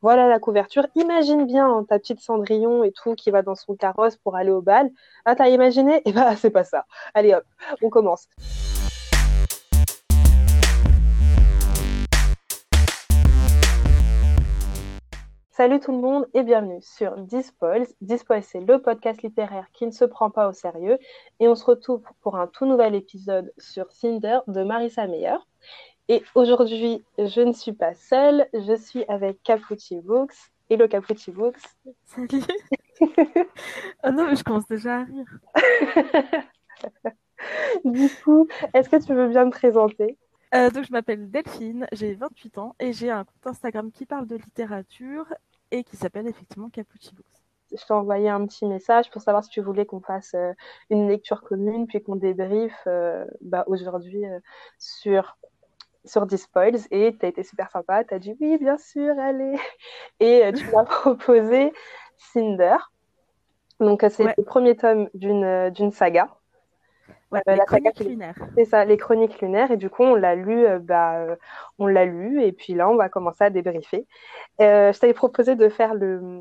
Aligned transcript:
Voilà 0.00 0.28
la 0.28 0.38
couverture. 0.38 0.86
Imagine 0.94 1.44
bien 1.44 1.66
hein, 1.66 1.84
ta 1.88 1.98
petite 1.98 2.20
Cendrillon 2.20 2.84
et 2.84 2.92
tout 2.92 3.16
qui 3.16 3.32
va 3.32 3.42
dans 3.42 3.56
son 3.56 3.74
carrosse 3.74 4.16
pour 4.16 4.36
aller 4.36 4.52
au 4.52 4.62
bal. 4.62 4.90
Ah, 5.24 5.34
t'as 5.34 5.48
imaginé? 5.48 6.02
Eh 6.04 6.12
ben, 6.12 6.36
c'est 6.36 6.50
pas 6.50 6.62
ça. 6.62 6.84
Allez 7.14 7.34
hop, 7.34 7.42
on 7.82 7.90
commence. 7.90 8.28
Salut 15.50 15.80
tout 15.80 15.90
le 15.90 15.98
monde 15.98 16.28
et 16.34 16.44
bienvenue 16.44 16.80
sur 16.80 17.16
Dispoils. 17.16 17.88
Dispoils, 18.00 18.44
c'est 18.44 18.60
le 18.60 18.80
podcast 18.80 19.22
littéraire 19.22 19.66
qui 19.72 19.84
ne 19.86 19.90
se 19.90 20.04
prend 20.04 20.30
pas 20.30 20.48
au 20.48 20.52
sérieux. 20.52 20.98
Et 21.40 21.48
on 21.48 21.56
se 21.56 21.64
retrouve 21.64 22.02
pour 22.20 22.36
un 22.36 22.46
tout 22.46 22.66
nouvel 22.66 22.94
épisode 22.94 23.52
sur 23.58 23.90
Cinder 23.90 24.38
de 24.46 24.62
Marissa 24.62 25.08
Meyer. 25.08 25.38
Et 26.10 26.24
aujourd'hui, 26.34 27.04
je 27.18 27.42
ne 27.42 27.52
suis 27.52 27.74
pas 27.74 27.92
seule, 27.92 28.48
je 28.54 28.74
suis 28.74 29.04
avec 29.08 29.42
Capucci 29.42 30.00
Books. 30.00 30.34
Hello 30.70 30.88
Capucci 30.88 31.32
Books. 31.32 31.60
Salut. 32.06 32.28
oh 33.00 34.10
non, 34.10 34.26
mais 34.26 34.36
je 34.36 34.42
commence 34.42 34.66
déjà 34.66 35.00
à 35.00 35.04
rire. 35.04 35.38
du 37.84 38.08
coup, 38.24 38.48
est-ce 38.72 38.88
que 38.88 39.04
tu 39.04 39.12
veux 39.12 39.28
bien 39.28 39.44
me 39.44 39.50
présenter? 39.50 40.16
Euh, 40.54 40.70
donc, 40.70 40.86
je 40.86 40.92
m'appelle 40.92 41.30
Delphine, 41.30 41.86
j'ai 41.92 42.14
28 42.14 42.56
ans 42.56 42.74
et 42.80 42.94
j'ai 42.94 43.10
un 43.10 43.24
compte 43.24 43.46
Instagram 43.46 43.92
qui 43.92 44.06
parle 44.06 44.26
de 44.26 44.36
littérature 44.36 45.26
et 45.70 45.84
qui 45.84 45.98
s'appelle 45.98 46.26
effectivement 46.26 46.70
Capucci 46.70 47.14
Books. 47.14 47.26
Je 47.70 47.84
t'ai 47.84 47.92
envoyé 47.92 48.30
un 48.30 48.46
petit 48.46 48.64
message 48.64 49.10
pour 49.10 49.20
savoir 49.20 49.44
si 49.44 49.50
tu 49.50 49.60
voulais 49.60 49.84
qu'on 49.84 50.00
fasse 50.00 50.32
euh, 50.32 50.54
une 50.88 51.06
lecture 51.06 51.42
commune 51.42 51.86
puis 51.86 52.02
qu'on 52.02 52.16
débriefe 52.16 52.82
euh, 52.86 53.26
bah, 53.42 53.64
aujourd'hui 53.66 54.22
sur 54.78 55.36
sur 56.08 56.26
Dispoils 56.26 56.78
et 56.90 57.16
tu 57.18 57.26
as 57.26 57.28
été 57.28 57.42
super 57.42 57.70
sympa. 57.70 58.04
Tu 58.04 58.14
as 58.14 58.18
dit 58.18 58.36
oui, 58.40 58.58
bien 58.58 58.78
sûr, 58.78 59.18
allez. 59.18 59.54
Et 60.20 60.44
euh, 60.44 60.52
tu 60.52 60.64
m'as 60.70 60.84
proposé 60.84 61.72
Cinder. 62.16 62.76
Donc, 63.80 64.02
euh, 64.02 64.08
c'est 64.08 64.24
le 64.24 64.44
premier 64.44 64.76
tome 64.76 65.08
d'une, 65.14 65.44
euh, 65.44 65.70
d'une 65.70 65.92
saga. 65.92 66.28
Ouais, 67.30 67.42
les 67.46 67.58
chroniques 67.58 68.00
lunaires. 68.00 68.34
C'est 68.56 68.64
ça, 68.64 68.84
les 68.84 68.96
chroniques 68.96 69.40
lunaires. 69.40 69.70
Et 69.70 69.76
du 69.76 69.90
coup, 69.90 70.02
on 70.02 70.14
l'a 70.14 70.34
lu, 70.34 70.66
bah, 70.80 71.26
on 71.78 71.86
l'a 71.86 72.06
lu. 72.06 72.42
Et 72.42 72.52
puis 72.52 72.72
là, 72.72 72.88
on 72.88 72.96
va 72.96 73.10
commencer 73.10 73.44
à 73.44 73.50
débriefer. 73.50 74.06
je 74.58 74.98
t'avais 74.98 75.12
proposé 75.12 75.54
de 75.54 75.68
faire 75.68 75.94
le, 75.94 76.40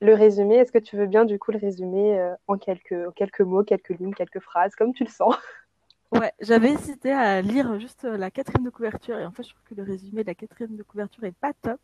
le 0.00 0.14
résumé. 0.14 0.56
Est-ce 0.56 0.72
que 0.72 0.78
tu 0.78 0.96
veux 0.96 1.06
bien, 1.06 1.24
du 1.24 1.38
coup, 1.38 1.52
le 1.52 1.58
résumer 1.58 2.32
en 2.48 2.58
quelques, 2.58 3.14
quelques 3.14 3.42
mots, 3.42 3.62
quelques 3.62 3.90
lignes, 3.90 4.12
quelques 4.12 4.40
phrases, 4.40 4.74
comme 4.74 4.92
tu 4.92 5.04
le 5.04 5.10
sens? 5.10 5.36
Ouais, 6.14 6.32
j'avais 6.40 6.72
hésité 6.72 7.10
à 7.12 7.42
lire 7.42 7.78
juste 7.80 8.04
la 8.04 8.30
quatrième 8.30 8.64
de 8.64 8.70
couverture 8.70 9.18
et 9.18 9.26
en 9.26 9.32
fait 9.32 9.42
je 9.42 9.50
trouve 9.50 9.64
que 9.68 9.74
le 9.74 9.82
résumé 9.82 10.22
de 10.22 10.28
la 10.28 10.34
quatrième 10.34 10.76
de 10.76 10.82
couverture 10.84 11.24
est 11.24 11.32
pas 11.32 11.52
top. 11.52 11.80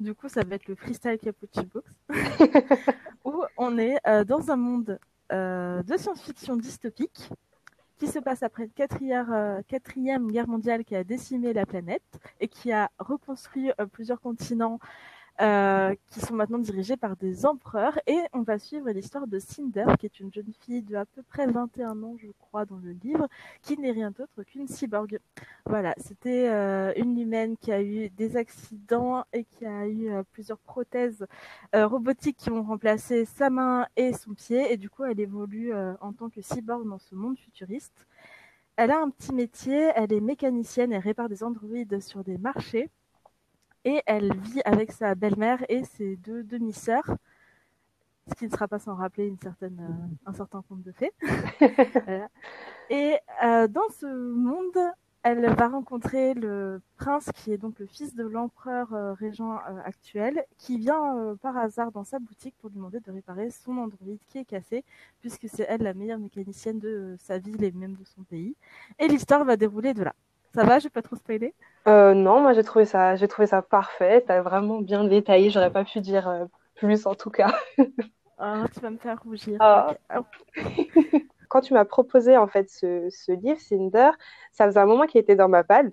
Du 0.00 0.14
coup, 0.14 0.30
ça 0.30 0.42
va 0.44 0.54
être 0.54 0.66
le 0.66 0.74
freestyle 0.76 1.18
Capucci 1.18 1.66
Box 1.66 1.86
où 3.26 3.44
on 3.58 3.76
est 3.76 3.98
euh, 4.06 4.24
dans 4.24 4.50
un 4.50 4.56
monde 4.56 4.98
euh, 5.30 5.82
de 5.82 5.96
science-fiction 5.98 6.56
dystopique 6.56 7.28
qui 7.98 8.06
se 8.06 8.18
passe 8.18 8.42
après 8.42 8.68
quatrième, 8.68 9.30
euh, 9.30 9.60
quatrième 9.68 10.30
guerre 10.30 10.48
mondiale 10.48 10.84
qui 10.86 10.96
a 10.96 11.04
décimé 11.04 11.52
la 11.52 11.66
planète 11.66 12.18
et 12.40 12.48
qui 12.48 12.72
a 12.72 12.90
reconstruit 12.98 13.72
plusieurs 13.92 14.22
continents 14.22 14.78
euh, 15.40 15.94
qui 16.08 16.20
sont 16.20 16.34
maintenant 16.34 16.58
dirigés 16.58 16.96
par 16.96 17.16
des 17.16 17.46
empereurs. 17.46 17.98
Et 18.06 18.18
on 18.32 18.42
va 18.42 18.58
suivre 18.58 18.90
l'histoire 18.90 19.26
de 19.26 19.38
Cinder, 19.38 19.86
qui 19.98 20.06
est 20.06 20.20
une 20.20 20.32
jeune 20.32 20.52
fille 20.60 20.82
de 20.82 20.96
à 20.96 21.06
peu 21.06 21.22
près 21.22 21.46
21 21.46 22.02
ans, 22.02 22.16
je 22.18 22.28
crois, 22.38 22.66
dans 22.66 22.76
le 22.76 22.92
livre, 22.92 23.26
qui 23.62 23.78
n'est 23.78 23.90
rien 23.90 24.10
d'autre 24.10 24.42
qu'une 24.42 24.68
cyborg. 24.68 25.18
Voilà, 25.66 25.94
c'était 25.96 26.48
euh, 26.50 26.92
une 26.96 27.18
humaine 27.18 27.56
qui 27.56 27.72
a 27.72 27.82
eu 27.82 28.10
des 28.10 28.36
accidents 28.36 29.24
et 29.32 29.44
qui 29.44 29.64
a 29.64 29.86
eu 29.86 30.10
euh, 30.10 30.22
plusieurs 30.32 30.58
prothèses 30.58 31.26
robotiques 31.72 32.36
qui 32.36 32.50
ont 32.50 32.62
remplacé 32.62 33.24
sa 33.24 33.48
main 33.48 33.86
et 33.96 34.12
son 34.12 34.34
pied. 34.34 34.72
Et 34.72 34.76
du 34.76 34.90
coup, 34.90 35.04
elle 35.04 35.20
évolue 35.20 35.72
en 36.00 36.12
tant 36.12 36.28
que 36.28 36.42
cyborg 36.42 36.86
dans 36.86 36.98
ce 36.98 37.14
monde 37.14 37.38
futuriste. 37.38 38.06
Elle 38.76 38.90
a 38.90 39.00
un 39.00 39.10
petit 39.10 39.32
métier, 39.32 39.90
elle 39.94 40.12
est 40.12 40.20
mécanicienne, 40.20 40.92
elle 40.92 41.02
répare 41.02 41.28
des 41.28 41.44
androïdes 41.44 42.00
sur 42.00 42.24
des 42.24 42.38
marchés 42.38 42.90
et 43.84 44.02
elle 44.06 44.34
vit 44.36 44.60
avec 44.64 44.92
sa 44.92 45.14
belle-mère 45.14 45.64
et 45.68 45.84
ses 45.84 46.16
deux 46.16 46.42
demi-sœurs, 46.42 47.16
ce 48.28 48.34
qui 48.34 48.44
ne 48.44 48.50
sera 48.50 48.68
pas 48.68 48.78
sans 48.78 48.94
rappeler 48.94 49.26
une 49.26 49.38
certaine, 49.38 49.80
euh, 49.80 50.28
un 50.30 50.32
certain 50.32 50.62
conte 50.68 50.82
de 50.82 50.92
fées. 50.92 51.12
Et 52.90 53.16
euh, 53.44 53.68
dans 53.68 53.88
ce 53.98 54.06
monde, 54.06 54.78
elle 55.22 55.46
va 55.54 55.68
rencontrer 55.68 56.34
le 56.34 56.80
prince 56.96 57.30
qui 57.34 57.52
est 57.52 57.58
donc 57.58 57.78
le 57.78 57.86
fils 57.86 58.14
de 58.14 58.24
l'empereur 58.24 58.92
euh, 58.94 59.12
régent 59.14 59.58
actuel, 59.84 60.44
qui 60.58 60.78
vient 60.78 61.36
par 61.42 61.56
hasard 61.56 61.92
dans 61.92 62.04
sa 62.04 62.18
boutique 62.18 62.54
pour 62.60 62.70
lui 62.70 62.76
demander 62.76 63.00
de 63.00 63.10
réparer 63.10 63.50
son 63.50 63.78
androïde 63.78 64.20
qui 64.28 64.38
est 64.38 64.44
cassé, 64.44 64.84
puisque 65.20 65.48
c'est 65.48 65.66
elle 65.68 65.82
la 65.82 65.94
meilleure 65.94 66.18
mécanicienne 66.18 66.78
de 66.78 67.16
sa 67.18 67.38
ville 67.38 67.62
et 67.64 67.72
même 67.72 67.94
de 67.94 68.04
son 68.04 68.22
pays. 68.22 68.54
Et 68.98 69.08
l'histoire 69.08 69.44
va 69.44 69.56
dérouler 69.56 69.94
de 69.94 70.04
là. 70.04 70.14
Ça 70.54 70.64
va, 70.64 70.78
je 70.78 70.84
vais 70.84 70.90
pas 70.90 71.02
trop 71.02 71.16
spoiler 71.16 71.54
euh, 71.86 72.14
Non, 72.14 72.40
moi 72.40 72.52
j'ai 72.52 72.64
trouvé 72.64 72.84
ça, 72.84 73.14
j'ai 73.16 73.28
trouvé 73.28 73.46
ça 73.46 73.62
parfait. 73.62 74.24
T'as 74.26 74.42
vraiment 74.42 74.80
bien 74.80 75.04
détaillé. 75.04 75.50
J'aurais 75.50 75.70
pas 75.70 75.84
pu 75.84 76.00
dire 76.00 76.28
euh, 76.28 76.44
plus 76.74 77.06
en 77.06 77.14
tout 77.14 77.30
cas. 77.30 77.54
oh, 77.78 78.64
tu 78.74 78.80
vas 78.80 78.90
me 78.90 78.98
faire 78.98 79.20
rougir. 79.22 79.56
Ah. 79.60 79.94
Quand 81.48 81.60
tu 81.60 81.74
m'as 81.74 81.84
proposé 81.84 82.36
en 82.36 82.46
fait 82.46 82.70
ce, 82.70 83.08
ce, 83.10 83.32
livre, 83.32 83.58
Cinder, 83.60 84.10
ça 84.52 84.66
faisait 84.66 84.80
un 84.80 84.86
moment 84.86 85.06
qu'il 85.06 85.20
était 85.20 85.36
dans 85.36 85.48
ma 85.48 85.64
palle 85.64 85.92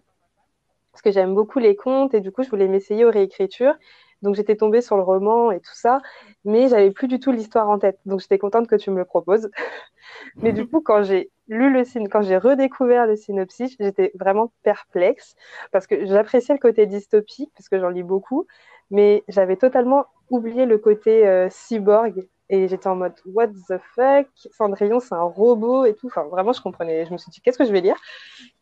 parce 0.91 1.03
que 1.03 1.12
j'aime 1.12 1.35
beaucoup 1.35 1.59
les 1.59 1.75
contes 1.75 2.16
et 2.16 2.22
du 2.22 2.31
coup 2.31 2.41
je 2.41 2.50
voulais 2.50 2.68
m'essayer 2.68 3.06
aux 3.06 3.12
réécritures. 3.12 3.75
Donc 4.22 4.35
j'étais 4.35 4.55
tombée 4.55 4.81
sur 4.81 4.97
le 4.97 5.03
roman 5.03 5.51
et 5.51 5.59
tout 5.59 5.75
ça, 5.75 6.01
mais 6.45 6.67
j'avais 6.67 6.91
plus 6.91 7.07
du 7.07 7.19
tout 7.19 7.31
l'histoire 7.31 7.69
en 7.69 7.79
tête. 7.79 8.00
Donc 8.05 8.19
j'étais 8.19 8.38
contente 8.38 8.67
que 8.67 8.75
tu 8.75 8.91
me 8.91 8.97
le 8.97 9.05
proposes. 9.05 9.50
mais 10.38 10.53
du 10.53 10.67
coup, 10.67 10.81
quand 10.81 11.03
j'ai 11.03 11.31
lu 11.47 11.72
le 11.72 11.83
synopsis, 11.83 12.11
quand 12.11 12.22
j'ai 12.22 12.38
redécouvert 12.38 13.06
le 13.06 13.16
synopsis, 13.16 13.75
j'étais 13.79 14.11
vraiment 14.16 14.51
perplexe 14.63 15.35
parce 15.72 15.88
que 15.88 16.06
j'appréciais 16.06 16.56
le 16.56 16.59
côté 16.59 16.85
dystopique 16.85 17.51
parce 17.56 17.69
que 17.69 17.79
j'en 17.79 17.89
lis 17.89 18.03
beaucoup, 18.03 18.47
mais 18.91 19.23
j'avais 19.27 19.57
totalement 19.57 20.06
oublié 20.29 20.66
le 20.66 20.77
côté 20.77 21.27
euh, 21.27 21.47
cyborg 21.50 22.27
et 22.50 22.68
j'étais 22.68 22.88
en 22.88 22.96
mode 22.96 23.13
what 23.25 23.47
the 23.47 23.80
fuck, 23.96 24.28
Cendrillon 24.52 25.00
c'est 25.00 25.16
un 25.16 25.24
robot 25.24 25.85
et 25.85 25.94
tout. 25.94 26.08
Enfin 26.08 26.24
vraiment 26.24 26.53
je 26.53 26.62
comprenais, 26.62 27.06
je 27.06 27.13
me 27.13 27.18
suis 27.18 27.31
dit 27.31 27.41
qu'est-ce 27.41 27.58
que 27.58 27.66
je 27.66 27.72
vais 27.72 27.81
lire? 27.81 27.97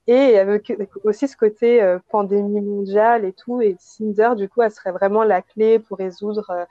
Et 0.08 0.38
avec 0.38 0.72
aussi 1.04 1.28
ce 1.28 1.36
côté 1.36 1.82
euh, 1.82 2.00
pandémie 2.10 2.62
mondiale 2.62 3.26
et 3.26 3.34
tout 3.34 3.62
et 3.62 3.76
Cinder 3.80 4.32
du 4.36 4.48
coup 4.50 4.62
elle 4.62 4.72
serait 4.72 4.92
vraiment 4.92 5.24
la 5.24 5.42
clé 5.42 5.80
pour 5.80 5.98
résoudre 5.98 6.50
euh, 6.52 6.66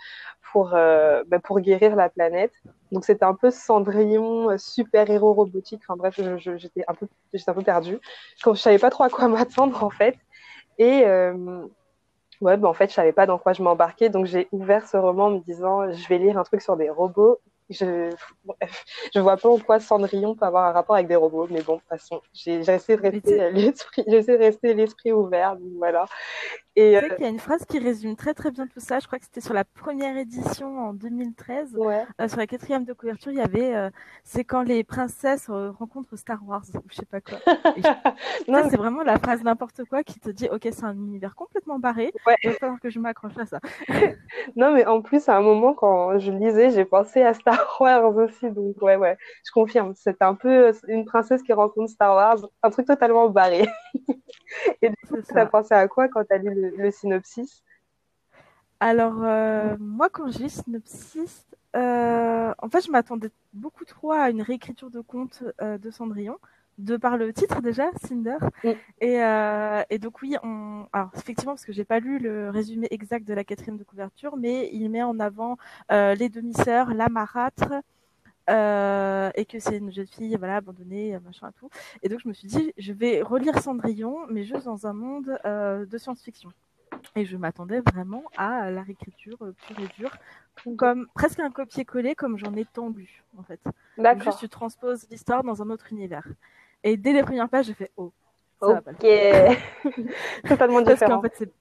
pour 0.53 0.71
bah, 0.71 1.39
pour 1.43 1.61
guérir 1.61 1.97
la 1.97 2.09
planète. 2.09 2.53
Donc 2.95 3.05
c'était 3.05 3.25
un 3.25 3.35
peu 3.35 3.51
Cendrillon, 3.51 4.51
euh, 4.51 4.57
super-héros 4.57 5.35
robotique. 5.35 5.83
Enfin 5.83 5.97
bref, 5.97 6.15
j'étais 6.57 6.85
un 6.87 6.95
peu, 6.95 7.09
un 7.35 7.53
peu 7.53 7.63
perdue. 7.63 7.99
Je, 8.43 8.49
ne 8.49 8.55
savais 8.55 8.79
pas 8.79 8.91
trop 8.91 9.03
à 9.03 9.09
quoi 9.09 9.27
m'attendre 9.29 9.83
en 9.83 9.91
fait. 9.91 10.17
Et 10.79 11.03
euh, 11.05 11.67
ouais, 12.41 12.56
bah, 12.56 12.69
en 12.69 12.75
fait, 12.75 12.89
je 12.89 12.95
savais 12.95 13.12
pas 13.12 13.27
dans 13.27 13.39
quoi 13.39 13.53
je 13.53 13.62
m'embarquais. 13.62 14.09
Donc 14.11 14.27
j'ai 14.27 14.49
ouvert 14.53 14.87
ce 14.89 14.97
roman 14.97 15.27
en 15.27 15.31
me 15.33 15.41
disant, 15.41 15.91
je 15.91 16.09
vais 16.09 16.19
lire 16.19 16.39
un 16.39 16.45
truc 16.45 16.62
sur 16.62 16.77
des 16.77 16.91
robots 16.91 17.41
je 17.71 18.11
je 19.15 19.21
vois 19.21 19.37
pas 19.37 19.49
en 19.49 19.59
quoi 19.59 19.81
Cendrillon 19.81 20.34
peut 20.34 20.44
avoir 20.44 20.67
un 20.67 20.73
rapport 20.73 20.97
avec 20.97 21.09
des 21.09 21.17
robots, 21.17 21.47
mais 21.50 21.62
bon, 21.62 21.77
de 21.77 21.81
toute 21.81 21.89
façon, 21.89 22.21
j'ai 22.33 22.56
essayé 22.56 22.97
de 22.97 23.03
rester 23.03 23.50
l'esprit, 23.50 24.05
j'essaie 24.09 24.39
de 24.39 24.43
rester 24.43 24.75
l'esprit 24.75 25.12
ouvert, 25.12 25.56
voilà. 25.78 26.06
Et 26.77 26.97
euh... 26.97 27.03
il 27.19 27.23
y 27.23 27.27
a 27.27 27.29
une 27.29 27.39
phrase 27.39 27.65
qui 27.65 27.79
résume 27.79 28.17
très 28.17 28.35
très 28.35 28.51
bien 28.51 28.67
tout 28.67 28.81
ça. 28.81 28.99
Je 28.99 29.07
crois 29.07 29.19
que 29.19 29.25
c'était 29.25 29.41
sur 29.41 29.55
la 29.55 29.65
première 29.65 30.17
édition 30.17 30.79
en 30.79 30.93
2013. 30.93 31.77
Ouais. 31.77 32.05
Euh, 32.21 32.29
sur 32.29 32.39
la 32.39 32.47
quatrième 32.47 32.85
de 32.85 32.93
couverture, 32.93 33.31
il 33.31 33.39
y 33.39 33.41
avait 33.41 33.75
euh, 33.75 33.91
c'est 34.25 34.45
quand 34.45 34.62
les 34.62 34.83
princesses 34.83 35.49
euh, 35.51 35.71
rencontrent 35.71 36.17
Star 36.17 36.41
Wars 36.47 36.65
ou 36.75 36.81
je 36.91 36.97
sais 36.97 37.07
pas 37.07 37.21
quoi. 37.21 37.39
non, 38.49 38.62
c'est 38.69 38.77
vraiment 38.77 39.03
la 39.03 39.19
phrase 39.19 39.43
n'importe 39.45 39.85
quoi 39.85 40.03
qui 40.03 40.19
te 40.19 40.31
dit 40.31 40.49
ok 40.51 40.62
c'est 40.73 40.85
un 40.85 40.97
univers 40.97 41.37
complètement 41.37 41.79
barré. 41.79 42.12
Ouais. 42.27 42.37
Il 42.43 42.51
va 42.51 42.57
falloir 42.57 42.81
que 42.81 42.91
je 42.91 42.99
m'accroche 42.99 43.39
à 43.39 43.47
ça. 43.47 43.61
non 44.56 44.73
mais 44.73 44.85
en 44.87 45.01
plus 45.01 45.29
à 45.29 45.37
un 45.37 45.43
moment 45.43 45.75
quand 45.75 46.19
je 46.19 46.32
lisais, 46.32 46.71
j'ai 46.71 46.85
pensé 46.85 47.23
à 47.23 47.35
Star 47.35 47.76
Wars 47.81 48.17
aussi, 48.17 48.50
donc 48.50 48.82
ouais, 48.82 48.97
ouais, 48.97 49.17
je 49.44 49.53
confirme. 49.53 49.93
C'est 49.94 50.23
un 50.23 50.35
peu 50.35 50.73
une 50.88 51.05
princesse 51.05 51.43
qui 51.43 51.53
rencontre 51.53 51.91
Star 51.91 52.15
Wars, 52.17 52.38
un 52.62 52.71
truc 52.71 52.87
totalement 52.87 53.29
barré. 53.29 53.69
Et 54.82 54.88
du 54.88 54.97
coup, 55.09 55.17
tu 55.21 55.38
as 55.38 55.47
pensé 55.47 55.75
à 55.75 55.88
quoi 55.88 56.09
quand 56.09 56.25
tu 56.25 56.32
as 56.35 56.38
lu 56.38 56.63
le, 56.76 56.90
synopsis? 56.90 57.62
Alors, 58.81 59.22
euh, 59.22 59.76
moi, 59.78 60.08
quand 60.08 60.31
j'ai 60.31 60.38
lu 60.38 60.44
le 60.44 60.49
synopsis, 60.49 61.46
euh, 61.76 62.52
en 62.58 62.69
fait, 62.69 62.84
je 62.84 62.90
m'attendais 62.90 63.31
beaucoup 63.52 63.84
trop 63.84 64.12
à 64.12 64.31
une 64.31 64.43
réécriture 64.43 64.90
de 64.90 65.00
conte 65.00 65.43
euh, 65.61 65.78
de 65.78 65.90
Cendrillon 65.90 66.38
de 66.78 66.96
par 66.96 67.16
le 67.16 67.32
titre 67.32 67.62
déjà, 67.62 67.84
Cinder. 68.05 68.38
Et, 69.00 69.22
euh, 69.22 69.82
et, 69.90 69.99
donc 70.00 70.22
oui, 70.22 70.34
on... 70.43 70.87
alors 70.93 71.11
effectivement 71.14 71.52
parce 71.52 71.64
que 71.64 71.72
j'ai 71.72 71.84
pas 71.84 72.00
lu 72.00 72.19
le 72.19 72.50
résumé 72.50 72.88
exact 72.90 73.28
de 73.28 73.32
la 73.32 73.44
quatrième 73.44 73.78
de 73.78 73.84
couverture, 73.84 74.37
mais 74.37 74.70
il 74.72 74.90
met 74.90 75.05
en 75.05 75.20
avant 75.20 75.56
les 75.88 76.28
demi-sœurs, 76.28 76.93
la 76.93 77.08
marâtre, 77.08 77.75
euh, 78.50 79.31
et 79.35 79.44
que 79.44 79.58
c'est 79.58 79.79
une 79.79 79.93
jeune 79.93 80.06
fille 80.06 80.37
voilà 80.37 80.56
abandonnée, 80.56 81.19
machin 81.25 81.49
et 81.49 81.52
tout. 81.58 81.70
Et 82.02 82.08
donc 82.08 82.20
je 82.20 82.29
me 82.29 82.32
suis 82.32 82.49
dit, 82.49 82.73
je 82.76 82.93
vais 82.93 83.23
relire 83.23 83.58
Cendrillon, 83.61 84.26
mais 84.29 84.44
juste 84.44 84.64
dans 84.64 84.87
un 84.87 84.93
monde 84.93 85.38
euh, 85.44 85.87
de 85.87 85.99
science-fiction. 85.99 86.50
Et 87.17 87.25
je 87.25 87.37
m'attendais 87.37 87.81
vraiment 87.81 88.25
à 88.37 88.70
la 88.70 88.82
réécriture 88.82 89.38
pure 89.38 89.81
et 89.81 89.88
dure, 89.99 90.17
comme 90.76 91.06
presque 91.14 91.41
un 91.41 91.50
copier-coller 91.50 92.14
comme 92.14 92.38
j'en 92.38 92.55
ai 92.55 92.64
tant 92.64 92.88
lu 92.88 93.23
en 93.37 93.43
fait. 93.43 93.61
Juste 94.23 94.38
tu 94.38 94.49
transposes 94.49 95.06
l'histoire 95.11 95.43
dans 95.43 95.62
un 95.62 95.70
autre 95.70 95.93
univers. 95.93 96.26
Et 96.82 96.97
dès 96.97 97.12
les 97.12 97.23
premières 97.23 97.49
pages, 97.49 97.67
j'ai 97.67 97.75
fait 97.75 97.90
oh. 97.97 98.12
Ça 98.61 98.69
ok. 98.69 98.76
Va 98.76 98.93
pas 98.93 98.93
Totalement 100.49 100.81
différent. 100.81 101.20
Parce 101.20 101.38
qu'en 101.38 101.44
fait, 101.44 101.52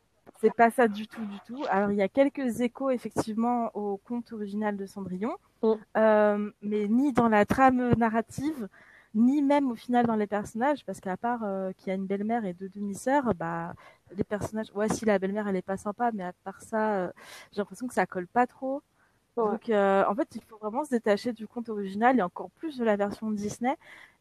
c'est 0.44 0.54
pas 0.54 0.70
ça 0.70 0.88
du 0.88 1.08
tout, 1.08 1.26
du 1.26 1.40
tout. 1.48 1.64
Alors, 1.70 1.92
il 1.92 1.98
y 1.98 2.02
a 2.02 2.10
quelques 2.10 2.60
échos, 2.60 2.90
effectivement, 2.90 3.72
au 3.74 3.98
conte 3.98 4.34
original 4.34 4.76
de 4.76 4.86
Cendrillon, 4.86 5.36
mm. 5.62 5.74
euh, 5.98 6.52
mais 6.62 6.88
ni 6.88 7.14
dans 7.14 7.30
la 7.30 7.46
trame 7.46 7.94
narrative, 7.94 8.68
ni 9.16 9.42
même 9.42 9.72
au 9.72 9.76
final 9.76 10.06
dans 10.06 10.16
les 10.16 10.28
personnages, 10.28 10.84
parce 10.86 11.00
qu'à 11.00 11.16
part 11.16 11.44
euh, 11.44 11.72
qu'il 11.78 11.88
y 11.88 11.92
a 11.92 11.96
une 11.96 12.08
belle-mère 12.08 12.46
et 12.46 12.54
deux 12.54 12.70
demi-sœurs, 12.70 13.34
bah, 13.36 13.74
les 14.18 14.24
personnages, 14.24 14.72
ouais, 14.76 14.90
si 14.90 15.06
la 15.06 15.18
belle-mère, 15.18 15.48
elle 15.48 15.56
est 15.56 15.62
pas 15.62 15.78
sympa, 15.78 16.12
mais 16.14 16.24
à 16.24 16.34
part 16.44 16.62
ça, 16.62 16.94
euh, 16.96 17.12
j'ai 17.52 17.62
l'impression 17.62 17.88
que 17.88 17.94
ça 17.94 18.06
colle 18.06 18.28
pas 18.28 18.48
trop. 18.48 18.82
Donc, 19.42 19.70
euh, 19.70 20.06
en 20.08 20.16
fait, 20.16 20.28
il 20.36 20.44
faut 20.44 20.58
vraiment 20.58 20.84
se 20.86 20.92
détacher 20.92 21.34
du 21.34 21.48
conte 21.48 21.70
original 21.70 22.18
et 22.18 22.22
encore 22.22 22.50
plus 22.52 22.78
de 22.78 22.84
la 22.86 22.96
version 22.96 23.32
Disney 23.32 23.76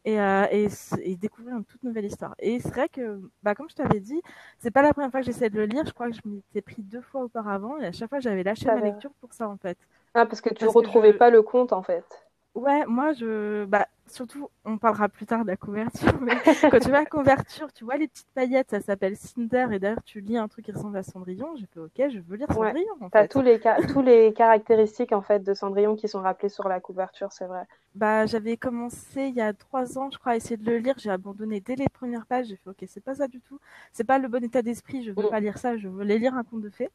et, 0.05 0.19
euh, 0.19 0.45
et, 0.51 0.67
et 1.01 1.15
découvrir 1.15 1.55
une 1.57 1.65
toute 1.65 1.83
nouvelle 1.83 2.05
histoire. 2.05 2.35
Et 2.39 2.59
c'est 2.59 2.69
vrai 2.69 2.89
que, 2.89 3.21
bah, 3.43 3.55
comme 3.55 3.69
je 3.69 3.75
t'avais 3.75 3.99
dit, 3.99 4.21
c'est 4.59 4.71
pas 4.71 4.81
la 4.81 4.91
première 4.93 5.11
fois 5.11 5.21
que 5.21 5.25
j'essaie 5.25 5.49
de 5.49 5.57
le 5.57 5.65
lire. 5.65 5.85
Je 5.85 5.93
crois 5.93 6.09
que 6.09 6.15
je 6.15 6.21
m'y 6.25 6.39
étais 6.39 6.61
pris 6.61 6.81
deux 6.81 7.01
fois 7.01 7.23
auparavant 7.23 7.77
et 7.79 7.85
à 7.85 7.91
chaque 7.91 8.09
fois, 8.09 8.19
j'avais 8.19 8.43
lâché 8.43 8.69
ma 8.71 8.81
lecture 8.81 9.11
pour 9.21 9.33
ça, 9.33 9.47
en 9.47 9.57
fait. 9.57 9.77
Ah, 10.15 10.25
parce 10.25 10.41
que 10.41 10.49
tu 10.49 10.65
ne 10.65 10.69
retrouvais 10.69 11.13
pas 11.13 11.29
le 11.29 11.43
conte, 11.43 11.73
en 11.73 11.83
fait. 11.83 12.25
Ouais, 12.55 12.85
moi, 12.85 13.13
je, 13.13 13.65
bah, 13.65 13.87
surtout, 14.07 14.47
on 14.63 14.77
parlera 14.77 15.09
plus 15.09 15.25
tard 15.25 15.43
de 15.43 15.49
la 15.49 15.57
couverture, 15.57 16.21
mais 16.21 16.35
quand 16.71 16.79
tu 16.79 16.89
vois 16.89 16.99
la 16.99 17.05
couverture, 17.05 17.73
tu 17.73 17.83
vois 17.83 17.97
les 17.97 18.07
petites 18.07 18.27
paillettes, 18.35 18.69
ça 18.69 18.79
s'appelle 18.79 19.17
Cinder, 19.17 19.67
et 19.71 19.79
d'ailleurs, 19.79 20.03
tu 20.05 20.21
lis 20.21 20.37
un 20.37 20.47
truc 20.47 20.65
qui 20.65 20.71
ressemble 20.71 20.97
à 20.97 21.03
Cendrillon, 21.03 21.55
j'ai 21.55 21.65
fait, 21.65 21.79
ok, 21.79 22.11
je 22.11 22.19
veux 22.19 22.35
lire 22.35 22.47
Cendrillon, 22.51 22.93
ouais. 23.01 23.07
T'as 23.11 23.27
tous 23.27 23.41
les, 23.41 23.59
tous 23.89 24.03
les 24.03 24.33
caractéristiques, 24.33 25.13
en 25.13 25.21
fait, 25.21 25.39
de 25.39 25.55
Cendrillon 25.55 25.95
qui 25.95 26.07
sont 26.07 26.21
rappelées 26.21 26.49
sur 26.49 26.67
la 26.67 26.79
couverture, 26.79 27.31
c'est 27.31 27.45
vrai. 27.45 27.63
Bah, 27.95 28.27
j'avais 28.27 28.55
commencé 28.55 29.27
il 29.27 29.35
y 29.35 29.41
a 29.41 29.53
trois 29.53 29.97
ans, 29.97 30.09
je 30.11 30.19
crois, 30.19 30.33
à 30.33 30.35
essayer 30.35 30.57
de 30.57 30.65
le 30.69 30.77
lire, 30.77 30.95
j'ai 30.99 31.09
abandonné 31.09 31.59
dès 31.59 31.75
les 31.75 31.89
premières 31.89 32.27
pages, 32.27 32.47
j'ai 32.47 32.57
fait, 32.57 32.69
ok, 32.69 32.83
c'est 32.87 33.03
pas 33.03 33.15
ça 33.15 33.27
du 33.27 33.41
tout, 33.41 33.59
c'est 33.93 34.03
pas 34.03 34.19
le 34.19 34.27
bon 34.27 34.43
état 34.43 34.61
d'esprit, 34.61 35.03
je 35.03 35.11
veux 35.11 35.25
mm. 35.25 35.29
pas 35.29 35.39
lire 35.39 35.57
ça, 35.57 35.75
je 35.75 35.87
voulais 35.87 36.19
lire 36.19 36.35
un 36.35 36.43
conte 36.43 36.61
de 36.61 36.69
fées. 36.69 36.91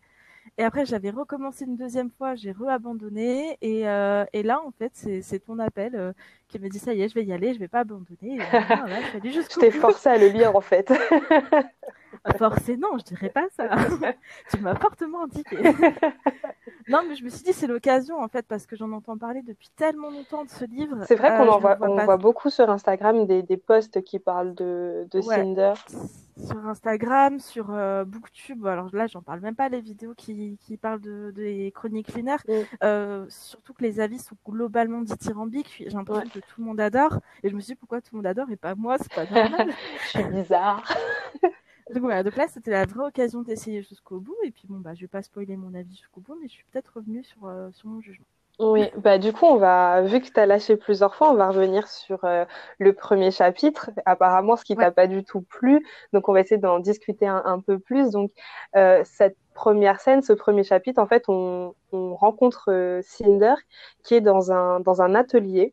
Et 0.57 0.65
après, 0.65 0.87
j'avais 0.87 1.11
recommencé 1.11 1.65
une 1.65 1.77
deuxième 1.77 2.11
fois, 2.11 2.35
j'ai 2.35 2.53
re-abandonné. 2.53 3.59
Et, 3.61 3.89
euh, 3.89 4.25
et 4.33 4.43
là, 4.43 4.61
en 4.65 4.71
fait, 4.73 4.93
c'est 5.23 5.39
ton 5.45 5.59
appel 5.59 5.95
euh, 5.95 6.13
qui 6.49 6.59
me 6.59 6.69
dit 6.69 6.79
ça 6.79 6.95
y 6.95 7.03
est, 7.03 7.09
je 7.09 7.15
vais 7.15 7.25
y 7.25 7.33
aller, 7.33 7.55
je 7.55 7.59
vais 7.59 7.69
pas 7.69 7.81
abandonner. 7.81 8.07
Et, 8.23 8.39
je 9.31 9.59
t'ai 9.59 9.71
forcé 9.71 10.09
à 10.09 10.19
le 10.19 10.29
lire, 10.29 10.57
en 10.57 10.61
fait. 10.61 10.93
Forcé, 12.37 12.77
non, 12.77 12.99
je 12.99 13.05
dirais 13.05 13.31
pas 13.31 13.47
ça. 13.51 13.69
tu 14.51 14.61
m'as 14.61 14.75
fortement 14.75 15.25
indiqué. 15.25 15.57
non, 16.89 17.01
mais 17.09 17.15
je 17.15 17.25
me 17.25 17.29
suis 17.29 17.45
dit, 17.45 17.53
c'est 17.53 17.67
l'occasion, 17.67 18.19
en 18.19 18.29
fait, 18.29 18.47
parce 18.47 18.67
que 18.67 18.77
j'en 18.77 18.93
entends 18.93 19.17
parler 19.17 19.43
depuis 19.43 19.69
tellement 19.77 20.11
longtemps 20.11 20.45
de 20.45 20.51
ce 20.51 20.65
livre. 20.65 20.97
C'est 21.07 21.17
vrai 21.17 21.31
qu'on 21.31 21.47
euh, 21.47 21.53
en 21.53 21.59
voit, 21.59 21.79
on 21.81 21.97
voit 22.05 22.17
beaucoup 22.17 22.51
sur 22.51 22.69
Instagram 22.71 23.27
des, 23.27 23.43
des 23.43 23.57
posts 23.57 24.03
qui 24.03 24.19
parlent 24.19 24.55
de, 24.55 25.07
de 25.11 25.21
Cinder 25.21 25.75
sur 26.47 26.67
Instagram, 26.67 27.41
sur 27.41 27.71
euh, 27.71 28.05
Booktube. 28.05 28.67
Alors 28.67 28.95
là, 28.95 29.07
j'en 29.07 29.23
parle 29.23 29.41
même 29.41 29.55
pas 29.55 29.69
les 29.69 29.81
vidéos 29.81 30.15
qui, 30.17 30.59
qui 30.61 30.77
parlent 30.77 31.01
de, 31.01 31.33
des 31.35 31.73
chroniques 31.75 32.15
lunaires. 32.15 32.43
Mm. 32.47 32.53
Euh, 32.85 33.27
surtout 33.29 33.75
que 33.75 33.83
les 33.83 34.01
avis 34.01 34.19
sont 34.19 34.37
globalement 34.47 35.01
dithyrambiques. 35.01 35.75
J'ai 35.79 35.91
l'impression 35.91 36.29
que 36.41 36.47
tout 36.47 36.61
le 36.61 36.65
monde 36.65 36.81
adore. 36.81 37.19
Et 37.43 37.49
je 37.49 37.55
me 37.55 37.61
suis 37.61 37.75
dit 37.75 37.79
pourquoi 37.79 38.01
tout 38.01 38.11
le 38.13 38.19
monde 38.19 38.27
adore 38.27 38.51
et 38.51 38.57
pas 38.57 38.75
moi, 38.75 38.97
c'est 38.99 39.13
pas 39.13 39.25
normal. 39.25 39.71
je 40.03 40.09
suis 40.09 40.25
bizarre. 40.25 40.93
donc 41.43 42.03
voilà, 42.03 42.23
donc 42.23 42.37
là, 42.37 42.47
c'était 42.49 42.71
la 42.71 42.87
vraie 42.87 43.07
occasion 43.07 43.43
d'essayer 43.43 43.83
jusqu'au 43.83 44.21
bout. 44.21 44.37
Et 44.45 44.51
puis 44.51 44.65
bon, 44.69 44.79
bah, 44.79 44.95
je 44.95 45.03
vais 45.03 45.09
pas 45.09 45.23
spoiler 45.23 45.57
mon 45.57 45.75
avis 45.75 45.97
jusqu'au 45.97 46.21
bout, 46.21 46.37
mais 46.41 46.49
je 46.49 46.53
suis 46.53 46.65
peut-être 46.73 46.93
revenue 46.97 47.25
sur, 47.25 47.47
euh, 47.47 47.71
sur 47.73 47.89
mon 47.89 48.01
jugement. 48.01 48.27
Oui, 48.61 48.91
bah 48.97 49.19
du 49.19 49.33
coup, 49.33 49.47
on 49.47 49.57
va, 49.57 50.03
vu 50.03 50.21
que 50.21 50.27
tu 50.27 50.41
as 50.41 50.45
lâché 50.45 50.77
plusieurs 50.77 51.15
fois, 51.15 51.31
on 51.31 51.35
va 51.35 51.49
revenir 51.49 51.87
sur 51.87 52.25
euh, 52.25 52.45
le 52.81 52.93
premier 52.93 53.31
chapitre. 53.31 53.91
Apparemment, 54.05 54.57
ce 54.57 54.65
qui 54.65 54.75
t'a 54.75 54.91
pas 54.91 55.07
du 55.07 55.23
tout 55.23 55.43
plu. 55.43 55.87
Donc, 56.13 56.29
on 56.29 56.33
va 56.33 56.41
essayer 56.41 56.61
d'en 56.61 56.81
discuter 56.81 57.29
un, 57.29 57.61
peu 57.61 57.79
plus. 57.79 58.11
Donc, 58.11 58.33
euh, 58.75 59.03
cette 59.05 59.37
première 59.55 60.01
scène, 60.01 60.23
ce 60.23 60.33
premier 60.33 60.65
chapitre, 60.65 61.01
en 61.01 61.07
fait, 61.07 61.29
on, 61.29 61.77
on 61.93 62.17
rencontre 62.17 62.73
euh, 62.73 63.01
Cinder 63.03 63.55
qui 64.03 64.15
est 64.15 64.21
dans 64.21 64.51
un, 64.51 64.81
dans 64.81 65.03
un 65.03 65.15
atelier 65.15 65.73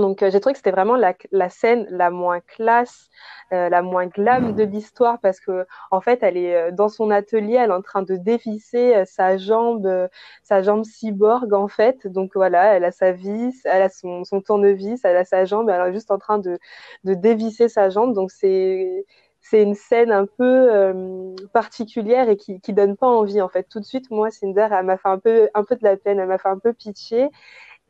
donc 0.00 0.22
euh, 0.22 0.30
j'ai 0.30 0.40
trouvé 0.40 0.52
que 0.52 0.58
c'était 0.58 0.70
vraiment 0.70 0.96
la, 0.96 1.14
la, 1.32 1.48
scène 1.48 1.86
la 1.90 2.10
moins 2.10 2.40
classe, 2.40 3.08
euh, 3.52 3.68
la 3.68 3.82
moins 3.82 4.06
glam 4.06 4.54
de 4.54 4.62
l'histoire 4.64 5.18
parce 5.20 5.40
que 5.40 5.66
en 5.90 6.00
fait 6.00 6.22
elle 6.22 6.36
est 6.36 6.54
euh, 6.56 6.70
dans 6.72 6.88
son 6.88 7.10
atelier, 7.10 7.54
elle 7.54 7.70
est 7.70 7.74
en 7.74 7.82
train 7.82 8.02
de 8.02 8.16
dévisser 8.16 9.04
sa 9.06 9.36
jambe, 9.36 10.08
sa 10.42 10.62
jambe 10.62 10.84
cyborg 10.84 11.52
en 11.52 11.68
fait. 11.68 12.06
Donc 12.06 12.32
voilà, 12.34 12.74
elle 12.74 12.84
a 12.84 12.92
sa 12.92 13.12
vis, 13.12 13.60
elle 13.64 13.82
a 13.82 13.88
son, 13.88 14.24
son 14.24 14.40
tournevis, 14.40 15.04
elle 15.04 15.16
a 15.16 15.24
sa 15.24 15.44
jambe, 15.44 15.68
elle 15.70 15.80
est 15.90 15.92
juste 15.92 16.10
en 16.10 16.18
train 16.18 16.38
de, 16.38 16.58
de 17.04 17.14
dévisser 17.14 17.68
sa 17.68 17.90
jambe. 17.90 18.14
Donc 18.14 18.30
c'est 18.30 19.04
c'est 19.40 19.62
une 19.62 19.74
scène 19.74 20.12
un 20.12 20.26
peu 20.26 20.44
euh, 20.44 21.34
particulière 21.52 22.28
et 22.28 22.36
qui, 22.36 22.60
qui 22.60 22.72
donne 22.72 22.96
pas 22.96 23.06
envie 23.06 23.40
en 23.40 23.48
fait. 23.48 23.64
Tout 23.68 23.80
de 23.80 23.84
suite, 23.84 24.10
moi, 24.10 24.30
Cinder, 24.30 24.68
elle 24.72 24.84
m'a 24.84 24.98
fait 24.98 25.08
un 25.08 25.18
peu 25.18 25.48
un 25.54 25.64
peu 25.64 25.76
de 25.76 25.84
la 25.84 25.96
peine, 25.96 26.18
elle 26.18 26.28
m'a 26.28 26.38
fait 26.38 26.48
un 26.48 26.58
peu 26.58 26.72
pitié 26.72 27.28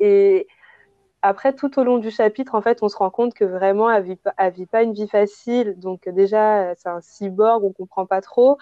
et 0.01 0.47
après, 1.23 1.53
tout 1.53 1.79
au 1.81 1.85
long 1.85 1.99
du 1.99 2.11
chapitre, 2.11 2.55
en 2.55 2.63
fait, 2.63 2.83
on 2.83 2.89
se 2.89 2.97
rend 2.97 3.11
compte 3.11 3.35
que 3.35 3.45
vraiment, 3.45 3.91
elle 3.91 4.05
vit, 4.05 4.19
vit 4.55 4.67
pas 4.67 4.83
une 4.83 4.93
vie 4.93 5.09
facile. 5.09 5.75
Donc 5.79 6.09
déjà, 6.09 6.75
c'est 6.77 6.89
un 6.89 7.01
cyborg, 7.01 7.65
on 7.65 7.73
comprend 7.73 8.07
pas 8.07 8.21
trop. 8.21 8.59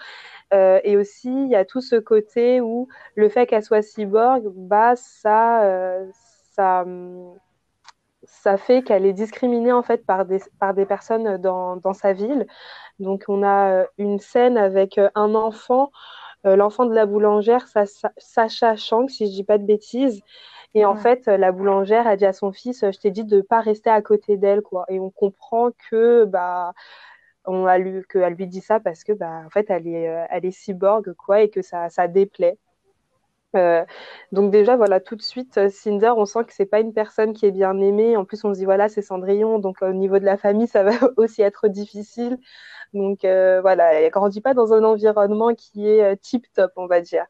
Euh, 0.53 0.79
et 0.83 0.97
aussi, 0.97 1.29
il 1.29 1.49
y 1.49 1.55
a 1.55 1.65
tout 1.65 1.81
ce 1.81 1.97
côté 1.97 2.61
où 2.61 2.87
le 3.15 3.29
fait 3.29 3.47
qu'elle 3.47 3.63
soit 3.63 3.81
cyborg, 3.83 4.43
bah, 4.55 4.95
ça, 4.95 5.63
euh, 5.65 6.07
ça, 6.53 6.85
ça 8.23 8.57
fait 8.57 8.83
qu'elle 8.83 9.05
est 9.05 9.13
discriminée 9.13 9.71
en 9.71 9.83
fait 9.83 10.05
par 10.05 10.25
des, 10.25 10.39
par 10.59 10.73
des 10.73 10.85
personnes 10.85 11.37
dans, 11.37 11.77
dans 11.77 11.93
sa 11.93 12.13
ville. 12.13 12.47
Donc, 12.99 13.25
on 13.27 13.43
a 13.43 13.85
une 13.97 14.19
scène 14.19 14.57
avec 14.57 14.99
un 15.15 15.35
enfant, 15.35 15.91
euh, 16.45 16.55
l'enfant 16.55 16.85
de 16.85 16.93
la 16.93 17.05
boulangère, 17.05 17.67
Sacha 18.17 18.75
Chang, 18.75 19.07
si 19.07 19.27
je 19.27 19.31
dis 19.31 19.43
pas 19.43 19.57
de 19.57 19.65
bêtises. 19.65 20.21
Et 20.73 20.85
en 20.85 20.95
fait, 20.95 21.27
la 21.27 21.51
boulangère 21.51 22.07
a 22.07 22.15
dit 22.15 22.25
à 22.25 22.33
son 22.33 22.51
fils, 22.51 22.81
je 22.81 22.99
t'ai 22.99 23.11
dit 23.11 23.23
de 23.23 23.37
ne 23.37 23.41
pas 23.41 23.61
rester 23.61 23.89
à 23.89 24.01
côté 24.01 24.37
d'elle, 24.37 24.61
quoi. 24.61 24.85
Et 24.89 24.99
on 24.99 25.09
comprend 25.09 25.71
que, 25.89 26.25
bah, 26.25 26.73
on 27.45 27.65
a 27.65 27.77
lu, 27.77 28.05
qu'elle 28.09 28.33
lui 28.33 28.47
dit 28.47 28.61
ça 28.61 28.79
parce 28.79 29.03
que, 29.03 29.13
bah, 29.13 29.41
en 29.45 29.49
fait, 29.49 29.67
elle 29.69 29.87
est, 29.87 30.09
euh, 30.09 30.25
elle 30.29 30.45
est 30.45 30.51
cyborg, 30.51 31.13
quoi, 31.13 31.41
et 31.41 31.49
que 31.49 31.61
ça, 31.61 31.89
ça 31.89 32.07
déplaît. 32.07 32.57
Euh, 33.55 33.85
donc 34.31 34.51
déjà, 34.51 34.75
voilà, 34.75 34.99
tout 34.99 35.15
de 35.15 35.21
suite, 35.21 35.57
euh, 35.57 35.69
Cinder, 35.69 36.13
on 36.17 36.25
sent 36.25 36.43
que 36.45 36.53
c'est 36.53 36.65
pas 36.65 36.81
une 36.81 36.93
personne 36.93 37.33
qui 37.33 37.45
est 37.45 37.51
bien 37.51 37.77
aimée. 37.79 38.17
En 38.17 38.25
plus, 38.25 38.43
on 38.45 38.53
se 38.53 38.59
dit, 38.59 38.65
voilà, 38.65 38.89
c'est 38.89 39.01
Cendrillon, 39.01 39.59
donc 39.59 39.81
au 39.81 39.93
niveau 39.93 40.19
de 40.19 40.25
la 40.25 40.37
famille, 40.37 40.67
ça 40.67 40.83
va 40.83 40.91
aussi 41.17 41.41
être 41.41 41.67
difficile. 41.69 42.37
Donc 42.93 43.19
voilà, 43.23 43.93
elle 43.95 44.11
grandit 44.11 44.41
pas 44.41 44.53
dans 44.53 44.73
un 44.73 44.83
environnement 44.83 45.53
qui 45.55 45.87
est 45.89 46.17
tip-top, 46.17 46.71
on 46.77 46.87
va 46.87 47.01
dire. 47.01 47.25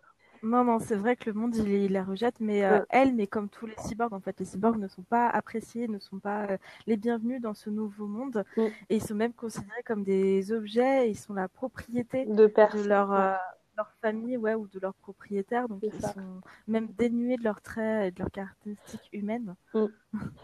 Non, 0.47 0.63
non, 0.63 0.79
c'est 0.79 0.95
vrai 0.95 1.17
que 1.17 1.25
le 1.29 1.33
monde, 1.33 1.55
il, 1.57 1.91
la 1.91 2.05
rejette, 2.05 2.39
mais 2.39 2.63
euh, 2.63 2.79
elle, 2.89 3.13
mais 3.15 3.27
comme 3.27 3.49
tous 3.49 3.65
les 3.65 3.75
cyborgs, 3.79 4.13
en 4.13 4.21
fait, 4.21 4.39
les 4.39 4.45
cyborgs 4.45 4.77
ne 4.79 4.87
sont 4.87 5.03
pas 5.03 5.27
appréciés, 5.27 5.89
ne 5.89 5.99
sont 5.99 6.19
pas 6.19 6.45
euh, 6.51 6.57
les 6.85 6.95
bienvenus 6.95 7.41
dans 7.41 7.53
ce 7.53 7.69
nouveau 7.69 8.07
monde, 8.07 8.45
et 8.89 8.95
ils 8.95 9.03
sont 9.03 9.15
même 9.15 9.33
considérés 9.33 9.83
comme 9.83 10.03
des 10.05 10.53
objets, 10.53 11.09
ils 11.09 11.17
sont 11.17 11.33
la 11.33 11.49
propriété 11.49 12.25
de, 12.27 12.47
de 12.71 12.87
leur, 12.87 13.11
euh, 13.11 13.35
leur 13.77 13.91
famille 14.01 14.37
ouais, 14.37 14.55
ou 14.55 14.67
de 14.67 14.79
leur 14.79 14.93
propriétaire. 14.95 15.67
Donc, 15.67 15.79
ils 15.83 16.01
sont 16.01 16.41
même 16.67 16.87
dénués 16.97 17.37
de 17.37 17.43
leurs 17.43 17.61
traits 17.61 18.07
et 18.07 18.11
de 18.11 18.19
leurs 18.19 18.31
caractéristiques 18.31 19.09
humaines. 19.13 19.55
Mm. 19.73 19.85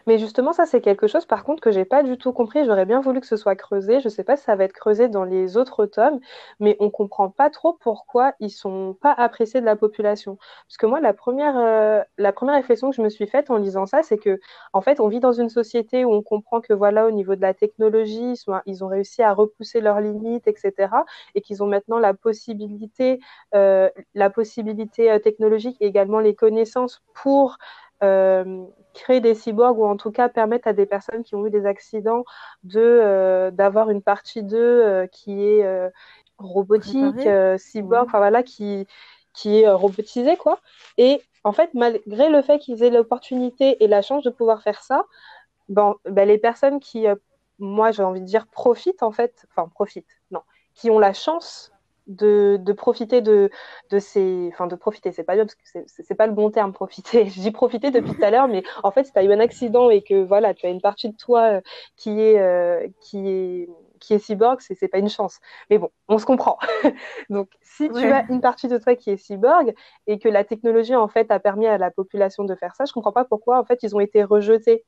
Mais 0.06 0.20
justement, 0.20 0.54
ça, 0.54 0.66
c'est 0.66 0.82
quelque 0.82 1.08
chose, 1.08 1.26
par 1.26 1.44
contre, 1.44 1.62
que 1.62 1.72
j'ai 1.72 1.86
pas 1.86 2.04
du 2.04 2.18
tout 2.18 2.32
compris. 2.32 2.66
J'aurais 2.66 2.86
bien 2.86 3.02
voulu 3.02 3.22
que 3.22 3.28
ce 3.28 3.38
soit 3.38 3.56
creusé. 3.56 4.02
Je 4.02 4.10
sais 4.10 4.24
pas 4.24 4.38
si 4.38 4.44
ça 4.44 4.56
va 4.56 4.66
être 4.66 4.74
creusé 4.74 5.08
dans 5.08 5.24
les 5.24 5.58
autres 5.58 5.86
tomes, 5.86 6.20
mais 6.60 6.76
on 6.80 6.90
comprend 6.90 7.30
pas 7.30 7.50
trop 7.50 7.74
pourquoi 7.74 8.34
ils 8.40 8.52
sont 8.52 8.96
pas 9.02 9.14
appréciés 9.14 9.62
de 9.62 9.66
la 9.66 9.76
population. 9.76 10.38
Parce 10.68 10.78
que 10.78 10.86
moi, 10.86 11.00
la 11.00 11.14
première, 11.14 11.58
euh, 11.58 12.02
la 12.18 12.34
première 12.34 12.56
réflexion 12.56 12.92
que 12.92 12.96
je 12.96 13.02
me 13.02 13.10
suis 13.10 13.26
faite 13.26 13.50
en 13.50 13.58
lisant 13.58 13.86
ça, 13.86 14.04
c'est 14.04 14.18
que, 14.18 14.40
en 14.74 14.82
fait, 14.82 15.00
on 15.00 15.08
vit 15.08 15.20
dans 15.20 15.32
une 15.32 15.50
société 15.50 16.06
où 16.06 16.14
on 16.14 16.22
comprend 16.22 16.62
que, 16.62 16.74
voilà, 16.74 17.08
au 17.08 17.12
niveau 17.12 17.36
de 17.36 17.42
la 17.42 17.54
technologie, 17.54 18.36
ils 18.66 18.84
ont 18.84 18.88
réussi 18.88 19.24
à 19.24 19.34
repousser 19.34 19.82
leurs 19.82 20.02
limites, 20.02 20.48
etc. 20.48 20.94
Et 21.36 21.42
qu'ils 21.42 21.64
ont 21.64 21.68
maintenant 21.68 22.00
la 22.00 22.14
possibilité 22.14 23.20
la 23.52 24.30
possibilité 24.30 25.12
euh, 25.12 25.20
technologique 25.20 25.78
et 25.80 25.88
également 25.88 26.20
les 26.20 26.36
connaissances 26.36 27.02
pour 27.14 27.58
euh, 28.04 28.66
créer 28.94 29.22
des 29.22 29.34
cyborgs 29.34 29.80
ou 29.80 29.86
en 29.86 29.98
tout 29.98 30.12
cas 30.12 30.30
permettre 30.30 30.68
à 30.68 30.74
des 30.74 30.86
personnes 30.86 31.24
qui 31.24 31.36
ont 31.36 31.46
eu 31.46 31.50
des 31.50 31.66
accidents 31.66 32.26
de 32.64 33.50
d'avoir 33.52 33.90
une 33.90 34.02
partie 34.02 34.44
d'eux 34.44 35.08
qui 35.12 35.44
est 35.44 35.92
robotique, 36.38 37.28
cyborg, 37.58 38.08
enfin 38.08 38.18
voilà, 38.18 38.44
qui 38.44 38.88
qui 39.34 39.62
est 39.62 39.70
robotisée 39.70 40.38
quoi. 40.38 40.60
Et 40.98 41.22
en 41.44 41.54
fait, 41.54 41.74
malgré 41.74 42.30
le 42.30 42.42
fait 42.42 42.60
qu'ils 42.60 42.84
aient 42.84 42.90
l'opportunité 42.90 43.84
et 43.84 43.88
la 43.88 44.02
chance 44.02 44.24
de 44.24 44.30
pouvoir 44.30 44.62
faire 44.62 44.84
ça, 44.84 45.06
ben, 45.70 45.96
ben 46.06 46.28
les 46.28 46.38
personnes 46.38 46.80
qui, 46.80 47.06
moi 47.60 47.92
j'ai 47.92 48.04
envie 48.04 48.22
de 48.22 48.26
dire, 48.26 48.48
profitent 48.48 49.04
en 49.04 49.12
fait, 49.12 49.46
enfin 49.50 49.70
profitent, 49.70 50.20
non, 50.32 50.42
qui 50.74 50.90
ont 50.90 51.00
la 51.00 51.14
chance 51.14 51.73
de, 52.08 52.58
de 52.60 52.74
profiter 52.74 53.22
de, 53.22 53.50
de 53.90 54.00
ces. 54.00 54.50
Enfin, 54.54 54.68
de 54.68 54.76
profiter, 54.76 55.12
c'est 55.12 55.24
pas 55.24 55.36
bien 55.36 55.46
parce 55.46 55.56
que 55.56 55.84
c'est 55.88 56.16
pas 56.16 56.28
le 56.28 56.34
bon 56.34 56.52
terme, 56.52 56.74
profiter. 56.74 57.26
Je 57.30 57.42
dis 57.42 57.52
profiter 57.52 57.92
depuis 57.92 58.14
tout 58.14 58.24
à 58.24 58.30
l'heure, 58.30 58.48
mais 58.48 58.64
en 58.84 58.92
fait, 58.92 59.06
si 59.06 59.14
tu 59.14 59.20
as 59.20 59.24
eu 59.24 59.32
un 59.32 59.40
accident 59.40 59.90
et 59.90 60.02
que 60.02 60.24
voilà, 60.24 60.54
tu 60.54 60.66
as 60.66 60.70
une 60.70 60.82
partie 60.82 61.10
de 61.10 61.18
toi 61.18 61.62
qui 61.96 62.20
est, 62.20 62.94
qui 63.02 63.28
est 63.28 63.70
qui 64.04 64.14
est 64.14 64.20
cyborg, 64.20 64.60
c'est 64.60 64.88
pas 64.90 64.98
une 64.98 65.10
chance. 65.10 65.40
Mais 65.70 65.78
bon, 65.78 65.90
on 66.10 66.18
se 66.18 66.26
comprend. 66.26 66.60
Donc, 67.30 67.50
si 67.62 67.90
tu 67.90 68.04
as 68.04 68.26
une 68.30 68.42
partie 68.42 68.68
de 68.68 68.78
toi 68.78 68.96
qui 68.96 69.12
est 69.12 69.18
cyborg 69.18 69.74
et 70.08 70.20
que 70.20 70.28
la 70.28 70.44
technologie 70.44 70.96
en 70.96 71.08
fait 71.08 71.32
a 71.32 71.40
permis 71.40 71.68
à 71.68 71.78
la 71.78 71.90
population 71.90 72.44
de 72.44 72.54
faire 72.54 72.76
ça, 72.76 72.84
je 72.84 72.92
comprends 72.92 73.14
pas 73.14 73.24
pourquoi 73.24 73.60
en 73.60 73.64
fait 73.64 73.80
ils 73.82 73.96
ont 73.96 74.02
été 74.02 74.24
rejetés. 74.24 74.84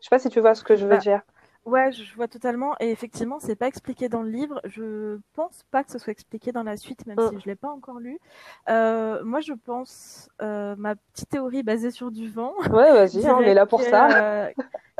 Je 0.00 0.04
sais 0.04 0.10
pas 0.10 0.18
si 0.18 0.28
tu 0.28 0.40
vois 0.40 0.56
ce 0.56 0.64
que 0.64 0.74
je 0.74 0.84
veux 0.84 0.90
bah, 0.90 0.98
dire. 0.98 1.22
Ouais, 1.64 1.92
je 1.92 2.14
vois 2.14 2.28
totalement. 2.28 2.74
Et 2.80 2.90
effectivement, 2.90 3.38
c'est 3.40 3.56
pas 3.56 3.66
expliqué 3.66 4.08
dans 4.08 4.22
le 4.22 4.30
livre. 4.30 4.60
Je 4.64 5.18
pense 5.34 5.64
pas 5.70 5.84
que 5.84 5.92
ce 5.92 5.98
soit 5.98 6.12
expliqué 6.12 6.50
dans 6.50 6.62
la 6.62 6.76
suite, 6.76 7.04
même 7.06 7.18
si 7.28 7.36
mm. 7.36 7.40
je 7.40 7.46
l'ai 7.46 7.56
pas 7.56 7.68
encore 7.68 7.98
lu. 7.98 8.18
Euh, 8.68 9.22
moi, 9.24 9.40
je 9.40 9.52
pense 9.52 10.30
euh, 10.40 10.74
ma 10.76 10.96
petite 10.96 11.28
théorie 11.28 11.62
basée 11.62 11.90
sur 11.90 12.10
du 12.10 12.28
vent. 12.28 12.54
Ouais, 12.70 12.92
vas-y, 12.92 13.26
on 13.30 13.40
est 13.40 13.54
là 13.54 13.66
pour 13.66 13.82
ça. 13.82 14.46
Euh, 14.46 14.50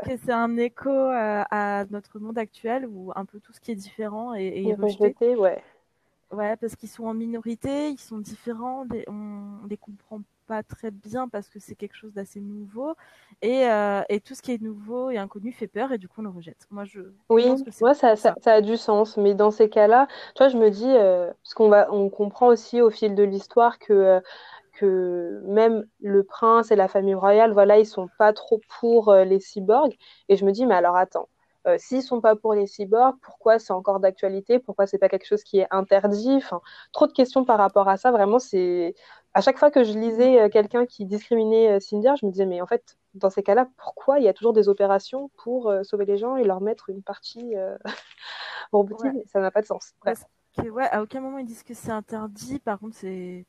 que 0.03 0.15
c'est 0.23 0.31
un 0.31 0.57
écho 0.57 0.91
à 0.91 1.85
notre 1.89 2.19
monde 2.19 2.37
actuel 2.37 2.85
où 2.85 3.11
un 3.15 3.25
peu 3.25 3.39
tout 3.39 3.51
ce 3.51 3.59
qui 3.59 3.71
est 3.71 3.75
différent 3.75 4.33
est, 4.33 4.63
est 4.63 4.75
rejeté. 4.75 5.35
Ouais. 5.35 5.61
Ouais, 6.31 6.55
parce 6.57 6.75
qu'ils 6.75 6.89
sont 6.89 7.05
en 7.05 7.15
minorité, 7.15 7.89
ils 7.89 7.99
sont 7.99 8.19
différents, 8.19 8.85
on 9.07 9.65
les 9.67 9.77
comprend 9.77 10.21
pas 10.49 10.63
très 10.63 10.89
bien 10.89 11.29
parce 11.29 11.47
que 11.47 11.59
c'est 11.59 11.75
quelque 11.75 11.95
chose 11.95 12.11
d'assez 12.13 12.41
nouveau. 12.41 12.95
Et, 13.43 13.67
euh, 13.67 14.01
et, 14.09 14.19
tout 14.19 14.33
ce 14.33 14.41
qui 14.41 14.51
est 14.51 14.61
nouveau 14.61 15.11
et 15.11 15.17
inconnu 15.17 15.51
fait 15.51 15.67
peur 15.67 15.91
et 15.91 15.99
du 15.99 16.07
coup 16.07 16.21
on 16.21 16.23
le 16.23 16.29
rejette. 16.29 16.67
Moi 16.71 16.85
je 16.85 17.01
oui, 17.29 17.45
ça, 17.69 17.93
ça, 17.93 18.15
ça, 18.15 18.53
a 18.53 18.61
du 18.61 18.75
sens, 18.75 19.15
mais 19.15 19.35
dans 19.35 19.51
ces 19.51 19.69
cas-là, 19.69 20.07
tu 20.35 20.43
vois, 20.43 20.49
je 20.49 20.57
me 20.57 20.71
dis 20.71 20.89
euh, 20.89 21.31
parce 21.43 21.53
qu'on 21.53 21.69
va 21.69 21.87
on 21.93 22.09
comprend 22.09 22.47
aussi 22.47 22.81
au 22.81 22.89
fil 22.89 23.13
de 23.13 23.23
l'histoire 23.23 23.77
que 23.77 23.93
euh, 23.93 24.19
que 24.73 25.41
même 25.45 25.85
le 26.01 26.23
prince 26.23 26.71
et 26.71 26.75
la 26.75 26.87
famille 26.87 27.13
royale, 27.13 27.53
voilà, 27.53 27.77
ils 27.77 27.85
sont 27.85 28.09
pas 28.17 28.33
trop 28.33 28.59
pour 28.79 29.13
les 29.13 29.39
cyborgs. 29.39 29.95
Et 30.29 30.35
je 30.35 30.45
me 30.45 30.51
dis 30.51 30.65
mais 30.65 30.75
alors 30.75 30.95
attends 30.95 31.29
euh, 31.67 31.75
s'ils 31.77 32.03
sont 32.03 32.21
pas 32.21 32.35
pour 32.35 32.53
les 32.53 32.67
cyborgs, 32.67 33.17
pourquoi 33.21 33.59
c'est 33.59 33.73
encore 33.73 33.99
d'actualité? 33.99 34.59
Pourquoi 34.59 34.87
c'est 34.87 34.97
pas 34.97 35.09
quelque 35.09 35.25
chose 35.25 35.43
qui 35.43 35.59
est 35.59 35.67
interdit? 35.71 36.35
Enfin, 36.37 36.61
Trop 36.93 37.07
de 37.07 37.11
questions 37.11 37.45
par 37.45 37.57
rapport 37.57 37.87
à 37.89 37.97
ça. 37.97 38.11
Vraiment, 38.11 38.39
c'est 38.39 38.95
à 39.33 39.41
chaque 39.41 39.57
fois 39.57 39.71
que 39.71 39.83
je 39.83 39.93
lisais 39.93 40.41
euh, 40.41 40.49
quelqu'un 40.49 40.85
qui 40.85 41.05
discriminait 41.05 41.77
euh, 41.77 41.79
Cinder, 41.79 42.13
je 42.19 42.25
me 42.25 42.31
disais 42.31 42.45
mais 42.45 42.61
en 42.61 42.67
fait, 42.67 42.97
dans 43.13 43.29
ces 43.29 43.43
cas-là, 43.43 43.67
pourquoi 43.77 44.19
il 44.19 44.25
y 44.25 44.27
a 44.27 44.33
toujours 44.33 44.53
des 44.53 44.69
opérations 44.69 45.29
pour 45.37 45.73
sauver 45.83 46.05
les 46.05 46.17
gens 46.17 46.35
et 46.35 46.43
leur 46.43 46.61
mettre 46.61 46.89
une 46.89 47.01
partie 47.01 47.55
robotique 48.71 49.13
Ça 49.25 49.39
n'a 49.39 49.49
pas 49.49 49.61
de 49.61 49.65
sens. 49.65 49.93
ouais, 50.57 50.87
à 50.91 51.01
aucun 51.01 51.19
moment 51.19 51.39
ils 51.39 51.45
disent 51.45 51.63
que 51.63 51.73
c'est 51.73 51.91
interdit. 51.91 52.59
Par 52.59 52.79
contre, 52.79 52.95
c'est 52.95 53.47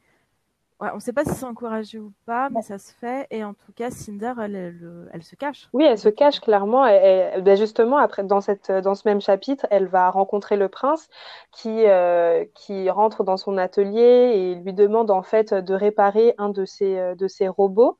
on 0.80 0.94
ne 0.94 1.00
sait 1.00 1.12
pas 1.12 1.24
si 1.24 1.34
c'est 1.34 1.44
encouragé 1.44 1.98
ou 1.98 2.12
pas, 2.26 2.48
mais 2.50 2.62
ça 2.62 2.78
se 2.78 2.92
fait. 2.94 3.26
Et 3.30 3.44
en 3.44 3.52
tout 3.52 3.72
cas, 3.74 3.90
Cinder, 3.90 4.32
elle, 4.42 5.08
elle, 5.12 5.22
se 5.22 5.36
cache. 5.36 5.68
Oui, 5.72 5.84
elle 5.84 5.98
se 5.98 6.08
cache 6.08 6.40
clairement. 6.40 6.84
Ben 6.84 7.56
justement, 7.56 7.98
après, 7.98 8.24
dans, 8.24 8.40
cette, 8.40 8.70
dans 8.70 8.94
ce 8.94 9.06
même 9.06 9.20
chapitre, 9.20 9.66
elle 9.70 9.86
va 9.86 10.10
rencontrer 10.10 10.56
le 10.56 10.68
prince 10.68 11.08
qui, 11.52 11.86
euh, 11.86 12.44
qui 12.54 12.88
rentre 12.88 13.24
dans 13.24 13.36
son 13.36 13.58
atelier 13.58 14.32
et 14.34 14.54
lui 14.54 14.72
demande 14.72 15.10
en 15.10 15.22
fait 15.22 15.52
de 15.52 15.74
réparer 15.74 16.34
un 16.38 16.48
de 16.48 16.64
ses, 16.64 17.14
de 17.14 17.28
ses 17.28 17.48
robots. 17.48 17.98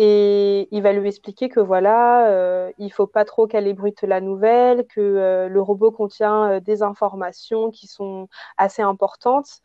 Et 0.00 0.68
il 0.70 0.80
va 0.82 0.92
lui 0.92 1.08
expliquer 1.08 1.48
que 1.48 1.58
voilà, 1.58 2.28
euh, 2.30 2.70
il 2.78 2.92
faut 2.92 3.08
pas 3.08 3.24
trop 3.24 3.48
qu'elle 3.48 3.66
ébruite 3.66 4.02
la 4.02 4.20
nouvelle, 4.20 4.86
que 4.86 5.00
euh, 5.00 5.48
le 5.48 5.60
robot 5.60 5.90
contient 5.90 6.52
euh, 6.52 6.60
des 6.60 6.82
informations 6.84 7.70
qui 7.72 7.88
sont 7.88 8.28
assez 8.58 8.80
importantes 8.82 9.60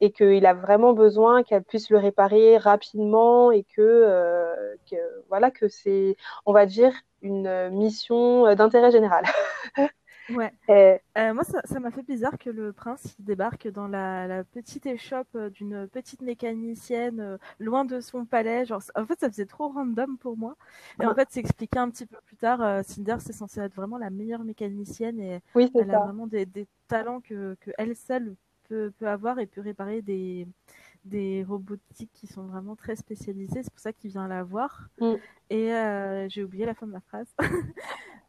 et 0.00 0.12
qu'il 0.12 0.44
a 0.44 0.52
vraiment 0.52 0.92
besoin 0.92 1.42
qu'elle 1.42 1.64
puisse 1.64 1.88
le 1.90 1.96
réparer 1.98 2.58
rapidement 2.58 3.50
et 3.50 3.64
que, 3.64 3.80
euh, 3.80 4.76
que 4.90 4.96
voilà 5.30 5.50
que 5.50 5.68
c'est, 5.68 6.16
on 6.44 6.52
va 6.52 6.66
dire, 6.66 6.92
une 7.22 7.70
mission 7.70 8.54
d'intérêt 8.54 8.90
général. 8.90 9.24
Ouais. 10.30 10.52
Euh, 10.68 11.34
moi, 11.34 11.42
ça 11.44 11.80
m'a 11.80 11.90
fait 11.90 12.02
bizarre 12.02 12.38
que 12.38 12.50
le 12.50 12.72
prince 12.72 13.16
débarque 13.18 13.68
dans 13.68 13.88
la, 13.88 14.44
petite 14.44 14.86
échoppe 14.86 15.28
euh, 15.34 15.50
d'une 15.50 15.88
petite 15.88 16.22
mécanicienne 16.22 17.20
euh, 17.20 17.38
loin 17.58 17.84
de 17.84 18.00
son 18.00 18.24
palais. 18.24 18.66
Genre, 18.66 18.82
en 18.94 19.06
fait, 19.06 19.18
ça 19.20 19.28
faisait 19.28 19.46
trop 19.46 19.68
random 19.68 20.18
pour 20.18 20.36
moi. 20.36 20.56
Et 21.00 21.06
en 21.06 21.14
fait, 21.14 21.28
c'est 21.30 21.40
expliqué 21.40 21.78
un 21.78 21.90
petit 21.90 22.06
peu 22.06 22.18
plus 22.24 22.36
tard. 22.36 22.84
Cinder, 22.84 23.16
c'est 23.20 23.32
censé 23.32 23.60
être 23.60 23.74
vraiment 23.74 23.98
la 23.98 24.10
meilleure 24.10 24.44
mécanicienne 24.44 25.18
et 25.20 25.40
elle 25.54 25.90
a 25.90 26.00
vraiment 26.00 26.26
des, 26.26 26.46
talents 26.88 27.20
que, 27.20 27.56
que 27.60 27.70
elle 27.76 27.94
seule 27.94 28.34
peut, 28.68 28.92
peut 28.98 29.08
avoir 29.08 29.38
et 29.38 29.46
peut 29.46 29.60
réparer 29.60 30.00
des 30.00 30.46
des 31.08 31.44
robotiques 31.44 32.12
qui 32.12 32.26
sont 32.26 32.44
vraiment 32.46 32.76
très 32.76 32.96
spécialisées. 32.96 33.62
C'est 33.62 33.72
pour 33.72 33.80
ça 33.80 33.92
qu'il 33.92 34.10
vient 34.10 34.28
la 34.28 34.44
voir. 34.44 34.88
Mm. 35.00 35.14
Et 35.50 36.28
j'ai 36.28 36.44
oublié 36.44 36.66
la 36.66 36.74
fin 36.74 36.86
de 36.86 36.92
ma 36.92 37.00
phrase. 37.00 37.34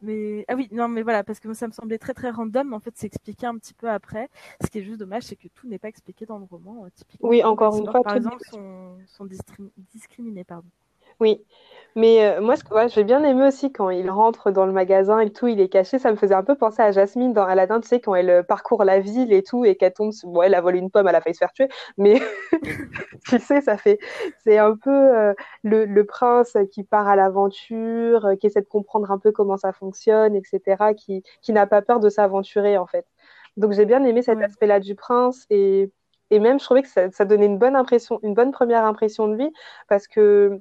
Mais 0.02 0.44
ah 0.48 0.54
oui, 0.54 0.68
non, 0.72 0.88
mais 0.88 1.02
voilà, 1.02 1.22
parce 1.22 1.40
que 1.40 1.52
ça 1.52 1.66
me 1.66 1.72
semblait 1.72 1.98
très 1.98 2.14
très 2.14 2.30
random. 2.30 2.68
Mais 2.70 2.76
en 2.76 2.80
fait, 2.80 2.92
c'est 2.94 3.06
expliqué 3.06 3.46
un 3.46 3.56
petit 3.58 3.74
peu 3.74 3.88
après. 3.88 4.30
Ce 4.62 4.68
qui 4.68 4.78
est 4.78 4.82
juste 4.82 4.98
dommage, 4.98 5.24
c'est 5.24 5.36
que 5.36 5.48
tout 5.48 5.68
n'est 5.68 5.78
pas 5.78 5.88
expliqué 5.88 6.24
dans 6.24 6.38
le 6.38 6.44
roman. 6.44 6.84
Euh, 6.84 6.88
typiquement, 6.94 7.28
oui, 7.28 7.44
encore 7.44 7.76
une 7.76 7.90
fois, 7.90 8.02
par 8.02 8.16
exemple, 8.16 8.42
sont, 8.50 8.96
sont 9.06 9.28
discriminés, 9.92 10.44
pardon. 10.44 10.68
Oui, 11.20 11.44
mais 11.96 12.24
euh, 12.24 12.40
moi, 12.40 12.56
ce 12.56 12.62
que 12.64 12.74
j'ai 12.88 13.04
bien 13.04 13.22
aimé 13.24 13.48
aussi 13.48 13.72
quand 13.72 13.90
il 13.90 14.08
rentre 14.10 14.50
dans 14.52 14.64
le 14.64 14.72
magasin 14.72 15.18
et 15.20 15.30
tout, 15.32 15.48
il 15.48 15.60
est 15.60 15.68
caché. 15.68 15.98
Ça 15.98 16.10
me 16.12 16.16
faisait 16.16 16.34
un 16.34 16.44
peu 16.44 16.54
penser 16.56 16.82
à 16.82 16.92
Jasmine 16.92 17.32
dans 17.32 17.44
Aladdin, 17.44 17.80
tu 17.80 17.88
sais, 17.88 18.00
quand 18.00 18.14
elle 18.14 18.30
euh, 18.30 18.42
parcourt 18.42 18.84
la 18.84 19.00
ville 19.00 19.32
et 19.32 19.42
tout 19.42 19.64
et 19.64 19.76
qu'elle 19.76 19.92
tombe. 19.92 20.12
Bon, 20.24 20.42
elle 20.42 20.54
a 20.54 20.60
volé 20.60 20.78
une 20.78 20.90
pomme, 20.90 21.08
elle 21.08 21.14
a 21.16 21.20
failli 21.20 21.34
se 21.34 21.40
faire 21.40 21.52
tuer, 21.52 21.68
mais 21.98 22.20
tu 23.28 23.38
sais, 23.40 23.60
ça 23.60 23.76
fait. 23.76 23.98
C'est 24.44 24.58
un 24.58 24.76
peu 24.76 24.90
euh, 24.90 25.34
le, 25.64 25.84
le, 25.84 26.04
prince 26.06 26.56
qui 26.72 26.84
part 26.84 27.08
à 27.08 27.16
l'aventure, 27.16 28.28
qui 28.40 28.46
essaie 28.46 28.60
de 28.60 28.66
comprendre 28.66 29.10
un 29.10 29.18
peu 29.18 29.32
comment 29.32 29.56
ça 29.56 29.72
fonctionne, 29.72 30.36
etc., 30.36 30.94
qui, 30.94 31.22
qui 31.42 31.52
n'a 31.52 31.66
pas 31.66 31.82
peur 31.82 32.00
de 32.00 32.08
s'aventurer, 32.08 32.78
en 32.78 32.86
fait. 32.86 33.06
Donc, 33.56 33.72
j'ai 33.72 33.84
bien 33.84 34.04
aimé 34.04 34.22
cet 34.22 34.40
aspect-là 34.40 34.80
du 34.80 34.94
prince 34.94 35.46
et. 35.50 35.90
Et 36.32 36.38
même, 36.38 36.60
je 36.60 36.64
trouvais 36.64 36.82
que 36.82 36.88
ça, 36.88 37.10
ça 37.10 37.24
donnait 37.24 37.46
une 37.46 37.58
bonne 37.58 37.74
impression, 37.74 38.20
une 38.22 38.34
bonne 38.34 38.52
première 38.52 38.84
impression 38.84 39.26
de 39.26 39.34
lui, 39.34 39.52
parce 39.88 40.06
que 40.06 40.60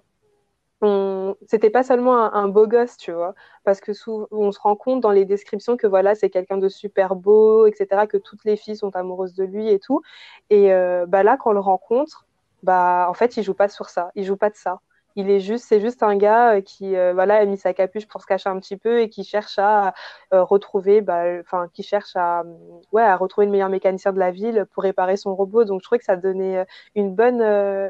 on... 0.81 1.35
c'était 1.47 1.69
pas 1.69 1.83
seulement 1.83 2.33
un, 2.33 2.47
beau 2.47 2.67
gosse, 2.67 2.97
tu 2.97 3.11
vois, 3.11 3.35
parce 3.63 3.81
que 3.81 3.93
sous... 3.93 4.27
on 4.31 4.51
se 4.51 4.59
rend 4.59 4.75
compte 4.75 5.01
dans 5.01 5.11
les 5.11 5.25
descriptions 5.25 5.77
que 5.77 5.87
voilà, 5.87 6.15
c'est 6.15 6.29
quelqu'un 6.29 6.57
de 6.57 6.69
super 6.69 7.15
beau, 7.15 7.65
etc., 7.67 8.07
que 8.07 8.17
toutes 8.17 8.45
les 8.45 8.55
filles 8.55 8.77
sont 8.77 8.95
amoureuses 8.95 9.33
de 9.33 9.43
lui 9.43 9.69
et 9.69 9.79
tout. 9.79 10.01
Et 10.49 10.73
euh, 10.73 11.05
bah 11.07 11.23
là, 11.23 11.37
quand 11.37 11.51
on 11.51 11.53
le 11.53 11.59
rencontre, 11.59 12.25
bah 12.63 13.07
en 13.09 13.13
fait, 13.13 13.37
il 13.37 13.43
joue 13.43 13.53
pas 13.53 13.69
sur 13.69 13.89
ça, 13.89 14.11
il 14.15 14.23
joue 14.25 14.37
pas 14.37 14.49
de 14.49 14.55
ça. 14.55 14.79
Il 15.15 15.29
est 15.29 15.39
juste, 15.39 15.65
c'est 15.67 15.81
juste 15.81 16.03
un 16.03 16.15
gars 16.15 16.55
euh, 16.55 16.61
qui, 16.61 16.95
euh, 16.95 17.13
voilà, 17.13 17.37
a 17.37 17.45
mis 17.45 17.57
sa 17.57 17.73
capuche 17.73 18.07
pour 18.07 18.21
se 18.21 18.27
cacher 18.27 18.47
un 18.49 18.59
petit 18.59 18.77
peu 18.77 19.01
et 19.01 19.09
qui 19.09 19.23
cherche 19.23 19.59
à 19.59 19.93
retrouver, 20.31 21.01
bah, 21.01 21.23
enfin, 21.41 21.67
qui 21.73 21.83
cherche 21.83 22.15
à, 22.15 22.43
ouais, 22.91 23.01
à 23.03 23.17
retrouver 23.17 23.45
le 23.45 23.51
meilleur 23.51 23.69
mécanicien 23.69 24.13
de 24.13 24.19
la 24.19 24.31
ville 24.31 24.65
pour 24.73 24.83
réparer 24.83 25.17
son 25.17 25.35
robot. 25.35 25.65
Donc, 25.65 25.81
je 25.81 25.85
trouvais 25.85 25.99
que 25.99 26.05
ça 26.05 26.15
donnait 26.15 26.65
une 26.95 27.13
bonne, 27.15 27.41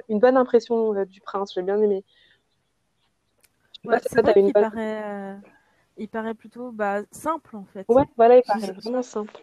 une 0.09 0.19
bonne 0.19 0.37
impression 0.37 0.93
du 1.05 1.21
prince. 1.21 1.53
J'ai 1.53 1.61
bien 1.61 1.79
aimé 1.81 2.03
c'est 3.83 4.21
vrai 4.21 4.33
qu'il 4.33 4.53
paraît, 4.53 5.03
euh, 5.03 5.35
il 5.97 6.09
paraît 6.09 6.33
plutôt 6.33 6.71
bah, 6.71 7.01
simple 7.11 7.55
en 7.55 7.65
fait. 7.65 7.85
Ouais, 7.87 8.03
voilà, 8.17 8.37
il 8.37 8.43
paraît 8.43 8.71
vraiment 8.71 9.01
simple. 9.01 9.33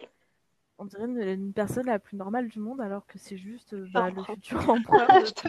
On 0.79 0.85
dirait 0.85 1.05
une, 1.05 1.53
personne 1.53 1.87
la 1.87 1.97
plus 1.97 2.17
normale 2.17 2.49
du 2.49 2.59
monde 2.59 2.81
alors 2.81 3.07
que 3.07 3.17
c'est 3.17 3.37
juste 3.37 3.73
euh, 3.73 3.87
bah, 3.93 4.09
le 4.15 4.21
futur 4.23 4.57
empereur 4.69 5.07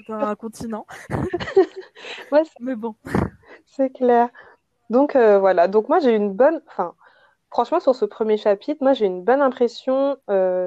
d'un 0.09 0.35
continent. 0.37 0.87
ouais, 2.33 2.43
Mais 2.61 2.77
bon. 2.77 2.95
C'est 3.67 3.91
clair. 3.91 4.31
Donc 4.89 5.15
euh, 5.15 5.39
voilà, 5.39 5.69
donc 5.69 5.91
moi 5.91 5.99
j'ai 5.99 6.15
une 6.15 6.33
bonne, 6.33 6.63
enfin 6.67 6.95
franchement 7.51 7.79
sur 7.79 7.95
ce 7.95 8.07
premier 8.07 8.39
chapitre, 8.39 8.83
moi 8.83 8.95
j'ai 8.95 9.05
une 9.05 9.23
bonne 9.23 9.43
impression 9.43 10.17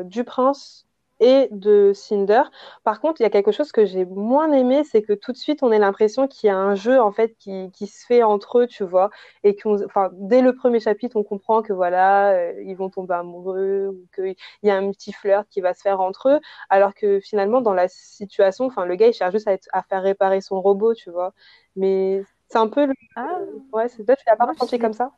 du 0.06 0.24
prince 0.24 0.86
et 1.22 1.48
de 1.52 1.94
Cinder. 1.94 2.42
Par 2.84 3.00
contre, 3.00 3.22
il 3.22 3.24
y 3.24 3.28
a 3.28 3.30
quelque 3.30 3.52
chose 3.52 3.72
que 3.72 3.86
j'ai 3.86 4.06
moins 4.06 4.52
aimé, 4.52 4.84
c'est 4.84 5.04
que 5.04 5.14
tout 5.14 5.32
de 5.32 5.38
suite, 5.38 5.64
on 5.64 5.72
a 5.72 5.78
l'impression 5.78 6.28
qu'il 6.28 6.48
y 6.48 6.50
a 6.50 6.58
un 6.58 6.76
jeu 6.76 7.00
en 7.00 7.12
fait 7.12 7.36
qui, 7.38 7.72
qui, 7.72 7.88
se 7.88 8.06
fait 8.06 8.24
entre 8.24 8.60
eux, 8.60 8.68
tu 8.68 8.84
vois, 8.84 9.12
et 9.44 9.56
qu'on, 9.56 9.84
enfin, 9.86 10.10
dès 10.14 10.42
le 10.42 10.54
premier 10.56 10.80
chapitre, 10.80 11.16
on 11.16 11.24
comprend 11.24 11.62
que 11.62 11.74
voilà, 11.74 12.32
euh, 12.32 12.62
ils 12.66 12.76
vont 12.76 12.90
tomber 12.90 13.14
amoureux 13.14 13.90
ou 13.90 14.08
qu'il 14.16 14.36
y 14.64 14.72
a 14.72 14.76
un 14.76 14.92
petit 14.92 15.14
flirt 15.14 15.48
qui 15.50 15.62
va 15.62 15.74
se 15.74 15.82
faire 15.82 16.02
entre 16.02 16.30
eux, 16.30 16.40
alors 16.70 16.96
que 16.96 17.20
finalement, 17.20 17.62
dans 17.62 17.74
la 17.74 17.88
situation, 17.88 18.66
enfin, 18.66 18.86
le 18.86 18.96
gars, 18.96 19.08
il 19.08 19.14
cherche 19.14 19.34
juste 19.34 19.48
à, 19.48 19.54
être, 19.54 19.70
à 19.74 19.84
faire 19.84 20.02
réparer 20.02 20.42
son 20.42 20.60
robot, 20.60 20.96
tu 20.96 21.12
vois. 21.12 21.34
Mais 21.76 22.24
c'est 22.48 22.58
un 22.58 22.68
peu 22.68 22.86
le... 22.88 22.94
Ah. 23.16 23.40
Ouais, 23.72 23.88
c'est 23.88 24.04
peut-être 24.04 24.20
tu 24.20 24.26
l'as 24.28 24.36
pas 24.36 24.46
ressenti 24.46 24.80
comme 24.80 24.94
ça? 24.94 25.12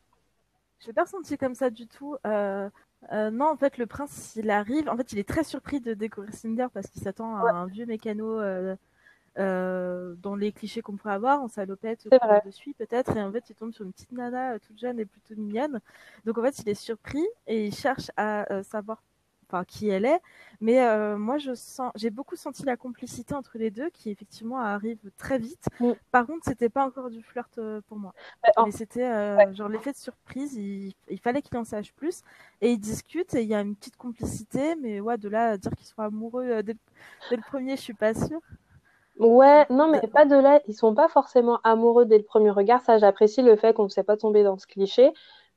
Je 0.79 0.87
l'ai 0.87 0.93
pas 0.93 1.03
ressenti 1.03 1.37
comme 1.37 1.55
ça 1.55 1.69
du 1.69 1.87
tout. 1.87 2.17
Euh... 2.27 2.69
Euh, 3.11 3.31
non, 3.31 3.45
en 3.49 3.57
fait, 3.57 3.77
le 3.77 3.85
prince, 3.85 4.33
il 4.35 4.49
arrive. 4.49 4.89
En 4.89 4.97
fait, 4.97 5.11
il 5.11 5.19
est 5.19 5.27
très 5.27 5.43
surpris 5.43 5.79
de 5.79 5.93
découvrir 5.93 6.33
Cinder 6.33 6.67
parce 6.73 6.87
qu'il 6.87 7.01
s'attend 7.01 7.35
à 7.35 7.51
un 7.51 7.65
vieux 7.67 7.85
mécano 7.85 8.39
euh, 8.39 8.75
euh, 9.39 10.15
dans 10.21 10.35
les 10.35 10.51
clichés 10.51 10.81
qu'on 10.81 10.95
pourrait 10.95 11.13
avoir, 11.13 11.41
en 11.41 11.47
salopette, 11.47 12.07
de 12.09 12.51
suite 12.51 12.77
peut-être. 12.77 13.15
Et 13.17 13.21
en 13.21 13.31
fait, 13.31 13.43
il 13.49 13.55
tombe 13.55 13.73
sur 13.73 13.85
une 13.85 13.91
petite 13.91 14.11
nana 14.11 14.59
toute 14.59 14.79
jeune 14.79 14.99
et 14.99 15.05
plutôt 15.05 15.35
mignonne. 15.35 15.79
Donc, 16.25 16.37
en 16.37 16.43
fait, 16.43 16.59
il 16.59 16.69
est 16.69 16.75
surpris 16.75 17.25
et 17.47 17.67
il 17.67 17.75
cherche 17.75 18.09
à 18.15 18.63
savoir 18.63 19.01
enfin 19.53 19.63
qui 19.63 19.89
elle 19.89 20.05
est. 20.05 20.19
Mais 20.61 20.81
euh, 20.81 21.17
moi, 21.17 21.37
je 21.37 21.53
sens, 21.53 21.91
j'ai 21.95 22.09
beaucoup 22.09 22.35
senti 22.35 22.63
la 22.63 22.77
complicité 22.77 23.35
entre 23.35 23.57
les 23.57 23.69
deux, 23.69 23.89
qui 23.89 24.09
effectivement 24.09 24.59
arrive 24.59 24.99
très 25.17 25.37
vite. 25.37 25.65
Mm. 25.79 25.91
Par 26.11 26.25
contre, 26.25 26.45
c'était 26.45 26.69
pas 26.69 26.85
encore 26.85 27.09
du 27.09 27.21
flirt 27.21 27.57
euh, 27.57 27.81
pour 27.87 27.97
moi. 27.97 28.13
Mais 28.63 28.71
c'était 28.71 29.03
euh, 29.03 29.53
genre 29.53 29.69
l'effet 29.69 29.91
de 29.91 29.97
surprise. 29.97 30.55
Il, 30.55 31.19
fallait 31.21 31.41
qu'il 31.41 31.57
en 31.57 31.63
sache 31.63 31.93
plus 31.93 32.21
et 32.61 32.71
ils 32.71 32.79
discutent 32.79 33.33
et 33.33 33.41
il 33.41 33.47
y 33.47 33.55
a 33.55 33.61
une 33.61 33.75
petite 33.75 33.97
complicité. 33.97 34.75
Mais 34.75 34.99
ouais, 34.99 35.17
de 35.17 35.29
là 35.29 35.51
à 35.51 35.57
dire 35.57 35.71
qu'ils 35.71 35.87
sont 35.87 36.01
amoureux 36.01 36.63
dès, 36.63 36.75
le 37.31 37.41
premier, 37.41 37.75
je 37.75 37.81
suis 37.81 37.93
pas 37.93 38.13
sûre. 38.13 38.41
Ouais, 39.19 39.65
non, 39.69 39.89
mais 39.89 40.01
pas 40.07 40.25
de 40.25 40.35
là. 40.35 40.59
Ils 40.67 40.73
sont 40.73 40.95
pas 40.95 41.07
forcément 41.07 41.59
amoureux 41.63 42.05
dès 42.05 42.17
le 42.17 42.23
premier 42.23 42.49
regard. 42.49 42.81
Ça, 42.81 42.97
j'apprécie 42.97 43.43
le 43.43 43.55
fait 43.55 43.73
qu'on 43.73 43.83
ne 43.83 43.89
s'est 43.89 44.03
pas 44.03 44.17
tombé 44.17 44.43
dans 44.43 44.57
ce 44.57 44.65
cliché. 44.65 45.11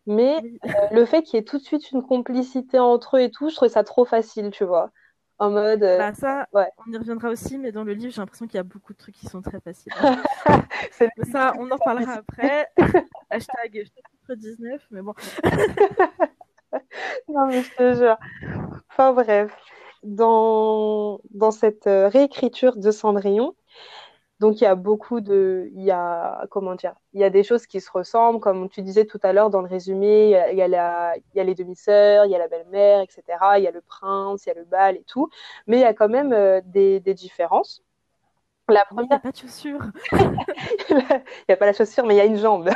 Mais 0.07 0.39
euh, 0.65 0.69
le 0.93 1.05
fait 1.05 1.23
qu'il 1.23 1.37
y 1.37 1.41
ait 1.41 1.45
tout 1.45 1.59
de 1.59 1.63
suite 1.63 1.91
une 1.91 2.03
complicité 2.03 2.79
entre 2.79 3.17
eux 3.17 3.23
et 3.23 3.31
tout, 3.31 3.49
je 3.49 3.57
trouvais 3.57 3.71
ça 3.71 3.85
trop 3.85 4.05
facile, 4.05 4.51
tu 4.51 4.65
vois. 4.65 4.91
En 5.39 5.51
mode. 5.51 5.83
Euh, 5.83 5.99
bah, 5.99 6.15
ça, 6.15 6.47
on 6.55 6.93
y 6.93 6.97
reviendra 6.97 7.29
aussi, 7.29 7.59
mais 7.59 7.73
dans 7.73 7.85
le 7.85 7.93
livre, 7.93 8.13
j'ai 8.13 8.21
l'impression 8.21 8.47
qu'il 8.47 8.57
y 8.57 8.61
a 8.61 8.63
beaucoup 8.63 8.93
de 8.93 8.99
trucs 8.99 9.17
qui 9.17 9.27
sont 9.27 9.43
très 9.43 9.61
faciles. 9.61 9.93
ça, 11.33 11.53
on 11.59 11.71
en 11.71 11.79
parlera 11.79 12.15
après. 12.15 12.69
Hashtag 13.31 13.91
19, 14.35 14.87
mais 14.91 15.03
bon. 15.03 15.15
non, 17.29 17.47
mais 17.49 17.63
je 17.63 17.75
te 17.75 17.95
jure. 17.95 18.17
Enfin, 18.91 19.13
bref. 19.13 19.55
Dans, 20.03 21.21
dans 21.31 21.51
cette 21.51 21.87
euh, 21.89 22.09
réécriture 22.09 22.77
de 22.77 22.91
Cendrillon, 22.91 23.57
donc 24.39 24.61
il 24.61 24.65
y 24.65 24.67
a 24.67 24.75
beaucoup 24.75 25.21
de, 25.21 25.71
il 25.75 25.83
y 25.83 25.91
a 25.91 26.47
comment 26.51 26.75
dire, 26.75 26.95
il 27.15 27.21
y 27.21 27.25
a 27.25 27.31
des 27.31 27.43
choses 27.43 27.67
qui 27.67 27.81
se 27.81 27.91
ressemblent, 27.91 28.41
comme 28.41 28.69
tu 28.69 28.83
disais 28.83 29.07
tout 29.07 29.19
à 29.23 29.33
l'heure 29.33 29.49
dans 29.49 29.63
le 29.63 29.69
résumé, 29.69 30.31
il 30.53 30.59
y 30.59 30.63
a, 30.63 30.69
la, 30.69 31.15
il 31.17 31.39
y 31.39 31.41
a 31.41 31.45
les 31.45 31.55
demi-sœurs, 31.55 32.27
il 32.27 32.33
y 32.33 32.35
a 32.35 32.39
la 32.39 32.49
belle-mère, 32.49 33.01
etc. 33.01 33.23
Il 33.57 33.63
y 33.63 33.67
a 33.67 33.71
le 33.71 33.81
prince, 33.81 34.45
il 34.45 34.49
y 34.51 34.53
a 34.53 34.55
le 34.55 34.65
bal 34.65 34.97
et 34.97 35.05
tout, 35.07 35.31
mais 35.67 35.79
il 35.79 35.81
y 35.81 35.85
a 35.85 35.95
quand 35.95 36.09
même 36.09 36.33
euh, 36.35 36.61
des, 36.67 37.01
des, 37.01 37.15
différences. 37.15 37.83
La 38.69 38.85
première, 38.85 39.05
il 39.05 39.09
n'y 39.09 39.15
a 39.15 39.19
pas 39.21 39.33
de 39.33 39.37
chaussure. 39.37 39.81
il 40.13 41.23
n'y 41.49 41.53
a 41.55 41.57
pas 41.57 41.67
la 41.67 41.73
chaussure, 41.73 42.05
mais 42.05 42.15
il 42.15 42.19
y 42.19 42.21
a 42.21 42.25
une 42.25 42.37
jambe. 42.37 42.69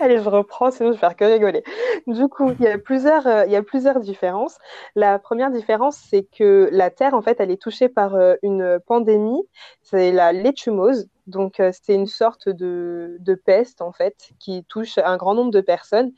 Allez, 0.00 0.18
je 0.18 0.28
reprends, 0.28 0.70
sinon 0.70 0.90
je 0.90 0.94
vais 0.94 1.00
faire 1.00 1.16
que 1.16 1.24
rigoler. 1.24 1.62
Du 2.06 2.28
coup, 2.28 2.52
il 2.58 2.64
y 2.64 2.68
a 2.68 2.78
plusieurs, 2.78 3.26
euh, 3.26 3.44
il 3.46 3.52
y 3.52 3.56
a 3.56 3.62
plusieurs 3.62 4.00
différences. 4.00 4.58
La 4.94 5.18
première 5.18 5.50
différence, 5.50 5.96
c'est 5.96 6.24
que 6.24 6.68
la 6.72 6.90
Terre, 6.90 7.14
en 7.14 7.22
fait, 7.22 7.40
elle 7.40 7.50
est 7.50 7.60
touchée 7.60 7.88
par 7.88 8.14
euh, 8.14 8.34
une 8.42 8.78
pandémie, 8.86 9.42
c'est 9.82 10.12
la 10.12 10.32
létumose. 10.32 11.08
Donc, 11.26 11.60
euh, 11.60 11.70
c'est 11.82 11.94
une 11.94 12.06
sorte 12.06 12.48
de, 12.48 13.16
de, 13.20 13.34
peste, 13.34 13.82
en 13.82 13.92
fait, 13.92 14.30
qui 14.38 14.64
touche 14.64 14.98
un 14.98 15.16
grand 15.16 15.34
nombre 15.34 15.52
de 15.52 15.60
personnes. 15.60 16.12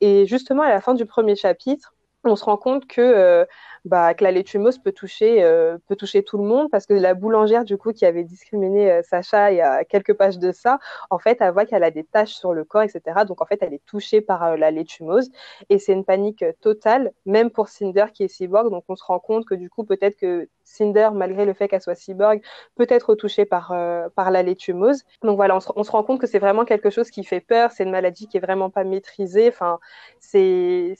Et 0.00 0.26
justement, 0.26 0.62
à 0.62 0.68
la 0.68 0.80
fin 0.80 0.94
du 0.94 1.06
premier 1.06 1.36
chapitre, 1.36 1.94
on 2.24 2.36
se 2.36 2.44
rend 2.44 2.56
compte 2.56 2.86
que 2.86 3.46
bah, 3.88 4.12
que 4.12 4.22
la 4.22 4.30
létumose 4.30 4.78
peut 4.78 4.92
toucher, 4.92 5.42
euh, 5.42 5.78
peut 5.88 5.96
toucher 5.96 6.22
tout 6.22 6.36
le 6.36 6.44
monde 6.44 6.70
parce 6.70 6.86
que 6.86 6.92
la 6.92 7.14
boulangère, 7.14 7.64
du 7.64 7.78
coup, 7.78 7.92
qui 7.92 8.04
avait 8.04 8.22
discriminé 8.22 8.90
euh, 8.92 9.02
Sacha 9.02 9.50
il 9.50 9.56
y 9.56 9.60
a 9.62 9.82
quelques 9.84 10.12
pages 10.12 10.38
de 10.38 10.52
ça, 10.52 10.78
en 11.10 11.18
fait, 11.18 11.38
elle 11.40 11.52
voit 11.52 11.64
qu'elle 11.64 11.82
a 11.84 11.90
des 11.90 12.04
taches 12.04 12.34
sur 12.34 12.52
le 12.52 12.64
corps, 12.64 12.82
etc. 12.82 13.24
Donc, 13.26 13.40
en 13.40 13.46
fait, 13.46 13.58
elle 13.62 13.72
est 13.72 13.84
touchée 13.86 14.20
par 14.20 14.44
euh, 14.44 14.56
la 14.56 14.70
létumose 14.70 15.30
et 15.70 15.78
c'est 15.78 15.94
une 15.94 16.04
panique 16.04 16.44
totale, 16.60 17.12
même 17.24 17.50
pour 17.50 17.68
Cinder 17.68 18.06
qui 18.12 18.24
est 18.24 18.28
cyborg. 18.28 18.70
Donc, 18.70 18.84
on 18.88 18.96
se 18.96 19.04
rend 19.04 19.20
compte 19.20 19.46
que, 19.46 19.54
du 19.54 19.70
coup, 19.70 19.84
peut-être 19.84 20.16
que 20.16 20.48
Cinder, 20.64 21.08
malgré 21.14 21.46
le 21.46 21.54
fait 21.54 21.66
qu'elle 21.68 21.80
soit 21.80 21.94
cyborg, 21.94 22.42
peut 22.76 22.86
être 22.90 23.14
touchée 23.14 23.46
par, 23.46 23.74
par 24.14 24.30
la 24.30 24.42
létumose. 24.42 25.04
Donc, 25.22 25.36
voilà, 25.36 25.56
on 25.56 25.60
se, 25.60 25.70
on 25.76 25.82
se 25.82 25.90
rend 25.90 26.02
compte 26.02 26.20
que 26.20 26.26
c'est 26.26 26.38
vraiment 26.38 26.66
quelque 26.66 26.90
chose 26.90 27.10
qui 27.10 27.24
fait 27.24 27.40
peur. 27.40 27.70
C'est 27.72 27.84
une 27.84 27.90
maladie 27.90 28.28
qui 28.28 28.36
est 28.36 28.40
vraiment 28.40 28.68
pas 28.68 28.84
maîtrisée. 28.84 29.48
Enfin, 29.48 29.78
c'est 30.20 30.94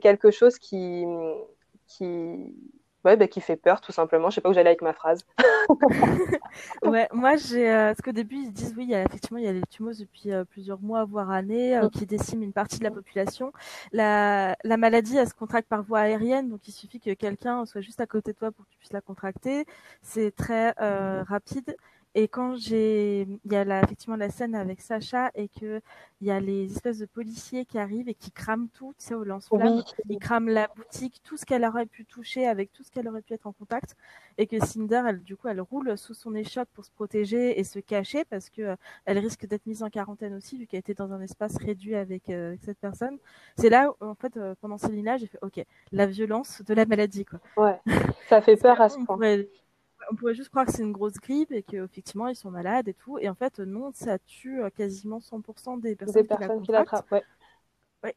quelque 0.00 0.32
chose 0.32 0.58
qui 0.58 1.04
qui, 1.86 2.54
ouais, 3.04 3.16
bah, 3.16 3.28
qui 3.28 3.40
fait 3.40 3.56
peur, 3.56 3.80
tout 3.80 3.92
simplement. 3.92 4.30
Je 4.30 4.36
sais 4.36 4.40
pas 4.40 4.48
où 4.48 4.52
j'allais 4.52 4.70
avec 4.70 4.82
ma 4.82 4.92
phrase. 4.92 5.24
ouais, 6.82 7.08
moi, 7.12 7.36
j'ai, 7.36 7.70
euh, 7.70 7.88
parce 7.88 8.00
qu'au 8.02 8.12
début, 8.12 8.36
ils 8.36 8.52
disent 8.52 8.74
oui, 8.76 8.84
il 8.84 8.90
y 8.90 8.94
a, 8.94 9.02
effectivement, 9.02 9.38
il 9.38 9.44
y 9.44 9.48
a 9.48 9.52
les 9.52 9.62
tumeurs 9.70 9.94
depuis 9.98 10.32
euh, 10.32 10.44
plusieurs 10.44 10.80
mois, 10.80 11.04
voire 11.04 11.30
années, 11.30 11.76
euh, 11.76 11.86
mm. 11.86 11.90
qui 11.90 12.06
déciment 12.06 12.42
une 12.42 12.52
partie 12.52 12.78
de 12.78 12.84
la 12.84 12.90
population. 12.90 13.52
La, 13.92 14.56
la 14.64 14.76
maladie, 14.76 15.16
elle 15.16 15.28
se 15.28 15.34
contracte 15.34 15.68
par 15.68 15.82
voie 15.82 16.00
aérienne, 16.00 16.48
donc 16.48 16.66
il 16.68 16.72
suffit 16.72 17.00
que 17.00 17.12
quelqu'un 17.14 17.64
soit 17.66 17.80
juste 17.80 18.00
à 18.00 18.06
côté 18.06 18.32
de 18.32 18.38
toi 18.38 18.50
pour 18.50 18.64
que 18.64 18.70
tu 18.70 18.78
puisses 18.78 18.92
la 18.92 19.00
contracter. 19.00 19.64
C'est 20.02 20.34
très 20.34 20.72
rapide. 21.22 21.76
Et 22.16 22.28
quand 22.28 22.56
j'ai, 22.56 23.22
il 23.22 23.52
y 23.52 23.56
a 23.56 23.64
la, 23.64 23.82
effectivement 23.82 24.16
la 24.16 24.30
scène 24.30 24.54
avec 24.54 24.80
Sacha 24.80 25.30
et 25.34 25.48
que 25.48 25.80
il 26.20 26.28
y 26.28 26.30
a 26.30 26.40
les 26.40 26.72
espèces 26.72 26.98
de 26.98 27.06
policiers 27.06 27.64
qui 27.66 27.76
arrivent 27.76 28.08
et 28.08 28.14
qui 28.14 28.30
crament 28.30 28.68
tout, 28.72 28.94
tu 28.98 29.06
sais, 29.06 29.14
au 29.14 29.24
lance-flamme. 29.24 29.82
Ils 30.08 30.18
crament 30.18 30.48
la 30.48 30.68
boutique, 30.68 31.20
tout 31.22 31.36
ce 31.36 31.44
qu'elle 31.44 31.64
aurait 31.64 31.86
pu 31.86 32.04
toucher 32.04 32.46
avec 32.46 32.72
tout 32.72 32.82
ce 32.82 32.90
qu'elle 32.90 33.08
aurait 33.08 33.20
pu 33.20 33.34
être 33.34 33.46
en 33.46 33.52
contact. 33.52 33.96
Et 34.38 34.46
que 34.46 34.64
Cinder, 34.64 35.02
elle, 35.06 35.22
du 35.22 35.36
coup, 35.36 35.48
elle 35.48 35.60
roule 35.60 35.98
sous 35.98 36.14
son 36.14 36.34
échoppe 36.34 36.68
pour 36.72 36.84
se 36.84 36.90
protéger 36.92 37.58
et 37.58 37.64
se 37.64 37.78
cacher 37.78 38.24
parce 38.24 38.48
que 38.48 38.62
euh, 38.62 38.76
elle 39.04 39.18
risque 39.18 39.46
d'être 39.46 39.66
mise 39.66 39.82
en 39.82 39.90
quarantaine 39.90 40.34
aussi 40.34 40.56
vu 40.56 40.66
qu'elle 40.66 40.80
était 40.80 40.94
dans 40.94 41.12
un 41.12 41.20
espace 41.20 41.56
réduit 41.58 41.96
avec, 41.96 42.30
euh, 42.30 42.56
cette 42.62 42.78
personne. 42.78 43.18
C'est 43.58 43.68
là, 43.68 43.90
où, 43.90 44.04
en 44.04 44.14
fait, 44.14 44.36
euh, 44.36 44.54
pendant 44.60 44.78
Célina, 44.78 45.16
j'ai 45.18 45.26
fait, 45.26 45.38
ok, 45.42 45.62
la 45.92 46.06
violence 46.06 46.62
de 46.62 46.74
la 46.74 46.86
maladie, 46.86 47.24
quoi. 47.24 47.40
Ouais. 47.56 47.80
Ça 48.28 48.40
fait 48.40 48.56
peur 48.56 48.80
à 48.80 48.88
ce 48.88 48.98
point 49.00 49.18
on 50.10 50.14
pourrait 50.14 50.34
juste 50.34 50.48
croire 50.48 50.66
que 50.66 50.72
c'est 50.72 50.82
une 50.82 50.92
grosse 50.92 51.14
grippe 51.14 51.52
et 51.52 51.62
qu'effectivement 51.62 52.28
ils 52.28 52.36
sont 52.36 52.50
malades 52.50 52.88
et 52.88 52.94
tout. 52.94 53.18
Et 53.18 53.28
en 53.28 53.34
fait, 53.34 53.58
non, 53.60 53.90
ça 53.92 54.18
tue 54.18 54.62
euh, 54.62 54.70
quasiment 54.70 55.18
100% 55.18 55.80
des 55.80 55.96
personnes, 55.96 56.26
qui, 56.62 56.72
l'attrapent. 56.72 57.10
Ouais. 57.10 57.22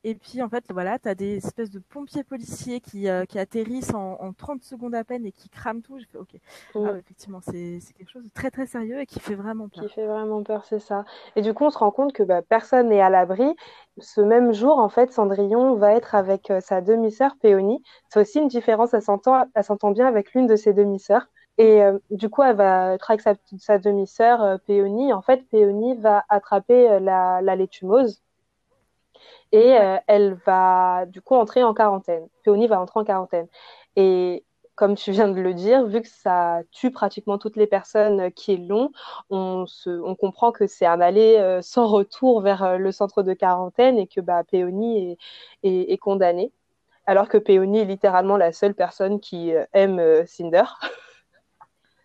et 0.04 0.16
puis 0.16 0.42
en 0.42 0.50
fait, 0.50 0.66
voilà, 0.70 1.00
tu 1.00 1.08
as 1.08 1.16
des 1.16 1.38
espèces 1.38 1.70
de 1.70 1.80
pompiers 1.80 2.24
policiers 2.24 2.82
qui, 2.82 3.08
euh, 3.08 3.26
qui 3.26 3.40
atterrissent 3.40 3.94
en, 3.94 4.34
30 4.34 4.64
secondes 4.64 4.96
à 4.96 5.04
peine 5.04 5.26
et 5.26 5.32
qui 5.32 5.50
crament 5.50 5.82
tout. 5.82 5.98
J'ai 6.00 6.06
fait, 6.06 6.18
ok, 6.18 6.36
ah, 6.76 6.80
mm. 6.80 6.98
effectivement, 6.98 7.42
c'est 7.42 7.80
quelque 7.98 8.12
chose 8.12 8.24
de 8.24 8.30
très 8.34 8.52
très 8.52 8.66
sérieux 8.66 9.00
et 9.00 9.06
qui 9.06 9.20
fait 9.20 9.36
vraiment 9.36 9.70
peur. 9.70 9.84
Qui 9.84 9.94
fait 9.94 10.06
vraiment 10.06 10.44
peur, 10.44 10.66
c'est 10.66 10.80
ça. 10.80 11.06
Et 11.36 11.42
du 11.42 11.54
coup, 11.54 11.66
on 11.66 11.70
se 11.70 11.78
rend 11.78 11.92
compte 11.92 12.14
que 12.14 12.24
bah, 12.24 12.42
personne 12.42 12.90
n'est 12.90 13.02
à 13.02 13.10
l'abri. 13.10 13.56
Ce 14.00 14.22
même 14.22 14.54
jour, 14.54 14.78
en 14.78 14.90
fait, 14.90 15.12
Cendrillon 15.12 15.76
va 15.76 15.94
être 15.94 16.16
avec 16.16 16.52
euh, 16.52 16.60
sa 16.60 16.82
demi-sœur 16.82 17.36
Péonie. 17.42 17.82
C'est 18.10 18.20
aussi 18.20 18.40
une 18.40 18.48
différence, 18.48 18.94
elle 18.94 19.02
s'entend 19.02 19.92
bien 19.92 20.08
avec 20.08 20.34
l'une 20.34 20.48
de 20.48 20.56
ses 20.56 20.74
demi-sœurs. 20.74 21.28
Et 21.58 21.82
euh, 21.82 21.98
du 22.12 22.30
coup, 22.30 22.44
elle 22.44 22.56
va 22.56 22.94
être 22.94 23.10
avec 23.10 23.22
sa, 23.60 23.80
demi-sœur 23.80 24.44
euh, 24.44 24.58
Péonie. 24.58 25.12
En 25.14 25.22
fait, 25.22 25.48
Péonie 25.50 25.96
va 25.96 26.24
attraper 26.30 26.90
euh, 26.90 27.00
la, 27.00 27.42
la 27.42 27.56
létumose 27.56 28.22
et 29.54 29.76
elle 30.08 30.34
va 30.46 31.06
du 31.08 31.22
coup 31.22 31.36
entrer 31.36 31.64
en 31.64 31.74
quarantaine. 31.74 32.28
Péonie 32.44 32.68
va 32.68 32.82
entrer 32.82 33.00
en 33.00 33.06
quarantaine. 33.06 33.48
Et 33.96 34.44
comme 34.76 34.96
tu 34.96 35.12
viens 35.12 35.30
de 35.30 35.40
le 35.40 35.54
dire, 35.54 35.86
vu 35.86 36.02
que 36.02 36.08
ça 36.10 36.62
tue 36.72 36.92
pratiquement 36.92 37.38
toutes 37.38 37.56
les 37.56 37.66
personnes 37.66 38.30
qui 38.34 38.54
est 38.54 38.58
long, 38.58 38.92
on, 39.30 39.66
se, 39.66 39.90
on 39.90 40.16
comprend 40.16 40.52
que 40.52 40.68
c'est 40.68 40.86
un 40.86 41.00
aller 41.00 41.60
sans 41.62 41.88
retour 41.88 42.42
vers 42.42 42.78
le 42.78 42.92
centre 42.92 43.24
de 43.24 43.34
quarantaine 43.34 43.98
et 43.98 44.08
que 44.08 44.20
bah, 44.20 44.44
Péonie 44.44 45.12
est, 45.12 45.18
est, 45.64 45.94
est 45.94 45.98
condamnée. 45.98 46.52
Alors 47.06 47.30
que 47.30 47.38
Péonie 47.38 47.80
est 47.80 47.86
littéralement 47.86 48.36
la 48.36 48.52
seule 48.52 48.76
personne 48.76 49.22
qui 49.22 49.54
aime 49.72 50.26
Cinder. 50.28 50.66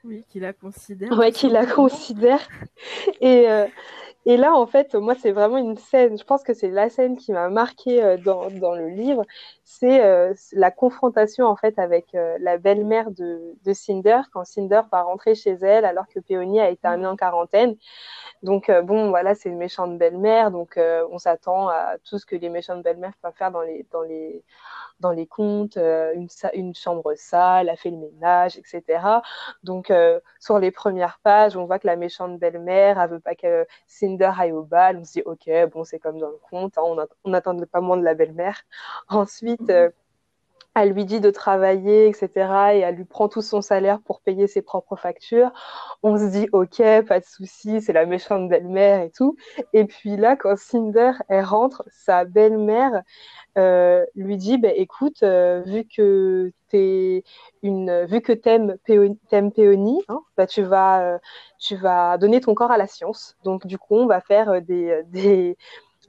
Oui, 0.05 0.25
qui 0.29 0.41
la 0.41 0.53
considère. 0.53 1.17
Ouais, 1.17 1.31
qui 1.31 1.49
la 1.49 1.65
considère. 1.65 2.41
Et, 3.21 3.49
euh, 3.49 3.67
et 4.25 4.37
là, 4.37 4.55
en 4.55 4.67
fait, 4.67 4.95
moi, 4.95 5.15
c'est 5.17 5.33
vraiment 5.33 5.59
une 5.59 5.77
scène, 5.77 6.17
je 6.17 6.23
pense 6.25 6.45
que 6.45 6.55
c'est 6.55 6.71
la 6.71 6.88
scène 6.91 7.17
qui 7.17 7.33
m'a 7.33 7.49
marquée 7.49 8.03
euh, 8.03 8.17
dans, 8.17 8.51
dans, 8.51 8.75
le 8.75 8.88
livre, 8.88 9.25
c'est 9.65 10.05
euh, 10.05 10.33
la 10.53 10.71
confrontation, 10.71 11.47
en 11.47 11.57
fait, 11.57 11.79
avec 11.79 12.07
la 12.12 12.57
belle-mère 12.59 13.11
de, 13.11 13.57
de, 13.65 13.73
Cinder, 13.73 14.21
quand 14.33 14.45
Cinder 14.45 14.83
va 14.93 15.03
rentrer 15.03 15.35
chez 15.35 15.53
elle, 15.53 15.85
alors 15.85 16.07
que 16.09 16.21
Péonie 16.21 16.61
a 16.61 16.69
été 16.71 16.87
amenée 16.87 17.09
en 17.09 17.17
quarantaine. 17.17 17.77
Donc, 18.43 18.71
bon, 18.85 19.09
voilà, 19.11 19.35
c'est 19.35 19.49
une 19.49 19.59
méchante 19.59 19.99
belle-mère, 19.99 20.51
donc 20.51 20.79
on 21.11 21.19
s'attend 21.19 21.69
à 21.69 21.97
tout 22.05 22.19
ce 22.19 22.27
que 22.27 22.37
les 22.37 22.49
méchantes 22.49 22.83
belles-mères 22.83 23.15
peuvent 23.23 23.33
faire 23.37 23.51
dans 23.51 23.62
les, 23.62 23.87
dans 23.93 24.03
les, 24.03 24.45
dans 25.03 25.11
les 25.11 25.27
contes, 25.27 25.77
euh, 25.77 26.15
une, 26.15 26.29
une, 26.55 26.75
chambre 26.75 27.12
sale, 27.17 27.69
a 27.69 27.77
fait 27.77 27.91
le 27.91 27.99
ménage, 27.99 28.57
etc. 28.57 29.21
Donc, 29.65 29.91
euh, 29.91 30.21
sur 30.41 30.59
les 30.59 30.71
premières 30.71 31.19
pages, 31.23 31.57
on 31.57 31.67
voit 31.67 31.79
que 31.79 31.87
la 31.87 31.97
méchante 31.97 32.38
belle-mère, 32.38 32.99
elle 33.01 33.11
veut 33.11 33.21
pas 33.21 33.35
que 33.35 33.67
Cinder 33.87 34.31
aille 34.38 34.53
au 34.53 34.62
bal. 34.62 34.97
On 34.99 35.05
se 35.05 35.12
dit, 35.12 35.23
ok, 35.27 35.51
bon, 35.73 35.85
c'est 35.85 35.99
comme 35.99 36.19
dans 36.19 36.31
le 36.31 36.38
conte, 36.49 36.79
hein, 36.79 37.07
on 37.25 37.31
n'attendait 37.31 37.67
pas 37.67 37.81
moins 37.81 37.97
de 37.99 38.05
la 38.05 38.15
belle-mère. 38.15 38.62
Ensuite, 39.09 39.69
euh, 39.71 39.91
elle 40.74 40.92
lui 40.92 41.04
dit 41.04 41.20
de 41.20 41.30
travailler, 41.30 42.08
etc. 42.08 42.74
Et 42.74 42.78
elle 42.80 42.96
lui 42.96 43.04
prend 43.04 43.28
tout 43.28 43.42
son 43.42 43.61
salaire 43.61 44.00
pour 44.00 44.20
payer 44.20 44.46
ses 44.46 44.62
propres 44.62 44.96
factures. 44.96 45.50
On 46.02 46.16
se 46.16 46.30
dit, 46.30 46.48
ok, 46.52 46.82
pas 47.06 47.20
de 47.20 47.24
souci, 47.24 47.80
c'est 47.82 47.92
la 47.92 48.06
méchante 48.06 48.48
belle-mère 48.48 49.02
et 49.02 49.11
tout. 49.11 49.37
Et 49.72 49.85
puis 49.85 50.16
là, 50.16 50.37
quand 50.37 50.56
Cinder, 50.56 51.12
elle 51.28 51.44
rentre, 51.44 51.85
sa 51.90 52.24
belle-mère 52.24 53.02
euh, 53.58 54.06
lui 54.14 54.37
dit, 54.37 54.58
bah, 54.58 54.70
écoute, 54.74 55.22
euh, 55.22 55.62
vu 55.66 55.85
que 55.85 56.52
t'es 56.68 57.22
une, 57.62 58.04
vu 58.06 58.22
que 58.22 58.32
t'aimes 58.32 58.78
Péonie, 59.52 60.02
hein, 60.08 60.20
bah, 60.37 60.46
tu 60.46 60.62
vas, 60.62 61.02
euh, 61.16 61.18
tu 61.58 61.76
vas 61.76 62.16
donner 62.18 62.40
ton 62.40 62.54
corps 62.54 62.70
à 62.72 62.78
la 62.78 62.87
science. 62.87 63.37
Donc 63.44 63.66
du 63.66 63.78
coup, 63.78 63.96
on 63.96 64.06
va 64.06 64.20
faire 64.20 64.62
des, 64.62 65.02
des 65.08 65.56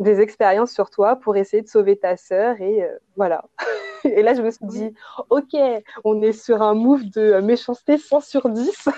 des 0.04 0.22
expériences 0.22 0.72
sur 0.72 0.90
toi 0.90 1.16
pour 1.16 1.36
essayer 1.36 1.64
de 1.64 1.68
sauver 1.68 1.98
ta 1.98 2.18
sœur 2.18 2.62
et 2.62 2.88
voilà. 3.16 3.46
et 4.04 4.22
là, 4.22 4.34
je 4.34 4.42
me 4.42 4.52
suis 4.52 4.66
dit, 4.66 4.94
ok, 5.30 5.56
on 6.04 6.22
est 6.22 6.34
sur 6.34 6.62
un 6.62 6.74
move 6.74 7.10
de 7.10 7.40
méchanceté 7.42 7.98
100 7.98 8.22
sur 8.22 8.50
10. 8.50 8.90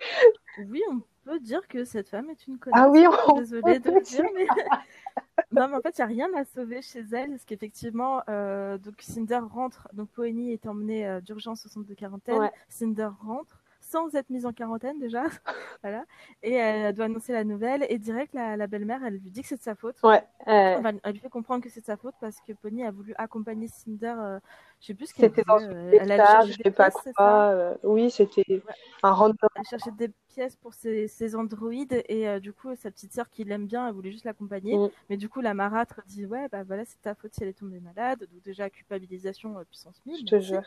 oui, 0.68 0.82
on 0.90 1.00
peut 1.24 1.40
dire 1.40 1.66
que 1.68 1.84
cette 1.84 2.08
femme 2.08 2.30
est 2.30 2.46
une 2.46 2.58
connasse. 2.58 2.80
Ah 2.82 2.88
oui, 2.88 3.04
on 3.28 3.38
Désolée 3.38 3.78
de 3.78 3.90
le 3.90 4.00
dire, 4.00 4.24
mais... 4.34 4.46
non, 5.52 5.68
mais 5.68 5.76
en 5.76 5.80
fait, 5.80 5.98
il 5.98 6.00
n'y 6.00 6.04
a 6.04 6.06
rien 6.06 6.34
à 6.34 6.44
sauver 6.44 6.82
chez 6.82 7.04
elle, 7.12 7.30
parce 7.30 7.44
qu'effectivement, 7.44 8.22
euh, 8.28 8.78
donc 8.78 8.94
Cinder 9.00 9.40
rentre, 9.50 9.88
donc 9.92 10.08
Poeny 10.10 10.52
est 10.52 10.66
emmenée 10.66 11.06
euh, 11.06 11.20
d'urgence 11.20 11.66
au 11.66 11.68
centre 11.68 11.86
de 11.86 11.94
quarantaine, 11.94 12.50
Cinder 12.68 13.10
rentre, 13.20 13.57
sans 13.88 14.14
être 14.14 14.30
mise 14.30 14.46
en 14.46 14.52
quarantaine 14.52 14.98
déjà, 14.98 15.24
voilà. 15.82 16.04
Et 16.42 16.52
elle 16.52 16.94
doit 16.94 17.06
annoncer 17.06 17.32
la 17.32 17.44
nouvelle 17.44 17.86
et 17.88 17.98
direct 17.98 18.34
la, 18.34 18.66
belle-mère, 18.66 19.02
elle 19.04 19.14
lui 19.14 19.30
dit 19.30 19.42
que 19.42 19.48
c'est 19.48 19.56
de 19.56 19.62
sa 19.62 19.74
faute. 19.74 19.96
Ouais. 20.02 20.22
Euh. 20.46 20.92
elle 21.02 21.12
lui 21.12 21.20
fait 21.20 21.28
comprendre 21.28 21.62
que 21.62 21.70
c'est 21.70 21.80
de 21.80 21.86
sa 21.86 21.96
faute 21.96 22.14
parce 22.20 22.36
que 22.46 22.52
Pony 22.52 22.84
a 22.84 22.90
voulu 22.90 23.14
accompagner 23.16 23.68
Cinder. 23.68 24.14
Euh, 24.18 24.38
je 24.80 24.86
sais 24.86 24.94
plus 24.94 25.06
ce 25.06 25.14
qu'elle 25.14 25.30
C'était 25.30 25.42
dans 25.42 25.60
euh, 25.60 25.90
elle 26.00 26.12
a 26.12 26.46
je 26.46 26.52
sais 26.52 26.70
pas 26.70 26.90
quoi. 26.90 27.76
oui, 27.82 28.10
c'était 28.10 28.62
un 29.02 29.12
random. 29.12 29.36
Elle 29.56 29.64
cherchait 29.64 29.90
des 29.90 30.10
pièces 30.28 30.56
pour 30.56 30.74
ses, 30.74 31.08
ses 31.08 31.34
androïdes 31.34 32.04
et 32.08 32.38
du 32.40 32.52
coup 32.52 32.74
sa 32.76 32.90
petite 32.90 33.12
sœur 33.12 33.28
qui 33.30 33.44
l'aime 33.44 33.66
bien, 33.66 33.88
elle 33.88 33.94
voulait 33.94 34.12
juste 34.12 34.24
l'accompagner. 34.24 34.76
Mm. 34.76 34.90
Mais 35.10 35.16
du 35.16 35.28
coup 35.28 35.40
la 35.40 35.54
marâtre 35.54 36.00
dit 36.06 36.26
ouais 36.26 36.48
bah 36.48 36.62
voilà 36.62 36.84
c'est 36.84 37.00
ta 37.00 37.14
faute 37.14 37.34
si 37.34 37.42
elle 37.42 37.48
est 37.48 37.58
tombée 37.58 37.80
malade. 37.80 38.20
Donc 38.20 38.42
déjà 38.42 38.70
culpabilisation 38.70 39.56
puissance 39.64 40.00
1000. 40.06 40.20
Je 40.20 40.24
te 40.24 40.40
jure. 40.40 40.62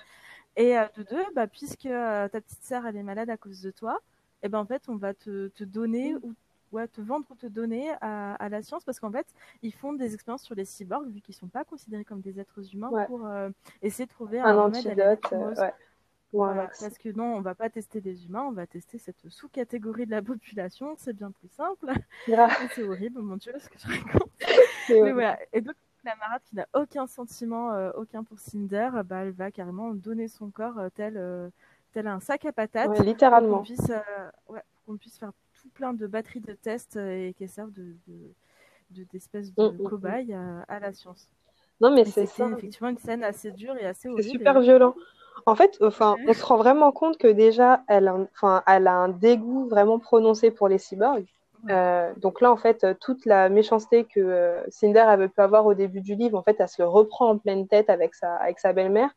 Et 0.56 0.78
euh, 0.78 0.86
de 0.98 1.04
deux, 1.04 1.24
bah, 1.36 1.48
puisque 1.48 1.86
euh, 1.86 2.28
ta 2.28 2.42
petite 2.42 2.64
sœur 2.64 2.86
elle 2.86 2.98
est 2.98 3.04
malade 3.04 3.30
à 3.30 3.38
cause 3.38 3.62
de 3.62 3.72
toi, 3.72 4.00
et 4.44 4.48
eh 4.48 4.50
ben 4.50 4.60
en 4.60 4.66
fait 4.66 4.84
on 4.90 4.96
va 4.96 5.14
te, 5.14 5.48
te 5.50 5.64
donner 5.64 6.16
ou 6.16 6.34
ouais, 6.72 6.88
te 6.88 7.00
vendre 7.00 7.26
ou 7.30 7.36
te 7.36 7.46
donner 7.46 7.92
à, 8.02 8.34
à 8.36 8.50
la 8.50 8.62
science 8.62 8.84
parce 8.84 9.00
qu'en 9.00 9.12
fait 9.12 9.28
ils 9.62 9.74
font 9.74 9.94
des 9.94 10.14
expériences 10.14 10.44
sur 10.44 10.56
les 10.56 10.66
cyborgs 10.66 11.10
vu 11.10 11.22
qu'ils 11.22 11.36
sont 11.36 11.48
pas 11.48 11.64
considérés 11.64 12.04
comme 12.04 12.22
des 12.22 12.40
êtres 12.40 12.74
humains 12.74 13.06
pour 13.06 13.26
euh, 13.26 13.50
essayer 13.82 14.06
de 14.06 14.12
trouver 14.12 14.40
un, 14.40 14.58
antidote. 14.58 15.24
Ouais. 16.34 16.68
parce 16.80 16.98
que 16.98 17.10
non, 17.10 17.36
on 17.36 17.42
va 17.42 17.56
pas 17.56 17.70
tester 17.70 18.02
des 18.02 18.26
humains, 18.26 18.44
on 18.44 18.54
va 18.54 18.66
tester 18.66 18.98
cette 18.98 19.30
sous-catégorie 19.30 20.06
de 20.06 20.12
la 20.12 20.22
population, 20.22 20.96
c'est 20.98 21.14
bien 21.14 21.32
plus 21.32 21.50
simple. 21.50 21.92
c'est 22.76 22.84
horrible, 22.84 23.22
mon 23.22 23.38
dieu, 23.38 23.54
ce 23.58 23.70
que 23.70 23.78
je 23.78 23.88
raconte. 23.88 24.32
Mais 24.90 25.12
voilà. 25.12 25.40
Et 25.54 25.62
donc, 25.62 25.76
la 26.04 26.16
marade 26.16 26.42
qui 26.46 26.56
n'a 26.56 26.68
aucun 26.74 27.08
sentiment, 27.08 27.74
euh, 27.74 27.92
aucun 27.96 28.24
pour 28.24 28.40
Cinder, 28.40 28.90
bah, 29.06 29.18
elle 29.18 29.32
va 29.32 29.52
carrément 29.52 29.94
donner 29.94 30.28
son 30.28 30.50
corps 30.50 30.78
euh, 30.80 30.90
tel, 30.96 31.16
euh, 31.18 31.50
tel 31.94 32.08
un 32.08 32.20
sac 32.20 32.46
à 32.46 32.52
patates. 32.52 33.00
littéralement. 33.00 33.58
Pour 33.58 33.68
qu'on 33.68 33.74
puisse, 33.74 33.92
ouais, 34.50 34.62
qu'on 34.86 34.98
puisse 34.98 35.18
faire 35.18 35.32
tout 35.62 35.70
plein 35.70 35.94
de 35.94 36.08
batteries 36.08 36.42
de 36.42 36.54
tests 36.54 36.96
et 36.96 37.36
qu'elle 37.38 37.50
servent 37.50 37.74
de, 37.74 37.96
d'espèces 39.12 39.54
de, 39.54 39.62
mm, 39.62 39.72
mm, 39.72 39.82
mm. 39.82 39.90
cobayes 39.90 40.34
à, 40.68 40.80
la 40.80 40.94
science. 40.94 41.30
Non, 41.80 41.92
mais 41.94 42.06
c'est 42.06 42.24
effectivement 42.24 42.90
une 42.90 42.98
scène 42.98 43.24
assez 43.24 43.52
dure 43.52 43.76
et 43.76 43.86
assez 43.86 44.08
horrible. 44.08 44.24
C'est 44.24 44.30
super 44.30 44.60
violent. 44.60 44.96
En 45.46 45.56
fait, 45.56 45.78
enfin, 45.82 46.16
on 46.28 46.34
se 46.34 46.46
rend 46.46 46.58
vraiment 46.58 46.92
compte 46.92 47.18
que 47.18 47.28
déjà, 47.28 47.84
elle 47.88 48.10
enfin, 48.10 48.62
elle 48.68 48.88
a 48.88 48.94
un 48.94 49.10
dégoût 49.10 49.68
vraiment 49.68 49.98
prononcé 49.98 50.52
pour 50.52 50.68
les 50.68 50.78
cyborgs. 50.78 51.26
Euh, 51.70 52.14
donc 52.18 52.42
là, 52.42 52.52
en 52.52 52.58
fait, 52.58 52.86
toute 53.00 53.26
la 53.26 53.50
méchanceté 53.50 54.06
que 54.06 54.20
euh, 54.20 54.64
Cinder 54.70 55.00
avait 55.00 55.28
pu 55.28 55.42
avoir 55.42 55.66
au 55.66 55.74
début 55.74 56.02
du 56.02 56.16
livre, 56.16 56.38
en 56.38 56.44
fait, 56.44 56.56
elle 56.60 56.70
se 56.70 56.82
le 56.82 56.88
reprend 56.88 57.30
en 57.30 57.38
pleine 57.38 57.68
tête 57.68 57.90
avec 57.90 58.16
sa, 58.16 58.36
avec 58.36 58.60
sa 58.60 58.74
belle-mère. 58.74 59.10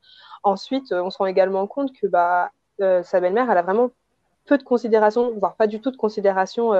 Ensuite, 0.42 0.92
on 0.92 1.10
se 1.10 1.18
rend 1.18 1.26
également 1.26 1.66
compte 1.66 1.92
que 1.98 2.06
bah, 2.06 2.50
euh, 2.80 3.02
sa 3.02 3.20
belle-mère, 3.20 3.50
elle 3.50 3.58
a 3.58 3.62
vraiment 3.62 3.90
peu 4.46 4.58
de 4.58 4.62
considération, 4.62 5.32
voire 5.38 5.56
pas 5.56 5.66
du 5.66 5.80
tout 5.80 5.90
de 5.90 5.96
considération 5.96 6.72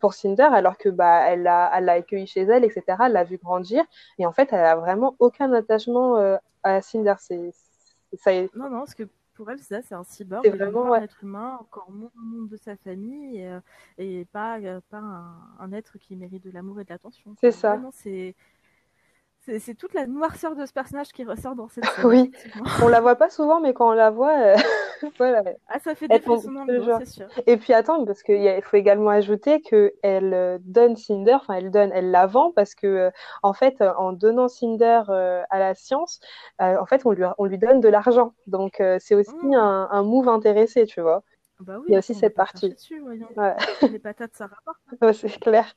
pour 0.00 0.14
Cinder, 0.14 0.48
alors 0.52 0.76
que 0.76 0.88
bah, 0.88 1.20
elle 1.28 1.44
l'a 1.44 1.70
elle 1.72 1.88
accueilli 1.88 2.26
chez 2.26 2.42
elle, 2.42 2.64
etc. 2.64 2.82
Elle 3.06 3.12
l'a 3.12 3.22
vu 3.22 3.38
grandir. 3.38 3.84
Et 4.18 4.26
en 4.26 4.32
fait, 4.32 4.48
elle 4.52 4.64
a 4.64 4.74
vraiment 4.74 5.14
aucun 5.20 5.52
attachement 5.52 6.16
à 6.64 6.82
Cinder. 6.82 7.14
C'est, 7.20 7.52
ça 8.16 8.32
Non, 8.54 8.68
non, 8.68 8.78
parce 8.78 8.96
que 8.96 9.04
pour 9.34 9.50
elle, 9.50 9.58
c'est 9.58 9.74
ça, 9.74 9.82
c'est 9.82 9.94
un 9.94 10.04
cyborg, 10.04 10.42
c'est 10.44 10.50
vraiment 10.50 10.92
un 10.92 11.02
être 11.02 11.22
humain, 11.22 11.58
encore 11.60 11.90
membre 11.90 12.48
de 12.48 12.56
sa 12.56 12.76
famille, 12.76 13.38
et, 13.40 14.20
et 14.20 14.24
pas, 14.26 14.58
pas 14.90 14.98
un, 14.98 15.36
un, 15.58 15.72
être 15.72 15.98
qui 15.98 16.16
mérite 16.16 16.44
de 16.44 16.50
l'amour 16.50 16.80
et 16.80 16.84
de 16.84 16.90
l'attention. 16.90 17.34
C'est 17.40 17.50
ça. 17.50 17.80
C'est 17.92 18.34
c'est 19.46 19.74
toute 19.74 19.94
la 19.94 20.06
noirceur 20.06 20.56
de 20.56 20.64
ce 20.64 20.72
personnage 20.72 21.08
qui 21.08 21.24
ressort 21.24 21.54
dans 21.54 21.68
cette 21.68 21.84
scène. 21.96 22.06
oui, 22.06 22.32
on 22.82 22.88
la 22.88 23.00
voit 23.00 23.16
pas 23.16 23.30
souvent, 23.30 23.60
mais 23.60 23.74
quand 23.74 23.90
on 23.90 23.92
la 23.92 24.10
voit, 24.10 24.36
euh... 24.38 24.56
voilà. 25.18 25.42
Ah, 25.68 25.78
ça 25.78 25.94
fait 25.94 26.08
des 26.08 26.20
frissons 26.20 26.66
c'est 27.00 27.06
sûr. 27.06 27.26
Et 27.46 27.56
puis 27.56 27.72
attends, 27.72 28.04
parce 28.04 28.22
qu'il 28.22 28.62
faut 28.62 28.76
également 28.76 29.10
ajouter 29.10 29.60
qu'elle 29.60 30.34
euh, 30.34 30.58
donne 30.62 30.96
Cinder, 30.96 31.34
enfin 31.34 31.54
elle 31.54 31.70
donne, 31.70 31.90
elle 31.92 32.10
la 32.10 32.26
vend 32.26 32.52
parce 32.52 32.74
que 32.74 32.86
euh, 32.86 33.10
en 33.42 33.52
fait, 33.52 33.80
en 33.80 34.12
donnant 34.12 34.48
Cinder 34.48 35.02
euh, 35.08 35.42
à 35.50 35.58
la 35.58 35.74
science, 35.74 36.20
en 36.58 36.86
fait, 36.86 37.02
on 37.04 37.12
lui, 37.12 37.24
on 37.38 37.44
lui 37.44 37.58
donne 37.58 37.80
de 37.80 37.88
l'argent. 37.88 38.34
Donc 38.46 38.82
c'est 38.98 39.14
aussi 39.14 39.34
mmh. 39.42 39.54
un, 39.54 39.88
un, 39.90 40.02
move 40.02 40.28
intéressé, 40.28 40.86
tu 40.86 41.00
vois. 41.00 41.22
Bah 41.60 41.76
oui, 41.78 41.84
Il 41.88 41.92
y 41.92 41.94
a 41.94 41.98
aussi 41.98 42.14
cette 42.14 42.34
partie. 42.34 42.70
Dessus, 42.70 43.00
ouais. 43.00 43.18
Les 43.82 43.98
patates, 43.98 44.34
ça 44.34 44.46
rapporte. 44.46 44.78
Ouais, 45.02 45.12
c'est 45.12 45.38
clair. 45.40 45.74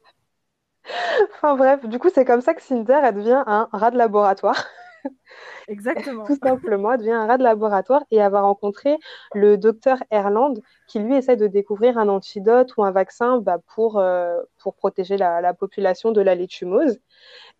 Enfin 1.33 1.55
bref, 1.55 1.85
du 1.85 1.99
coup, 1.99 2.09
c'est 2.13 2.25
comme 2.25 2.41
ça 2.41 2.53
que 2.53 2.61
Cinder, 2.61 2.99
elle 3.03 3.15
devient 3.15 3.43
un 3.45 3.69
rat 3.71 3.91
de 3.91 3.97
laboratoire. 3.97 4.65
Exactement. 5.67 6.25
Tout 6.25 6.37
simplement, 6.41 6.93
elle 6.93 6.99
devient 6.99 7.11
un 7.11 7.27
rat 7.27 7.37
de 7.37 7.43
laboratoire 7.43 8.03
et 8.11 8.17
elle 8.17 8.31
va 8.31 8.41
rencontrer 8.41 8.97
le 9.33 9.57
docteur 9.57 9.97
Erland 10.11 10.55
qui 10.87 10.99
lui 10.99 11.15
essaie 11.15 11.35
de 11.35 11.47
découvrir 11.47 11.97
un 11.97 12.07
antidote 12.07 12.75
ou 12.77 12.83
un 12.83 12.91
vaccin 12.91 13.39
bah, 13.39 13.57
pour, 13.75 13.99
euh, 13.99 14.41
pour 14.59 14.75
protéger 14.75 15.17
la, 15.17 15.41
la, 15.41 15.53
population 15.53 16.11
de 16.11 16.21
la 16.21 16.35
létumose. 16.35 16.99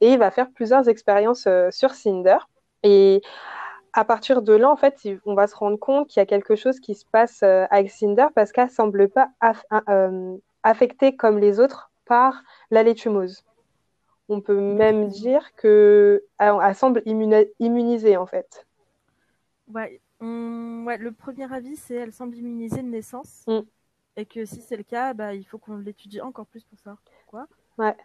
Et 0.02 0.13
il 0.13 0.20
va 0.20 0.32
faire 0.32 0.52
plusieurs 0.52 0.88
expériences 0.88 1.46
euh, 1.48 1.70
sur 1.72 1.92
Cinder. 1.94 2.38
Et 2.84 3.22
à 3.94 4.06
partir 4.06 4.42
de 4.42 4.54
là, 4.54 4.70
en 4.70 4.76
fait, 4.76 4.96
on 5.26 5.34
va 5.34 5.48
se 5.48 5.56
rendre 5.56 5.78
compte 5.78 6.08
qu'il 6.08 6.20
y 6.20 6.24
a 6.24 6.26
quelque 6.26 6.56
chose 6.56 6.80
qui 6.80 6.96
se 6.96 7.06
passe 7.12 7.42
euh, 7.44 7.66
avec 7.72 7.92
Cinder 7.92 8.28
parce 8.36 8.52
qu'elle 8.52 8.70
semble 8.70 9.10
pas 9.10 9.30
affectée 10.63 11.16
comme 11.16 11.40
les 11.40 11.60
autres 11.60 11.87
par 12.08 12.43
la 12.72 12.84
létumose. 12.84 13.43
On 14.30 14.41
peut 14.41 14.60
même 14.60 15.08
dire 15.08 15.56
que 15.56 16.24
elle, 16.38 16.76
semble 16.76 17.02
immunisée 17.06 18.17
en 18.17 18.26
fait. 18.26 18.65
Ouais, 19.74 20.02
le 20.20 21.10
premier 21.12 21.52
avis 21.54 21.76
c'est 21.76 21.96
elle 21.96 22.13
semble 22.13 22.36
immunisée 22.36 22.82
de 22.82 22.88
naissance 22.88 23.43
mm. 23.48 23.60
et 24.17 24.26
que 24.26 24.46
si 24.46 24.62
c'est 24.62 24.78
le 24.78 24.84
cas, 24.84 25.13
bah, 25.13 25.34
il 25.34 25.46
faut 25.46 25.58
qu'on 25.58 25.78
l'étudie 25.78 26.22
encore 26.22 26.46
plus 26.46 26.63
pour 26.63 26.78
savoir 26.80 27.02
pourquoi. 27.06 27.48
Ouais. 27.78 27.96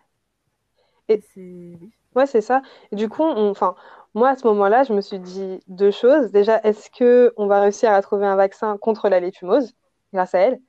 Et 1.08 1.20
c'est 1.34 1.78
Ouais, 2.14 2.26
c'est 2.26 2.42
ça. 2.42 2.60
du 2.92 3.08
coup, 3.08 3.22
enfin, 3.22 3.74
moi 4.14 4.30
à 4.30 4.36
ce 4.36 4.46
moment-là, 4.46 4.82
je 4.82 4.92
me 4.92 5.00
suis 5.00 5.18
dit 5.18 5.60
deux 5.66 5.90
choses. 5.90 6.30
Déjà, 6.30 6.60
est-ce 6.62 6.90
que 6.90 7.32
on 7.36 7.46
va 7.46 7.60
réussir 7.60 7.90
à 7.90 8.02
trouver 8.02 8.26
un 8.26 8.36
vaccin 8.36 8.76
contre 8.76 9.08
la 9.08 9.18
létumose 9.20 9.74
grâce 10.12 10.34
à 10.34 10.40
elle? 10.40 10.60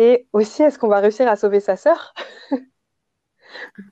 Et 0.00 0.26
aussi, 0.32 0.62
est-ce 0.62 0.78
qu'on 0.78 0.88
va 0.88 1.00
réussir 1.00 1.28
à 1.28 1.36
sauver 1.36 1.60
sa 1.60 1.76
sœur? 1.76 2.14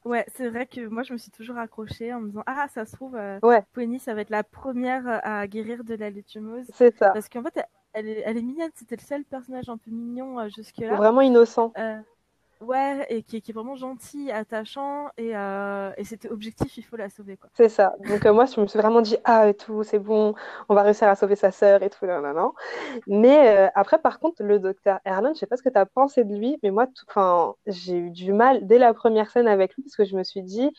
Ouais, 0.05 0.25
c'est 0.35 0.49
vrai 0.49 0.67
que 0.67 0.87
moi 0.87 1.03
je 1.03 1.13
me 1.13 1.19
suis 1.19 1.33
toujours 1.33 1.59
accrochée 1.59 2.15
en 2.15 2.21
me 2.21 2.29
disant 2.29 2.45
ah 2.47 2.67
ça 2.73 2.87
se 2.87 2.95
trouve 2.95 3.17
euh, 3.17 3.41
ouais. 3.43 3.65
ça 3.99 4.15
va 4.15 4.21
être 4.21 4.31
la 4.31 4.45
première 4.45 5.21
à 5.25 5.47
guérir 5.49 5.83
de 5.83 5.95
la 5.97 6.11
létumose. 6.11 6.65
C'est 6.73 6.97
ça. 6.97 7.11
Parce 7.11 7.29
qu'en 7.29 7.43
fait 7.43 7.65
elle, 7.93 8.09
est, 8.09 8.23
elle 8.25 8.39
est 8.39 8.43
mignonne, 8.43 8.71
c'était 8.75 8.97
le 8.97 9.03
seul 9.03 9.25
personnage 9.25 9.69
un 9.69 9.77
peu 9.77 9.91
mignon 9.91 10.39
euh, 10.39 10.49
jusque 10.49 10.79
là. 10.79 10.95
Vraiment 10.95 11.23
innocent. 11.23 11.73
Euh, 11.77 11.99
Ouais, 12.61 13.07
et 13.09 13.23
qui, 13.23 13.37
est 13.37 13.53
vraiment 13.53 13.77
gentil, 13.77 14.33
attachant, 14.33 15.09
et, 15.17 15.37
euh, 15.37 15.93
c'était 16.03 16.29
objectif, 16.29 16.77
il 16.77 16.83
faut 16.83 16.97
la 16.97 17.09
sauver. 17.09 17.37
quoi. 17.37 17.49
C'est 17.55 17.69
ça. 17.69 17.95
Donc 18.09 18.27
euh, 18.27 18.33
moi, 18.33 18.47
je 18.47 18.61
me 18.61 18.67
suis 18.67 18.79
vraiment 18.79 19.01
dit, 19.01 19.17
ah, 19.25 19.49
et 19.49 19.55
tout, 19.55 19.85
c'est 19.85 20.01
bon, 20.01 20.35
on 20.69 20.75
va 20.75 20.83
réussir 20.83 21.09
à 21.09 21.15
sauver 21.15 21.37
sa 21.37 21.53
sœur 21.53 21.83
et 21.83 21.91
tout, 21.91 22.05
non, 22.07 22.21
non, 22.21 22.35
non. 22.35 22.53
Mais 23.07 23.57
euh, 23.57 23.69
après, 23.75 23.99
par 23.99 24.19
contre, 24.19 24.43
le 24.43 24.59
docteur 24.59 24.99
Erland, 25.05 25.35
je 25.35 25.39
sais 25.39 25.47
pas 25.47 25.57
ce 25.57 25.63
que 25.63 25.69
tu 25.69 25.79
as 25.79 25.87
pensé 25.87 26.25
de 26.25 26.35
lui, 26.35 26.59
mais 26.63 26.71
moi, 26.71 26.87
j'ai 27.67 27.97
eu 27.97 28.11
du 28.11 28.33
mal 28.33 28.67
dès 28.67 28.79
la 28.79 28.93
première 28.93 29.31
scène 29.31 29.47
avec 29.47 29.75
lui, 29.77 29.85
parce 29.85 29.97
que 29.97 30.05
je 30.05 30.17
me 30.17 30.25
suis 30.25 30.43
dit, 30.43 30.71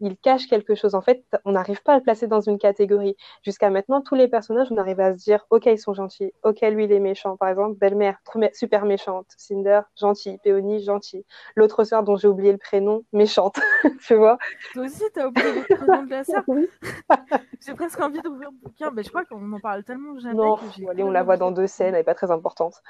il 0.00 0.16
cache 0.16 0.46
quelque 0.46 0.74
chose. 0.74 0.94
En 0.94 1.00
fait, 1.00 1.24
on 1.44 1.52
n'arrive 1.52 1.82
pas 1.82 1.94
à 1.94 1.96
le 1.96 2.02
placer 2.02 2.26
dans 2.26 2.40
une 2.40 2.58
catégorie. 2.58 3.16
Jusqu'à 3.42 3.70
maintenant, 3.70 4.00
tous 4.02 4.14
les 4.14 4.28
personnages, 4.28 4.68
on 4.70 4.76
arrive 4.76 5.00
à 5.00 5.12
se 5.12 5.18
dire, 5.18 5.46
ok, 5.50 5.66
ils 5.66 5.78
sont 5.78 5.94
gentils, 5.94 6.32
ok, 6.42 6.60
lui, 6.62 6.84
il 6.84 6.92
est 6.92 7.00
méchant. 7.00 7.36
Par 7.36 7.48
exemple, 7.48 7.78
belle-mère, 7.78 8.18
super 8.52 8.84
méchante. 8.84 9.26
Cinder, 9.36 9.80
gentil. 9.96 10.38
Péonie, 10.42 10.82
gentil. 10.82 11.24
L'autre 11.56 11.84
sœur 11.84 12.02
dont 12.02 12.16
j'ai 12.16 12.28
oublié 12.28 12.52
le 12.52 12.58
prénom, 12.58 13.04
méchante. 13.12 13.56
tu 14.06 14.14
vois? 14.14 14.38
Toi 14.72 14.84
aussi, 14.84 15.04
t'as 15.12 15.26
oublié 15.26 15.52
le 15.52 15.76
prénom 15.76 16.02
de 16.02 16.10
la 16.10 16.24
sœur? 16.24 16.44
J'ai 17.66 17.74
presque 17.74 18.00
envie 18.00 18.20
d'ouvrir 18.20 18.50
le 18.50 18.56
bouquin, 18.62 18.90
mais 18.90 19.02
je 19.02 19.08
crois 19.08 19.24
qu'on 19.24 19.52
en 19.52 19.60
parle 19.60 19.84
tellement 19.84 20.18
jamais. 20.18 20.34
Non, 20.34 20.58
allez, 20.90 21.02
on 21.02 21.10
la 21.10 21.22
voit 21.22 21.36
dans 21.36 21.50
deux 21.50 21.66
scènes, 21.66 21.88
elle 21.88 22.00
n'est 22.00 22.04
pas 22.04 22.14
très 22.14 22.30
importante. 22.30 22.82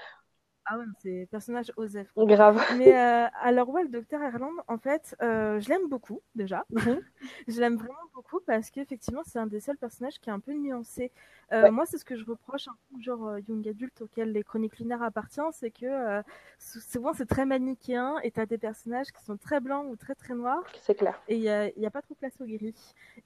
Ah 0.66 0.78
ouais, 0.78 0.84
c'est 1.02 1.28
personnage 1.30 1.72
Osef. 1.76 2.08
Grave. 2.16 2.62
Mais 2.78 2.96
euh, 2.96 3.26
alors 3.42 3.68
ouais, 3.68 3.82
le 3.82 3.90
docteur 3.90 4.22
Erland, 4.22 4.54
en 4.66 4.78
fait, 4.78 5.14
euh, 5.22 5.60
je 5.60 5.68
l'aime 5.68 5.88
beaucoup 5.88 6.22
déjà. 6.34 6.64
Mhm. 6.70 7.00
je 7.48 7.60
l'aime 7.60 7.76
vraiment 7.76 8.08
beaucoup 8.14 8.40
parce 8.46 8.70
qu'effectivement, 8.70 9.20
c'est 9.26 9.38
un 9.38 9.46
des 9.46 9.60
seuls 9.60 9.76
personnages 9.76 10.18
qui 10.18 10.30
est 10.30 10.32
un 10.32 10.40
peu 10.40 10.52
nuancé. 10.54 11.12
Euh, 11.52 11.70
moi, 11.70 11.84
c'est 11.84 11.98
ce 11.98 12.04
que 12.04 12.16
je 12.16 12.24
reproche 12.24 12.68
un 12.68 12.76
peu 12.90 13.02
genre 13.02 13.38
young 13.46 13.68
adulte 13.68 14.00
auquel 14.00 14.32
les 14.32 14.42
chroniques 14.42 14.78
lunaires 14.78 15.02
appartiennent, 15.02 15.52
c'est 15.52 15.70
que 15.70 16.22
souvent 16.58 17.12
c'est 17.12 17.26
très 17.26 17.44
manichéen 17.44 18.16
et 18.22 18.30
t'as 18.30 18.46
des 18.46 18.58
personnages 18.58 19.12
qui 19.12 19.22
sont 19.22 19.36
très 19.36 19.60
blancs 19.60 19.86
ou 19.90 19.96
très 19.96 20.14
très 20.14 20.34
noirs. 20.34 20.64
C'est 20.80 20.94
clair. 20.94 21.20
Et 21.28 21.36
il 21.36 21.72
n'y 21.76 21.86
a, 21.86 21.90
pas 21.90 22.00
trop 22.00 22.14
place 22.14 22.40
au 22.40 22.46
gris. 22.46 22.74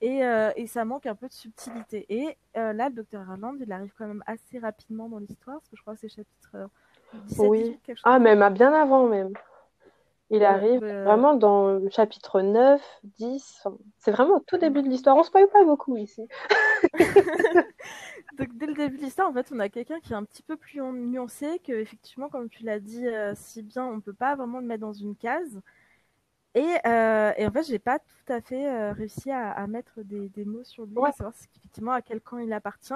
Et, 0.00 0.22
et, 0.56 0.66
ça 0.66 0.84
manque 0.84 1.06
un 1.06 1.14
peu 1.14 1.28
de 1.28 1.32
subtilité. 1.32 2.04
Et 2.08 2.36
là, 2.56 2.88
le 2.88 2.94
docteur 2.94 3.22
Erland, 3.22 3.56
il 3.60 3.70
arrive 3.70 3.92
quand 3.96 4.08
même 4.08 4.24
assez 4.26 4.58
rapidement 4.58 5.08
dans 5.08 5.18
l'histoire, 5.18 5.58
parce 5.58 5.68
que 5.68 5.76
je 5.76 5.82
crois 5.82 5.94
que 5.94 6.00
c'est 6.00 6.08
chapitre 6.08 6.68
oui. 7.38 7.78
ah, 8.04 8.18
même 8.18 8.42
à 8.42 8.50
bien 8.50 8.72
avant 8.72 9.06
même. 9.06 9.32
Il 10.30 10.44
arrive 10.44 10.80
vraiment 10.80 11.34
dans 11.34 11.78
le 11.78 11.88
chapitre 11.88 12.42
9, 12.42 12.82
10. 13.18 13.66
C'est 13.96 14.10
vraiment 14.10 14.36
au 14.36 14.40
tout 14.40 14.58
début 14.58 14.82
de 14.82 14.88
l'histoire. 14.88 15.16
On 15.16 15.22
se 15.22 15.28
spoil 15.28 15.48
pas 15.48 15.64
beaucoup 15.64 15.96
ici. 15.96 16.28
Donc 18.38 18.48
dès 18.52 18.66
le 18.66 18.74
début 18.74 18.98
de 18.98 19.02
l'histoire, 19.02 19.28
en 19.28 19.32
fait, 19.32 19.50
on 19.52 19.58
a 19.58 19.70
quelqu'un 19.70 20.00
qui 20.00 20.12
est 20.12 20.16
un 20.16 20.24
petit 20.24 20.42
peu 20.42 20.56
plus 20.56 20.82
nuancé, 20.82 21.60
que 21.60 21.72
effectivement, 21.72 22.28
comme 22.28 22.50
tu 22.50 22.62
l'as 22.62 22.78
dit 22.78 23.06
euh, 23.08 23.32
si 23.34 23.62
bien, 23.62 23.86
on 23.86 24.00
peut 24.00 24.12
pas 24.12 24.36
vraiment 24.36 24.60
le 24.60 24.66
mettre 24.66 24.82
dans 24.82 24.92
une 24.92 25.16
case. 25.16 25.62
Et, 26.54 26.74
euh, 26.86 27.32
et 27.36 27.46
en 27.46 27.50
fait, 27.50 27.62
j'ai 27.62 27.78
pas 27.78 27.98
tout 27.98 28.32
à 28.32 28.40
fait 28.42 28.68
euh, 28.68 28.92
réussi 28.92 29.30
à, 29.30 29.66
mettre 29.66 30.02
des, 30.02 30.28
des, 30.28 30.44
mots 30.44 30.64
sur 30.64 30.84
lui, 30.84 30.94
à 31.04 31.12
savoir 31.12 31.34
effectivement 31.34 31.92
à 31.92 32.02
quel 32.02 32.20
camp 32.20 32.38
il 32.38 32.52
appartient. 32.52 32.94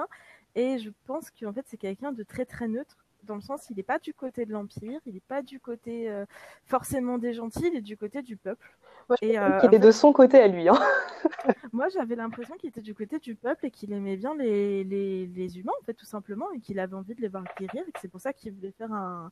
Et 0.53 0.77
je 0.77 0.91
pense 1.07 1.31
qu'en 1.31 1.51
fait, 1.51 1.65
c'est 1.67 1.77
quelqu'un 1.77 2.11
de 2.11 2.23
très 2.23 2.45
très 2.45 2.67
neutre 2.67 3.02
dans 3.23 3.35
le 3.35 3.41
sens 3.41 3.69
il 3.69 3.77
n'est 3.77 3.83
pas 3.83 3.99
du 3.99 4.13
côté 4.13 4.45
de 4.45 4.51
l'Empire, 4.51 4.99
il 5.05 5.13
n'est 5.13 5.19
pas 5.19 5.41
du 5.41 5.59
côté 5.59 6.09
euh, 6.09 6.25
forcément 6.65 7.17
des 7.17 7.33
gentils, 7.33 7.67
il 7.67 7.77
est 7.77 7.81
du 7.81 7.97
côté 7.97 8.21
du 8.21 8.37
peuple. 8.37 8.75
Moi, 9.09 9.17
je 9.21 9.27
et, 9.27 9.37
euh, 9.37 9.59
qu'il 9.59 9.73
est 9.73 9.79
de 9.79 9.91
son 9.91 10.13
côté 10.13 10.39
à 10.39 10.47
lui. 10.47 10.67
Hein. 10.69 10.79
moi, 11.73 11.89
j'avais 11.89 12.15
l'impression 12.15 12.55
qu'il 12.55 12.69
était 12.69 12.81
du 12.81 12.93
côté 12.93 13.19
du 13.19 13.35
peuple 13.35 13.65
et 13.65 13.71
qu'il 13.71 13.91
aimait 13.91 14.17
bien 14.17 14.35
les, 14.35 14.83
les, 14.83 15.27
les, 15.27 15.59
humains, 15.59 15.73
en 15.81 15.85
fait, 15.85 15.93
tout 15.93 16.05
simplement, 16.05 16.51
et 16.51 16.59
qu'il 16.59 16.79
avait 16.79 16.95
envie 16.95 17.15
de 17.15 17.21
les 17.21 17.27
voir 17.27 17.43
guérir, 17.59 17.83
et 17.87 17.91
que 17.91 17.99
c'est 17.99 18.07
pour 18.07 18.21
ça 18.21 18.31
qu'il 18.31 18.53
voulait 18.53 18.71
faire 18.71 18.93
un, 18.93 19.31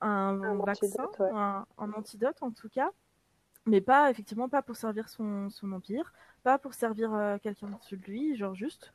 un, 0.00 0.56
vaccin, 0.56 1.08
un, 1.20 1.92
antidote 1.92 2.36
en 2.42 2.50
tout 2.50 2.68
cas, 2.68 2.90
mais 3.66 3.80
pas, 3.80 4.10
effectivement, 4.10 4.48
pas 4.48 4.62
pour 4.62 4.76
servir 4.76 5.08
son, 5.08 5.50
son 5.50 5.72
empire, 5.72 6.12
pas 6.42 6.58
pour 6.58 6.74
servir 6.74 7.14
euh, 7.14 7.38
quelqu'un 7.38 7.68
au-dessus 7.72 7.96
de 7.96 8.04
lui, 8.04 8.36
genre 8.36 8.54
juste 8.54 8.92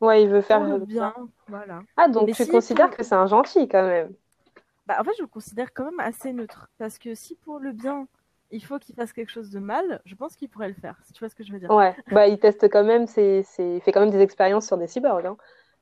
Ouais, 0.00 0.22
il 0.22 0.28
veut 0.28 0.42
faire 0.42 0.62
le 0.62 0.78
bien. 0.78 1.14
Voilà. 1.48 1.82
Ah, 1.96 2.08
donc 2.08 2.30
tu 2.32 2.46
considères 2.46 2.90
que 2.90 3.02
c'est 3.02 3.14
un 3.14 3.26
gentil 3.26 3.68
quand 3.68 3.86
même 3.86 4.12
bah, 4.86 4.96
En 5.00 5.04
fait, 5.04 5.12
je 5.16 5.22
le 5.22 5.28
considère 5.28 5.72
quand 5.72 5.84
même 5.84 6.00
assez 6.00 6.32
neutre. 6.32 6.68
Parce 6.78 6.98
que 6.98 7.14
si 7.14 7.34
pour 7.36 7.58
le 7.58 7.72
bien, 7.72 8.06
il 8.50 8.62
faut 8.62 8.78
qu'il 8.78 8.94
fasse 8.94 9.12
quelque 9.12 9.32
chose 9.32 9.50
de 9.50 9.58
mal, 9.58 10.00
je 10.04 10.14
pense 10.14 10.36
qu'il 10.36 10.48
pourrait 10.48 10.68
le 10.68 10.74
faire, 10.74 10.96
si 11.04 11.12
tu 11.12 11.20
vois 11.20 11.28
ce 11.28 11.34
que 11.34 11.44
je 11.44 11.52
veux 11.52 11.58
dire. 11.58 11.70
Ouais, 11.70 11.96
bah, 12.10 12.26
il 12.26 12.38
teste 12.38 12.68
quand 12.68 12.84
même, 12.84 13.06
c'est, 13.06 13.44
il 13.58 13.80
fait 13.80 13.92
quand 13.92 14.00
même 14.00 14.10
des 14.10 14.20
expériences 14.20 14.66
sur 14.66 14.76
des 14.76 14.86
cyborgs. 14.86 15.26
Hein. 15.26 15.36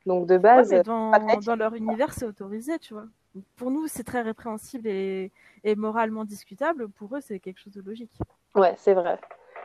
Donc 0.07 0.27
de 0.27 0.38
base. 0.38 0.70
dans, 0.85 1.11
dans, 1.11 1.57
leur 1.57 1.74
univers, 1.74 2.12
c'est 2.12 2.27
autorisé, 2.27 2.79
tu 2.79 2.94
vois. 2.94 3.07
Pour 3.57 3.70
nous, 3.70 3.88
c'est 3.88 4.05
très 4.05 4.20
répréhensible 4.20 4.87
et, 4.87 5.33
et 5.64 5.74
moralement 5.74 6.24
discutable. 6.24 6.88
Pour 6.88 7.16
eux, 7.16 7.20
c'est 7.20 7.40
quelque 7.40 7.59
chose 7.59 7.72
de 7.72 7.83
logique. 7.83 8.12
Ouais, 8.55 8.74
c'est 8.77 8.94
vrai. 8.94 9.18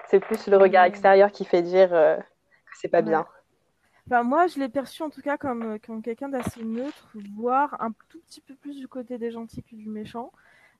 C'est 0.07 0.19
plus 0.19 0.47
le 0.47 0.57
regard 0.57 0.85
extérieur 0.85 1.31
qui 1.31 1.45
fait 1.45 1.61
dire 1.61 1.93
euh, 1.93 2.17
que 2.17 2.77
c'est 2.81 2.87
pas 2.87 3.03
bien 3.03 3.27
moi, 4.23 4.47
je 4.47 4.59
l'ai 4.59 4.69
perçu 4.69 5.03
en 5.03 5.09
tout 5.09 5.21
cas 5.21 5.37
comme, 5.37 5.63
euh, 5.63 5.77
comme 5.85 6.01
quelqu'un 6.01 6.29
d'assez 6.29 6.63
neutre, 6.63 7.07
voire 7.35 7.75
un 7.79 7.91
tout 8.09 8.19
petit 8.27 8.41
peu 8.41 8.55
plus 8.55 8.77
du 8.77 8.87
côté 8.87 9.17
des 9.17 9.31
gentils 9.31 9.63
que 9.63 9.75
du 9.75 9.87
méchant, 9.87 10.31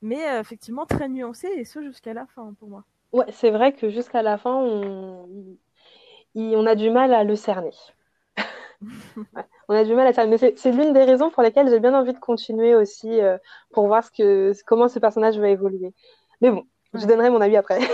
mais 0.02 0.28
euh, 0.30 0.40
effectivement 0.40 0.86
très 0.86 1.08
nuancé, 1.08 1.48
et 1.56 1.66
ce 1.66 1.82
jusqu'à 1.82 2.14
la 2.14 2.26
fin 2.26 2.54
pour 2.60 2.70
moi. 2.70 2.84
Ouais, 3.12 3.26
c'est 3.32 3.52
vrai 3.52 3.74
que 3.74 3.90
jusqu'à 3.90 4.22
la 4.22 4.38
fin, 4.38 4.56
on... 4.56 5.28
on 6.36 6.66
a 6.66 6.76
du 6.76 6.90
mal 6.90 7.14
à 7.14 7.24
le 7.24 7.36
cerner. 7.36 7.72
on 9.68 9.76
a 9.76 9.84
du 9.84 9.94
mal 9.94 10.08
à 10.08 10.14
cerner. 10.14 10.38
Mais 10.42 10.54
c'est 10.56 10.72
l'une 10.72 10.94
des 10.94 11.04
raisons 11.04 11.30
pour 11.30 11.44
lesquelles 11.44 11.70
j'ai 11.70 11.80
bien 11.80 11.94
envie 11.94 12.14
de 12.14 12.20
continuer 12.20 12.76
aussi 12.76 13.20
euh, 13.20 13.38
pour 13.72 13.88
voir 13.88 14.04
ce 14.04 14.12
que, 14.12 14.54
comment 14.66 14.88
ce 14.88 15.00
personnage 15.00 15.40
va 15.40 15.50
évoluer. 15.50 15.94
Mais 16.42 16.52
bon, 16.52 16.66
je 16.94 17.06
donnerai 17.06 17.30
mon 17.30 17.42
avis 17.42 17.58
après. 17.58 17.80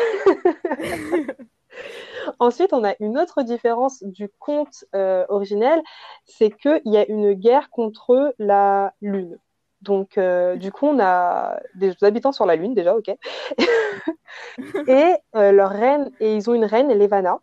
Ensuite, 2.39 2.73
on 2.73 2.83
a 2.83 2.95
une 2.99 3.17
autre 3.17 3.43
différence 3.43 4.03
du 4.03 4.29
conte 4.39 4.85
euh, 4.95 5.25
originel, 5.29 5.81
c'est 6.25 6.51
qu'il 6.51 6.81
y 6.85 6.97
a 6.97 7.05
une 7.07 7.33
guerre 7.33 7.69
contre 7.69 8.33
la 8.39 8.93
Lune. 9.01 9.37
Donc, 9.81 10.17
euh, 10.17 10.55
du 10.55 10.71
coup, 10.71 10.87
on 10.87 10.99
a 10.99 11.59
des 11.75 11.93
habitants 12.01 12.31
sur 12.31 12.45
la 12.45 12.55
Lune, 12.55 12.73
déjà, 12.73 12.95
ok. 12.95 13.09
et 14.87 15.15
euh, 15.35 15.51
leur 15.51 15.69
reine, 15.69 16.11
et 16.19 16.35
ils 16.35 16.49
ont 16.49 16.53
une 16.53 16.65
reine, 16.65 16.91
Levana. 16.97 17.39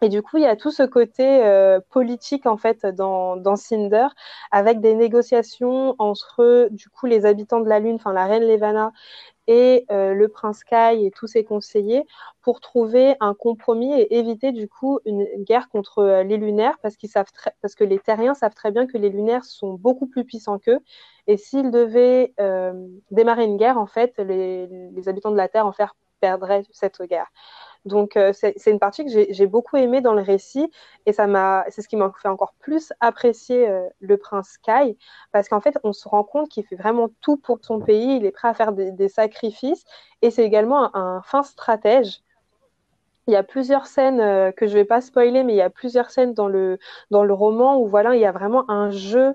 Et 0.00 0.08
du 0.08 0.22
coup, 0.22 0.36
il 0.36 0.44
y 0.44 0.46
a 0.46 0.54
tout 0.54 0.70
ce 0.70 0.84
côté 0.84 1.42
politique, 1.90 2.46
en 2.46 2.56
fait, 2.56 2.86
dans, 2.86 3.36
dans 3.36 3.56
Cinder, 3.56 4.06
avec 4.52 4.80
des 4.80 4.94
négociations 4.94 5.96
entre, 5.98 6.68
du 6.70 6.88
coup, 6.88 7.06
les 7.06 7.26
habitants 7.26 7.58
de 7.58 7.68
la 7.68 7.80
Lune, 7.80 7.96
enfin, 7.96 8.12
la 8.12 8.26
reine 8.26 8.44
Levana 8.44 8.92
et 9.48 9.86
euh, 9.90 10.12
le 10.12 10.28
prince 10.28 10.62
Kai 10.62 11.04
et 11.04 11.10
tous 11.10 11.26
ses 11.26 11.42
conseillers 11.42 12.04
pour 12.42 12.60
trouver 12.60 13.16
un 13.18 13.34
compromis 13.34 13.92
et 13.98 14.18
éviter 14.18 14.52
du 14.52 14.68
coup 14.68 15.00
une 15.06 15.26
guerre 15.38 15.70
contre 15.70 16.00
euh, 16.00 16.22
les 16.22 16.36
lunaires 16.36 16.78
parce 16.82 16.96
qu'ils 16.96 17.08
savent 17.08 17.26
parce 17.62 17.74
que 17.74 17.82
les 17.82 17.98
terriens 17.98 18.34
savent 18.34 18.54
très 18.54 18.70
bien 18.70 18.86
que 18.86 18.98
les 18.98 19.08
lunaires 19.08 19.44
sont 19.44 19.72
beaucoup 19.72 20.06
plus 20.06 20.24
puissants 20.24 20.58
qu'eux 20.58 20.80
et 21.26 21.38
s'ils 21.38 21.70
devaient 21.70 22.34
euh, 22.38 22.74
démarrer 23.10 23.44
une 23.44 23.56
guerre 23.56 23.78
en 23.78 23.86
fait 23.86 24.12
les, 24.18 24.68
habitants 25.08 25.30
de 25.30 25.36
la 25.36 25.48
terre 25.48 25.66
en 25.66 25.72
faire 25.72 25.96
perdraient 26.20 26.64
cette 26.70 27.00
guerre. 27.02 27.28
Donc 27.88 28.16
euh, 28.16 28.32
c'est 28.32 28.70
une 28.70 28.78
partie 28.78 29.04
que 29.04 29.10
j'ai 29.30 29.46
beaucoup 29.46 29.76
aimée 29.76 30.00
dans 30.00 30.14
le 30.14 30.22
récit 30.22 30.70
et 31.06 31.12
ça 31.12 31.26
m'a, 31.26 31.64
c'est 31.70 31.82
ce 31.82 31.88
qui 31.88 31.96
m'a 31.96 32.12
fait 32.22 32.28
encore 32.28 32.54
plus 32.60 32.92
apprécier 33.00 33.68
euh, 33.68 33.88
le 34.00 34.16
prince 34.16 34.58
Kai 34.58 34.96
parce 35.32 35.48
qu'en 35.48 35.60
fait 35.60 35.76
on 35.82 35.92
se 35.92 36.08
rend 36.08 36.22
compte 36.22 36.48
qu'il 36.48 36.64
fait 36.64 36.76
vraiment 36.76 37.08
tout 37.20 37.36
pour 37.36 37.58
son 37.62 37.80
pays, 37.80 38.16
il 38.16 38.26
est 38.26 38.30
prêt 38.30 38.48
à 38.48 38.54
faire 38.54 38.72
des, 38.72 39.08
sacrifices 39.08 39.84
et 40.22 40.30
c'est 40.30 40.44
également 40.44 40.94
un, 40.94 41.22
fin 41.22 41.42
stratège. 41.42 42.20
Il 43.26 43.32
y 43.32 43.36
a 43.36 43.42
plusieurs 43.42 43.86
scènes 43.86 44.20
euh, 44.20 44.52
que 44.52 44.66
je 44.66 44.74
vais 44.74 44.84
pas 44.84 45.00
spoiler, 45.00 45.42
mais 45.44 45.54
il 45.54 45.56
y 45.56 45.62
a 45.62 45.70
plusieurs 45.70 46.10
scènes 46.10 46.34
dans 46.34 46.48
le 46.48 46.78
dans 47.10 47.24
le 47.24 47.34
roman 47.34 47.78
où 47.78 47.86
voilà 47.86 48.14
il 48.14 48.20
y 48.20 48.26
a 48.26 48.32
vraiment 48.32 48.70
un 48.70 48.90
jeu 48.90 49.34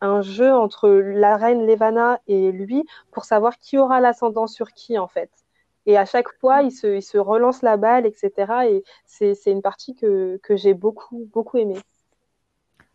un 0.00 0.22
jeu 0.22 0.52
entre 0.54 0.88
la 0.88 1.36
reine 1.36 1.66
Levana 1.66 2.20
et 2.26 2.52
lui 2.52 2.84
pour 3.10 3.24
savoir 3.24 3.58
qui 3.58 3.78
aura 3.78 4.00
l'ascendant 4.00 4.46
sur 4.46 4.72
qui 4.72 4.98
en 4.98 5.08
fait. 5.08 5.30
Et 5.88 5.96
à 5.96 6.04
chaque 6.04 6.28
fois, 6.38 6.60
il 6.60 6.70
se, 6.70 6.96
il 6.96 7.02
se 7.02 7.16
relance 7.16 7.62
la 7.62 7.78
balle, 7.78 8.04
etc. 8.04 8.30
Et 8.68 8.84
c'est 9.06 9.50
une 9.50 9.62
partie 9.62 9.94
que, 9.94 10.38
que 10.42 10.54
j'ai 10.54 10.74
beaucoup, 10.74 11.26
beaucoup 11.32 11.56
aimée. 11.56 11.80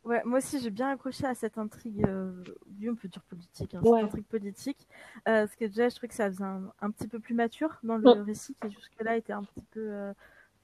Ouais, 0.04 0.22
moi 0.26 0.40
aussi 0.40 0.60
j'ai 0.60 0.70
bien 0.70 0.90
accroché 0.90 1.26
à 1.26 1.34
cette 1.34 1.58
intrigue, 1.58 2.06
euh, 2.06 2.44
on 2.86 2.94
peut 2.94 3.08
dire 3.08 3.24
politique, 3.24 3.74
hein, 3.74 3.80
cette 3.82 3.94
intrigue 3.94 4.26
politique, 4.26 4.88
euh, 5.30 5.46
parce 5.46 5.56
que 5.56 5.64
déjà 5.64 5.88
je 5.88 5.96
trouvais 5.96 6.10
que 6.10 6.14
ça 6.14 6.30
faisait 6.30 6.44
un, 6.44 6.92
petit 6.92 7.08
peu 7.08 7.20
plus 7.20 7.34
mature 7.34 7.80
dans 7.84 7.96
le 7.96 8.10
récit 8.22 8.54
qui 8.62 8.70
jusque-là 8.70 9.16
était 9.16 9.32
un 9.32 9.44
petit 9.44 9.64
peu 9.72 9.80
euh, 9.80 10.14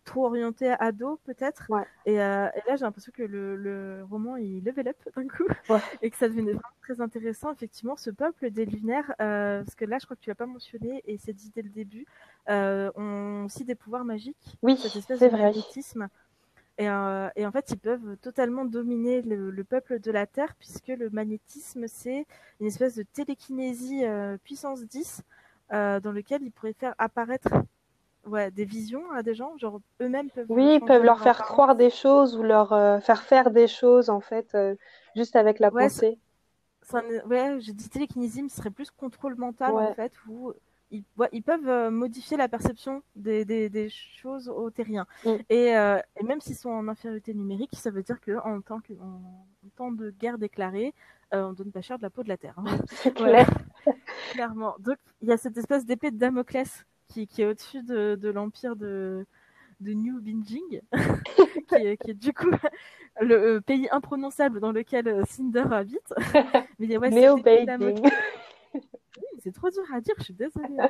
trop 0.03 0.25
orienté 0.25 0.73
ado 0.79 1.19
peut-être. 1.25 1.67
Euh, 1.71 1.81
et, 2.07 2.15
là, 2.15 2.75
j'ai 2.75 2.81
l'impression 2.81 3.12
que 3.15 3.23
le, 3.23 4.03
roman 4.09 4.38
il 4.38 4.63
level 4.63 4.89
up 4.89 4.97
d'un 5.15 5.27
coup 5.27 5.47
et 6.01 6.09
que 6.09 6.17
ça 6.17 6.27
devenait 6.27 6.53
vraiment 6.53 6.75
très 6.81 7.01
intéressant. 7.01 7.51
Effectivement, 7.51 7.95
ce 7.95 8.09
peuple 8.09 8.49
des 8.49 8.65
lunaires, 8.65 9.13
euh, 9.21 9.63
parce 9.63 9.75
que 9.75 9.85
là, 9.85 9.97
je 9.99 10.05
crois 10.05 10.15
que 10.15 10.21
tu 10.21 10.29
l'as 10.29 10.35
pas 10.35 10.45
mentionné 10.45 11.03
et 11.05 11.17
c'est 11.17 11.33
dit 11.33 11.51
dès 11.53 11.62
le 11.62 11.69
début, 11.69 12.05
euh, 12.49 12.91
ont 12.95 13.45
aussi 13.45 13.65
des 13.65 13.75
pouvoirs 13.75 14.05
magiques. 14.05 14.57
Oui, 14.62 14.77
cette 14.77 14.95
espèce 14.95 15.19
de 15.19 15.29
magnétisme. 15.29 16.07
Et, 16.77 16.85
et, 16.85 17.45
en 17.45 17.51
fait, 17.51 17.71
ils 17.71 17.77
peuvent 17.77 18.15
totalement 18.21 18.63
dominer 18.63 19.21
le, 19.21 19.63
peuple 19.65 19.99
de 19.99 20.12
la 20.12 20.25
Terre, 20.25 20.55
puisque 20.57 20.88
le 20.88 21.09
magnétisme, 21.09 21.88
c'est 21.88 22.25
une 22.62 22.67
espèce 22.67 22.95
de 22.95 23.03
télékinésie 23.03 24.03
puissance 24.45 24.85
10, 24.85 25.21
dans 25.71 26.12
lequel 26.13 26.41
ils 26.41 26.51
pourraient 26.51 26.71
faire 26.71 26.95
apparaître 26.97 27.49
ouais, 28.25 28.51
des 28.51 28.65
visions 28.65 29.10
à 29.12 29.23
des 29.23 29.34
gens 29.34 29.58
Genre 29.58 29.82
eux-mêmes 30.01 30.29
peuvent. 30.29 30.45
Oui, 30.49 30.79
peuvent 30.79 31.03
leur 31.03 31.21
faire 31.21 31.39
croire 31.39 31.75
des 31.75 31.89
choses 31.89 32.36
ou 32.36 32.43
leur 32.43 32.73
euh, 32.73 32.99
faire 32.99 33.23
faire 33.23 33.51
des 33.51 33.67
choses 33.67 34.10
en 34.10 34.19
fait, 34.19 34.53
euh, 34.55 34.75
juste 35.15 35.36
avec 35.36 35.60
la 35.60 35.71
pensée. 35.71 36.17
ouais, 37.25 37.58
j'ai 37.60 37.73
dit 37.73 37.89
télékinésie, 37.89 38.47
ce 38.49 38.58
serait 38.58 38.71
plus 38.71 38.91
contrôle 38.91 39.36
mental 39.36 39.73
en 39.73 39.93
fait, 39.93 40.13
où 40.27 40.53
ils, 40.91 41.03
ils 41.32 41.43
peuvent 41.43 41.69
euh, 41.69 41.91
modifier 41.91 42.36
la 42.36 42.47
perception 42.47 43.03
des, 43.15 43.45
des, 43.45 43.69
des 43.69 43.89
choses 43.89 44.49
aux 44.49 44.71
terriens. 44.71 45.05
Mm. 45.23 45.36
Et, 45.49 45.67
et, 45.67 46.23
même 46.23 46.41
s'ils 46.41 46.55
sont 46.55 46.69
en 46.69 46.88
infériorité 46.88 47.34
numérique, 47.34 47.75
ça 47.75 47.91
veut 47.91 48.03
dire 48.03 48.19
qu'en 48.21 48.62
temps, 48.62 48.79
que, 48.79 48.93
en, 48.93 49.21
temps 49.75 49.91
de 49.91 50.10
guerre 50.10 50.38
déclarée, 50.38 50.93
on 51.32 51.53
donne 51.53 51.71
pas 51.71 51.82
cher 51.82 51.97
de 51.97 52.03
la 52.03 52.10
peau 52.10 52.23
de 52.23 52.29
la 52.29 52.38
terre. 52.38 52.55
Hein. 52.58 52.79
C'est 52.88 53.13
clair. 53.15 53.47
Clairement. 54.32 54.75
Donc 54.79 54.97
il 55.21 55.27
y 55.27 55.32
a 55.32 55.38
cette 55.38 55.58
espèce 55.58 55.86
d'épée 55.86 56.12
de 56.12 56.17
Damoclès 56.17 56.86
qui, 57.10 57.28
qui 57.28 57.41
est 57.41 57.45
au-dessus 57.45 57.84
de, 57.84 58.15
de 58.15 58.30
l'empire 58.30 58.76
de, 58.76 59.26
de 59.80 59.93
New 59.93 60.22
Binging, 60.22 60.82
qui, 61.69 61.76
est, 61.76 61.98
qui, 61.98 62.12
est, 62.12 62.13
du 62.13 62.34
coup 62.34 62.50
le 63.22 63.60
pays 63.60 63.88
imprononçable 63.91 64.60
dans 64.60 64.72
lequel 64.72 65.24
Cinder 65.28 65.65
habite. 65.72 66.13
Mais 66.80 66.98
ouais, 66.98 67.10
Neo 67.10 67.38
c'est 69.41 69.54
trop 69.54 69.69
dur 69.69 69.84
à 69.93 70.02
dire, 70.02 70.13
je 70.17 70.26
suis 70.26 70.34
désolée. 70.34 70.80
Hein. 70.80 70.89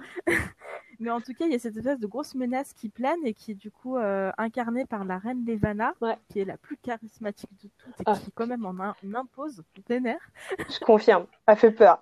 Mais 1.00 1.12
en 1.12 1.22
tout 1.22 1.34
cas, 1.34 1.46
il 1.46 1.52
y 1.52 1.56
a 1.56 1.60
cette 1.60 1.78
espèce 1.78 2.00
de 2.00 2.08
grosse 2.08 2.36
menace 2.36 2.74
qui 2.74 2.90
plane 2.90 3.20
et 3.24 3.34
qui 3.34 3.52
est 3.52 3.56
du 3.56 3.72
coup 3.72 3.98
euh, 3.98 4.32
incarnée 4.38 4.86
par 4.86 5.06
la 5.06 5.18
reine 5.18 5.46
Levana, 5.46 5.94
qui 6.28 6.40
est 6.40 6.46
la 6.46 6.58
plus 6.58 6.78
charismatique 6.78 7.52
de 7.64 7.70
toutes 7.78 8.02
et 8.02 8.04
ah. 8.06 8.18
qui 8.22 8.32
quand 8.32 8.48
même 8.48 8.66
en, 8.66 8.76
impose 9.16 9.64
des 9.88 10.00
nerfs. 10.00 10.32
Je 10.58 10.80
confirme, 10.84 11.26
elle 11.46 11.58
fait 11.58 11.72
peur. 11.72 12.00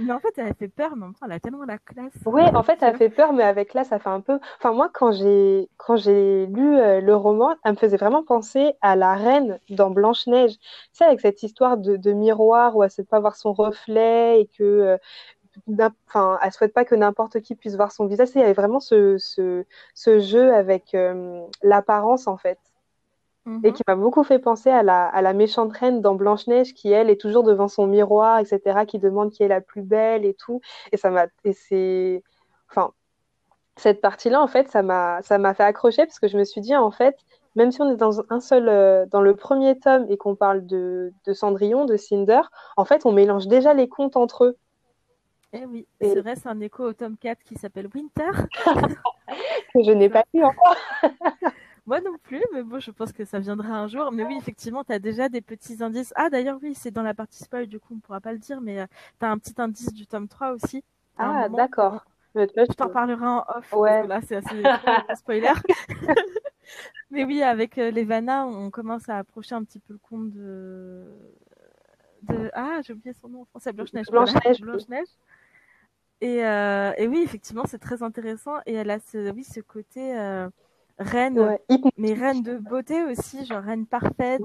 Mais 0.00 0.12
en 0.12 0.20
fait, 0.20 0.36
elle 0.38 0.54
fait 0.54 0.68
peur, 0.68 0.96
mais 0.96 1.02
en 1.04 1.06
même 1.06 1.14
temps, 1.14 1.26
elle 1.26 1.32
a 1.32 1.40
tellement 1.40 1.64
la 1.64 1.78
classe. 1.78 2.12
Oui, 2.26 2.42
en 2.54 2.62
fait, 2.62 2.82
elle 2.82 2.96
fait 2.96 3.08
peur, 3.08 3.32
mais 3.32 3.42
avec 3.44 3.70
classe, 3.70 3.88
ça 3.88 3.98
fait 3.98 4.08
un 4.10 4.20
peu. 4.20 4.38
Enfin, 4.58 4.72
moi, 4.72 4.90
quand 4.92 5.10
j'ai 5.12 5.68
quand 5.78 5.96
j'ai 5.96 6.46
lu 6.46 6.76
euh, 6.76 7.00
le 7.00 7.16
roman, 7.16 7.56
elle 7.64 7.72
me 7.72 7.76
faisait 7.76 7.96
vraiment 7.96 8.22
penser 8.22 8.74
à 8.82 8.94
la 8.94 9.14
reine 9.14 9.58
dans 9.70 9.90
Blanche 9.90 10.26
Neige. 10.26 10.58
Tu 10.58 10.66
sais, 10.92 11.04
avec 11.04 11.20
cette 11.20 11.42
histoire 11.42 11.78
de, 11.78 11.96
de 11.96 12.12
miroir 12.12 12.76
où 12.76 12.82
elle 12.82 12.88
ne 12.88 12.90
sait 12.90 13.04
pas 13.04 13.20
voir 13.20 13.36
son 13.36 13.52
reflet 13.54 14.40
et 14.42 14.46
que 14.48 14.62
euh, 14.62 15.88
enfin, 16.08 16.38
elle 16.42 16.52
souhaite 16.52 16.72
pas 16.74 16.84
que 16.84 16.94
n'importe 16.94 17.40
qui 17.40 17.54
puisse 17.54 17.76
voir 17.76 17.92
son 17.92 18.06
visage. 18.06 18.28
Il 18.34 18.40
y 18.40 18.44
avait 18.44 18.52
vraiment 18.52 18.80
ce, 18.80 19.16
ce, 19.18 19.64
ce 19.94 20.20
jeu 20.20 20.54
avec 20.54 20.94
euh, 20.94 21.42
l'apparence 21.62 22.26
en 22.26 22.36
fait. 22.36 22.58
Et 23.46 23.50
mhm. 23.50 23.72
qui 23.72 23.82
m'a 23.88 23.96
beaucoup 23.96 24.22
fait 24.22 24.38
penser 24.38 24.68
à 24.68 24.82
la, 24.82 25.06
à 25.06 25.22
la 25.22 25.32
méchante 25.32 25.72
reine 25.72 26.02
dans 26.02 26.14
Blanche-Neige 26.14 26.74
qui, 26.74 26.92
elle, 26.92 27.08
est 27.08 27.20
toujours 27.20 27.42
devant 27.42 27.68
son 27.68 27.86
miroir, 27.86 28.38
etc., 28.38 28.84
qui 28.86 28.98
demande 28.98 29.30
qui 29.30 29.42
est 29.42 29.48
la 29.48 29.62
plus 29.62 29.82
belle 29.82 30.26
et 30.26 30.34
tout. 30.34 30.60
Et 30.92 30.98
ça 30.98 31.10
m'a. 31.10 31.26
Et 31.44 31.54
c'est. 31.54 32.22
Enfin, 32.70 32.92
cette 33.76 34.02
partie-là, 34.02 34.42
en 34.42 34.46
fait, 34.46 34.68
ça 34.68 34.82
m'a 34.82 35.54
fait 35.54 35.62
accrocher 35.62 36.04
parce 36.04 36.18
que 36.18 36.28
je 36.28 36.36
me 36.36 36.44
suis 36.44 36.60
dit, 36.60 36.76
en 36.76 36.90
fait, 36.90 37.16
même 37.56 37.72
si 37.72 37.80
on 37.80 37.90
est 37.90 37.96
dans 37.96 38.20
un 38.30 38.40
seul. 38.40 38.68
Euh, 38.68 39.06
dans 39.06 39.22
le 39.22 39.34
premier 39.34 39.78
tome 39.78 40.06
et 40.10 40.18
qu'on 40.18 40.36
parle 40.36 40.66
de, 40.66 41.12
de 41.24 41.32
Cendrillon, 41.32 41.86
de 41.86 41.96
Cinder, 41.96 42.42
en 42.76 42.84
fait, 42.84 43.06
on 43.06 43.12
mélange 43.12 43.46
déjà 43.48 43.72
les 43.72 43.88
contes 43.88 44.16
entre 44.16 44.44
eux. 44.44 44.56
Eh 45.52 45.64
oui, 45.66 45.86
c'est 46.00 46.20
vrai, 46.20 46.36
c'est 46.36 46.48
un 46.48 46.60
écho 46.60 46.84
au 46.84 46.92
tome 46.92 47.16
4 47.16 47.42
qui 47.42 47.56
s'appelle 47.56 47.88
Winter. 47.92 48.30
que 49.74 49.82
je 49.82 49.90
n'ai 49.90 50.08
pas 50.08 50.24
lu 50.32 50.44
encore. 50.44 50.76
Moi 51.86 52.00
non 52.00 52.16
plus, 52.22 52.42
mais 52.52 52.62
bon, 52.62 52.80
je 52.80 52.90
pense 52.90 53.12
que 53.12 53.24
ça 53.24 53.38
viendra 53.38 53.68
un 53.68 53.88
jour. 53.88 54.12
Mais 54.12 54.24
oui, 54.24 54.36
effectivement, 54.38 54.84
tu 54.84 54.92
as 54.92 54.98
déjà 54.98 55.28
des 55.28 55.40
petits 55.40 55.82
indices. 55.82 56.12
Ah, 56.16 56.30
d'ailleurs, 56.30 56.58
oui, 56.62 56.74
c'est 56.74 56.90
dans 56.90 57.02
la 57.02 57.14
partie 57.14 57.42
spoil, 57.42 57.66
du 57.66 57.80
coup, 57.80 57.94
on 57.94 57.98
pourra 57.98 58.20
pas 58.20 58.32
le 58.32 58.38
dire, 58.38 58.60
mais 58.60 58.80
euh, 58.80 58.86
tu 59.18 59.26
as 59.26 59.30
un 59.30 59.38
petit 59.38 59.54
indice 59.58 59.92
du 59.92 60.06
tome 60.06 60.28
3 60.28 60.52
aussi. 60.52 60.84
Ah, 61.18 61.48
d'accord. 61.48 62.04
Je 62.34 62.72
t'en 62.74 62.88
parlerai 62.88 63.26
en 63.26 63.44
off. 63.48 63.72
Ouais. 63.72 64.06
Là, 64.06 64.20
c'est 64.22 64.36
assez 64.36 64.62
spoiler. 65.16 65.52
mais 67.10 67.24
oui, 67.24 67.42
avec 67.42 67.76
euh, 67.78 67.90
les 67.90 68.04
Vanna, 68.04 68.46
on 68.46 68.70
commence 68.70 69.08
à 69.08 69.18
approcher 69.18 69.54
un 69.54 69.64
petit 69.64 69.80
peu 69.80 69.94
le 69.94 69.98
compte 69.98 70.30
de. 70.30 71.04
de... 72.22 72.50
Ah, 72.54 72.80
j'ai 72.82 72.92
oublié 72.92 73.14
son 73.20 73.28
nom 73.28 73.42
en 73.42 73.44
français, 73.46 73.72
Blanche-Neige. 73.72 74.06
Blanche-Neige. 74.10 74.60
Blanche-Neige. 74.60 75.08
Et, 76.20 76.44
euh, 76.44 76.92
et, 76.98 77.08
oui, 77.08 77.22
effectivement, 77.24 77.64
c'est 77.66 77.78
très 77.78 78.02
intéressant. 78.02 78.58
Et 78.66 78.74
elle 78.74 78.90
a 78.90 79.00
ce, 79.00 79.32
oui, 79.32 79.42
ce 79.42 79.60
côté 79.60 80.16
euh, 80.18 80.48
reine, 81.00 81.58
mais 81.96 82.12
reine 82.12 82.42
de 82.42 82.56
beauté 82.56 83.02
aussi, 83.04 83.44
genre 83.44 83.62
reine 83.62 83.86
parfaite, 83.86 84.42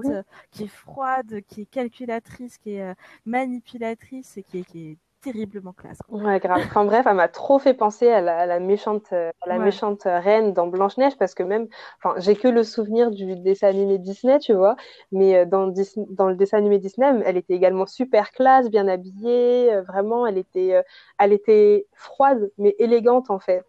qui 0.50 0.64
est 0.64 0.68
froide, 0.68 1.40
qui 1.46 1.62
est 1.62 1.66
calculatrice, 1.66 2.58
qui 2.58 2.74
est 2.74 2.82
euh, 2.82 2.94
manipulatrice 3.24 4.36
et 4.36 4.42
qui 4.42 4.58
est, 4.58 4.64
qui 4.64 4.90
est 4.90 4.96
terriblement 5.32 5.72
classe. 5.72 5.98
Ouais, 6.08 6.38
grave. 6.38 6.62
Enfin 6.66 6.84
bref, 6.84 7.04
elle 7.06 7.16
m'a 7.16 7.28
trop 7.28 7.58
fait 7.58 7.74
penser 7.74 8.08
à 8.08 8.20
la, 8.20 8.60
méchante, 8.60 9.12
euh, 9.12 9.30
la 9.46 9.58
méchante 9.58 10.02
reine 10.04 10.52
dans 10.52 10.66
Blanche 10.68 10.96
Neige 10.98 11.16
parce 11.18 11.34
que 11.34 11.42
même, 11.42 11.66
enfin, 11.98 12.14
j'ai 12.20 12.36
que 12.36 12.48
le 12.48 12.62
souvenir 12.62 13.10
du 13.10 13.34
dessin 13.36 13.68
animé 13.68 13.98
Disney, 13.98 14.38
tu 14.38 14.52
vois, 14.52 14.76
mais 15.10 15.36
euh, 15.36 15.44
dans, 15.44 15.72
dans 16.10 16.28
le 16.28 16.36
dessin 16.36 16.58
animé 16.58 16.78
Disney, 16.78 17.22
elle 17.24 17.36
était 17.36 17.54
également 17.54 17.86
super 17.86 18.30
classe, 18.30 18.70
bien 18.70 18.86
habillée, 18.86 19.72
euh, 19.72 19.82
vraiment, 19.82 20.26
elle 20.26 20.38
était, 20.38 20.80
elle 21.18 21.32
était 21.32 21.86
froide 21.92 22.50
mais 22.58 22.76
élégante 22.78 23.30
en 23.30 23.38
fait. 23.40 23.64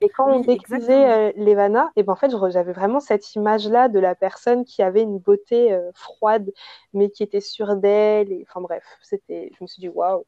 Et 0.00 0.08
quand 0.08 0.30
on 0.30 0.40
décrivait 0.40 1.32
Levana, 1.36 1.90
et 1.96 2.02
ben 2.02 2.12
en 2.12 2.16
fait, 2.16 2.30
j'avais 2.50 2.72
vraiment 2.72 3.00
cette 3.00 3.34
image-là 3.34 3.88
de 3.88 3.98
la 3.98 4.14
personne 4.14 4.64
qui 4.64 4.82
avait 4.82 5.02
une 5.02 5.18
beauté 5.18 5.78
froide, 5.94 6.50
mais 6.92 7.10
qui 7.10 7.22
était 7.22 7.40
sûre 7.40 7.76
d'elle. 7.76 8.32
Et 8.32 8.44
enfin 8.48 8.60
bref, 8.60 8.84
c'était, 9.02 9.50
je 9.56 9.64
me 9.64 9.66
suis 9.66 9.80
dit 9.80 9.88
waouh, 9.88 10.24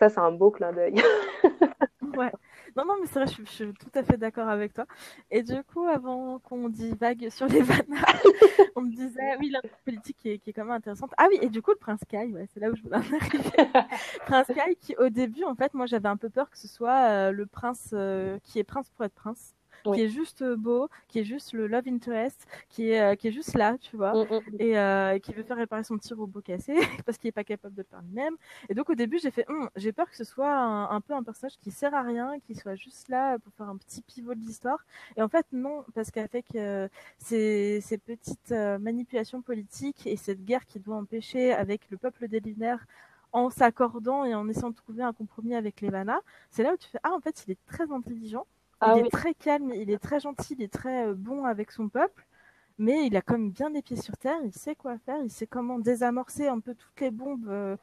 ça, 0.00 0.08
c'est 0.08 0.20
un 0.20 0.32
beau 0.32 0.50
clin 0.50 0.72
d'œil. 0.72 0.94
ouais. 2.16 2.32
Non, 2.76 2.84
non, 2.86 2.94
mais 3.00 3.06
c'est 3.06 3.22
vrai, 3.22 3.26
je, 3.26 3.50
suis 3.50 3.72
tout 3.74 3.90
à 3.94 4.02
fait 4.02 4.16
d'accord 4.16 4.48
avec 4.48 4.72
toi. 4.72 4.86
Et 5.30 5.42
du 5.42 5.62
coup, 5.64 5.84
avant 5.84 6.38
qu'on 6.38 6.68
divague 6.68 7.28
sur 7.30 7.46
les 7.46 7.60
vannes, 7.62 7.96
on 8.76 8.82
me 8.82 8.90
disait, 8.90 9.36
oui, 9.40 9.50
la 9.50 9.60
politique 9.84 10.16
qui 10.18 10.30
est, 10.30 10.38
qui 10.38 10.50
est 10.50 10.52
quand 10.52 10.64
même 10.64 10.74
intéressante. 10.74 11.12
Ah 11.18 11.26
oui, 11.28 11.38
et 11.42 11.48
du 11.48 11.62
coup, 11.62 11.70
le 11.70 11.76
Prince 11.76 12.00
Kai, 12.08 12.32
ouais, 12.32 12.48
c'est 12.52 12.60
là 12.60 12.70
où 12.70 12.76
je 12.76 12.82
voulais 12.82 12.96
en 12.96 13.00
arriver. 13.00 13.50
prince 14.26 14.46
Kai, 14.46 14.76
qui 14.80 14.96
au 14.96 15.08
début, 15.08 15.44
en 15.44 15.54
fait, 15.54 15.74
moi, 15.74 15.86
j'avais 15.86 16.08
un 16.08 16.16
peu 16.16 16.30
peur 16.30 16.50
que 16.50 16.58
ce 16.58 16.68
soit 16.68 17.08
euh, 17.08 17.30
le 17.32 17.46
prince 17.46 17.90
euh, 17.92 18.38
qui 18.44 18.58
est 18.58 18.64
prince 18.64 18.90
pour 18.90 19.04
être 19.04 19.14
prince 19.14 19.54
qui 19.82 20.00
est 20.00 20.08
juste 20.08 20.42
euh, 20.42 20.56
beau, 20.56 20.88
qui 21.08 21.18
est 21.18 21.24
juste 21.24 21.52
le 21.52 21.66
love 21.66 21.88
interest, 21.88 22.46
qui 22.68 22.90
est, 22.90 23.00
euh, 23.00 23.14
qui 23.14 23.28
est 23.28 23.32
juste 23.32 23.54
là, 23.54 23.76
tu 23.78 23.96
vois, 23.96 24.12
mm, 24.14 24.34
mm, 24.34 24.40
et 24.58 24.78
euh, 24.78 25.18
qui 25.18 25.32
veut 25.32 25.42
faire 25.42 25.56
réparer 25.56 25.84
son 25.84 25.96
petit 25.96 26.14
robot 26.14 26.40
cassé 26.40 26.74
parce 27.06 27.18
qu'il 27.18 27.28
est 27.28 27.32
pas 27.32 27.44
capable 27.44 27.74
de 27.74 27.82
le 27.82 27.86
faire 27.88 28.02
lui-même. 28.02 28.36
Et 28.68 28.74
donc 28.74 28.90
au 28.90 28.94
début, 28.94 29.18
j'ai 29.18 29.30
fait, 29.30 29.48
hum, 29.48 29.68
j'ai 29.76 29.92
peur 29.92 30.08
que 30.08 30.16
ce 30.16 30.24
soit 30.24 30.52
un, 30.52 31.00
peu 31.00 31.14
un 31.14 31.22
personnage 31.22 31.58
qui 31.58 31.70
sert 31.70 31.94
à 31.94 32.02
rien, 32.02 32.38
qui 32.40 32.54
soit 32.54 32.74
juste 32.74 33.08
là 33.08 33.38
pour 33.38 33.52
faire 33.54 33.68
un 33.68 33.76
petit 33.76 34.02
pivot 34.02 34.34
de 34.34 34.40
l'histoire. 34.40 34.84
Et 35.16 35.22
en 35.22 35.28
fait, 35.28 35.46
non, 35.52 35.84
parce 35.94 36.10
qu'avec 36.10 36.46
ces, 37.18 37.80
ces 37.80 37.98
petites 37.98 38.50
manipulations 38.50 39.42
politiques 39.42 40.06
et 40.06 40.16
cette 40.16 40.44
guerre 40.44 40.66
qui 40.66 40.80
doit 40.80 40.96
empêcher 40.96 41.52
avec 41.52 41.90
le 41.90 41.96
peuple 41.96 42.28
des 42.28 42.40
lunaires 42.40 42.86
en 43.32 43.50
s'accordant 43.50 44.24
et 44.24 44.34
en 44.34 44.48
essayant 44.48 44.70
de 44.70 44.76
trouver 44.76 45.02
un 45.02 45.12
compromis 45.12 45.54
avec 45.54 45.80
les 45.80 45.90
c'est 46.50 46.62
là 46.62 46.72
où 46.74 46.76
tu 46.76 46.88
fais 46.88 46.98
ah 47.02 47.12
en 47.12 47.20
fait 47.20 47.44
il 47.46 47.52
est 47.52 47.58
très 47.66 47.90
intelligent 47.90 48.46
ah 48.82 48.94
il 48.98 49.06
est 49.06 49.10
très 49.10 49.34
calme, 49.34 49.72
il 49.74 49.90
est 49.90 49.98
très 49.98 50.20
gentil, 50.20 50.54
il 50.58 50.62
est 50.62 50.72
très 50.72 51.06
euh, 51.06 51.14
bon 51.14 51.44
avec 51.44 51.70
son 51.70 51.88
peuple, 51.88 52.26
mais 52.78 53.06
il 53.06 53.16
a 53.16 53.22
quand 53.22 53.34
même 53.34 53.50
bien 53.50 53.70
les 53.70 53.82
pieds 53.82 53.96
sur 53.96 54.16
terre, 54.16 54.38
il 54.44 54.52
sait 54.52 54.74
quoi 54.74 54.98
faire, 54.98 55.22
il 55.22 55.30
sait 55.30 55.46
comment 55.46 55.78
désamorcer 55.78 56.48
un 56.48 56.60
peu 56.60 56.74
toutes 56.74 57.00
les 57.00 57.10
bombes 57.10 57.48
euh, 57.48 57.76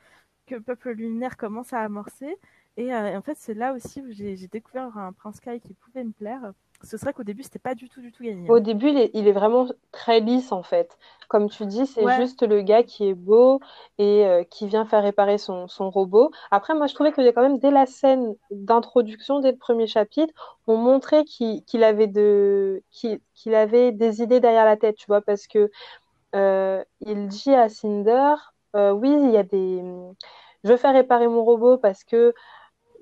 que 0.45 0.55
le 0.55 0.61
peuple 0.61 0.91
lunaire 0.91 1.37
commence 1.37 1.73
à 1.73 1.81
amorcer. 1.81 2.37
Et, 2.77 2.93
euh, 2.93 3.17
en 3.17 3.21
fait, 3.21 3.37
c'est 3.37 3.53
là 3.53 3.73
aussi 3.73 4.01
où 4.01 4.11
j'ai 4.11 4.35
découvert 4.47 4.97
un 4.97 5.13
Prince 5.13 5.37
Sky 5.37 5.59
qui 5.61 5.73
pouvait 5.73 6.03
me 6.03 6.11
plaire 6.11 6.53
ce 6.83 6.97
serait 6.97 7.13
qu'au 7.13 7.23
début, 7.23 7.43
c'était 7.43 7.59
pas 7.59 7.75
du 7.75 7.89
tout, 7.89 8.01
du 8.01 8.11
tout 8.11 8.23
gagné. 8.23 8.49
Au 8.49 8.55
hein. 8.55 8.59
début, 8.61 8.89
il 8.89 9.27
est, 9.27 9.31
vraiment 9.31 9.67
très 9.91 10.21
lisse, 10.21 10.51
en 10.51 10.63
fait. 10.63 10.97
Comme 11.27 11.49
tu 11.49 11.65
dis, 11.65 11.85
c'est 11.85 12.07
juste 12.15 12.41
le 12.41 12.61
gars 12.61 12.83
qui 12.83 13.07
est 13.07 13.13
beau 13.13 13.59
et 13.97 14.25
euh, 14.25 14.43
qui 14.43 14.67
vient 14.67 14.85
faire 14.85 15.03
réparer 15.03 15.37
son, 15.37 15.67
robot. 15.77 16.31
Après, 16.51 16.73
moi, 16.73 16.87
je 16.87 16.95
trouvais 16.95 17.11
que 17.11 17.29
quand 17.31 17.41
même, 17.41 17.59
dès 17.59 17.71
la 17.71 17.85
scène 17.85 18.35
d'introduction, 18.49 19.39
dès 19.39 19.51
le 19.51 19.57
premier 19.57 19.87
chapitre, 19.87 20.33
on 20.67 20.77
montrait 20.77 21.25
qu'il 21.25 21.83
avait, 21.83 22.07
de, 22.07 22.81
qu'il 22.91 23.55
avait 23.55 23.91
des 23.91 24.21
idées 24.21 24.39
derrière 24.39 24.65
la 24.65 24.77
tête, 24.77 24.95
tu 24.95 25.05
vois, 25.07 25.21
parce 25.21 25.47
que 25.47 25.69
euh, 26.35 26.83
il 27.01 27.27
dit 27.27 27.53
à 27.53 27.69
Cinder, 27.69 28.35
euh, 28.75 28.91
oui, 28.91 29.11
il 29.11 29.31
y 29.31 29.37
a 29.37 29.43
des... 29.43 29.83
Je 30.63 30.69
veux 30.69 30.77
faire 30.77 30.93
réparer 30.93 31.27
mon 31.27 31.43
robot 31.43 31.77
parce 31.77 32.03
que 32.03 32.33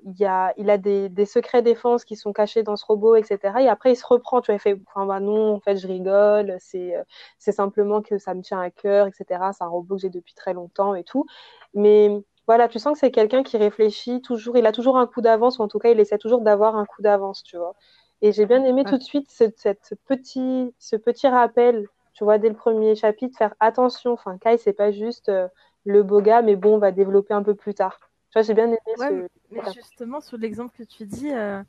il, 0.04 0.24
a, 0.24 0.52
il 0.56 0.70
a 0.70 0.78
des, 0.78 1.08
des, 1.08 1.26
secrets 1.26 1.62
défense 1.62 2.04
qui 2.04 2.16
sont 2.16 2.32
cachés 2.32 2.62
dans 2.62 2.76
ce 2.76 2.84
robot, 2.84 3.16
etc. 3.16 3.38
Et 3.60 3.68
après, 3.68 3.92
il 3.92 3.96
se 3.96 4.06
reprend, 4.06 4.40
tu 4.40 4.50
vois, 4.52 4.56
il 4.56 4.60
fait, 4.60 4.80
enfin, 4.88 5.06
bah 5.06 5.20
non, 5.20 5.54
en 5.54 5.60
fait, 5.60 5.76
je 5.76 5.86
rigole, 5.86 6.56
c'est, 6.60 6.96
euh, 6.96 7.02
c'est 7.38 7.52
simplement 7.52 8.02
que 8.02 8.18
ça 8.18 8.34
me 8.34 8.42
tient 8.42 8.60
à 8.60 8.70
cœur, 8.70 9.06
etc. 9.06 9.52
C'est 9.52 9.64
un 9.64 9.68
robot 9.68 9.96
que 9.96 10.02
j'ai 10.02 10.10
depuis 10.10 10.34
très 10.34 10.54
longtemps 10.54 10.94
et 10.94 11.04
tout. 11.04 11.26
Mais 11.74 12.10
voilà, 12.46 12.68
tu 12.68 12.78
sens 12.78 12.94
que 12.94 13.00
c'est 13.00 13.10
quelqu'un 13.10 13.42
qui 13.42 13.56
réfléchit 13.58 14.22
toujours, 14.22 14.56
il 14.56 14.66
a 14.66 14.72
toujours 14.72 14.96
un 14.98 15.06
coup 15.06 15.20
d'avance, 15.20 15.58
ou 15.58 15.62
en 15.62 15.68
tout 15.68 15.78
cas, 15.78 15.90
il 15.90 16.00
essaie 16.00 16.18
toujours 16.18 16.40
d'avoir 16.40 16.76
un 16.76 16.86
coup 16.86 17.02
d'avance, 17.02 17.42
tu 17.42 17.56
vois. 17.58 17.74
Et 18.22 18.32
j'ai 18.32 18.46
bien 18.46 18.64
aimé 18.64 18.84
tout 18.84 18.98
de 18.98 19.02
suite 19.02 19.30
ce, 19.30 19.44
cette 19.56 19.94
petit, 20.06 20.74
ce 20.78 20.96
petit 20.96 21.28
rappel, 21.28 21.86
tu 22.14 22.24
vois, 22.24 22.38
dès 22.38 22.48
le 22.48 22.56
premier 22.56 22.96
chapitre, 22.96 23.38
faire 23.38 23.54
attention, 23.60 24.12
enfin, 24.12 24.38
Kai, 24.38 24.58
c'est 24.58 24.72
pas 24.72 24.90
juste 24.90 25.28
euh, 25.28 25.48
le 25.84 26.02
beau 26.02 26.20
gars, 26.20 26.42
mais 26.42 26.56
bon, 26.56 26.76
on 26.76 26.78
va 26.78 26.90
développer 26.90 27.34
un 27.34 27.42
peu 27.42 27.54
plus 27.54 27.74
tard. 27.74 28.07
Vois, 28.34 28.42
j'ai 28.42 28.54
bien 28.54 28.66
aimé 28.66 28.78
ce, 28.96 29.28
mais 29.50 29.60
justement, 29.74 30.20
sur 30.20 30.36
l'exemple 30.36 30.72
que 30.76 30.82
tu 30.82 31.04
dis, 31.04 31.32
euh, 31.32 31.62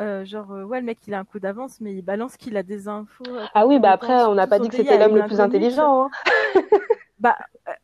euh, 0.00 0.24
genre, 0.24 0.50
euh, 0.52 0.64
ouais, 0.64 0.80
le 0.80 0.86
mec, 0.86 0.98
il 1.06 1.14
a 1.14 1.18
un 1.18 1.24
coup 1.24 1.38
d'avance, 1.38 1.80
mais 1.80 1.94
il 1.94 2.02
balance 2.02 2.36
qu'il 2.36 2.56
a 2.56 2.62
des 2.62 2.88
infos. 2.88 3.24
ah 3.54 3.66
oui, 3.66 3.78
bah 3.78 3.92
après, 3.92 4.24
on 4.24 4.34
n'a 4.34 4.46
pas 4.46 4.58
dit 4.58 4.68
que 4.68 4.76
c'était 4.76 4.98
l'homme 4.98 5.16
le 5.16 5.26
plus 5.26 5.40
intelligent. 5.40 6.04
Hein. 6.04 6.10
Bah, 7.18 7.36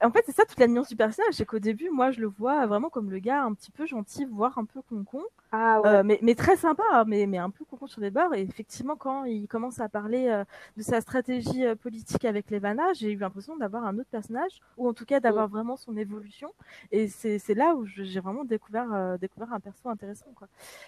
en 0.03 0.11
fait, 0.11 0.23
c'est 0.27 0.33
ça 0.33 0.45
toute 0.45 0.61
la 0.61 0.67
nuance 0.67 0.89
du 0.89 0.97
personnage, 0.97 1.33
c'est 1.33 1.47
qu'au 1.47 1.59
début, 1.59 1.89
moi, 1.89 2.11
je 2.11 2.21
le 2.21 2.27
vois 2.27 2.67
vraiment 2.67 2.91
comme 2.91 3.11
le 3.11 3.19
gars 3.19 3.43
un 3.43 3.55
petit 3.55 3.71
peu 3.71 3.87
gentil, 3.87 4.27
voire 4.27 4.59
un 4.59 4.67
peu 4.67 4.83
concon. 4.83 5.23
Ah, 5.53 5.81
ouais. 5.81 6.03
mais, 6.03 6.19
mais, 6.23 6.35
très 6.35 6.57
sympa, 6.57 6.83
hein, 6.93 7.05
mais, 7.07 7.27
mais 7.27 7.39
un 7.39 7.51
peu 7.51 7.65
concon 7.65 7.87
sur 7.87 8.01
les 8.03 8.11
bords. 8.11 8.35
Et 8.35 8.43
effectivement, 8.43 8.97
quand 8.97 9.25
il 9.25 9.49
commence 9.49 9.81
à 9.81 9.89
parler 9.89 10.43
de 10.77 10.83
sa 10.83 11.01
stratégie 11.01 11.65
politique 11.83 12.25
avec 12.25 12.51
les 12.51 12.59
Vanna, 12.59 12.93
j'ai 12.95 13.13
eu 13.13 13.17
l'impression 13.17 13.57
d'avoir 13.57 13.87
un 13.87 13.99
autre 13.99 14.09
personnage, 14.11 14.61
ou 14.77 14.89
en 14.89 14.93
tout 14.93 15.07
cas 15.07 15.21
d'avoir 15.21 15.49
mm. 15.49 15.53
vraiment 15.53 15.77
son 15.77 15.97
évolution. 15.97 16.53
Et 16.91 17.09
c'est 17.09 17.55
là 17.55 17.75
où 17.75 17.87
j'ai 17.87 18.21
vraiment 18.21 18.45
découvert, 18.45 19.19
découvert 19.19 19.53
un 19.53 19.61
perso 19.61 19.89
intéressant. 19.89 20.27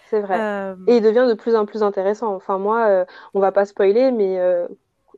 C'est 0.09 0.21
vrai. 0.21 0.75
Et 0.87 0.97
il 0.97 1.01
devient 1.01 1.25
de 1.27 1.33
plus 1.33 1.55
en 1.55 1.65
plus 1.65 1.81
intéressant. 1.81 2.35
Enfin, 2.35 2.59
moi, 2.59 3.05
on 3.33 3.39
va 3.39 3.51
pas 3.51 3.65
spoiler, 3.65 4.11
mais 4.11 4.39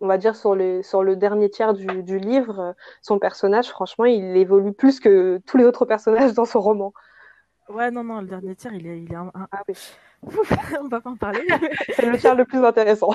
on 0.02 0.08
va 0.08 0.18
dire 0.18 0.36
sur 0.36 0.56
le, 0.56 0.82
sur 0.84 1.04
le 1.04 1.16
dernier 1.16 1.50
tiers 1.50 1.74
du, 1.74 2.20
livre, 2.20 2.76
son 3.02 3.20
personnage, 3.20 3.70
franchement, 3.70 4.06
il 4.06 4.38
évolue 4.38 4.74
plus 4.74 5.00
que 5.00 5.42
tous 5.46 5.58
les 5.58 5.66
autres 5.66 5.86
personnages 5.86 6.34
dans 6.34 6.46
son 6.46 6.60
roman. 6.60 6.94
Ouais, 7.70 7.92
non, 7.92 8.04
non, 8.04 8.22
le 8.22 8.28
dernier 8.28 8.56
tiers, 8.56 8.74
il 8.74 8.88
est, 8.88 9.02
il 9.02 9.12
est 9.12 9.16
un, 9.16 9.32
Ah 9.52 9.64
oui. 9.68 9.76
on 10.82 10.88
va 10.88 11.02
pas 11.02 11.10
en 11.10 11.16
parler. 11.16 11.46
c'est 11.96 12.06
le 12.06 12.18
tiers 12.18 12.36
le 12.36 12.46
plus 12.46 12.64
intéressant. 12.64 13.14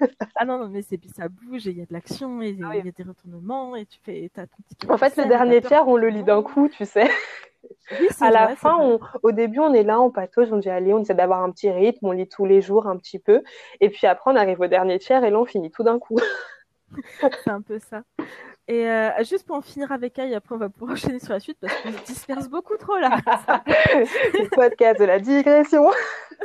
ah 0.36 0.44
non, 0.44 0.58
non, 0.58 0.68
mais 0.68 0.82
c'est 0.82 1.00
ça 1.14 1.28
bouge, 1.28 1.66
il 1.66 1.78
y 1.78 1.82
a 1.82 1.86
de 1.86 1.92
l'action, 1.92 2.42
et 2.42 2.56
ah 2.62 2.76
il 2.76 2.84
y 2.84 2.88
a 2.88 2.92
des 2.92 3.02
retournements, 3.02 3.76
et 3.76 3.86
tu 3.86 3.98
fais. 4.02 4.30
As 4.36 4.46
ton 4.46 4.56
petit 4.68 4.90
en 4.90 4.96
fait, 4.96 5.16
le 5.16 5.26
dernier 5.26 5.60
tiers, 5.60 5.86
on 5.86 5.96
le 5.96 6.08
lit 6.08 6.24
d'un 6.24 6.42
coup, 6.42 6.68
tu 6.68 6.84
sais 6.84 7.10
à 8.20 8.30
la 8.30 8.56
fin, 8.56 8.98
au 9.22 9.32
début, 9.32 9.58
on 9.60 9.72
est 9.72 9.82
là, 9.82 10.00
on 10.00 10.10
patauge, 10.10 10.48
on 10.52 10.58
dit 10.58 10.70
allez, 10.70 10.92
on 10.92 11.00
essaie 11.00 11.14
d'avoir 11.14 11.42
un 11.42 11.50
petit 11.50 11.70
rythme, 11.70 12.06
on 12.06 12.12
lit 12.12 12.28
tous 12.28 12.44
les 12.44 12.60
jours 12.60 12.86
un 12.86 12.96
petit 12.96 13.18
peu. 13.18 13.42
Et 13.80 13.90
puis 13.90 14.06
après, 14.06 14.30
on 14.30 14.36
arrive 14.36 14.60
au 14.60 14.66
dernier 14.66 14.98
tiers 14.98 15.24
et 15.24 15.30
là, 15.30 15.38
on 15.38 15.44
finit 15.44 15.70
tout 15.70 15.82
d'un 15.82 15.98
coup. 15.98 16.18
c'est 17.20 17.50
un 17.50 17.62
peu 17.62 17.78
ça. 17.78 18.02
Et 18.68 18.88
euh, 18.88 19.10
juste 19.24 19.44
pour 19.44 19.56
en 19.56 19.60
finir 19.60 19.90
avec 19.90 20.18
elle, 20.18 20.32
après 20.34 20.54
on 20.54 20.58
va 20.58 20.68
pouvoir 20.68 20.92
enchaîner 20.92 21.18
sur 21.18 21.32
la 21.32 21.40
suite 21.40 21.58
parce 21.60 21.74
qu'on 21.82 21.92
se 21.92 22.04
disperse 22.04 22.48
beaucoup 22.48 22.76
trop 22.76 22.96
là. 22.96 23.18
le 23.26 24.48
podcast 24.50 25.00
de 25.00 25.04
la 25.04 25.18
digression. 25.18 25.90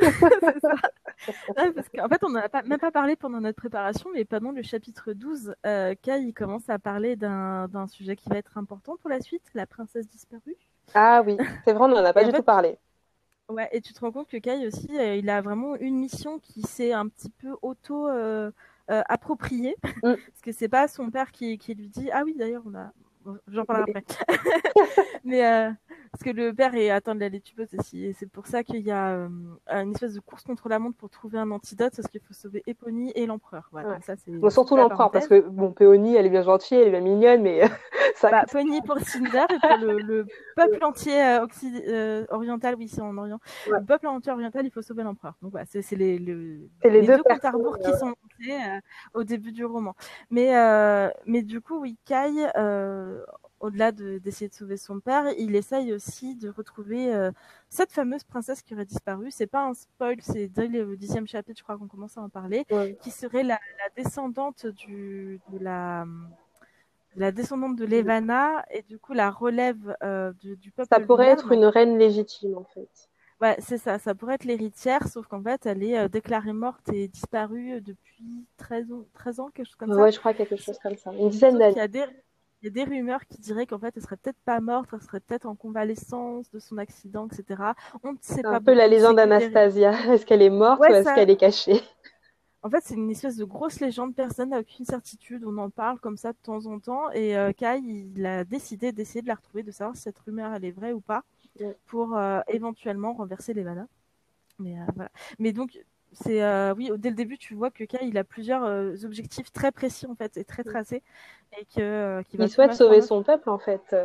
parce 0.00 1.88
qu'en 1.88 2.08
fait, 2.08 2.24
on 2.24 2.30
n'en 2.30 2.40
a 2.40 2.48
pas, 2.48 2.62
même 2.62 2.78
pas 2.78 2.90
parlé 2.90 3.16
pendant 3.16 3.40
notre 3.40 3.56
préparation, 3.56 4.10
mais 4.12 4.24
pendant 4.24 4.50
le 4.50 4.62
chapitre 4.62 5.12
12, 5.12 5.54
euh, 5.66 5.94
Kai 6.00 6.32
commence 6.32 6.68
à 6.68 6.78
parler 6.78 7.16
d'un 7.16 7.86
sujet 7.88 8.16
qui 8.16 8.28
va 8.28 8.36
être 8.36 8.58
important 8.58 8.96
pour 8.96 9.10
la 9.10 9.20
suite, 9.20 9.42
la 9.54 9.66
princesse 9.66 10.08
disparue. 10.08 10.56
Ah 10.94 11.22
oui, 11.24 11.36
c'est 11.64 11.72
vrai, 11.72 11.84
on 11.84 11.88
n'en 11.88 12.04
a 12.04 12.12
pas 12.12 12.24
du 12.24 12.32
tout 12.32 12.42
parlé. 12.42 12.78
Ouais, 13.48 13.68
et 13.72 13.80
tu 13.80 13.92
te 13.92 14.00
rends 14.00 14.12
compte 14.12 14.28
que 14.28 14.36
Kai 14.36 14.66
aussi, 14.66 14.88
euh, 14.98 15.16
il 15.16 15.30
a 15.30 15.40
vraiment 15.40 15.74
une 15.76 15.96
mission 15.96 16.38
qui 16.38 16.62
s'est 16.62 16.92
un 16.92 17.08
petit 17.08 17.30
peu 17.30 17.56
auto 17.62 18.08
euh 18.08 18.50
appropriée, 18.88 19.76
mm. 19.82 19.90
parce 20.02 20.42
que 20.42 20.52
c'est 20.52 20.68
pas 20.68 20.88
son 20.88 21.10
père 21.10 21.30
qui, 21.32 21.58
qui 21.58 21.74
lui 21.74 21.88
dit 21.88 22.10
ah 22.12 22.22
oui 22.24 22.34
d'ailleurs 22.36 22.62
on 22.66 22.74
a 22.74 22.92
J'en 23.48 23.64
parlerai 23.64 23.90
après. 23.90 24.04
Mais 25.24 25.46
euh, 25.46 25.70
parce 26.10 26.24
que 26.24 26.30
le 26.30 26.52
père 26.52 26.74
est 26.74 26.90
atteint 26.90 27.14
de 27.14 27.20
la 27.20 27.28
létubeuse 27.28 27.68
aussi, 27.78 28.04
et 28.04 28.12
c'est 28.12 28.30
pour 28.30 28.46
ça 28.46 28.62
qu'il 28.64 28.80
y 28.80 28.90
a 28.90 29.10
euh, 29.10 29.28
une 29.68 29.92
espèce 29.92 30.14
de 30.14 30.20
course 30.20 30.42
contre 30.42 30.68
la 30.68 30.78
montre 30.78 30.96
pour 30.96 31.10
trouver 31.10 31.38
un 31.38 31.50
antidote, 31.50 31.92
parce 31.94 32.08
qu'il 32.08 32.20
faut 32.20 32.34
sauver 32.34 32.62
Epony 32.66 33.12
et 33.14 33.26
l'empereur. 33.26 33.68
Voilà, 33.72 34.00
ça, 34.00 34.14
bon, 34.26 34.50
surtout 34.50 34.76
l'empereur, 34.76 35.10
parce 35.10 35.28
que 35.28 35.40
bon, 35.40 35.72
Péony, 35.72 36.16
elle 36.16 36.26
est 36.26 36.30
bien 36.30 36.42
gentille, 36.42 36.78
elle 36.78 36.88
est 36.88 36.90
bien 36.90 37.00
mignonne, 37.00 37.42
mais 37.42 37.62
ça. 38.16 38.30
Bah, 38.30 38.44
Péony 38.50 38.80
pour 38.82 38.98
Cinder 39.00 39.44
et 39.50 39.58
pour 39.60 39.76
le, 39.76 40.26
peuple 40.56 40.84
entier 40.84 41.22
euh, 41.22 41.46
euh, 41.88 42.24
oriental, 42.30 42.74
oui, 42.76 42.88
c'est 42.88 43.00
en 43.00 43.16
Orient. 43.16 43.38
Le 43.70 43.84
peuple 43.84 44.06
entier 44.06 44.32
oriental, 44.32 44.64
il 44.64 44.70
faut 44.70 44.82
sauver 44.82 45.02
l'empereur. 45.02 45.34
Donc 45.42 45.52
voilà, 45.52 45.66
c'est 45.66 45.96
les, 45.96 46.18
les, 46.18 47.02
deux, 47.02 47.22
comptes 47.22 47.44
à 47.44 47.50
rebours 47.50 47.78
qui 47.78 47.92
sont 47.96 48.06
montés 48.06 48.58
au 49.14 49.24
début 49.24 49.52
du 49.52 49.64
roman. 49.64 49.94
Mais 50.30 50.48
mais 51.26 51.42
du 51.42 51.60
coup, 51.60 51.80
oui, 51.80 51.96
Kai 52.04 52.48
au-delà 53.60 53.92
d'essayer 53.92 54.48
de, 54.48 54.54
sauver 54.54 54.76
son 54.76 55.00
père, 55.00 55.32
il 55.38 55.56
essaye 55.56 55.92
aussi 55.92 56.36
de 56.36 56.48
retrouver 56.48 57.12
euh, 57.14 57.30
cette 57.68 57.92
fameuse 57.92 58.24
princesse 58.24 58.62
qui 58.62 58.74
aurait 58.74 58.84
disparu. 58.84 59.30
C'est 59.30 59.46
pas 59.46 59.64
un 59.64 59.74
spoil, 59.74 60.16
c'est 60.20 60.48
dès 60.48 60.68
le 60.68 60.96
dixième 60.96 61.26
chapitre, 61.26 61.58
je 61.58 61.62
crois 61.62 61.76
qu'on 61.76 61.88
commence 61.88 62.16
à 62.16 62.22
en 62.22 62.28
parler, 62.28 62.64
qui 63.00 63.10
serait 63.10 63.42
la, 63.42 63.58
descendante 63.96 64.66
du, 64.66 65.40
de 65.52 65.58
la 65.58 66.06
la 67.16 67.32
descendante 67.32 67.76
de 67.76 67.84
Levana 67.84 68.64
et 68.70 68.82
du 68.82 68.98
coup 68.98 69.12
la 69.12 69.30
relève 69.30 69.96
euh, 70.04 70.32
du, 70.40 70.70
peuple. 70.70 70.88
Ça 70.88 71.00
pourrait 71.00 71.28
être 71.28 71.50
une 71.52 71.64
reine 71.64 71.98
légitime 71.98 72.56
en 72.56 72.64
fait. 72.64 72.88
Ouais, 73.40 73.56
c'est 73.60 73.78
ça, 73.78 73.98
ça 73.98 74.14
pourrait 74.14 74.34
être 74.34 74.44
l'héritière, 74.44 75.06
sauf 75.06 75.26
qu'en 75.28 75.42
fait, 75.42 75.64
elle 75.64 75.84
est 75.84 75.96
euh, 75.96 76.08
déclarée 76.08 76.52
morte 76.52 76.88
et 76.92 77.06
disparue 77.06 77.80
depuis 77.80 78.46
13 78.56 78.92
ans, 78.92 79.04
13 79.14 79.40
ans, 79.40 79.48
quelque 79.54 79.66
chose 79.66 79.76
comme 79.76 79.92
ça. 79.92 80.00
Ouais, 80.00 80.10
je 80.10 80.18
crois 80.18 80.34
quelque 80.34 80.56
chose 80.56 80.78
comme 80.82 80.96
ça. 80.96 81.12
Une 81.12 81.28
dizaine 81.28 81.56
d'années. 81.56 82.06
Il 82.60 82.66
y 82.66 82.68
a 82.68 82.84
des 82.84 82.90
rumeurs 82.90 83.24
qui 83.26 83.38
diraient 83.38 83.66
qu'en 83.66 83.78
fait, 83.78 83.94
elle 83.96 84.02
serait 84.02 84.16
peut-être 84.16 84.40
pas 84.44 84.60
morte, 84.60 84.90
elle 84.92 85.00
serait 85.00 85.20
peut-être 85.20 85.46
en 85.46 85.54
convalescence 85.54 86.50
de 86.50 86.58
son 86.58 86.76
accident, 86.78 87.28
etc. 87.28 87.62
On 88.02 88.12
ne 88.12 88.18
sait 88.20 88.42
pas. 88.42 88.56
Un 88.56 88.60
peu 88.60 88.74
la 88.74 88.88
légende 88.88 89.16
d'Anastasia. 89.16 89.92
Est-ce 90.12 90.26
qu'elle 90.26 90.42
est 90.42 90.50
morte 90.50 90.80
ou 90.80 90.92
est-ce 90.92 91.14
qu'elle 91.14 91.30
est 91.30 91.36
cachée? 91.36 91.80
En 92.62 92.70
fait, 92.70 92.82
c'est 92.84 92.94
une 92.94 93.10
espèce 93.10 93.36
de 93.36 93.44
grosse 93.44 93.78
légende. 93.78 94.16
Personne 94.16 94.50
n'a 94.50 94.58
aucune 94.58 94.84
certitude. 94.84 95.44
On 95.46 95.56
en 95.58 95.70
parle 95.70 96.00
comme 96.00 96.16
ça 96.16 96.32
de 96.32 96.38
temps 96.42 96.66
en 96.66 96.80
temps. 96.80 97.10
Et 97.12 97.36
euh, 97.36 97.52
Kai, 97.52 97.80
il 97.80 98.26
a 98.26 98.42
décidé 98.44 98.90
d'essayer 98.90 99.22
de 99.22 99.28
la 99.28 99.36
retrouver, 99.36 99.62
de 99.62 99.70
savoir 99.70 99.94
si 99.94 100.02
cette 100.02 100.18
rumeur 100.18 100.52
elle 100.52 100.64
est 100.64 100.72
vraie 100.72 100.92
ou 100.92 101.00
pas, 101.00 101.22
pour 101.86 102.16
euh, 102.16 102.40
éventuellement 102.48 103.12
renverser 103.12 103.54
les 103.54 103.62
vanas. 103.62 103.86
Mais 104.58 104.76
euh, 104.76 104.84
voilà. 104.96 105.10
Mais 105.38 105.52
donc, 105.52 105.78
c'est 106.22 106.42
euh, 106.42 106.74
oui 106.76 106.90
dès 106.96 107.10
le 107.10 107.16
début 107.16 107.38
tu 107.38 107.54
vois 107.54 107.70
que 107.70 107.84
Kai 107.84 107.98
il 108.02 108.18
a 108.18 108.24
plusieurs 108.24 108.64
euh, 108.64 108.94
objectifs 109.04 109.52
très 109.52 109.72
précis 109.72 110.06
en 110.06 110.14
fait 110.14 110.36
et 110.36 110.44
très 110.44 110.62
mm. 110.62 110.66
tracés 110.66 111.02
et 111.58 111.64
que 111.64 111.80
euh, 111.80 112.22
il 112.38 112.48
souhaite 112.48 112.74
sauver 112.74 113.00
son 113.00 113.22
peuple 113.22 113.48
en 113.50 113.58
fait. 113.58 113.96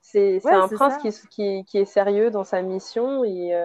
C'est 0.00 0.44
un 0.46 0.68
prince 0.68 0.98
qui, 1.30 1.64
qui, 1.64 1.78
est 1.78 1.84
sérieux 1.84 2.30
dans 2.30 2.44
sa 2.44 2.60
mission. 2.60 3.24
Et 3.24 3.56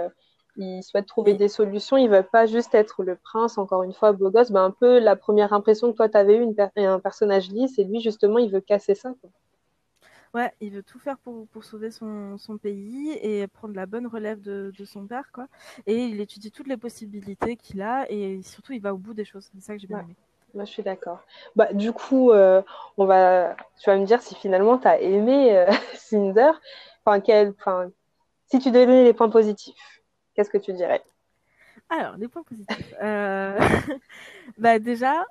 il 0.55 0.81
souhaite 0.81 1.07
trouver 1.07 1.33
des 1.33 1.49
solutions. 1.49 1.97
Il 1.97 2.09
veut 2.09 2.23
pas 2.23 2.45
juste 2.45 2.73
être 2.73 3.03
le 3.03 3.15
prince 3.15 3.57
encore 3.57 3.83
une 3.83 3.91
fois 3.91 4.13
beau 4.13 4.29
gosse. 4.29 4.51
Ben, 4.51 4.63
un 4.63 4.71
peu 4.71 4.99
la 4.99 5.15
première 5.15 5.51
impression 5.51 5.91
que 5.91 5.97
toi 5.97 6.07
tu 6.07 6.17
avais 6.17 6.37
eu 6.37 6.47
un 6.77 6.99
personnage 6.99 7.49
lisse 7.49 7.77
et 7.79 7.83
lui 7.83 7.99
justement 7.99 8.37
il 8.37 8.49
veut 8.49 8.61
casser 8.61 8.95
ça 8.95 9.13
quoi. 9.19 9.29
Ouais, 10.37 10.53
il 10.61 10.69
veut 10.69 10.83
tout 10.83 10.99
faire 10.99 11.17
pour, 11.17 11.47
pour 11.47 11.63
sauver 11.63 11.89
son, 11.89 12.37
son, 12.37 12.59
pays 12.59 13.11
et 13.23 13.47
prendre 13.47 13.73
la 13.73 13.87
bonne 13.87 14.05
relève 14.05 14.39
de, 14.39 14.71
de, 14.77 14.85
son 14.85 15.07
père, 15.07 15.31
quoi. 15.33 15.47
Et 15.87 15.95
il 15.95 16.21
étudie 16.21 16.51
toutes 16.51 16.67
les 16.67 16.77
possibilités 16.77 17.55
qu'il 17.55 17.81
a 17.81 18.05
et 18.11 18.43
surtout 18.43 18.73
il 18.73 18.79
va 18.79 18.93
au 18.93 18.97
bout 18.97 19.15
des 19.15 19.25
choses. 19.25 19.49
C'est 19.51 19.61
ça 19.61 19.73
que 19.73 19.79
j'ai 19.81 19.87
bien 19.87 20.01
aimé. 20.01 20.15
Moi, 20.53 20.65
je 20.65 20.69
suis 20.69 20.83
d'accord. 20.83 21.23
Bah, 21.55 21.73
du 21.73 21.91
coup, 21.91 22.29
euh, 22.29 22.61
on 22.97 23.05
va, 23.05 23.55
tu 23.79 23.89
vas 23.89 23.97
me 23.97 24.05
dire 24.05 24.21
si 24.21 24.35
finalement 24.35 24.77
tu 24.77 24.87
as 24.87 25.01
aimé 25.01 25.57
euh, 25.57 25.65
Cinder. 25.95 26.51
Enfin, 27.03 27.19
quel, 27.19 27.55
enfin, 27.57 27.89
si 28.45 28.59
tu 28.59 28.69
devais 28.69 29.05
les 29.05 29.13
points 29.13 29.31
positifs, 29.31 30.03
qu'est-ce 30.35 30.51
que 30.51 30.59
tu 30.59 30.71
dirais? 30.73 31.01
Alors, 31.89 32.15
les 32.17 32.27
points 32.27 32.43
positifs. 32.43 32.93
Euh... 33.01 33.57
bah, 34.59 34.77
déjà, 34.77 35.25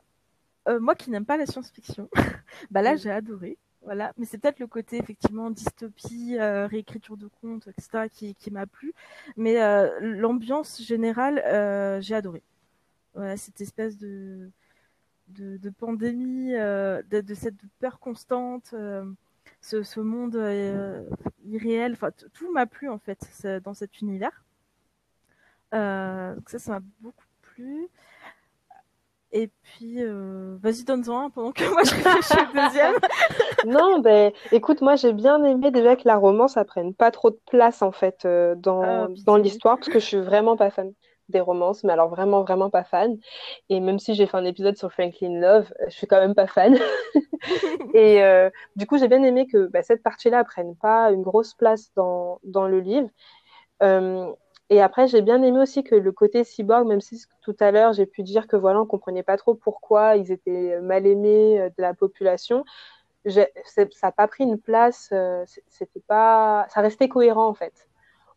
euh, 0.66 0.80
moi 0.80 0.96
qui 0.96 1.12
n'aime 1.12 1.26
pas 1.26 1.36
la 1.36 1.46
science-fiction, 1.46 2.10
bah 2.72 2.82
là, 2.82 2.96
j'ai 2.96 3.12
adoré. 3.12 3.56
Voilà, 3.86 4.12
mais 4.18 4.26
c'est 4.26 4.38
peut-être 4.38 4.58
le 4.58 4.66
côté 4.66 4.96
effectivement 4.98 5.48
dystopie, 5.48 6.36
euh, 6.40 6.66
réécriture 6.66 7.16
de 7.16 7.28
contes, 7.40 7.68
etc. 7.68 8.08
qui, 8.10 8.50
m'a 8.50 8.66
plu. 8.66 8.92
Mais 9.36 9.62
euh, 9.62 10.00
l'ambiance 10.00 10.82
générale, 10.82 11.38
euh, 11.46 12.00
j'ai 12.00 12.16
adoré. 12.16 12.42
Voilà, 13.14 13.36
cette 13.36 13.60
espèce 13.60 13.96
de 13.96 14.50
pandémie, 15.78 16.50
de, 16.54 17.34
cette 17.34 17.54
peur 17.78 18.00
constante, 18.00 18.74
ce, 19.60 20.00
monde 20.00 20.34
irréel. 21.44 21.96
Tout 22.32 22.52
m'a 22.52 22.66
plu 22.66 22.88
en 22.88 22.98
fait 22.98 23.46
dans 23.62 23.74
cet 23.74 24.00
univers. 24.00 24.44
donc 25.70 26.50
ça, 26.50 26.58
ça 26.58 26.72
m'a 26.72 26.82
beaucoup 27.00 27.24
plu. 27.42 27.88
Et 29.36 29.50
puis, 29.62 30.02
euh, 30.02 30.56
vas-y, 30.62 30.84
donne-en 30.84 31.26
un 31.26 31.30
pendant 31.30 31.52
que 31.52 31.70
moi 31.70 31.82
je 31.84 31.94
réfléchis 31.94 32.42
au 32.42 32.56
deuxième. 32.56 32.94
non, 33.66 33.98
ben, 33.98 34.32
écoute, 34.50 34.80
moi 34.80 34.96
j'ai 34.96 35.12
bien 35.12 35.44
aimé 35.44 35.70
déjà 35.70 35.94
que 35.94 36.06
la 36.06 36.16
romance 36.16 36.54
ça 36.54 36.64
prenne 36.64 36.94
pas 36.94 37.10
trop 37.10 37.28
de 37.28 37.38
place 37.50 37.82
en 37.82 37.92
fait 37.92 38.24
euh, 38.24 38.54
dans, 38.54 38.82
ah, 38.82 39.08
dans 39.26 39.36
l'histoire 39.36 39.76
parce 39.76 39.88
que 39.88 39.98
je 39.98 40.06
suis 40.06 40.20
vraiment 40.20 40.56
pas 40.56 40.70
fan 40.70 40.90
des 41.28 41.40
romances, 41.40 41.84
mais 41.84 41.92
alors 41.92 42.08
vraiment, 42.08 42.44
vraiment 42.44 42.70
pas 42.70 42.84
fan. 42.84 43.18
Et 43.68 43.80
même 43.80 43.98
si 43.98 44.14
j'ai 44.14 44.26
fait 44.26 44.38
un 44.38 44.44
épisode 44.46 44.78
sur 44.78 44.90
Franklin 44.90 45.38
Love, 45.38 45.70
je 45.86 45.94
suis 45.94 46.06
quand 46.06 46.20
même 46.20 46.34
pas 46.34 46.46
fan. 46.46 46.78
et 47.94 48.22
euh, 48.22 48.48
du 48.76 48.86
coup, 48.86 48.96
j'ai 48.96 49.08
bien 49.08 49.22
aimé 49.22 49.46
que 49.46 49.66
bah, 49.66 49.82
cette 49.82 50.02
partie-là 50.02 50.44
prenne 50.44 50.76
pas 50.76 51.10
une 51.10 51.22
grosse 51.22 51.52
place 51.52 51.92
dans, 51.94 52.40
dans 52.42 52.66
le 52.66 52.80
livre. 52.80 53.10
Euh, 53.82 54.32
et 54.68 54.80
après, 54.80 55.06
j'ai 55.06 55.22
bien 55.22 55.42
aimé 55.42 55.60
aussi 55.60 55.84
que 55.84 55.94
le 55.94 56.12
côté 56.12 56.42
cyborg, 56.42 56.86
même 56.88 57.00
si 57.00 57.24
tout 57.42 57.56
à 57.60 57.70
l'heure 57.70 57.92
j'ai 57.92 58.06
pu 58.06 58.22
dire 58.22 58.48
que 58.48 58.56
voilà, 58.56 58.80
on 58.80 58.86
comprenait 58.86 59.22
pas 59.22 59.36
trop 59.36 59.54
pourquoi 59.54 60.16
ils 60.16 60.32
étaient 60.32 60.80
mal 60.80 61.06
aimés 61.06 61.60
euh, 61.60 61.68
de 61.68 61.82
la 61.82 61.94
population, 61.94 62.64
ça 63.26 63.46
n'a 64.02 64.12
pas 64.12 64.28
pris 64.28 64.44
une 64.44 64.58
place, 64.58 65.10
euh, 65.12 65.44
c'était 65.68 66.00
pas, 66.06 66.66
ça 66.70 66.80
restait 66.80 67.08
cohérent 67.08 67.46
en 67.46 67.54
fait. 67.54 67.88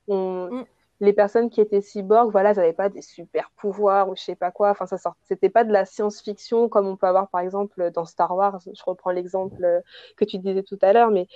On, 0.08 0.50
mm. 0.52 0.66
Les 1.02 1.14
personnes 1.14 1.50
qui 1.50 1.62
étaient 1.62 1.80
cyborgs, 1.82 2.30
voilà, 2.30 2.50
elles 2.50 2.58
n'avaient 2.58 2.74
pas 2.74 2.90
des 2.90 3.02
super 3.02 3.52
pouvoirs 3.56 4.10
ou 4.10 4.18
je 4.18 4.22
sais 4.22 4.36
pas 4.36 4.52
quoi. 4.52 4.72
Enfin, 4.72 4.86
ça 4.86 4.98
sort. 4.98 5.16
C'était 5.24 5.50
pas 5.50 5.64
de 5.64 5.72
la 5.72 5.86
science-fiction 5.86 6.68
comme 6.68 6.88
on 6.88 6.98
peut 6.98 7.08
avoir 7.08 7.30
par 7.30 7.40
exemple 7.40 7.90
dans 7.92 8.04
Star 8.04 8.36
Wars. 8.36 8.60
Je 8.66 8.84
reprends 8.86 9.12
l'exemple 9.12 9.64
euh, 9.64 9.80
que 10.18 10.26
tu 10.26 10.40
disais 10.40 10.64
tout 10.64 10.78
à 10.82 10.92
l'heure, 10.92 11.10
mais 11.10 11.28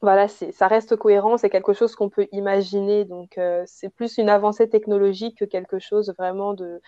voilà, 0.00 0.28
ça 0.28 0.66
reste 0.66 0.96
cohérent, 0.96 1.36
c'est 1.36 1.50
quelque 1.50 1.72
chose 1.72 1.94
qu'on 1.94 2.08
peut 2.08 2.26
imaginer. 2.32 3.04
Donc, 3.04 3.36
euh, 3.38 3.62
c'est 3.66 3.90
plus 3.90 4.18
une 4.18 4.28
avancée 4.28 4.68
technologique 4.68 5.38
que 5.38 5.44
quelque 5.44 5.78
chose 5.78 6.14
vraiment 6.18 6.54
de 6.54 6.80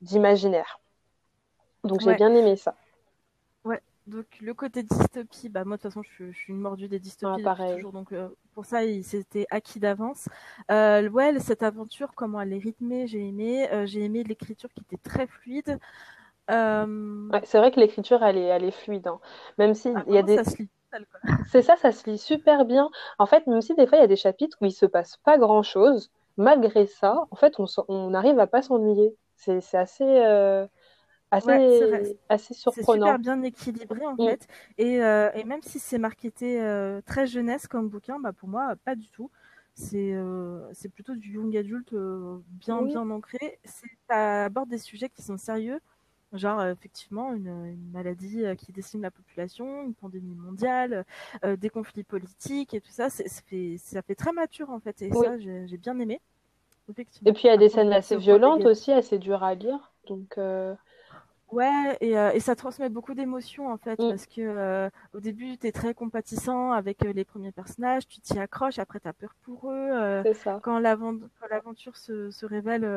d'imaginaire. 0.00 0.80
Donc, 1.84 2.00
j'ai 2.00 2.14
bien 2.14 2.34
aimé 2.34 2.56
ça. 2.56 2.74
Ouais. 3.64 3.80
Donc 4.06 4.26
le 4.40 4.54
côté 4.54 4.82
dystopie, 4.82 5.48
bah 5.48 5.64
moi 5.64 5.76
de 5.76 5.82
toute 5.82 5.92
façon 5.92 6.02
je, 6.02 6.32
suis 6.32 6.52
une 6.52 6.58
mordue 6.58 6.88
des 6.88 6.98
dystopies 6.98 7.44
ah, 7.46 7.74
toujours, 7.74 7.92
donc 7.92 8.12
euh, 8.12 8.28
pour 8.54 8.64
ça 8.64 8.80
c'était 9.02 9.46
acquis 9.50 9.78
d'avance. 9.78 10.28
Euh, 10.70 11.08
ouais, 11.10 11.38
cette 11.38 11.62
aventure, 11.62 12.12
comment 12.16 12.40
elle 12.40 12.52
est 12.52 12.58
rythmée, 12.58 13.06
j'ai 13.06 13.20
aimé. 13.20 13.70
Euh, 13.70 13.86
j'ai 13.86 14.02
aimé 14.02 14.24
l'écriture 14.24 14.68
qui 14.74 14.80
était 14.80 14.96
très 14.96 15.26
fluide. 15.26 15.78
Ouais, 16.48 17.40
c'est 17.44 17.58
vrai 17.58 17.70
que 17.70 17.78
l'écriture 17.78 18.24
elle 18.24 18.36
est, 18.36 18.46
elle 18.46 18.64
est 18.64 18.72
fluide, 18.72 19.06
hein. 19.06 19.20
même 19.58 19.74
si 19.74 19.92
ah, 19.94 20.02
il 20.08 20.14
y 20.14 20.18
a 20.18 20.22
des. 20.22 20.38
C'est 21.50 21.62
ça, 21.62 21.76
ça 21.76 21.92
se 21.92 22.08
lit 22.08 22.18
super 22.18 22.64
bien. 22.64 22.90
En 23.18 23.26
fait, 23.26 23.46
même 23.46 23.60
si 23.60 23.74
des 23.74 23.86
fois 23.86 23.98
il 23.98 24.00
y 24.00 24.04
a 24.04 24.08
des 24.08 24.16
chapitres 24.16 24.58
où 24.60 24.66
il 24.66 24.72
se 24.72 24.86
passe 24.86 25.16
pas 25.18 25.38
grand 25.38 25.62
chose, 25.62 26.10
malgré 26.36 26.86
ça, 26.86 27.26
en 27.30 27.36
fait, 27.36 27.58
on, 27.58 27.66
on 27.88 28.14
arrive 28.14 28.38
à 28.38 28.46
pas 28.46 28.62
s'ennuyer. 28.62 29.14
C'est 29.36 29.74
assez 29.74 30.04
assez, 31.30 32.18
assez 32.28 32.54
surprenant. 32.54 33.06
C'est 33.06 33.12
super 33.12 33.18
bien 33.18 33.42
équilibré 33.42 34.06
en 34.06 34.14
mm. 34.14 34.28
fait. 34.28 34.48
Et, 34.78 35.02
euh, 35.02 35.30
et, 35.34 35.44
même 35.44 35.62
si 35.62 35.78
c'est 35.78 35.98
marketé 35.98 36.60
euh, 36.60 37.00
très 37.02 37.26
jeunesse 37.26 37.66
comme 37.66 37.88
bouquin, 37.88 38.18
bah 38.18 38.32
pour 38.32 38.48
moi, 38.48 38.74
pas 38.84 38.94
du 38.94 39.08
tout. 39.08 39.30
C'est 39.74 40.12
euh, 40.12 40.70
plutôt 40.92 41.14
du 41.14 41.34
young 41.34 41.56
adulte 41.56 41.94
bien, 41.94 42.82
bien 42.82 43.08
ancré. 43.10 43.58
Ça 44.08 44.44
aborde 44.44 44.68
des 44.68 44.78
sujets 44.78 45.08
qui 45.08 45.22
sont 45.22 45.38
sérieux. 45.38 45.80
Genre, 46.32 46.62
effectivement, 46.66 47.32
une, 47.34 47.48
une 47.48 47.90
maladie 47.92 48.44
qui 48.56 48.72
décime 48.72 49.02
la 49.02 49.10
population, 49.10 49.82
une 49.82 49.94
pandémie 49.94 50.36
mondiale, 50.36 51.04
des 51.42 51.70
conflits 51.70 52.04
politiques 52.04 52.72
et 52.72 52.80
tout 52.80 52.92
ça. 52.92 53.10
Ça 53.10 53.24
fait, 53.46 53.76
ça 53.78 54.00
fait 54.02 54.14
très 54.14 54.32
mature 54.32 54.70
en 54.70 54.78
fait. 54.78 55.02
Et 55.02 55.12
ça, 55.12 55.38
j'ai 55.38 55.76
bien 55.76 55.98
aimé. 55.98 56.20
Et 57.26 57.32
puis 57.32 57.42
il 57.44 57.46
y 57.46 57.50
a 57.50 57.56
des 57.56 57.68
scènes 57.68 57.92
assez 57.92 58.16
violentes 58.16 58.64
aussi, 58.64 58.92
assez 58.92 59.18
dures 59.18 59.42
à 59.42 59.54
lire. 59.54 59.92
Donc, 60.06 60.38
Ouais, 61.52 61.96
et, 62.00 62.16
euh, 62.16 62.30
et, 62.30 62.38
ça 62.38 62.54
transmet 62.54 62.88
beaucoup 62.88 63.14
d'émotions 63.14 63.72
en 63.72 63.76
fait, 63.76 63.98
mm. 63.98 64.08
parce 64.08 64.26
que 64.26 64.40
euh, 64.40 64.88
au 65.14 65.20
début 65.20 65.58
tu 65.58 65.66
es 65.66 65.72
très 65.72 65.94
compatissant 65.94 66.70
avec 66.70 67.04
euh, 67.04 67.12
les 67.12 67.24
premiers 67.24 67.50
personnages, 67.50 68.06
tu 68.06 68.20
t'y 68.20 68.38
accroches, 68.38 68.78
après 68.78 69.00
tu 69.00 69.08
as 69.08 69.12
peur 69.12 69.34
pour 69.42 69.70
eux. 69.70 70.22
Ça. 70.34 70.60
Quand 70.62 70.78
l'aventure 70.78 71.96
se, 71.96 72.30
se, 72.30 72.46
révèle 72.46 72.88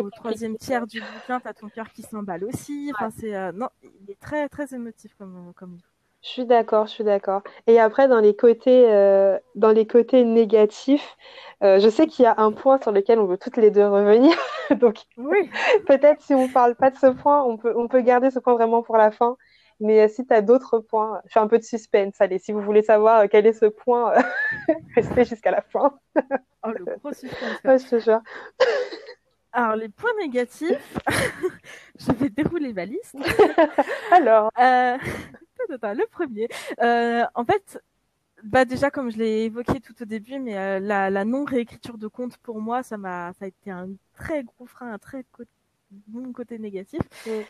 au 0.00 0.10
troisième 0.10 0.56
tiers 0.56 0.86
du 0.86 1.00
bouquin, 1.00 1.40
tu 1.40 1.48
as 1.48 1.54
ton 1.54 1.68
cœur 1.68 1.90
qui 1.90 2.02
s'emballe 2.02 2.44
aussi. 2.44 2.92
Enfin, 2.94 3.10
c'est 3.10 3.52
non, 3.52 3.68
il 3.82 4.10
est 4.10 4.20
très 4.20 4.48
très 4.48 4.74
émotif 4.74 5.14
comme 5.18 5.52
comme 5.54 5.72
livre. 5.72 5.92
Je 6.22 6.28
suis 6.28 6.46
d'accord, 6.46 6.86
je 6.86 6.92
suis 6.92 7.04
d'accord. 7.04 7.42
Et 7.66 7.80
après, 7.80 8.06
dans 8.06 8.20
les 8.20 8.36
côtés, 8.36 8.86
euh, 8.92 9.38
dans 9.56 9.72
les 9.72 9.86
côtés 9.88 10.24
négatifs, 10.24 11.16
euh, 11.64 11.80
je 11.80 11.88
sais 11.88 12.06
qu'il 12.06 12.22
y 12.22 12.26
a 12.26 12.34
un 12.38 12.52
point 12.52 12.80
sur 12.80 12.92
lequel 12.92 13.18
on 13.18 13.26
veut 13.26 13.38
toutes 13.38 13.56
les 13.56 13.72
deux 13.72 13.86
revenir. 13.86 14.36
Donc, 14.80 14.98
oui. 15.16 15.50
peut-être 15.88 16.22
si 16.22 16.32
on 16.32 16.48
parle 16.48 16.76
pas 16.76 16.90
de 16.90 16.96
ce 16.96 17.08
point, 17.08 17.42
on 17.42 17.56
peut, 17.56 17.74
on 17.76 17.88
peut 17.88 18.02
garder 18.02 18.30
ce 18.30 18.38
point 18.38 18.54
vraiment 18.54 18.82
pour 18.82 18.96
la 18.96 19.10
fin. 19.10 19.36
Mais 19.80 20.02
euh, 20.02 20.08
si 20.08 20.24
tu 20.24 20.32
as 20.32 20.42
d'autres 20.42 20.78
points, 20.78 21.20
je 21.26 21.32
fais 21.32 21.40
un 21.40 21.48
peu 21.48 21.58
de 21.58 21.64
suspense. 21.64 22.14
Allez, 22.20 22.38
si 22.38 22.52
vous 22.52 22.60
voulez 22.62 22.82
savoir 22.82 23.28
quel 23.28 23.44
est 23.44 23.52
ce 23.52 23.66
point, 23.66 24.12
restez 24.94 25.24
jusqu'à 25.24 25.50
la 25.50 25.62
fin. 25.62 25.98
oh, 26.64 26.70
le 26.70 26.84
gros 26.98 27.12
suspense. 27.12 27.60
Ouais, 27.64 27.78
je 27.80 27.88
te 27.88 27.98
jure. 27.98 28.20
Alors, 29.52 29.76
les 29.76 29.88
points 29.88 30.10
négatifs, 30.18 30.98
je 31.98 32.12
vais 32.12 32.30
dérouler 32.30 32.72
ma 32.72 32.86
liste. 32.86 33.16
Alors. 34.10 34.50
le 34.56 36.06
premier. 36.06 36.48
Euh, 36.82 37.24
en 37.34 37.44
fait, 37.44 37.80
bah 38.42 38.64
déjà 38.64 38.90
comme 38.90 39.10
je 39.10 39.18
l'ai 39.18 39.44
évoqué 39.44 39.80
tout 39.80 39.94
au 40.02 40.04
début, 40.04 40.38
mais 40.38 40.56
euh, 40.56 40.80
la, 40.80 41.24
non 41.24 41.44
réécriture 41.44 41.98
de 41.98 42.08
compte 42.08 42.36
pour 42.38 42.60
moi, 42.60 42.82
ça 42.82 42.96
m'a, 42.96 43.32
ça 43.34 43.44
a 43.44 43.48
été 43.48 43.70
un 43.70 43.88
très 44.14 44.42
gros 44.42 44.66
frein, 44.66 44.92
un 44.92 44.98
très 44.98 45.24
bon 46.06 46.32
côté 46.32 46.58
négatif. 46.58 47.00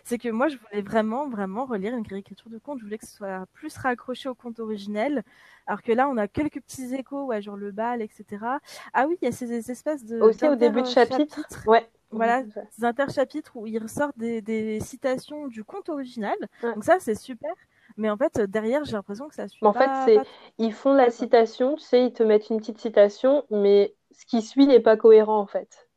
C'est 0.05 0.19
que 0.19 0.29
moi, 0.29 0.49
je 0.49 0.57
voulais 0.57 0.83
vraiment, 0.83 1.29
vraiment 1.29 1.65
relire 1.65 1.97
une 1.97 2.07
réécriture 2.07 2.51
de 2.51 2.59
compte. 2.59 2.79
Je 2.79 2.85
voulais 2.85 2.99
que 2.99 3.07
ce 3.07 3.15
soit 3.17 3.47
plus 3.53 3.77
raccroché 3.77 4.29
au 4.29 4.35
compte 4.35 4.61
originel, 4.61 5.23
alors 5.67 5.83
que 5.83 5.93
là, 5.93 6.09
on 6.09 6.17
a 6.17 6.29
quelques 6.29 6.61
petits 6.61 6.95
échos, 6.95 7.27
ouais, 7.27 7.43
genre 7.43 7.57
le 7.57 7.71
bal, 7.71 8.03
etc. 8.03 8.45
Ah 8.93 9.07
oui, 9.07 9.17
il 9.23 9.27
y 9.27 9.29
a 9.29 9.33
ces, 9.33 9.71
espèces 9.71 10.05
de 10.05 10.21
aussi 10.21 10.47
au 10.47 10.57
début 10.57 10.83
de 10.83 10.87
chapitre, 10.87 11.41
ouais. 11.67 11.89
Voilà, 12.15 12.43
des 12.43 12.85
interchapitres 12.85 13.57
où 13.57 13.67
il 13.67 13.79
ressort 13.79 14.11
des, 14.17 14.43
des 14.43 14.81
citations 14.81 15.49
du 15.49 15.65
conte 15.65 15.89
original. 15.89 16.37
Donc 16.63 16.85
ça, 16.85 16.99
c'est 17.01 17.15
super. 17.15 17.53
Mais 17.97 18.11
en 18.11 18.17
fait, 18.17 18.41
derrière, 18.41 18.85
j'ai 18.85 18.93
l'impression 18.93 19.29
que 19.29 19.35
ça 19.35 19.49
suit. 19.49 19.65
En 19.65 19.73
fait, 19.73 19.91
c'est 20.05 20.19
ils 20.59 20.73
font 20.73 20.93
la 20.93 21.11
citation, 21.11 21.77
tu 21.77 21.85
sais, 21.85 22.07
ils 22.07 22.13
te 22.13 22.23
mettent 22.23 22.51
une 22.51 22.59
petite 22.59 22.79
citation, 22.79 23.45
mais 23.51 23.95
ce 24.13 24.27
qui 24.27 24.43
suit 24.43 24.67
n'est 24.67 24.81
pas 24.81 24.97
cohérent 24.97 25.39
en 25.39 25.47
fait. 25.47 25.89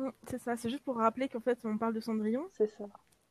Mmh, 0.00 0.12
c'est 0.26 0.38
ça, 0.38 0.56
c'est 0.56 0.70
juste 0.70 0.84
pour 0.84 0.96
rappeler 0.96 1.28
qu'en 1.28 1.40
fait, 1.40 1.58
on 1.64 1.76
parle 1.76 1.94
de 1.94 2.00
Cendrillon. 2.00 2.46
C'est 2.52 2.68
ça. 2.68 2.84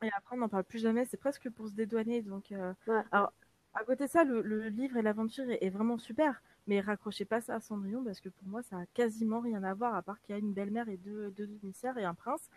Et 0.03 0.09
après, 0.15 0.35
on 0.35 0.39
n'en 0.39 0.49
parle 0.49 0.63
plus 0.63 0.79
jamais. 0.79 1.05
C'est 1.05 1.17
presque 1.17 1.49
pour 1.49 1.67
se 1.67 1.73
dédouaner. 1.73 2.21
Donc, 2.21 2.51
euh, 2.51 2.73
alors, 3.11 3.33
à 3.73 3.83
côté 3.83 4.05
de 4.05 4.09
ça, 4.09 4.23
le, 4.23 4.41
livre 4.69 4.97
et 4.97 5.01
l'aventure 5.01 5.45
est, 5.49 5.69
vraiment 5.69 5.97
super. 5.97 6.41
Mais 6.67 6.79
raccrochez 6.79 7.25
pas 7.25 7.41
ça 7.41 7.55
à 7.55 7.59
Cendrillon 7.59 8.03
parce 8.03 8.19
que 8.19 8.29
pour 8.29 8.47
moi, 8.47 8.61
ça 8.61 8.77
a 8.77 8.85
quasiment 8.93 9.39
rien 9.39 9.63
à 9.63 9.73
voir 9.73 9.95
à 9.95 10.03
part 10.03 10.21
qu'il 10.21 10.35
y 10.35 10.37
a 10.37 10.39
une 10.39 10.53
belle-mère 10.53 10.87
et 10.87 10.97
deux, 10.97 11.31
deux 11.31 11.47
demi-sœurs 11.47 11.97
et 11.97 12.05
un 12.05 12.13
prince. 12.13 12.47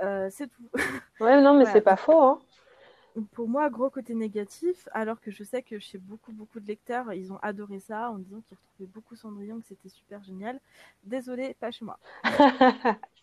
Euh, 0.00 0.28
c'est 0.30 0.48
tout. 0.48 0.68
Ouais, 1.20 1.40
non, 1.40 1.56
mais 1.56 1.66
c'est 1.66 1.80
pas 1.80 1.96
faux. 1.96 2.20
Hein 2.20 2.40
pour 3.32 3.48
moi, 3.48 3.68
gros 3.70 3.90
côté 3.90 4.14
négatif, 4.14 4.88
alors 4.92 5.20
que 5.20 5.30
je 5.30 5.44
sais 5.44 5.62
que 5.62 5.78
chez 5.78 5.98
beaucoup, 5.98 6.32
beaucoup 6.32 6.60
de 6.60 6.66
lecteurs, 6.66 7.12
ils 7.12 7.32
ont 7.32 7.38
adoré 7.42 7.78
ça 7.78 8.10
en 8.10 8.18
disant 8.18 8.40
qu'ils 8.40 8.56
retrouvaient 8.56 8.90
beaucoup 8.92 9.16
Cendrillon, 9.16 9.60
que 9.60 9.66
c'était 9.66 9.88
super 9.88 10.22
génial. 10.22 10.58
Désolé, 11.04 11.54
pas 11.60 11.70
chez 11.70 11.84
moi. 11.84 11.98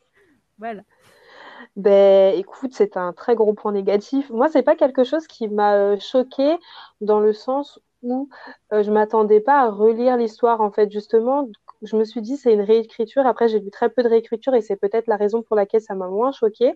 Ben, 1.76 2.38
écoute, 2.38 2.72
c'est 2.74 2.97
un 2.97 3.14
très 3.14 3.36
gros 3.36 3.53
point 3.53 3.72
négatif. 3.72 4.30
Moi, 4.30 4.47
c'est 4.49 4.64
pas 4.64 4.76
quelque 4.76 5.03
chose 5.03 5.28
qui 5.28 5.47
m'a 5.47 5.76
euh, 5.76 5.99
choqué 5.99 6.57
dans 7.01 7.20
le 7.20 7.34
sens 7.34 7.80
où 8.01 8.30
euh, 8.74 8.84
je 8.84 8.91
m'attendais 8.91 9.41
pas 9.41 9.62
à 9.62 9.70
relire 9.70 10.18
l'histoire. 10.18 10.62
En 10.62 10.72
fait, 10.72 10.91
justement, 10.91 11.47
je 11.82 11.95
me 11.95 12.03
suis 12.03 12.22
dit 12.22 12.38
c'est 12.38 12.53
une 12.53 12.62
réécriture. 12.62 13.26
Après, 13.28 13.47
j'ai 13.47 13.60
vu 13.60 13.72
très 13.72 13.89
peu 13.89 14.03
de 14.03 14.10
réécriture 14.10 14.55
et 14.55 14.62
c'est 14.62 14.76
peut-être 14.78 15.07
la 15.07 15.18
raison 15.18 15.41
pour 15.41 15.55
laquelle 15.55 15.82
ça 15.82 15.95
m'a 15.95 16.07
moins 16.07 16.32
choqué. 16.32 16.74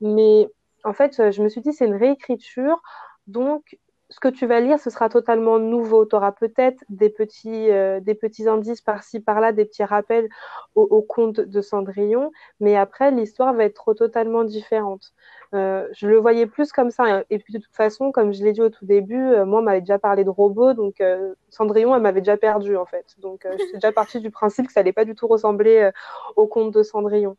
Mais 0.00 0.48
en 0.84 0.92
fait, 0.92 1.32
je 1.32 1.42
me 1.42 1.48
suis 1.48 1.60
dit, 1.60 1.72
c'est 1.72 1.86
une 1.86 1.96
réécriture. 1.96 2.80
Donc, 3.26 3.76
ce 4.08 4.20
que 4.20 4.28
tu 4.28 4.46
vas 4.46 4.60
lire, 4.60 4.78
ce 4.78 4.90
sera 4.90 5.08
totalement 5.08 5.58
nouveau. 5.58 6.06
Tu 6.06 6.14
auras 6.14 6.32
peut-être 6.32 6.84
des 6.88 7.10
petits, 7.10 7.70
euh, 7.70 8.00
des 8.00 8.14
petits 8.14 8.48
indices 8.48 8.80
par-ci, 8.80 9.20
par-là, 9.20 9.52
des 9.52 9.64
petits 9.64 9.84
rappels 9.84 10.28
au, 10.74 11.02
conte 11.02 11.40
de 11.40 11.60
Cendrillon, 11.60 12.30
mais 12.60 12.76
après, 12.76 13.10
l'histoire 13.10 13.54
va 13.54 13.64
être 13.64 13.94
totalement 13.94 14.44
différente. 14.44 15.12
Euh, 15.54 15.88
je 15.92 16.06
le 16.06 16.18
voyais 16.18 16.46
plus 16.46 16.72
comme 16.72 16.90
ça. 16.90 17.24
Et 17.30 17.38
puis, 17.38 17.54
de 17.54 17.58
toute 17.58 17.74
façon, 17.74 18.12
comme 18.12 18.32
je 18.32 18.44
l'ai 18.44 18.52
dit 18.52 18.62
au 18.62 18.68
tout 18.68 18.84
début, 18.86 19.44
moi, 19.44 19.60
on 19.60 19.62
m'avait 19.62 19.80
déjà 19.80 19.98
parlé 19.98 20.24
de 20.24 20.30
robots, 20.30 20.74
donc 20.74 21.02
Cendrillon, 21.50 21.94
elle 21.94 22.02
m'avait 22.02 22.20
déjà 22.20 22.36
perdu, 22.36 22.76
en 22.76 22.86
fait. 22.86 23.06
Donc, 23.18 23.46
je 23.50 23.64
suis 23.64 23.74
déjà 23.74 23.92
partie 23.92 24.20
du 24.20 24.30
principe 24.30 24.66
que 24.66 24.72
ça 24.72 24.80
n'allait 24.80 24.92
pas 24.92 25.04
du 25.04 25.14
tout 25.14 25.26
ressembler 25.26 25.90
au 26.36 26.46
conte 26.46 26.72
de 26.72 26.82
Cendrillon. 26.82 27.36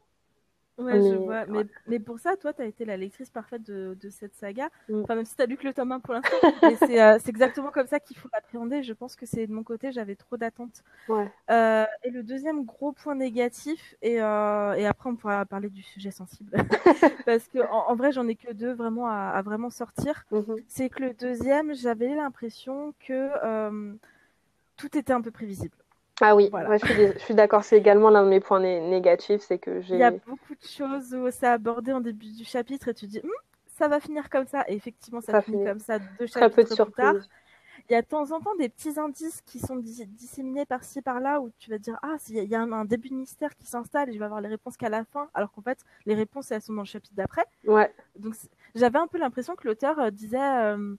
Ouais, 0.78 1.01
je 1.01 1.15
vois. 1.15 1.45
Mais, 1.47 1.65
mais, 1.88 1.99
pour 1.99 2.19
ça, 2.19 2.36
toi, 2.36 2.53
tu 2.53 2.61
as 2.61 2.65
été 2.65 2.86
la 2.86 2.97
lectrice 2.97 3.32
parfaite 3.32 3.63
de, 3.63 3.97
de 3.99 4.09
cette 4.09 4.36
saga. 4.36 4.69
Mm. 4.89 5.01
Enfin, 5.03 5.15
même 5.15 5.25
si 5.25 5.36
tu 5.36 5.41
as 5.41 5.47
lu 5.47 5.57
que 5.57 5.65
le 5.65 5.73
tome 5.73 5.91
1 5.91 5.99
pour 5.99 6.13
l'instant. 6.13 6.38
mais 6.88 7.01
euh, 7.01 7.17
c'est 7.19 7.30
exactement 7.30 7.71
comme 7.71 7.88
ça 7.88 7.99
qu'il 7.99 8.15
faut 8.17 8.30
l'appréhender. 8.32 8.84
Je 8.84 8.93
pense 8.93 9.15
que 9.15 9.25
c'est 9.25 9.47
de 9.47 9.53
mon 9.53 9.63
côté, 9.63 9.91
j'avais 9.91 10.15
trop 10.15 10.38
d'attentes. 10.38 10.84
Ouais. 11.09 11.32
Euh, 11.49 11.86
et 12.03 12.11
le 12.11 12.21
deuxième 12.21 12.63
gros 12.63 12.91
point 12.91 13.15
négatif, 13.15 13.95
et, 14.03 14.21
euh, 14.21 14.73
et 14.73 14.86
après, 14.86 15.09
on 15.09 15.15
pourra 15.15 15.45
parler 15.45 15.69
du 15.69 15.82
sujet 15.82 16.11
sensible. 16.11 16.51
Parce 17.25 17.47
que 17.47 17.59
en, 17.71 17.95
vrai, 17.95 18.11
j'en 18.11 18.28
ai 18.28 18.36
que 18.36 18.53
deux 18.53 18.73
vraiment 18.73 19.07
à, 19.07 19.32
à 19.34 19.41
vraiment 19.41 19.71
sortir. 19.71 20.25
Mm-hmm. 20.32 20.63
C'est 20.67 20.89
que 20.89 21.01
le 21.01 21.13
deuxième, 21.13 21.73
j'avais 21.73 22.13
l'impression 22.15 22.93
que 22.99 23.30
tout 24.78 24.95
était 24.95 25.13
un 25.13 25.21
peu 25.21 25.32
prévisible. 25.32 25.75
Ah 26.20 26.36
oui, 26.36 26.49
je 26.51 27.13
suis, 27.20 27.36
d'accord, 27.36 27.63
c'est 27.63 27.78
également 27.78 28.09
l'un 28.09 28.24
de 28.24 28.30
mes 28.30 28.39
points 28.39 28.59
négatifs, 28.59 29.41
c'est 29.41 29.59
que 29.59 29.82
j'ai... 29.82 29.95
Il 29.95 29.99
y 29.99 30.03
a 30.03 30.11
beaucoup 30.11 30.55
de 30.55 30.68
choses 30.68 31.13
où 31.13 31.30
c'est 31.30 31.47
abordé 31.47 31.93
en 31.93 32.01
début 32.01 32.32
du 32.36 32.43
chapitre 32.43 32.88
et 32.88 32.93
tu 32.93 33.05
dis, 33.05 33.20
hm, 33.20 33.30
ça 33.78 33.88
va 33.88 33.99
finir 33.99 34.30
comme 34.30 34.47
ça, 34.47 34.65
et 34.68 34.74
effectivement 34.74 35.22
ça, 35.22 35.41
finit, 35.41 35.63
comme 35.63 35.80
ça 35.80 35.99
deux 35.99 36.26
chapitres 36.26 36.55
peu 36.55 36.63
de 36.63 36.84
plus 36.84 36.93
tard. 36.93 37.15
Il 37.89 37.93
y 37.93 37.95
a 37.95 38.01
de 38.01 38.07
temps 38.07 38.32
en 38.32 38.41
temps 38.41 38.55
des 38.55 38.68
petits 38.68 38.99
indices 38.99 39.41
qui 39.45 39.59
sont 39.59 39.78
disséminés 39.78 40.65
par-ci 40.65 41.01
par-là 41.01 41.39
où 41.39 41.51
tu 41.57 41.70
vas 41.70 41.78
dire 41.78 41.97
ah 42.01 42.18
il 42.28 42.43
y 42.43 42.55
a 42.55 42.61
un, 42.61 42.86
début 42.86 43.09
de 43.09 43.15
mystère 43.15 43.55
qui 43.55 43.65
s'installe 43.65 44.09
et 44.09 44.13
je 44.13 44.20
vais 44.20 44.26
avoir 44.26 44.41
les 44.41 44.49
réponses 44.49 44.76
qu'à 44.76 44.89
la 44.89 45.05
fin 45.05 45.30
alors 45.34 45.51
qu'en 45.51 45.61
fait 45.61 45.80
les 46.05 46.13
réponses 46.13 46.51
elles 46.51 46.61
sont 46.61 46.74
dans 46.74 46.82
le 46.82 46.88
chapitre 46.88 47.13
d'après. 47.15 47.45
Ouais. 47.65 47.93
Donc 48.18 48.36
j'avais 48.76 48.99
un 48.99 49.07
peu 49.07 49.18
l'impression 49.18 49.55
que 49.55 49.68
l'auteur 49.68 49.99
euh, 49.99 50.09
disait 50.09 50.38
euh, 50.38 50.95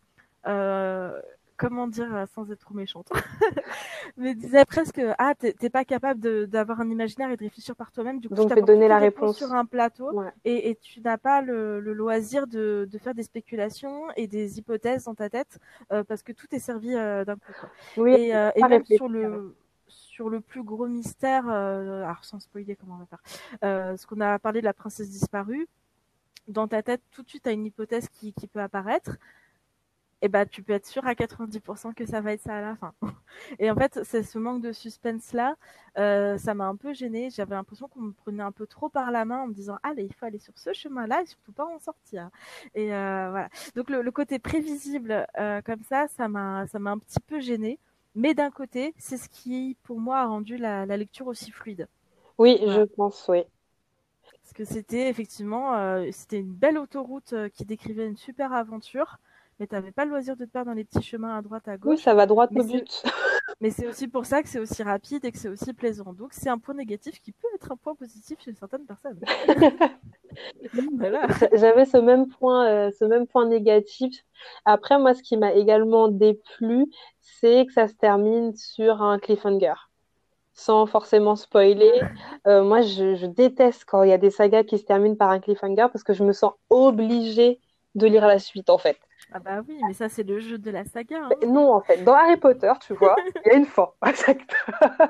euh, 0.47 1.21
comment 1.59 1.89
dire 1.89 2.15
euh, 2.15 2.25
sans 2.35 2.51
être 2.51 2.61
trop 2.61 2.75
méchante, 2.75 3.11
mais 4.17 4.35
disait 4.35 4.65
presque 4.65 5.03
ah 5.19 5.35
t'es 5.35 5.71
pas 5.71 5.85
capable 5.85 6.47
d'avoir 6.47 6.81
un 6.81 6.89
imaginaire 6.89 7.31
et 7.31 7.37
de 7.37 7.43
réfléchir 7.43 7.77
par 7.77 7.93
toi-même. 7.93 8.21
Du 8.21 8.29
coup, 8.29 8.35
Donc, 8.35 8.49
je 8.49 8.55
vais 8.55 8.63
donner 8.63 8.89
la 8.89 8.99
réponse. 8.99 9.37
sur 9.37 9.53
un 9.53 9.67
plateau 9.67 10.23
et, 10.45 10.71
et, 10.71 10.77
tu 10.77 11.01
n'as 11.01 11.19
pas 11.19 11.43
le, 11.43 11.81
le 11.81 11.93
loisir 11.93 12.47
de, 12.47 12.89
de, 12.91 12.99
faire 12.99 13.15
des 13.15 13.25
spéculations 13.25 14.05
et 14.17 14.27
des 14.27 14.59
hypothèses 14.59 15.05
dans 15.05 15.15
ta 15.15 15.29
tête 15.29 15.59
euh, 15.93 16.05
parce 16.05 16.23
que 16.23 16.33
tout 16.33 16.47
est 16.53 16.61
servi 16.61 16.95
euh, 16.95 17.25
d'un 17.25 17.35
coup. 17.35 17.53
Oui, 17.97 18.15
et, 18.15 18.51
et 18.55 18.63
même 18.63 18.85
sur 18.85 19.09
le 19.09 19.55
sur 19.89 20.29
le 20.29 20.41
plus 20.41 20.63
gros 20.63 20.87
mystère, 20.87 21.49
alors 21.49 22.25
sans 22.25 22.41
spoiler 22.41 22.77
comment 22.77 22.97
on 22.97 22.99
va 22.99 23.07
faire, 23.07 23.99
ce 23.99 24.07
qu'on 24.07 24.21
a 24.21 24.39
parlé 24.39 24.61
de 24.61 24.65
la 24.65 24.73
princesse 24.73 25.11
disparue, 25.11 25.69
dans 26.47 26.69
ta 26.69 26.83
tête 26.83 27.03
tout 27.11 27.23
de 27.23 27.29
suite 27.29 27.45
tu 27.45 27.49
as 27.49 27.53
une 27.53 27.67
hypothèse 27.67 28.09
qui, 28.09 28.33
qui 28.33 28.47
peut 28.47 28.61
apparaître 28.61 29.17
et 30.21 30.27
eh 30.27 30.29
bah 30.29 30.47
tu 30.47 30.65
peux 30.65 30.73
être 30.73 30.87
sûr 30.87 31.07
à 31.07 31.15
90% 31.15 31.95
que 31.95 32.05
ça 32.05 32.21
va 32.21 32.33
être 32.33 32.43
ça 32.43 32.57
à 32.57 32.61
la 32.61 32.75
fin. 32.75 32.93
Et 33.61 33.71
en 33.71 33.77
fait, 33.77 34.01
c'est 34.03 34.25
ce 34.25 34.37
manque 34.37 34.61
de 34.63 34.73
suspense 34.73 35.33
là, 35.33 35.55
euh, 35.97 36.37
ça 36.39 36.55
m'a 36.55 36.67
un 36.67 36.75
peu 36.75 36.93
gênée. 36.93 37.31
J'avais 37.31 37.55
l'impression 37.55 37.87
qu'on 37.87 38.01
me 38.01 38.11
prenait 38.11 38.43
un 38.43 38.51
peu 38.51 38.67
trop 38.67 38.89
par 38.89 39.13
la 39.13 39.25
main 39.25 39.43
en 39.43 39.47
me 39.47 39.55
disant 39.55 39.79
allez, 39.85 40.03
il 40.03 40.13
faut 40.13 40.27
aller 40.27 40.41
sur 40.41 40.59
ce 40.59 40.73
chemin-là 40.73 41.23
et 41.23 41.27
surtout 41.27 41.53
pas 41.53 41.67
en 41.67 41.79
sortir. 41.79 42.31
Et 42.75 42.93
euh, 42.93 43.29
voilà. 43.31 43.49
Donc 43.77 43.91
le, 43.91 44.11
côté 44.11 44.41
prévisible 44.41 45.25
euh, 45.39 45.63
comme 45.63 45.85
ça, 45.85 46.09
ça 46.09 46.27
m'a 46.27 46.67
ça 46.67 46.81
m'a 46.81 46.91
un 46.91 46.99
petit 46.99 47.21
peu 47.21 47.39
gênée. 47.39 47.79
Mais 48.17 48.35
d'un 48.35 48.51
côté, 48.51 48.95
c'est 48.99 49.19
ce 49.19 49.29
qui 49.29 49.77
pour 49.85 50.01
moi 50.01 50.19
a 50.19 50.27
rendu 50.27 50.57
la, 50.57 50.85
lecture 50.97 51.29
aussi 51.29 51.53
fluide. 51.53 51.87
Oui, 52.39 52.59
je 52.67 52.83
pense, 52.83 53.25
oui. 53.29 53.45
Parce 54.43 54.53
que 54.53 54.65
c'était 54.65 55.09
effectivement, 55.09 56.03
c'était 56.11 56.41
une 56.41 56.55
belle 56.55 56.77
autoroute 56.77 57.35
qui 57.55 57.65
décrivait 57.65 58.09
une 58.09 58.17
super 58.17 58.53
aventure 58.53 59.21
mais 59.59 59.67
tu 59.67 59.75
n'avais 59.75 59.91
pas 59.91 60.05
le 60.05 60.11
loisir 60.11 60.37
de 60.37 60.45
te 60.45 60.51
perdre 60.51 60.71
dans 60.71 60.77
les 60.77 60.85
petits 60.85 61.03
chemins 61.03 61.37
à 61.37 61.43
droite, 61.43 61.67
à 61.67 61.77
gauche. 61.77 61.97
Oui, 61.97 61.99
ça 61.99 62.15
va 62.15 62.27
droit 62.27 62.47
au 62.47 62.65
but. 62.65 63.03
mais 63.61 63.71
c'est 63.71 63.89
aussi 63.89 64.07
pour 64.07 64.25
ça 64.25 64.43
que 64.43 64.49
c'est 64.49 64.61
aussi 64.61 64.83
rapide 64.83 65.25
et 65.25 65.33
que 65.33 65.39
c'est 65.39 65.49
aussi 65.49 65.73
plaisant. 65.73 66.13
Donc 66.13 66.33
c'est 66.33 66.49
un 66.49 66.59
point 66.59 66.75
négatif 66.75 67.21
qui 67.21 67.33
peut 67.33 67.49
être 67.55 67.73
un 67.73 67.77
point 67.77 67.95
positif 67.95 68.39
chez 68.41 68.55
certaines 68.55 68.87
personnes. 68.87 69.19
J'avais 71.55 71.87
ce 71.87 71.97
même 71.97 72.29
point, 72.29 72.69
euh, 72.69 72.91
ce 72.97 73.05
même 73.05 73.27
point 73.27 73.47
négatif. 73.47 74.25
Après, 74.65 74.99
moi, 74.99 75.15
ce 75.15 75.23
qui 75.23 75.37
m'a 75.37 75.53
également 75.53 76.09
déplu, 76.09 76.87
c'est 77.21 77.67
que 77.67 77.73
ça 77.73 77.89
se 77.89 77.95
termine 77.95 78.55
sur 78.55 79.03
un 79.03 79.19
cliffhanger 79.19 79.75
sans 80.53 80.87
forcément 80.87 81.37
spoiler. 81.37 82.01
Euh, 82.49 82.65
moi, 82.65 82.83
je, 82.83 83.15
je, 83.15 83.27
déteste 83.27 83.85
quand 83.85 84.03
il 84.03 84.11
y 84.11 84.13
a 84.13 84.19
des 84.19 84.31
sagas 84.31 84.65
qui 84.65 84.77
se 84.77 84.85
terminent 84.85 85.15
par 85.15 85.31
un 85.31 85.39
cliffhanger 85.39 85.87
parce 85.93 86.03
que 86.03 86.13
je 86.13 86.25
me 86.25 86.33
sens 86.33 86.53
obligée 86.69 87.61
de 87.95 88.09
lire 88.09 88.27
la 88.27 88.41
suite, 88.41 88.69
en 88.69 88.77
fait. 88.77 88.99
Ah 89.33 89.39
bah 89.41 89.61
oui, 89.69 89.79
mais 89.87 89.93
ça 89.93 90.09
c'est 90.09 90.23
le 90.23 90.39
jeu 90.39 90.59
de 90.59 90.71
la 90.71 90.85
saga. 90.85 91.19
Hein. 91.25 91.47
Non, 91.47 91.73
en 91.75 91.81
fait, 91.83 92.03
dans 92.03 92.15
Harry 92.15 92.39
Potter, 92.39 92.73
tu 92.81 92.95
vois, 92.95 93.15
il 93.45 93.53
y 93.53 93.55
a 93.55 93.57
une 93.59 93.67
fin 93.67 93.91
à 94.01 94.13
chaque 94.15 94.47
tome. 94.47 95.09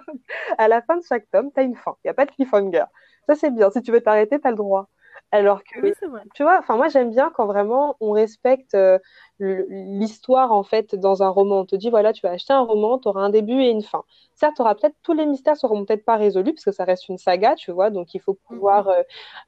à 0.59 0.69
la 0.69 0.83
fin 0.83 0.97
de 0.97 1.03
chaque 1.05 1.31
tome, 1.31 1.51
tu 1.53 1.61
as 1.61 1.63
une 1.63 1.77
fin. 1.77 1.97
Il 2.05 2.09
n'y 2.09 2.11
a 2.11 2.15
pas 2.15 2.27
de 2.27 2.33
cliffhanger. 2.33 2.85
Ça 3.29 3.37
c'est 3.37 3.51
bien. 3.51 3.71
Si 3.71 3.81
tu 3.83 3.93
veux 3.93 4.01
t'arrêter, 4.01 4.41
tu 4.41 4.47
as 4.47 4.51
le 4.51 4.57
droit. 4.57 4.89
Alors 5.31 5.63
que, 5.63 5.81
oui, 5.81 5.93
vrai. 6.09 6.23
tu 6.35 6.43
vois, 6.43 6.59
enfin 6.59 6.77
moi 6.77 6.89
j'aime 6.89 7.11
bien 7.11 7.31
quand 7.35 7.45
vraiment 7.45 7.97
on 8.01 8.13
respecte 8.13 8.75
euh, 8.75 8.99
l'histoire 9.39 10.53
en 10.53 10.63
fait 10.63 10.95
dans 10.95 11.23
un 11.23 11.29
roman. 11.29 11.61
On 11.61 11.65
te 11.67 11.77
dit 11.77 11.91
voilà, 11.91 12.15
tu 12.15 12.23
vas 12.23 12.33
acheter 12.33 12.55
un 12.55 12.63
roman, 12.63 12.99
tu 12.99 13.09
auras 13.09 13.21
un 13.21 13.29
début 13.29 13.61
et 13.61 13.69
une 13.69 13.83
fin. 13.83 14.05
Certes, 14.35 14.55
tu 14.57 14.63
auras 14.63 14.75
peut-être 14.75 14.97
tous 15.03 15.13
les 15.13 15.27
mystères 15.27 15.57
seront 15.57 15.85
peut-être 15.85 16.05
pas 16.05 16.17
résolus 16.17 16.55
parce 16.55 16.65
que 16.65 16.73
ça 16.73 16.85
reste 16.85 17.09
une 17.11 17.19
saga, 17.19 17.57
tu 17.57 17.73
vois, 17.73 17.91
donc 17.91 18.15
il 18.15 18.21
faut 18.21 18.39
pouvoir 18.49 18.87
mhm. 18.87 18.93
euh, 18.93 19.03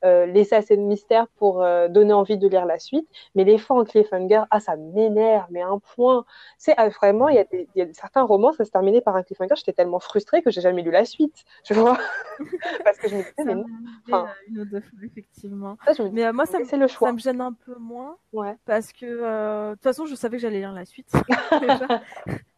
euh, 0.05 0.27
laisser 0.27 0.55
assez 0.55 0.77
de 0.77 0.83
mystères 0.83 1.29
pour 1.39 1.65
donner 1.89 2.13
envie 2.13 2.37
de 2.37 2.47
lire 2.47 2.67
la 2.67 2.79
suite. 2.79 3.09
Mais 3.35 3.45
les 3.45 3.57
fins 3.57 3.77
en 3.77 3.85
cliffhanger, 3.85 4.43
ah 4.51 4.61
ça 4.61 4.77
m'énerve, 4.77 5.47
mais 5.51 5.63
un 5.63 5.79
point. 5.95 6.25
C'est 6.59 6.75
vraiment, 6.91 7.29
il 7.29 7.37
y, 7.37 7.39
a 7.39 7.45
y, 7.77 7.83
a 7.83 7.87
certains 7.95 8.23
romans, 8.23 8.53
ça 8.53 8.65
se 8.65 8.71
terminait 8.71 9.01
par 9.01 9.17
un 9.17 9.23
cliffhanger. 9.23 9.55
J'étais 9.57 9.73
tellement 9.73 10.01
frustrée 10.01 10.43
que 10.43 10.51
j'ai 10.51 10.61
jamais 10.61 10.83
lu 10.83 10.91
la 10.91 11.07
suite, 11.07 11.45
tu 11.65 11.73
vois, 11.73 11.97
parce 12.85 12.99
que 12.99 13.09
je 13.09 13.17
me 13.17 13.23
disais 13.23 13.45
mais 13.45 13.55
non. 13.55 13.65
Enfin, 14.07 14.29
une 14.49 14.61
autre 14.61 14.81
fois, 14.81 14.99
effectivement. 15.05 15.70
Mais 16.13 16.33
moi 16.33 16.47
ça, 16.47 16.59
le 16.59 16.87
choix. 16.87 17.09
ça 17.09 17.13
me 17.13 17.19
gêne 17.19 17.41
un 17.41 17.53
peu 17.53 17.75
moins, 17.77 18.17
ouais. 18.33 18.57
parce 18.65 18.93
que 18.93 19.07
de 19.07 19.75
toute 19.75 19.83
façon, 19.83 20.07
je 20.07 20.15
savais 20.15 20.37
que 20.37 20.43
j'allais 20.43 20.59
lire 20.61 20.73
la 20.73 20.85
suite. 20.85 21.13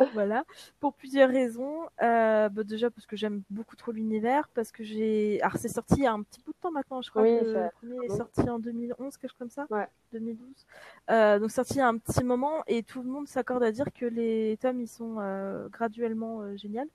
voilà. 0.14 0.44
Pour 0.78 0.94
plusieurs 0.94 1.30
raisons. 1.30 1.82
Euh, 2.02 2.48
bah, 2.48 2.64
déjà 2.64 2.90
parce 2.90 3.06
que 3.06 3.16
j'aime 3.16 3.42
beaucoup 3.50 3.76
trop 3.76 3.92
l'univers, 3.92 4.48
parce 4.54 4.72
que 4.72 4.84
j'ai. 4.84 5.40
Alors 5.42 5.56
c'est 5.56 5.68
sorti 5.68 5.94
il 5.98 6.02
y 6.04 6.06
a 6.06 6.12
un 6.12 6.22
petit 6.22 6.40
bout 6.42 6.52
de 6.52 6.58
temps 6.60 6.70
maintenant, 6.70 7.02
je 7.02 7.10
crois 7.10 7.22
que 7.22 7.44
le 7.44 7.68
premier 7.80 8.06
est 8.06 8.16
sorti 8.16 8.48
en 8.48 8.58
2011, 8.58 9.16
quelque 9.16 9.30
chose 9.30 9.38
comme 9.38 9.50
ça. 9.50 9.66
Ouais. 9.70 9.88
2012. 10.12 10.66
Euh, 11.10 11.38
donc 11.38 11.50
sorti 11.50 11.74
il 11.74 11.78
y 11.78 11.80
a 11.80 11.88
un 11.88 11.98
petit 11.98 12.24
moment 12.24 12.62
et 12.66 12.82
tout 12.82 13.02
le 13.02 13.08
monde 13.08 13.28
s'accorde 13.28 13.62
à 13.62 13.72
dire 13.72 13.86
que 13.92 14.06
les 14.06 14.58
tomes 14.60 14.80
ils 14.80 14.88
sont 14.88 15.16
euh, 15.18 15.68
graduellement 15.68 16.40
euh, 16.40 16.56
géniaux 16.56 16.90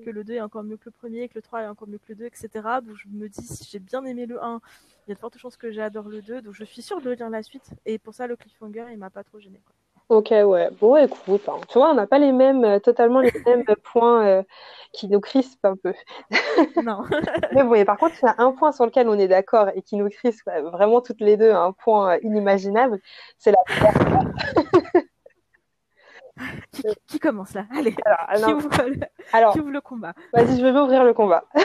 que 0.00 0.10
le 0.10 0.24
2 0.24 0.34
est 0.34 0.40
encore 0.40 0.62
mieux 0.62 0.76
que 0.76 0.86
le 0.86 0.90
premier, 0.92 1.28
que 1.28 1.34
le 1.34 1.42
3 1.42 1.62
est 1.62 1.66
encore 1.66 1.88
mieux 1.88 1.98
que 1.98 2.08
le 2.08 2.14
2, 2.16 2.24
etc. 2.26 2.48
Donc 2.82 2.96
je 2.96 3.08
me 3.08 3.28
dis, 3.28 3.46
si 3.46 3.68
j'ai 3.70 3.78
bien 3.78 4.04
aimé 4.04 4.26
le 4.26 4.42
1, 4.42 4.60
il 5.06 5.10
y 5.10 5.12
a 5.12 5.14
de 5.14 5.20
fortes 5.20 5.38
chances 5.38 5.56
que 5.56 5.70
j'adore 5.70 6.08
le 6.08 6.22
2, 6.22 6.42
donc 6.42 6.54
je 6.54 6.64
suis 6.64 6.82
sûre 6.82 7.00
de 7.00 7.10
lire 7.10 7.30
la 7.30 7.42
suite. 7.42 7.70
Et 7.86 7.98
pour 7.98 8.14
ça, 8.14 8.26
le 8.26 8.36
cliffhanger, 8.36 8.86
il 8.90 8.98
m'a 8.98 9.10
pas 9.10 9.24
trop 9.24 9.38
gêné. 9.38 9.60
Ok, 10.10 10.30
ouais. 10.32 10.70
Bon, 10.80 10.96
écoute, 10.96 11.48
hein. 11.48 11.60
tu 11.68 11.78
vois, 11.78 11.92
on 11.92 11.94
n'a 11.94 12.08
pas 12.08 12.18
les 12.18 12.32
mêmes, 12.32 12.64
euh, 12.64 12.80
totalement 12.80 13.20
les 13.20 13.32
mêmes 13.46 13.64
points 13.84 14.26
euh, 14.26 14.42
qui 14.92 15.06
nous 15.08 15.20
crispent 15.20 15.64
un 15.64 15.76
peu. 15.76 15.94
Non. 16.84 17.04
Mais 17.54 17.62
bon, 17.62 17.74
et 17.74 17.84
par 17.84 17.96
contre, 17.96 18.16
il 18.20 18.26
y 18.26 18.28
a 18.28 18.34
un 18.38 18.50
point 18.50 18.72
sur 18.72 18.84
lequel 18.86 19.08
on 19.08 19.16
est 19.18 19.28
d'accord 19.28 19.68
et 19.74 19.82
qui 19.82 19.94
nous 19.96 20.08
crispe 20.08 20.50
vraiment 20.72 21.00
toutes 21.00 21.20
les 21.20 21.36
deux, 21.36 21.52
un 21.52 21.70
point 21.70 22.14
euh, 22.14 22.18
inimaginable, 22.24 23.00
c'est 23.38 23.52
la 23.52 23.58
qui, 26.72 26.82
qui, 27.06 27.18
commence 27.18 27.54
là? 27.54 27.66
Allez, 27.76 27.94
alors, 28.04 28.48
qui, 28.48 28.54
ouvre 28.54 28.82
le... 28.88 29.00
alors, 29.32 29.52
qui 29.52 29.60
ouvre 29.60 29.70
le 29.70 29.80
combat? 29.80 30.14
Vas-y, 30.32 30.58
je 30.58 30.64
vais 30.64 30.78
ouvrir 30.78 31.04
le 31.04 31.12
combat. 31.12 31.44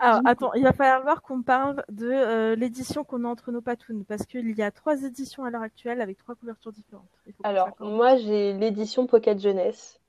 Alors, 0.00 0.20
attends, 0.24 0.52
il 0.54 0.62
va 0.62 0.72
falloir 0.72 1.22
qu'on 1.22 1.42
parle 1.42 1.84
de 1.88 2.08
euh, 2.10 2.56
l'édition 2.56 3.04
qu'on 3.04 3.24
a 3.24 3.28
entre 3.28 3.52
nos 3.52 3.60
patounes, 3.60 4.04
parce 4.04 4.24
qu'il 4.26 4.50
y 4.56 4.62
a 4.62 4.70
trois 4.70 5.02
éditions 5.02 5.44
à 5.44 5.50
l'heure 5.50 5.62
actuelle 5.62 6.00
avec 6.00 6.18
trois 6.18 6.34
couvertures 6.34 6.72
différentes. 6.72 7.08
Alors, 7.42 7.70
moi, 7.80 8.16
j'ai 8.16 8.52
l'édition 8.52 9.06
Pocket 9.06 9.40
Jeunesse. 9.40 10.00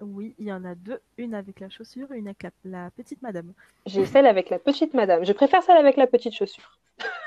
Oui, 0.00 0.34
il 0.38 0.46
y 0.46 0.52
en 0.52 0.64
a 0.64 0.74
deux, 0.74 1.00
une 1.16 1.34
avec 1.34 1.60
la 1.60 1.70
chaussure 1.70 2.12
et 2.12 2.18
une 2.18 2.26
avec 2.26 2.46
la, 2.64 2.90
petite 2.90 3.22
madame. 3.22 3.52
J'ai 3.86 4.04
celle 4.04 4.26
avec 4.26 4.50
la 4.50 4.58
petite 4.58 4.92
madame. 4.92 5.24
Je 5.24 5.32
préfère 5.32 5.62
celle 5.62 5.78
avec 5.78 5.96
la 5.96 6.06
petite 6.06 6.34
chaussure. 6.34 6.78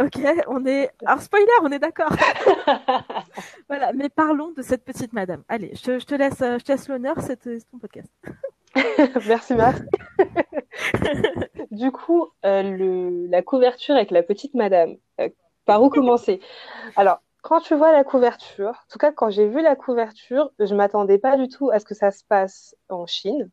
Ok, 0.00 0.18
on 0.46 0.64
est. 0.64 0.90
Alors, 1.04 1.20
spoiler, 1.20 1.46
on 1.62 1.70
est 1.72 1.78
d'accord. 1.78 2.10
voilà, 3.68 3.92
mais 3.92 4.08
parlons 4.08 4.50
de 4.52 4.62
cette 4.62 4.84
petite 4.84 5.12
madame. 5.12 5.42
Allez, 5.48 5.72
je, 5.74 5.98
je 5.98 6.06
te 6.06 6.14
laisse, 6.14 6.38
je 6.38 6.64
te 6.64 6.72
laisse 6.72 6.88
l'honneur, 6.88 7.16
c'est 7.20 7.36
ton 7.70 7.78
podcast. 7.78 8.10
Merci 9.26 9.54
Marc. 9.54 9.82
du 11.70 11.90
coup, 11.90 12.28
euh, 12.44 12.62
le, 12.62 13.26
la 13.26 13.42
couverture 13.42 13.94
avec 13.94 14.10
la 14.10 14.22
petite 14.22 14.54
madame, 14.54 14.96
euh, 15.20 15.28
par 15.66 15.82
où 15.82 15.90
commencer? 15.90 16.40
Alors, 16.96 17.20
quand 17.42 17.60
tu 17.60 17.74
vois 17.74 17.92
la 17.92 18.04
couverture, 18.04 18.70
en 18.70 18.90
tout 18.90 18.98
cas 18.98 19.12
quand 19.12 19.30
j'ai 19.30 19.48
vu 19.48 19.60
la 19.62 19.76
couverture, 19.76 20.50
je 20.58 20.74
m'attendais 20.74 21.18
pas 21.18 21.36
du 21.36 21.48
tout 21.48 21.70
à 21.70 21.78
ce 21.78 21.84
que 21.84 21.94
ça 21.94 22.10
se 22.10 22.24
passe 22.24 22.76
en 22.88 23.06
Chine. 23.06 23.50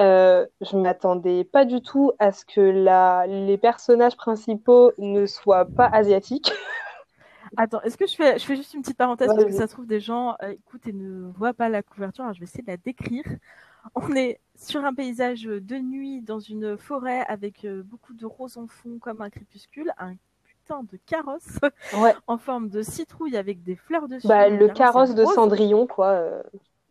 Euh, 0.00 0.46
je 0.60 0.76
m'attendais 0.76 1.44
pas 1.44 1.64
du 1.64 1.80
tout 1.80 2.12
à 2.18 2.32
ce 2.32 2.44
que 2.44 2.60
la, 2.60 3.26
les 3.26 3.58
personnages 3.58 4.16
principaux 4.16 4.92
ne 4.98 5.26
soient 5.26 5.64
pas 5.64 5.86
asiatiques. 5.86 6.52
Attends, 7.56 7.80
est-ce 7.82 7.96
que 7.96 8.06
je 8.06 8.16
fais, 8.16 8.38
je 8.38 8.44
fais 8.44 8.56
juste 8.56 8.74
une 8.74 8.82
petite 8.82 8.96
parenthèse 8.96 9.28
parce 9.28 9.44
que 9.44 9.52
ça 9.52 9.66
se 9.66 9.72
trouve 9.72 9.86
des 9.86 10.00
gens 10.00 10.34
euh, 10.42 10.50
écoutent 10.50 10.86
et 10.86 10.92
ne 10.92 11.30
voient 11.32 11.54
pas 11.54 11.68
la 11.68 11.82
couverture. 11.82 12.24
Alors 12.24 12.34
je 12.34 12.40
vais 12.40 12.44
essayer 12.44 12.62
de 12.64 12.70
la 12.70 12.76
décrire. 12.76 13.24
On 13.94 14.14
est 14.16 14.40
sur 14.56 14.84
un 14.84 14.94
paysage 14.94 15.42
de 15.42 15.76
nuit 15.76 16.22
dans 16.22 16.40
une 16.40 16.76
forêt 16.76 17.24
avec 17.28 17.64
euh, 17.64 17.82
beaucoup 17.84 18.14
de 18.14 18.26
roses 18.26 18.56
en 18.56 18.66
fond 18.66 18.98
comme 19.00 19.20
un 19.20 19.30
crépuscule, 19.30 19.92
un 19.98 20.14
putain 20.44 20.82
de 20.84 20.98
carrosse 21.06 21.58
en 22.26 22.38
forme 22.38 22.68
de 22.70 22.82
citrouille 22.82 23.36
avec 23.36 23.62
des 23.62 23.76
fleurs 23.76 24.08
dessus. 24.08 24.26
Bah, 24.26 24.48
le 24.48 24.68
carrosse 24.68 25.14
de 25.14 25.24
Cendrillon, 25.24 25.86
quoi. 25.86 26.08
Euh, 26.08 26.42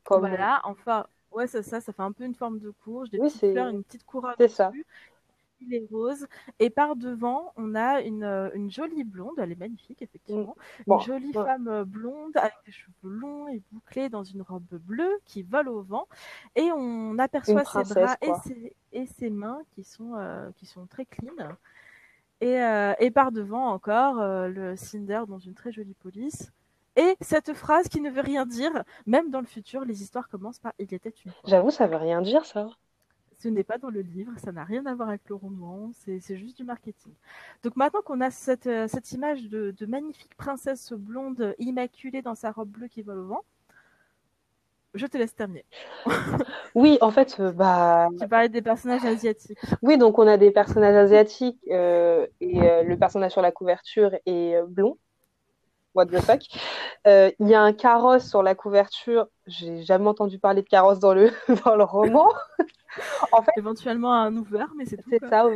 comme... 0.03 0.27
Voilà, 0.27 0.61
enfin, 0.65 1.05
ouais, 1.33 1.47
c'est 1.47 1.63
ça, 1.63 1.81
ça 1.81 1.93
fait 1.93 2.01
un 2.01 2.11
peu 2.11 2.23
une 2.23 2.35
forme 2.35 2.59
de 2.59 2.71
courge, 2.83 3.09
des 3.09 3.19
petites 3.19 3.51
fleurs, 3.51 3.69
une 3.69 3.83
petite 3.83 4.05
couronne 4.05 4.35
dessus. 4.39 4.55
Ça 4.55 4.71
les 5.67 5.85
roses. 5.91 6.27
Et 6.59 6.69
par 6.69 6.95
devant, 6.95 7.53
on 7.57 7.75
a 7.75 8.01
une, 8.01 8.23
euh, 8.23 8.49
une 8.53 8.71
jolie 8.71 9.03
blonde, 9.03 9.35
elle 9.37 9.51
est 9.51 9.59
magnifique, 9.59 10.01
effectivement. 10.01 10.55
Mm. 10.87 10.93
Une 10.93 10.99
jolie 11.01 11.33
femme 11.33 11.67
euh, 11.67 11.85
blonde 11.85 12.35
avec 12.37 12.55
des 12.65 12.71
cheveux 12.71 12.93
longs 13.03 13.47
et 13.47 13.61
bouclés 13.71 14.09
dans 14.09 14.23
une 14.23 14.41
robe 14.41 14.63
bleue 14.71 15.19
qui 15.25 15.43
vole 15.43 15.69
au 15.69 15.81
vent. 15.81 16.07
Et 16.55 16.71
on 16.71 17.17
aperçoit 17.19 17.65
ses 17.65 17.93
bras 17.93 18.17
et 18.21 18.31
ses, 18.45 18.75
et 18.91 19.05
ses, 19.05 19.29
mains 19.29 19.61
qui 19.71 19.83
sont, 19.83 20.13
euh, 20.15 20.49
qui 20.57 20.65
sont 20.65 20.85
très 20.85 21.05
clean. 21.05 21.33
Et, 22.41 22.59
et 22.99 23.11
par 23.11 23.31
devant 23.31 23.69
encore, 23.69 24.15
le 24.17 24.75
Cinder 24.75 25.21
dans 25.29 25.39
une 25.39 25.53
très 25.53 25.71
jolie 25.71 25.93
police. 25.93 26.51
Et 26.95 27.15
cette 27.21 27.53
phrase 27.53 27.87
qui 27.87 28.01
ne 28.01 28.09
veut 28.09 28.21
rien 28.21 28.45
dire, 28.45 28.83
même 29.05 29.31
dans 29.31 29.39
le 29.39 29.47
futur, 29.47 29.83
les 29.85 30.01
histoires 30.01 30.29
commencent 30.29 30.59
par 30.59 30.73
Il 30.79 30.93
était 30.93 31.13
une 31.25 31.31
J'avoue, 31.45 31.71
ça 31.71 31.87
veut 31.87 31.97
rien 31.97 32.21
dire, 32.21 32.45
ça 32.45 32.69
Ce 33.39 33.47
n'est 33.47 33.63
pas 33.63 33.77
dans 33.77 33.89
le 33.89 34.01
livre, 34.01 34.31
ça 34.37 34.51
n'a 34.51 34.63
rien 34.63 34.85
à 34.85 34.93
voir 34.93 35.09
avec 35.09 35.27
le 35.27 35.35
roman, 35.35 35.91
c'est 35.93 36.37
juste 36.37 36.57
du 36.57 36.63
marketing. 36.63 37.13
Donc 37.63 37.75
maintenant 37.75 38.01
qu'on 38.01 38.21
a 38.21 38.29
cette, 38.29 38.67
euh, 38.67 38.87
cette 38.87 39.11
image 39.11 39.43
de, 39.49 39.71
de, 39.71 39.85
magnifique 39.85 40.35
princesse 40.35 40.93
blonde 40.93 41.55
immaculée 41.59 42.21
dans 42.21 42.35
sa 42.35 42.51
robe 42.51 42.69
bleue 42.69 42.87
qui 42.87 43.01
vole 43.01 43.19
au 43.19 43.27
vent, 43.27 43.43
je 44.93 45.07
te 45.07 45.17
laisse 45.17 45.35
terminer. 45.35 45.65
oui, 46.75 46.97
en 47.01 47.11
fait, 47.11 47.37
euh, 47.39 47.51
bah. 47.51 48.09
Tu 48.19 48.27
parlais 48.27 48.49
des 48.49 48.61
personnages 48.61 49.03
asiatiques. 49.03 49.57
Oui, 49.81 49.97
donc 49.97 50.19
on 50.19 50.27
a 50.27 50.37
des 50.37 50.51
personnages 50.51 50.95
asiatiques 50.95 51.59
euh, 51.71 52.27
et 52.41 52.61
euh, 52.61 52.83
le 52.83 52.97
personnage 52.97 53.31
sur 53.31 53.41
la 53.41 53.51
couverture 53.51 54.11
est 54.25 54.61
blond. 54.67 54.97
What 55.95 56.07
the 56.07 56.19
fuck. 56.19 56.41
Il 57.05 57.47
y 57.47 57.53
a 57.53 57.61
un 57.61 57.73
carrosse 57.73 58.27
sur 58.27 58.43
la 58.43 58.55
couverture. 58.55 59.27
J'ai 59.47 59.83
jamais 59.83 60.07
entendu 60.07 60.39
parler 60.39 60.61
de 60.61 60.67
carrosse 60.67 60.99
dans 60.99 61.13
le 61.13 61.31
dans 61.65 61.75
le 61.75 61.83
roman. 61.83 62.29
en 63.31 63.41
fait, 63.41 63.51
éventuellement 63.57 64.13
un 64.13 64.35
Hoover, 64.35 64.65
mais 64.77 64.85
c'est 64.85 64.97
tout. 64.97 65.09
C'est 65.09 65.27
ça, 65.27 65.47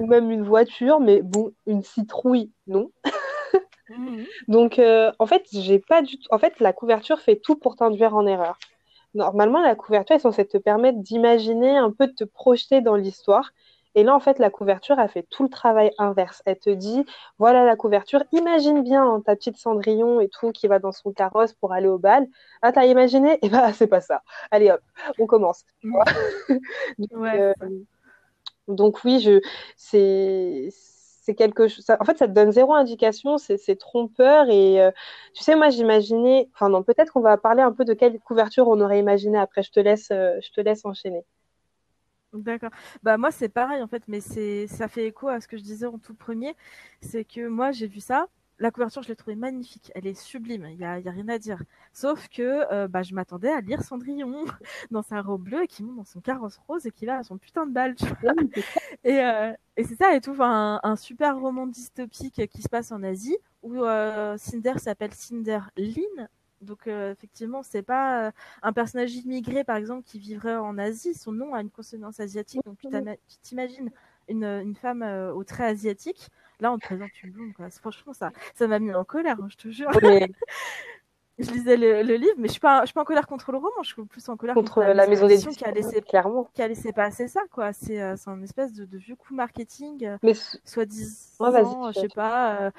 ou 0.00 0.06
même 0.06 0.30
une 0.30 0.42
voiture, 0.42 1.00
mais 1.00 1.22
bon, 1.22 1.52
une 1.66 1.82
citrouille, 1.82 2.50
non. 2.66 2.90
Mhm. 3.88 4.24
Donc, 4.48 4.80
en 5.18 5.26
fait, 5.26 5.44
j'ai 5.52 5.78
pas 5.78 6.02
du 6.02 6.18
tout. 6.18 6.26
En 6.30 6.38
fait, 6.38 6.60
la 6.60 6.72
couverture 6.72 7.20
fait 7.20 7.36
tout 7.36 7.56
pour 7.56 7.76
t'induire 7.76 8.16
en 8.16 8.26
erreur 8.26 8.58
normalement, 9.14 9.60
la 9.60 9.74
couverture 9.74 10.16
est 10.16 10.20
censée 10.20 10.46
te 10.46 10.58
permettre 10.58 10.98
d'imaginer 10.98 11.76
un 11.76 11.90
peu, 11.90 12.06
de 12.06 12.12
te 12.12 12.24
projeter 12.24 12.80
dans 12.80 12.96
l'histoire. 12.96 13.52
Et 13.94 14.04
là, 14.04 14.14
en 14.14 14.20
fait, 14.20 14.38
la 14.38 14.50
couverture 14.50 14.98
a 14.98 15.08
fait 15.08 15.24
tout 15.30 15.42
le 15.42 15.48
travail 15.50 15.92
inverse. 15.98 16.42
Elle 16.46 16.58
te 16.58 16.70
dit, 16.70 17.04
voilà 17.38 17.64
la 17.64 17.76
couverture, 17.76 18.22
imagine 18.32 18.82
bien 18.82 19.04
hein, 19.04 19.22
ta 19.24 19.36
petite 19.36 19.56
Cendrillon 19.58 20.20
et 20.20 20.28
tout 20.28 20.50
qui 20.52 20.66
va 20.68 20.78
dans 20.78 20.92
son 20.92 21.12
carrosse 21.12 21.52
pour 21.54 21.72
aller 21.72 21.88
au 21.88 21.98
bal. 21.98 22.26
Ah, 22.62 22.72
t'as 22.72 22.86
imaginé? 22.86 23.38
Eh 23.42 23.48
ben, 23.50 23.72
c'est 23.72 23.86
pas 23.86 24.00
ça. 24.00 24.22
Allez 24.50 24.70
hop, 24.70 24.80
on 25.18 25.26
commence. 25.26 25.64
Mm. 25.82 25.96
donc, 26.98 27.10
ouais. 27.12 27.40
euh, 27.40 27.52
donc, 28.68 29.02
oui, 29.04 29.20
je, 29.20 29.40
c'est, 29.76 30.68
c'est 30.70 31.34
quelque 31.34 31.68
chose. 31.68 31.84
En 32.00 32.04
fait, 32.04 32.18
ça 32.18 32.26
te 32.28 32.32
donne 32.32 32.52
zéro 32.52 32.74
indication, 32.74 33.38
c'est 33.38 33.76
trompeur. 33.76 34.48
Et 34.50 34.80
euh, 34.80 34.90
tu 35.34 35.42
sais, 35.44 35.56
moi, 35.56 35.70
j'imaginais. 35.70 36.48
Enfin, 36.54 36.68
non, 36.68 36.82
peut-être 36.82 37.12
qu'on 37.12 37.20
va 37.20 37.36
parler 37.38 37.62
un 37.62 37.72
peu 37.72 37.84
de 37.84 37.94
quelle 37.94 38.18
couverture 38.20 38.68
on 38.68 38.80
aurait 38.80 38.98
imaginé 39.00 39.38
après. 39.38 39.62
Je 39.62 39.70
te 39.72 39.80
laisse, 39.80 40.10
euh, 40.12 40.38
je 40.42 40.50
te 40.52 40.60
laisse 40.60 40.84
enchaîner. 40.84 41.24
D'accord. 42.32 42.70
Bah 43.02 43.18
moi 43.18 43.30
c'est 43.30 43.48
pareil 43.48 43.82
en 43.82 43.88
fait, 43.88 44.02
mais 44.08 44.20
c'est 44.20 44.66
ça 44.66 44.88
fait 44.88 45.06
écho 45.06 45.28
à 45.28 45.40
ce 45.40 45.48
que 45.48 45.56
je 45.56 45.62
disais 45.62 45.86
en 45.86 45.98
tout 45.98 46.14
premier, 46.14 46.54
c'est 47.00 47.24
que 47.24 47.46
moi 47.46 47.72
j'ai 47.72 47.86
vu 47.86 48.00
ça 48.00 48.26
la 48.62 48.70
couverture, 48.70 49.02
je 49.02 49.08
l'ai 49.08 49.16
trouvée 49.16 49.36
magnifique. 49.36 49.90
Elle 49.94 50.06
est 50.06 50.14
sublime. 50.14 50.66
Il 50.70 50.78
y 50.78 50.84
a, 50.84 50.98
y 51.00 51.08
a, 51.08 51.10
rien 51.10 51.28
à 51.28 51.38
dire. 51.38 51.62
Sauf 51.92 52.28
que 52.28 52.42
euh, 52.72 52.88
bah, 52.88 53.02
je 53.02 53.14
m'attendais 53.14 53.50
à 53.50 53.60
lire 53.60 53.82
Cendrillon 53.82 54.44
dans 54.90 55.02
sa 55.02 55.20
robe 55.20 55.42
bleue 55.42 55.64
et 55.64 55.66
qui 55.66 55.82
monte 55.82 55.96
dans 55.96 56.04
son 56.04 56.20
carrosse 56.20 56.58
rose 56.68 56.86
et 56.86 56.90
qui 56.92 57.04
va 57.04 57.18
à 57.18 57.22
son 57.24 57.38
putain 57.38 57.66
de 57.66 57.72
balle. 57.72 57.96
et, 59.04 59.18
euh, 59.20 59.52
et 59.76 59.84
c'est 59.84 59.96
ça 59.96 60.14
et 60.14 60.20
tout. 60.20 60.36
Un, 60.40 60.80
un, 60.82 60.96
super 60.96 61.38
roman 61.38 61.66
dystopique 61.66 62.46
qui 62.48 62.62
se 62.62 62.68
passe 62.68 62.92
en 62.92 63.02
Asie 63.02 63.36
où 63.62 63.82
euh, 63.84 64.36
Cinder 64.38 64.78
s'appelle 64.78 65.12
Cinder 65.12 65.60
Lynn. 65.76 66.28
Donc 66.62 66.86
euh, 66.86 67.12
effectivement, 67.12 67.62
c'est 67.62 67.82
pas 67.82 68.28
euh, 68.28 68.30
un 68.62 68.72
personnage 68.72 69.14
immigré 69.14 69.64
par 69.64 69.76
exemple 69.76 70.02
qui 70.04 70.18
vivrait 70.18 70.56
en 70.56 70.78
Asie. 70.78 71.14
Son 71.14 71.32
nom 71.32 71.54
a 71.54 71.60
une 71.60 71.70
consonance 71.70 72.20
asiatique. 72.20 72.60
Donc 72.64 72.78
tu 72.78 72.88
t'imagines 73.42 73.90
une, 74.28 74.44
une 74.44 74.74
femme 74.74 75.02
au 75.02 75.44
trait 75.44 75.64
asiatique 75.64 76.30
Là, 76.60 76.72
on 76.72 76.78
te 76.78 76.84
présente 76.84 77.10
une 77.24 77.32
blonde. 77.32 77.52
Quoi. 77.54 77.70
Franchement, 77.70 78.12
ça, 78.12 78.30
ça 78.54 78.68
m'a 78.68 78.78
mis 78.78 78.94
en 78.94 79.04
colère, 79.04 79.36
hein, 79.40 79.48
je 79.50 79.56
te 79.56 79.68
jure. 79.68 79.90
je 81.38 81.50
lisais 81.50 81.76
le, 81.76 82.02
livre, 82.02 82.34
mais 82.38 82.48
je 82.48 82.52
suis 82.52 82.60
pas, 82.60 82.80
je 82.82 82.86
suis 82.86 82.94
pas 82.94 83.02
en 83.02 83.04
colère 83.04 83.26
contre 83.26 83.52
le 83.52 83.58
roman. 83.58 83.82
Je 83.82 83.88
suis 83.88 84.04
plus 84.04 84.28
en 84.28 84.36
colère 84.36 84.54
contre, 84.54 84.82
la, 84.82 85.06
maison 85.06 85.26
d'édition 85.26 85.50
qui 85.50 85.64
a 85.64 85.70
laissé 85.70 86.00
clairement, 86.02 86.48
qui 86.54 86.62
a 86.62 86.68
laissé 86.68 86.92
passer 86.92 87.28
ça, 87.28 87.40
quoi. 87.50 87.72
C'est, 87.72 88.00
euh, 88.00 88.14
c'est 88.16 88.30
un 88.30 88.42
espèce 88.42 88.72
de, 88.72 88.84
de, 88.84 88.98
vieux 88.98 89.16
coup 89.16 89.34
marketing, 89.34 90.04
euh, 90.04 90.18
mais 90.22 90.34
soit 90.64 90.84
disant, 90.84 91.92
je 91.92 92.00
sais 92.00 92.08
pas. 92.08 92.60
Euh, 92.60 92.70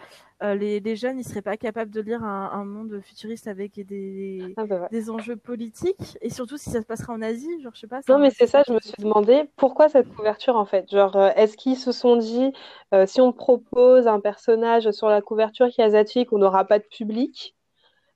euh, 0.43 0.56
les, 0.56 0.82
les, 0.82 0.95
jeunes, 0.97 1.20
ils 1.20 1.24
seraient 1.24 1.41
pas 1.41 1.56
capables 1.56 1.91
de 1.91 2.01
lire 2.01 2.22
un, 2.24 2.51
un 2.51 2.66
monde 2.66 2.99
futuriste 3.01 3.47
avec 3.47 3.80
des, 3.86 4.54
ah 4.58 4.66
bah 4.66 4.89
des 4.91 5.10
enjeux 5.10 5.38
politiques, 5.38 6.18
et 6.22 6.30
surtout 6.30 6.58
si 6.58 6.70
ça 6.70 6.82
se 6.82 6.86
passerait 6.86 7.14
en 7.14 7.22
Asie, 7.22 7.62
genre 7.62 7.72
je 7.74 7.80
sais 7.80 7.88
pas. 7.88 8.01
Non, 8.10 8.20
mais 8.20 8.30
c'est 8.30 8.47
ça, 8.47 8.62
je 8.68 8.74
me 8.74 8.80
suis 8.80 9.01
demandé 9.01 9.49
pourquoi 9.56 9.88
cette 9.88 10.14
couverture 10.14 10.58
en 10.58 10.66
fait? 10.66 10.91
Genre, 10.91 11.16
euh, 11.16 11.30
est-ce 11.38 11.56
qu'ils 11.56 11.78
se 11.78 11.93
sont 11.93 12.18
dit, 12.18 12.51
euh, 12.93 13.06
si 13.06 13.22
on 13.22 13.32
propose 13.32 14.06
un 14.08 14.20
personnage 14.20 14.91
sur 14.91 15.08
la 15.08 15.22
couverture 15.22 15.70
qui 15.70 15.80
est 15.80 15.86
asiatique, 15.86 16.34
on 16.34 16.39
n'aura 16.39 16.66
pas 16.66 16.80
de 16.80 16.86
public? 16.86 17.56
euh, 17.56 17.62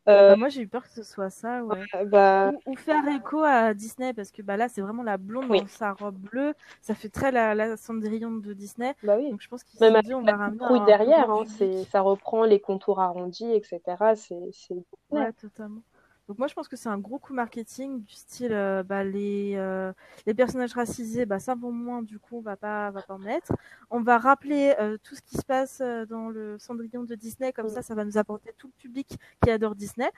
bah, 0.07 0.35
moi, 0.35 0.49
j'ai 0.49 0.61
eu 0.61 0.67
peur 0.67 0.83
que 0.83 0.89
ce 0.89 1.03
soit 1.03 1.29
ça, 1.29 1.63
ouais. 1.63 1.85
bah... 2.05 2.51
ou, 2.65 2.75
faire 2.75 3.07
écho 3.09 3.43
à 3.43 3.73
Disney, 3.73 4.13
parce 4.13 4.31
que 4.31 4.41
bah, 4.41 4.57
là, 4.57 4.69
c'est 4.69 4.81
vraiment 4.81 5.03
la 5.03 5.17
blonde 5.17 5.47
dans 5.47 5.67
sa 5.67 5.93
robe 5.93 6.17
bleue. 6.17 6.53
Ça 6.81 6.95
fait 6.95 7.09
très 7.09 7.31
la, 7.31 7.53
la 7.53 7.77
Cendrillon 7.77 8.31
de 8.31 8.53
Disney. 8.53 8.95
Bah 9.03 9.15
oui. 9.17 9.29
Donc, 9.29 9.41
je 9.41 9.47
pense 9.47 9.63
qu'ils 9.63 9.79
se 9.79 10.01
dit, 10.01 10.13
on 10.13 10.21
va 10.21 10.35
ramener 10.35 10.63
un, 10.63 10.85
derrière, 10.85 11.29
hein, 11.29 11.43
ça 11.89 12.01
reprend 12.01 12.45
les 12.45 12.59
contours 12.59 12.99
arrondis, 12.99 13.51
etc. 13.51 13.81
C'est 14.15 14.75
Ouais, 15.11 15.31
totalement. 15.33 15.81
Donc 16.27 16.39
moi 16.39 16.47
je 16.47 16.53
pense 16.53 16.67
que 16.67 16.75
c'est 16.75 16.89
un 16.89 16.97
gros 16.97 17.19
coup 17.19 17.33
marketing 17.33 18.03
du 18.03 18.13
style 18.13 18.51
euh, 18.51 18.83
bah, 18.83 19.03
les 19.03 19.53
euh, 19.55 19.93
les 20.25 20.33
personnages 20.33 20.73
racisés 20.73 21.25
bah 21.25 21.39
ça 21.39 21.55
vaut 21.55 21.71
moins 21.71 22.01
du 22.01 22.19
coup 22.19 22.37
on 22.37 22.41
va 22.41 22.57
pas 22.57 22.91
va 22.91 23.01
pas 23.01 23.13
en 23.13 23.19
mettre. 23.19 23.53
On 23.89 24.01
va 24.01 24.17
rappeler 24.17 24.75
euh, 24.79 24.97
tout 25.01 25.15
ce 25.15 25.21
qui 25.21 25.37
se 25.37 25.45
passe 25.45 25.79
euh, 25.81 26.05
dans 26.05 26.29
le 26.29 26.57
Cendrillon 26.59 27.03
de 27.03 27.15
Disney 27.15 27.53
comme 27.53 27.69
ça 27.69 27.81
ça 27.81 27.95
va 27.95 28.03
nous 28.03 28.17
apporter 28.17 28.53
tout 28.57 28.67
le 28.67 28.73
public 28.81 29.17
qui 29.41 29.49
adore 29.51 29.75
Disney. 29.75 30.09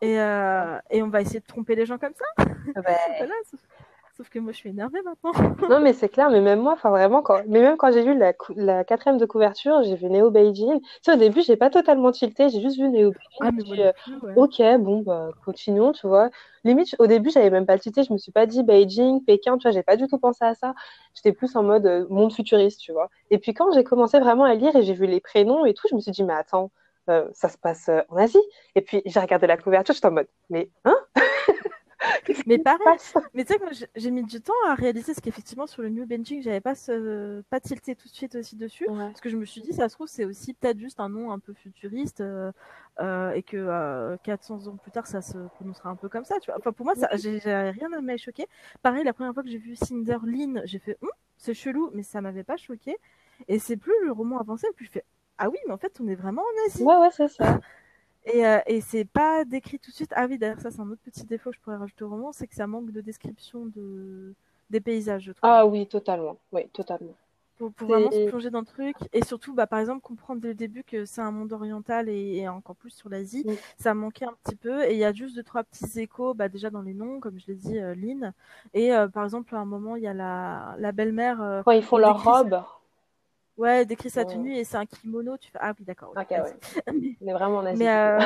Et, 0.00 0.18
euh, 0.20 0.78
et 0.90 1.02
on 1.02 1.08
va 1.08 1.20
essayer 1.20 1.38
de 1.38 1.46
tromper 1.46 1.76
les 1.76 1.86
gens 1.86 1.98
comme 1.98 2.14
ça. 2.14 2.44
Ouais. 2.44 2.64
voilà, 2.74 3.34
Sauf 4.16 4.30
que 4.30 4.38
moi, 4.38 4.50
je 4.52 4.56
suis 4.56 4.70
énervée 4.70 5.00
maintenant. 5.02 5.32
non, 5.68 5.78
mais 5.80 5.92
c'est 5.92 6.08
clair, 6.08 6.30
mais 6.30 6.40
même 6.40 6.60
moi, 6.60 6.72
enfin 6.72 6.88
vraiment, 6.88 7.20
quand... 7.20 7.42
mais 7.48 7.60
même 7.60 7.76
quand 7.76 7.92
j'ai 7.92 8.02
vu 8.02 8.16
la, 8.16 8.32
la 8.54 8.82
quatrième 8.82 9.18
de 9.18 9.26
couverture, 9.26 9.82
j'ai 9.82 9.94
vu 9.94 10.06
Neo 10.06 10.30
Beijing. 10.30 10.80
Tu 10.80 10.88
sais, 11.02 11.12
au 11.12 11.16
début, 11.16 11.42
j'ai 11.42 11.56
pas 11.56 11.68
totalement 11.68 12.12
tilté, 12.12 12.48
j'ai 12.48 12.62
juste 12.62 12.78
vu 12.78 12.88
Neo 12.88 13.10
Beijing. 13.10 13.38
Ah, 13.40 13.50
mais 13.52 13.84
euh, 13.84 14.32
Ok, 14.36 14.62
bon, 14.80 15.02
bah, 15.02 15.28
continuons, 15.44 15.92
tu 15.92 16.06
vois. 16.06 16.30
Limite, 16.64 16.96
au 16.98 17.06
début, 17.06 17.28
j'avais 17.28 17.50
même 17.50 17.66
pas 17.66 17.78
tilté, 17.78 18.04
je 18.04 18.12
me 18.12 18.16
suis 18.16 18.32
pas 18.32 18.46
dit 18.46 18.62
Beijing, 18.62 19.22
Pékin, 19.22 19.58
tu 19.58 19.64
vois, 19.64 19.72
j'ai 19.72 19.82
pas 19.82 19.96
du 19.96 20.06
tout 20.06 20.18
pensé 20.18 20.46
à 20.46 20.54
ça. 20.54 20.74
J'étais 21.14 21.32
plus 21.32 21.54
en 21.54 21.62
mode 21.62 21.84
euh, 21.84 22.06
monde 22.08 22.32
futuriste, 22.32 22.80
tu 22.80 22.92
vois. 22.92 23.10
Et 23.30 23.36
puis 23.36 23.52
quand 23.52 23.70
j'ai 23.72 23.84
commencé 23.84 24.18
vraiment 24.18 24.44
à 24.44 24.54
lire 24.54 24.74
et 24.76 24.82
j'ai 24.82 24.94
vu 24.94 25.06
les 25.06 25.20
prénoms 25.20 25.66
et 25.66 25.74
tout, 25.74 25.88
je 25.90 25.94
me 25.94 26.00
suis 26.00 26.12
dit, 26.12 26.24
mais 26.24 26.32
attends, 26.32 26.70
euh, 27.10 27.28
ça 27.34 27.50
se 27.50 27.58
passe 27.58 27.90
euh, 27.90 28.00
en 28.08 28.16
Asie. 28.16 28.38
Et 28.76 28.80
puis 28.80 29.02
j'ai 29.04 29.20
regardé 29.20 29.46
la 29.46 29.58
couverture, 29.58 29.94
j'étais 29.94 30.06
en 30.06 30.12
mode, 30.12 30.28
mais 30.48 30.70
hein? 30.86 30.96
Mais 32.46 32.58
pareil, 32.58 32.98
mais 33.34 33.44
tu 33.44 33.52
sais 33.52 33.58
que 33.58 33.66
j'ai 33.94 34.10
mis 34.10 34.24
du 34.24 34.40
temps 34.40 34.52
à 34.68 34.74
réaliser 34.74 35.14
ce 35.14 35.20
qu'effectivement 35.20 35.66
sur 35.66 35.82
le 35.82 35.88
New 35.88 36.06
Benching, 36.06 36.42
j'avais 36.42 36.60
pas 36.60 36.74
ce, 36.74 37.42
pas 37.50 37.60
tilté 37.60 37.94
tout 37.94 38.08
de 38.08 38.14
suite 38.14 38.34
aussi 38.34 38.56
dessus, 38.56 38.88
ouais. 38.88 39.06
parce 39.08 39.20
que 39.20 39.28
je 39.28 39.36
me 39.36 39.44
suis 39.44 39.60
dit, 39.60 39.72
ça 39.72 39.88
se 39.88 39.94
trouve, 39.94 40.06
c'est 40.06 40.24
aussi 40.24 40.54
peut-être 40.54 40.78
juste 40.78 41.00
un 41.00 41.08
nom 41.08 41.32
un 41.32 41.38
peu 41.38 41.52
futuriste, 41.52 42.20
euh, 42.20 42.52
euh, 43.00 43.32
et 43.32 43.42
que 43.42 43.56
euh, 43.56 44.16
400 44.22 44.68
ans 44.68 44.76
plus 44.76 44.90
tard, 44.90 45.06
ça 45.06 45.22
se 45.22 45.38
prononcera 45.56 45.90
un 45.90 45.96
peu 45.96 46.08
comme 46.08 46.24
ça, 46.24 46.38
tu 46.40 46.50
vois. 46.50 46.58
Enfin, 46.58 46.72
pour 46.72 46.86
moi, 46.86 46.94
ça, 46.94 47.08
j'ai 47.14 47.38
rien 47.38 47.92
à 47.92 48.00
m'être 48.00 48.20
choqué. 48.20 48.46
Pareil, 48.82 49.04
la 49.04 49.12
première 49.12 49.34
fois 49.34 49.42
que 49.42 49.50
j'ai 49.50 49.58
vu 49.58 49.76
Cinderline, 49.76 50.62
j'ai 50.64 50.78
fait, 50.78 50.98
hm, 51.02 51.08
c'est 51.36 51.54
chelou, 51.54 51.90
mais 51.92 52.02
ça 52.02 52.20
m'avait 52.20 52.44
pas 52.44 52.56
choqué. 52.56 52.96
Et 53.48 53.58
c'est 53.58 53.76
plus 53.76 53.94
le 54.04 54.12
roman 54.12 54.38
avancé, 54.38 54.66
puis 54.76 54.86
je 54.86 54.90
fais, 54.90 55.04
ah 55.38 55.48
oui, 55.50 55.58
mais 55.66 55.72
en 55.72 55.78
fait, 55.78 55.98
on 56.00 56.08
est 56.08 56.14
vraiment 56.14 56.42
en 56.42 56.66
Asie. 56.66 56.82
Ouais, 56.82 56.96
ouais, 56.96 57.10
c'est 57.12 57.28
ça. 57.28 57.60
Et, 58.26 58.44
euh, 58.44 58.58
et 58.66 58.80
c'est 58.80 59.04
pas 59.04 59.44
décrit 59.44 59.78
tout 59.78 59.90
de 59.90 59.96
suite. 59.96 60.12
Ah 60.14 60.26
oui, 60.28 60.36
d'ailleurs, 60.36 60.60
ça, 60.60 60.70
c'est 60.70 60.80
un 60.80 60.90
autre 60.90 61.02
petit 61.04 61.24
défaut 61.24 61.50
que 61.50 61.56
je 61.56 61.60
pourrais 61.60 61.76
rajouter 61.76 62.04
au 62.04 62.10
roman, 62.10 62.32
c'est 62.32 62.46
que 62.46 62.54
ça 62.54 62.66
manque 62.66 62.90
de 62.90 63.00
description 63.00 63.66
de... 63.66 64.34
des 64.68 64.80
paysages, 64.80 65.22
je 65.22 65.32
trouve. 65.32 65.48
Ah 65.48 65.64
oui, 65.64 65.86
totalement. 65.86 66.36
Oui, 66.52 66.68
totalement. 66.72 67.14
Pour, 67.58 67.72
pour 67.72 67.88
vraiment 67.88 68.10
se 68.10 68.28
plonger 68.28 68.50
dans 68.50 68.60
le 68.60 68.66
truc. 68.66 68.96
Et 69.14 69.24
surtout, 69.24 69.54
bah, 69.54 69.66
par 69.66 69.78
exemple, 69.78 70.02
comprendre 70.02 70.42
dès 70.42 70.48
le 70.48 70.54
début 70.54 70.84
que 70.84 71.06
c'est 71.06 71.22
un 71.22 71.30
monde 71.30 71.54
oriental 71.54 72.08
et, 72.10 72.36
et 72.36 72.48
encore 72.48 72.76
plus 72.76 72.90
sur 72.90 73.08
l'Asie, 73.08 73.44
oui. 73.46 73.56
ça 73.78 73.94
manquait 73.94 74.26
un 74.26 74.34
petit 74.44 74.56
peu. 74.56 74.84
Et 74.84 74.92
il 74.92 74.98
y 74.98 75.04
a 75.04 75.12
juste 75.12 75.34
deux, 75.36 75.42
trois 75.42 75.64
petits 75.64 76.00
échos, 76.00 76.34
bah, 76.34 76.50
déjà 76.50 76.68
dans 76.68 76.82
les 76.82 76.92
noms, 76.92 77.18
comme 77.18 77.38
je 77.38 77.46
l'ai 77.46 77.54
dit, 77.54 77.78
euh, 77.78 77.94
Lynn. 77.94 78.34
Et 78.74 78.92
euh, 78.92 79.08
par 79.08 79.24
exemple, 79.24 79.54
à 79.54 79.58
un 79.58 79.64
moment, 79.64 79.96
il 79.96 80.02
y 80.02 80.06
a 80.06 80.12
la, 80.12 80.74
la 80.78 80.92
belle-mère. 80.92 81.40
Euh, 81.40 81.62
Quand 81.64 81.70
ils 81.70 81.82
font 81.82 81.96
leur 81.96 82.22
robe. 82.22 82.60
Ouais, 83.58 83.86
décrit 83.86 84.10
sa 84.10 84.24
tenue 84.24 84.52
ouais. 84.52 84.60
et 84.60 84.64
c'est 84.64 84.76
un 84.76 84.86
kimono. 84.86 85.36
Tu 85.38 85.50
fais 85.50 85.58
ah 85.60 85.72
oui 85.78 85.84
d'accord. 85.84 86.12
Ok 86.16 86.30
ouais. 86.30 87.16
mais 87.20 87.32
vraiment 87.32 87.58
en 87.58 87.66
Asie. 87.66 87.78
Mais, 87.78 87.90
euh, 87.90 88.18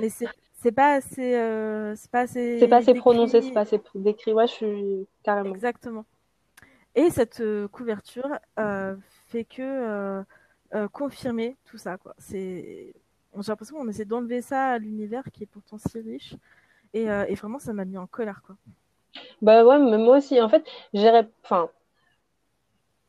mais 0.00 0.08
c'est 0.08 0.72
pas 0.72 0.94
assez 0.94 1.34
euh, 1.34 1.94
c'est 1.96 2.10
pas 2.10 2.20
assez. 2.20 2.58
C'est 2.60 2.68
pas 2.68 2.76
assez 2.76 2.94
prononcé, 2.94 3.42
c'est 3.42 3.52
pas 3.52 3.60
assez 3.60 3.80
décrit. 3.94 4.32
Ouais, 4.32 4.46
je 4.46 4.52
suis 4.52 5.06
carrément. 5.22 5.54
Exactement. 5.54 6.04
Et 6.94 7.10
cette 7.10 7.40
euh, 7.40 7.68
couverture 7.68 8.28
fait 9.26 9.44
que 9.44 10.24
confirmer 10.92 11.56
tout 11.64 11.78
ça 11.78 11.96
quoi. 11.96 12.14
C'est 12.18 12.94
j'ai 13.38 13.52
l'impression 13.52 13.76
qu'on 13.76 13.88
essaie 13.88 14.06
d'enlever 14.06 14.40
ça 14.40 14.68
à 14.68 14.78
l'univers 14.78 15.24
qui 15.32 15.42
est 15.42 15.46
pourtant 15.46 15.76
si 15.78 16.00
riche 16.00 16.34
et, 16.94 17.04
et 17.04 17.34
vraiment 17.34 17.58
ça 17.58 17.72
m'a 17.72 17.84
mis 17.84 17.98
en 17.98 18.06
colère 18.06 18.40
quoi. 18.46 18.56
Bah 19.42 19.64
ouais, 19.64 19.78
mais 19.78 19.98
moi 19.98 20.18
aussi. 20.18 20.40
En 20.40 20.48
fait, 20.48 20.64
j'irais, 20.94 21.28
enfin, 21.44 21.70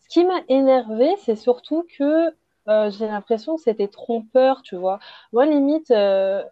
ce 0.08 0.14
qui 0.14 0.26
m'a 0.26 0.42
énervé, 0.48 1.10
c'est 1.20 1.36
surtout 1.36 1.86
que 1.98 2.34
euh, 2.70 2.90
j'ai 2.92 3.08
l'impression 3.08 3.56
que 3.56 3.62
c'était 3.62 3.88
trompeur, 3.88 4.62
tu 4.62 4.76
vois. 4.76 5.00
Moi, 5.34 5.46
limite, 5.46 5.92
euh, 5.92 6.44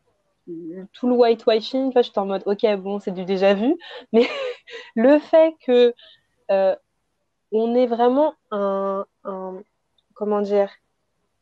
tout 0.93 1.07
le 1.07 1.15
whitewashing, 1.15 1.91
vois, 1.91 2.01
j'étais 2.01 2.19
en 2.19 2.25
mode, 2.25 2.43
ok, 2.45 2.65
bon, 2.77 2.99
c'est 2.99 3.11
du 3.11 3.25
déjà 3.25 3.53
vu, 3.53 3.75
mais 4.13 4.27
le 4.95 5.19
fait 5.19 5.55
que 5.65 5.93
euh, 6.51 6.75
on 7.51 7.75
est 7.75 7.87
vraiment 7.87 8.35
un, 8.51 9.05
un, 9.23 9.61
comment 10.13 10.41
dire, 10.41 10.71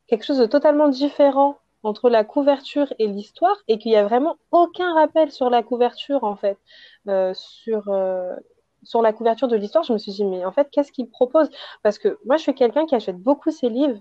quelque 0.07 0.25
chose 0.25 0.39
de 0.39 0.45
totalement 0.45 0.89
différent 0.89 1.57
entre 1.83 2.09
la 2.09 2.23
couverture 2.23 2.93
et 2.99 3.07
l'histoire 3.07 3.57
et 3.67 3.77
qu'il 3.77 3.91
n'y 3.91 3.97
a 3.97 4.03
vraiment 4.05 4.37
aucun 4.51 4.93
rappel 4.93 5.31
sur 5.31 5.49
la 5.49 5.63
couverture 5.63 6.23
en 6.23 6.35
fait. 6.35 6.57
Euh, 7.07 7.33
sur, 7.33 7.89
sur 8.83 9.01
la 9.01 9.13
couverture 9.13 9.47
de 9.47 9.55
l'histoire, 9.55 9.83
je 9.83 9.93
me 9.93 9.97
suis 9.97 10.11
dit, 10.11 10.25
mais 10.25 10.45
en 10.45 10.51
fait, 10.51 10.69
qu'est-ce 10.71 10.91
qu'il 10.91 11.09
propose? 11.09 11.49
Parce 11.81 11.97
que 11.97 12.17
moi, 12.25 12.37
je 12.37 12.43
suis 12.43 12.53
quelqu'un 12.53 12.85
qui 12.85 12.95
achète 12.95 13.17
beaucoup 13.17 13.51
ses 13.51 13.69
livres 13.69 13.99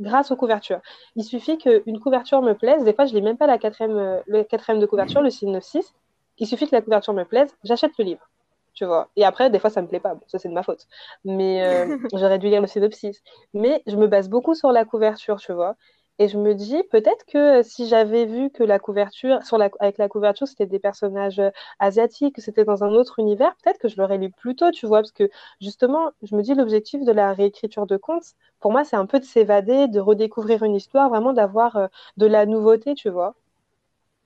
grâce 0.00 0.30
aux 0.30 0.36
couvertures. 0.36 0.80
Il 1.16 1.24
suffit 1.24 1.58
qu'une 1.58 2.00
couverture 2.00 2.42
me 2.42 2.54
plaise. 2.54 2.84
Des 2.84 2.92
fois, 2.92 3.06
je 3.06 3.14
lis 3.14 3.22
même 3.22 3.36
pas 3.36 3.46
la 3.46 3.58
quatrième, 3.58 3.96
euh, 3.96 4.20
le 4.26 4.44
quatrième 4.44 4.80
de 4.80 4.86
couverture, 4.86 5.22
le 5.22 5.30
696. 5.30 5.94
Il 6.38 6.46
suffit 6.46 6.68
que 6.68 6.74
la 6.74 6.82
couverture 6.82 7.12
me 7.14 7.24
plaise, 7.24 7.54
j'achète 7.64 7.92
le 7.98 8.04
livre. 8.04 8.28
Tu 8.74 8.84
vois. 8.84 9.08
Et 9.16 9.24
après, 9.24 9.50
des 9.50 9.58
fois, 9.58 9.70
ça 9.70 9.82
me 9.82 9.88
plaît 9.88 9.98
pas. 9.98 10.14
Bon, 10.14 10.22
ça, 10.28 10.38
c'est 10.38 10.48
de 10.48 10.54
ma 10.54 10.62
faute. 10.62 10.86
Mais 11.24 11.64
euh, 11.64 11.96
j'aurais 12.14 12.38
dû 12.38 12.48
lire 12.48 12.60
le 12.60 12.68
synopsis. 12.68 13.22
Mais 13.54 13.82
je 13.86 13.96
me 13.96 14.06
base 14.06 14.28
beaucoup 14.28 14.54
sur 14.54 14.70
la 14.70 14.84
couverture, 14.84 15.36
tu 15.38 15.52
vois. 15.52 15.74
Et 16.20 16.28
je 16.28 16.36
me 16.38 16.54
dis, 16.54 16.82
peut-être 16.90 17.24
que 17.26 17.62
si 17.62 17.86
j'avais 17.86 18.24
vu 18.26 18.50
que 18.50 18.64
la 18.64 18.78
couverture, 18.80 19.42
sur 19.44 19.56
la, 19.56 19.70
avec 19.78 19.98
la 19.98 20.08
couverture, 20.08 20.48
c'était 20.48 20.66
des 20.66 20.80
personnages 20.80 21.38
euh, 21.38 21.50
asiatiques, 21.78 22.34
que 22.34 22.42
c'était 22.42 22.64
dans 22.64 22.82
un 22.82 22.92
autre 22.92 23.20
univers, 23.20 23.54
peut-être 23.62 23.78
que 23.78 23.88
je 23.88 23.96
l'aurais 23.96 24.18
lu 24.18 24.30
plus 24.30 24.56
tôt, 24.56 24.70
tu 24.72 24.86
vois, 24.86 24.98
parce 24.98 25.12
que 25.12 25.30
justement, 25.60 26.10
je 26.22 26.34
me 26.34 26.42
dis, 26.42 26.54
l'objectif 26.54 27.04
de 27.04 27.12
la 27.12 27.32
réécriture 27.32 27.86
de 27.86 27.96
contes, 27.96 28.34
pour 28.60 28.72
moi, 28.72 28.84
c'est 28.84 28.96
un 28.96 29.06
peu 29.06 29.20
de 29.20 29.24
s'évader, 29.24 29.86
de 29.88 30.00
redécouvrir 30.00 30.64
une 30.64 30.74
histoire, 30.74 31.08
vraiment 31.08 31.32
d'avoir 31.32 31.76
euh, 31.76 31.86
de 32.16 32.26
la 32.26 32.46
nouveauté, 32.46 32.94
tu 32.94 33.10
vois. 33.10 33.34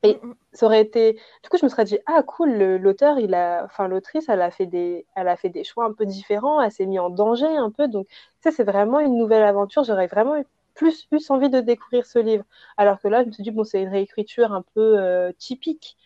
Et 0.02 0.14
mm, 0.22 0.26
mm. 0.28 0.34
ça 0.52 0.66
aurait 0.66 0.80
été. 0.80 1.14
Du 1.42 1.48
coup, 1.48 1.56
je 1.58 1.64
me 1.64 1.70
serais 1.70 1.84
dit, 1.84 1.98
ah, 2.06 2.22
cool, 2.22 2.50
l'auteur, 2.52 3.18
il 3.18 3.34
a. 3.34 3.64
Enfin, 3.64 3.88
l'autrice, 3.88 4.28
elle 4.28 4.42
a 4.42 4.50
fait 4.50 4.66
des. 4.66 5.06
Elle 5.14 5.28
a 5.28 5.36
fait 5.36 5.48
des 5.50 5.64
choix 5.64 5.84
un 5.84 5.92
peu 5.92 6.06
différents, 6.06 6.60
elle 6.60 6.72
s'est 6.72 6.86
mise 6.86 7.00
en 7.00 7.10
danger 7.10 7.46
un 7.46 7.70
peu. 7.70 7.88
Donc, 7.88 8.06
tu 8.08 8.16
sais, 8.40 8.50
c'est 8.50 8.64
vraiment 8.64 9.00
une 9.00 9.16
nouvelle 9.16 9.42
aventure. 9.44 9.84
J'aurais 9.84 10.06
vraiment 10.08 10.34
plus 10.74 11.04
plus 11.06 11.30
envie 11.30 11.50
de 11.50 11.60
découvrir 11.60 12.06
ce 12.06 12.18
livre. 12.18 12.44
Alors 12.76 13.00
que 13.00 13.08
là, 13.08 13.22
je 13.22 13.28
me 13.28 13.32
suis 13.32 13.42
dit, 13.42 13.50
bon, 13.50 13.64
c'est 13.64 13.82
une 13.82 13.88
réécriture 13.88 14.52
un 14.52 14.62
peu 14.74 14.98
euh, 14.98 15.32
typique. 15.38 15.96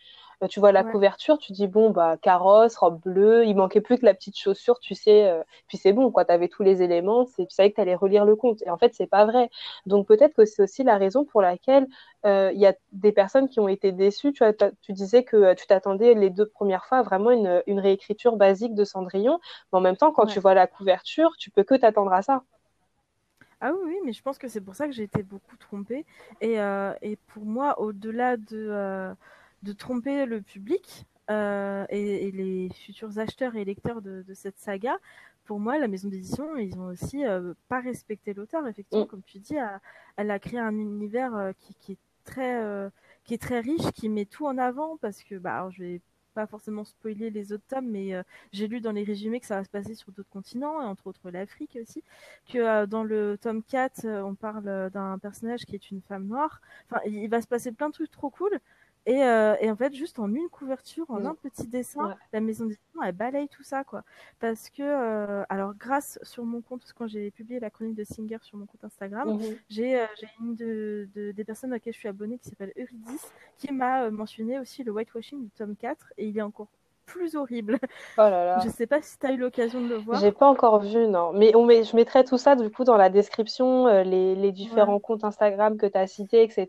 Euh, 0.43 0.47
tu 0.47 0.59
vois 0.59 0.71
la 0.71 0.83
couverture, 0.83 1.39
tu 1.39 1.51
dis, 1.51 1.65
bon, 1.65 1.89
bah, 1.89 2.15
carrosse, 2.21 2.77
robe 2.77 3.01
bleue, 3.01 3.45
il 3.47 3.55
manquait 3.55 3.81
plus 3.81 3.97
que 3.97 4.05
la 4.05 4.13
petite 4.13 4.37
chaussure, 4.37 4.79
tu 4.79 4.93
sais, 4.93 5.27
euh, 5.27 5.41
puis 5.67 5.79
c'est 5.79 5.93
bon, 5.93 6.11
quoi, 6.11 6.25
tu 6.25 6.31
avais 6.31 6.47
tous 6.47 6.61
les 6.61 6.83
éléments, 6.83 7.25
tu 7.25 7.43
savais 7.49 7.71
que 7.71 7.75
tu 7.75 7.81
allais 7.81 7.95
relire 7.95 8.23
le 8.23 8.35
conte. 8.35 8.61
Et 8.61 8.69
en 8.69 8.77
fait, 8.77 8.93
c'est 8.93 9.07
pas 9.07 9.25
vrai. 9.25 9.49
Donc 9.87 10.07
peut-être 10.07 10.35
que 10.35 10.45
c'est 10.45 10.61
aussi 10.61 10.83
la 10.83 10.97
raison 10.97 11.25
pour 11.25 11.41
laquelle 11.41 11.87
il 12.25 12.59
y 12.59 12.65
a 12.65 12.75
des 12.91 13.13
personnes 13.13 13.47
qui 13.47 13.61
ont 13.61 13.69
été 13.69 13.93
déçues. 13.93 14.33
Tu, 14.33 14.43
vois, 14.43 14.53
tu 14.81 14.91
disais 14.91 15.23
que 15.23 15.53
tu 15.53 15.65
t'attendais 15.65 16.13
les 16.13 16.29
deux 16.29 16.45
premières 16.45 16.85
fois 16.85 16.97
à 16.99 17.01
vraiment 17.01 17.31
une, 17.31 17.63
une, 17.67 17.79
réécriture 17.79 18.35
basique 18.35 18.75
de 18.75 18.83
Cendrillon, 18.83 19.39
mais 19.71 19.77
en 19.79 19.81
même 19.81 19.95
temps, 19.97 20.11
quand 20.11 20.25
tu 20.25 20.39
vois 20.39 20.53
la 20.53 20.67
couverture, 20.67 21.31
tu 21.39 21.49
peux 21.51 21.63
que 21.63 21.75
t'attendre 21.75 22.11
à 22.11 22.21
ça. 22.21 22.43
Ah 23.59 23.71
oui, 23.73 23.79
oui, 23.85 23.95
mais 24.05 24.13
je 24.13 24.21
pense 24.21 24.37
que 24.37 24.47
c'est 24.47 24.61
pour 24.61 24.75
ça 24.75 24.85
que 24.87 24.93
j'ai 24.93 25.03
été 25.03 25.23
beaucoup 25.23 25.57
trompée. 25.57 26.05
Et, 26.41 26.59
euh, 26.59 26.93
et 27.01 27.15
pour 27.15 27.45
moi, 27.45 27.79
au-delà 27.79 28.37
de, 28.37 28.67
euh, 28.69 29.13
de 29.63 29.73
tromper 29.73 30.25
le 30.25 30.41
public 30.41 31.05
euh, 31.31 31.85
et, 31.89 32.27
et, 32.27 32.31
les 32.31 32.69
futurs 32.69 33.17
acheteurs 33.17 33.55
et 33.55 33.65
lecteurs 33.65 34.01
de, 34.01 34.23
de, 34.27 34.33
cette 34.33 34.59
saga, 34.59 34.97
pour 35.45 35.59
moi, 35.59 35.79
la 35.79 35.87
maison 35.87 36.07
d'édition, 36.07 36.55
ils 36.57 36.77
ont 36.77 36.87
aussi 36.87 37.23
pas 37.67 37.79
respecté 37.79 38.33
l'auteur. 38.33 38.67
Effectivement, 38.67 39.05
mm. 39.05 39.07
comme 39.07 39.23
tu 39.23 39.39
dis, 39.39 39.55
elle, 39.55 39.79
elle, 40.17 40.31
a 40.31 40.39
créé 40.39 40.59
un 40.59 40.77
univers 40.77 41.53
qui, 41.57 41.73
qui, 41.75 41.91
est 41.93 41.97
très, 42.25 42.61
qui 43.23 43.33
est 43.33 43.41
très 43.41 43.59
riche, 43.59 43.91
qui 43.93 44.09
met 44.09 44.25
tout 44.25 44.45
en 44.45 44.57
avant 44.57 44.97
parce 44.97 45.23
que, 45.23 45.35
bah, 45.35 45.55
alors, 45.57 45.71
je 45.71 45.83
vais 45.83 46.01
pas 46.37 46.45
forcément 46.45 46.83
spoiler 46.83 47.31
les 47.31 47.51
autres 47.51 47.63
tomes, 47.67 47.87
mais 47.89 48.13
euh, 48.13 48.21
j'ai 48.51 48.67
lu 48.67 48.79
dans 48.79 48.91
les 48.91 49.03
résumés 49.03 49.39
que 49.39 49.47
ça 49.47 49.55
va 49.55 49.63
se 49.63 49.71
passer 49.71 49.95
sur 49.95 50.11
d'autres 50.11 50.29
continents, 50.29 50.77
entre 50.77 51.07
autres 51.07 51.31
l'Afrique 51.31 51.79
aussi, 51.81 52.03
que 52.47 52.59
euh, 52.59 52.85
dans 52.85 53.03
le 53.03 53.39
tome 53.41 53.63
4, 53.63 54.05
euh, 54.05 54.21
on 54.21 54.35
parle 54.35 54.91
d'un 54.91 55.17
personnage 55.17 55.65
qui 55.65 55.73
est 55.73 55.89
une 55.89 56.01
femme 56.03 56.27
noire. 56.27 56.61
Enfin, 56.91 57.01
il 57.07 57.27
va 57.27 57.41
se 57.41 57.47
passer 57.47 57.71
plein 57.71 57.87
de 57.87 57.93
trucs 57.93 58.11
trop 58.11 58.29
cool, 58.29 58.59
et, 59.07 59.23
euh, 59.23 59.55
et, 59.61 59.71
en 59.71 59.75
fait, 59.77 59.93
juste 59.93 60.19
en 60.19 60.27
une 60.35 60.49
couverture, 60.49 61.09
en 61.09 61.21
mm. 61.21 61.25
un 61.27 61.35
petit 61.35 61.65
dessin, 61.65 62.09
ouais. 62.09 62.13
la 62.33 62.41
maison 62.41 62.65
d'édition, 62.65 63.01
elle 63.01 63.15
balaye 63.15 63.47
tout 63.47 63.63
ça, 63.63 63.85
quoi. 63.85 64.03
Parce 64.41 64.69
que, 64.69 64.83
euh, 64.83 65.45
alors, 65.47 65.73
grâce 65.75 66.19
sur 66.23 66.43
mon 66.43 66.59
compte, 66.61 66.81
parce 66.81 66.91
que 66.91 66.97
quand 66.97 67.07
j'ai 67.07 67.31
publié 67.31 67.61
la 67.61 67.69
chronique 67.69 67.95
de 67.95 68.03
Singer 68.03 68.39
sur 68.41 68.57
mon 68.57 68.65
compte 68.65 68.83
Instagram, 68.83 69.29
mm 69.29 69.39
-hmm. 69.39 69.57
j'ai 69.69 70.01
euh, 70.01 70.05
une 70.41 70.55
de, 70.55 71.07
de, 71.15 71.31
des 71.31 71.45
personnes 71.45 71.71
à 71.71 71.75
laquelle 71.77 71.93
je 71.93 71.99
suis 71.99 72.09
abonnée 72.09 72.37
qui 72.37 72.49
s'appelle 72.49 72.73
Eurydice, 72.75 73.31
qui 73.57 73.71
m'a 73.71 74.11
mentionné 74.11 74.59
aussi 74.59 74.83
le 74.83 74.91
whitewashing 74.91 75.41
du 75.45 75.51
tome 75.51 75.77
4, 75.77 76.11
et 76.17 76.27
il 76.27 76.37
est 76.37 76.41
encore 76.41 76.67
plus 77.07 77.35
horrible. 77.35 77.79
Oh 78.17 78.21
là 78.21 78.45
là. 78.45 78.59
Je 78.63 78.69
sais 78.69 78.85
pas 78.85 79.01
si 79.01 79.17
tu 79.17 79.25
as 79.25 79.31
eu 79.31 79.37
l'occasion 79.37 79.81
de 79.81 79.87
le 79.87 79.95
voir. 79.95 80.19
J'ai 80.19 80.31
pas 80.31 80.47
encore 80.47 80.81
vu, 80.81 81.07
non. 81.07 81.33
Mais 81.33 81.55
on 81.55 81.65
met, 81.65 81.83
je 81.83 81.95
mettrai 81.95 82.23
tout 82.23 82.37
ça 82.37 82.55
du 82.55 82.69
coup 82.69 82.83
dans 82.83 82.97
la 82.97 83.09
description, 83.09 83.87
euh, 83.87 84.03
les, 84.03 84.35
les, 84.35 84.51
différents 84.51 84.95
ouais. 84.95 85.01
comptes 85.01 85.23
Instagram 85.23 85.77
que 85.77 85.87
tu 85.87 85.97
as 85.97 86.05
cités, 86.05 86.43
etc., 86.43 86.67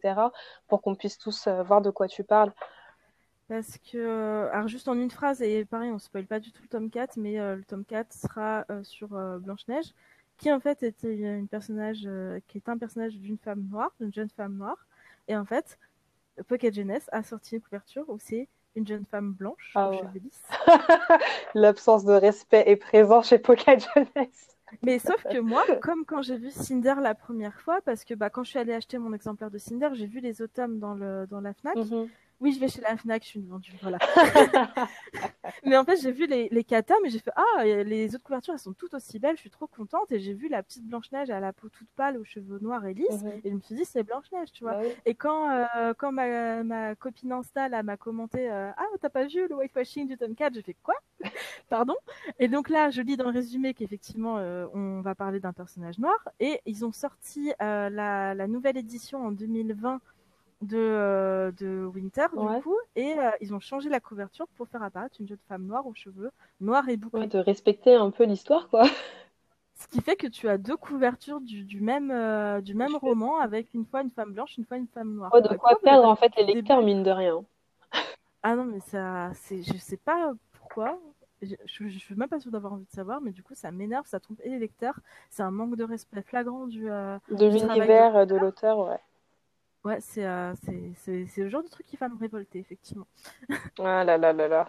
pour 0.68 0.80
qu'on 0.80 0.95
puisse 0.95 1.18
tous 1.18 1.47
euh, 1.47 1.62
voir 1.62 1.82
de 1.82 1.91
quoi 1.91 2.09
tu 2.09 2.24
parles. 2.24 2.53
Parce 3.49 3.78
que, 3.78 3.99
euh, 3.99 4.53
alors 4.53 4.68
juste 4.68 4.89
en 4.89 4.95
une 4.95 5.11
phrase, 5.11 5.43
et 5.43 5.64
pareil, 5.64 5.91
on 5.91 5.99
spoil 5.99 6.26
pas 6.26 6.39
du 6.39 6.53
tout 6.53 6.62
le 6.62 6.68
tome 6.68 6.91
4, 6.91 7.16
mais 7.16 7.41
euh, 7.41 7.57
le 7.57 7.64
tome 7.64 7.84
4 7.84 8.12
sera 8.12 8.64
sur 8.82 9.09
Blanche-Neige, 9.09 9.93
qui 10.39 10.53
en 10.53 10.61
fait 10.61 10.82
était 10.82 11.14
une 11.14 11.49
personnage, 11.49 12.09
qui 12.47 12.59
est 12.59 12.68
un 12.68 12.78
personnage 12.78 13.16
d'une 13.16 13.39
femme 13.39 13.66
noire, 13.70 13.91
d'une 14.01 14.12
jeune 14.12 14.30
femme 14.30 14.57
noire. 14.57 14.86
Et 15.26 15.36
en 15.36 15.45
fait, 15.45 15.78
Pocket 16.47 16.74
Jeunesse 16.74 17.09
a 17.11 17.22
sorti 17.22 17.57
une 17.57 17.61
couverture 17.61 18.05
où 18.09 18.18
c'est 18.20 18.49
une 18.78 18.86
jeune 18.86 19.04
femme 19.10 19.32
blanche, 19.32 19.72
ah 19.74 19.90
ouais. 19.90 20.00
L'absence 21.54 22.04
de 22.04 22.12
respect 22.12 22.64
est 22.66 22.76
présent 22.76 23.22
chez 23.22 23.40
Jeunesse. 23.44 24.48
Mais 24.82 24.98
sauf 24.98 25.22
que 25.22 25.38
moi, 25.38 25.64
comme 25.80 26.04
quand 26.04 26.22
j'ai 26.22 26.36
vu 26.36 26.50
Cinder 26.50 26.94
la 27.00 27.14
première 27.14 27.58
fois, 27.60 27.80
parce 27.84 28.04
que 28.04 28.14
bah, 28.14 28.30
quand 28.30 28.44
je 28.44 28.50
suis 28.50 28.58
allée 28.58 28.74
acheter 28.74 28.98
mon 28.98 29.12
exemplaire 29.12 29.50
de 29.50 29.58
Cinder, 29.58 29.88
j'ai 29.92 30.06
vu 30.06 30.20
les 30.20 30.42
automnes 30.42 30.78
dans, 30.78 30.94
le, 30.94 31.26
dans 31.26 31.40
la 31.40 31.54
FNAC. 31.54 31.76
Mm 31.76 31.82
-hmm. 31.82 32.08
Oui, 32.41 32.53
je 32.53 32.61
vais 32.61 32.68
chez 32.68 32.80
la 32.80 32.97
FNAC, 32.97 33.24
je 33.24 33.28
suis 33.28 33.41
une 33.41 33.49
vendue, 33.49 33.72
voilà. 33.82 33.99
mais 35.64 35.76
en 35.76 35.84
fait, 35.84 35.97
j'ai 35.97 36.12
vu 36.12 36.26
les, 36.26 36.49
les 36.51 36.62
katas, 36.62 36.95
mais 37.03 37.11
j'ai 37.11 37.18
fait 37.18 37.32
Ah, 37.34 37.64
les 37.64 38.14
autres 38.14 38.22
couvertures, 38.22 38.55
elles 38.55 38.61
sont 38.61 38.72
toutes 38.72 38.95
aussi 38.95 39.18
belles, 39.18 39.36
je 39.36 39.41
suis 39.41 39.51
trop 39.51 39.66
contente. 39.66 40.12
Et 40.12 40.20
j'ai 40.20 40.34
vu 40.34 40.49
la 40.49 40.62
petite 40.62 40.86
Blanche-Neige 40.86 41.30
à 41.30 41.41
la 41.41 41.53
peau 41.53 41.68
toute 41.68 41.89
pâle, 41.97 42.16
aux 42.16 42.24
cheveux 42.24 42.61
noirs 42.61 42.86
et 42.86 42.95
lisses. 42.95 43.24
Et 43.43 43.51
je 43.51 43.55
me 43.55 43.61
suis 43.61 43.74
dit 43.74 43.84
C'est 43.84 44.05
Blanche-Neige, 44.05 44.53
tu 44.53 44.62
vois. 44.62 44.74
Bah 44.74 44.80
oui. 44.84 44.93
Et 45.05 45.14
quand, 45.14 45.51
euh, 45.51 45.95
quand 45.99 46.12
ma, 46.12 46.62
ma 46.62 46.95
copine 46.95 47.32
Insta 47.32 47.82
m'a 47.82 47.97
commenté 47.97 48.51
euh, 48.51 48.70
Ah, 48.76 48.86
t'as 49.01 49.11
pas 49.11 49.26
vu 49.26 49.49
le 49.49 49.57
whitewashing 49.57 50.07
du 50.07 50.16
tome 50.16 50.36
4 50.36 50.55
J'ai 50.55 50.62
fait 50.62 50.76
Quoi? 50.82 50.95
Pardon? 51.68 51.97
Et 52.39 52.47
donc 52.47 52.68
là, 52.68 52.91
je 52.91 53.03
lis 53.03 53.16
dans 53.16 53.24
le 53.24 53.32
résumé 53.32 53.74
qu'effectivement, 53.74 54.39
euh, 54.39 54.66
on 54.74 55.01
va 55.01 55.16
parler 55.16 55.41
d'un 55.41 55.53
personnage 55.53 55.99
noir. 55.99 56.16
Et 56.39 56.61
ils 56.66 56.84
ont 56.84 56.93
sorti 56.93 57.53
euh, 57.61 57.91
la, 57.91 58.34
la 58.34 58.47
nouvelle 58.47 58.76
édition 58.76 59.26
en 59.26 59.32
2020 59.32 60.01
de, 60.62 60.76
euh, 60.76 61.52
de 61.52 61.84
Winter, 61.86 62.26
ouais. 62.32 62.56
du 62.56 62.62
coup, 62.62 62.76
et 62.96 63.18
euh, 63.18 63.30
ils 63.40 63.54
ont 63.54 63.61
changé 63.61 63.88
la 63.88 64.00
couverture 64.00 64.46
pour 64.56 64.68
faire 64.68 64.82
apparaître 64.82 65.16
une 65.20 65.28
jeune 65.28 65.38
femme 65.48 65.66
noire 65.66 65.86
aux 65.86 65.94
cheveux 65.94 66.30
noirs 66.61 66.88
et 66.88 66.96
bouclés. 66.96 67.20
Ouais, 67.20 67.26
de 67.26 67.38
respecter 67.38 67.94
un 67.94 68.11
peu 68.11 68.24
l'histoire, 68.24 68.68
quoi. 68.68 68.84
Ce 69.80 69.86
qui 69.86 70.00
fait 70.00 70.16
que 70.16 70.26
tu 70.26 70.48
as 70.48 70.59
deux 70.59 70.76
couvertures 70.76 71.40
du, 71.40 71.62
du 71.62 71.80
même, 71.80 72.11
euh, 72.11 72.61
du 72.61 72.74
même 72.74 72.96
roman 72.96 73.38
avec 73.38 73.72
une 73.74 73.86
fois 73.86 74.02
une 74.02 74.11
femme 74.11 74.32
blanche, 74.32 74.59
une 74.59 74.64
fois 74.64 74.76
une 74.76 74.88
femme 74.88 75.14
noire. 75.14 75.30
Oh, 75.32 75.40
de 75.40 75.54
quoi 75.56 75.78
perdre 75.80 76.09
en 76.09 76.16
fait 76.16 76.34
les 76.36 76.44
lecteurs, 76.44 76.82
mine 76.82 77.04
de 77.04 77.11
rien. 77.11 77.44
Ah 78.42 78.56
non, 78.56 78.64
mais 78.64 78.80
ça, 78.80 79.30
c'est, 79.34 79.62
je 79.62 79.76
sais 79.76 79.96
pas 79.96 80.32
pourquoi. 80.59 80.98
Je, 81.42 81.54
je, 81.66 81.88
je 81.88 81.98
suis 81.98 82.16
même 82.16 82.28
pas 82.28 82.40
sûre 82.40 82.50
d'avoir 82.50 82.72
envie 82.72 82.86
de 82.86 82.90
savoir, 82.90 83.20
mais 83.20 83.30
du 83.30 83.44
coup, 83.44 83.54
ça 83.54 83.70
m'énerve, 83.70 84.06
ça 84.06 84.18
trompe 84.18 84.40
et 84.42 84.48
les 84.48 84.59
lecteurs. 84.59 84.98
C'est 85.30 85.44
un 85.44 85.52
manque 85.52 85.76
de 85.76 85.84
respect 85.84 86.22
flagrant 86.22 86.66
du. 86.66 86.90
Euh, 86.90 87.16
de 87.30 87.46
l'univers 87.46 88.26
de 88.26 88.34
l'auteur, 88.34 88.78
ouais. 88.80 88.98
Ouais, 89.89 89.99
c'est 90.01 90.26
euh, 90.26 90.53
le 91.07 91.49
genre 91.49 91.62
de 91.62 91.68
truc 91.68 91.86
qui 91.86 91.97
va 91.97 92.11
me 92.11 92.18
révolter, 92.18 92.59
effectivement. 92.59 93.07
Ah 93.78 94.05
là 94.05 94.18
là 94.18 94.34
là 94.34 94.47
là. 94.47 94.68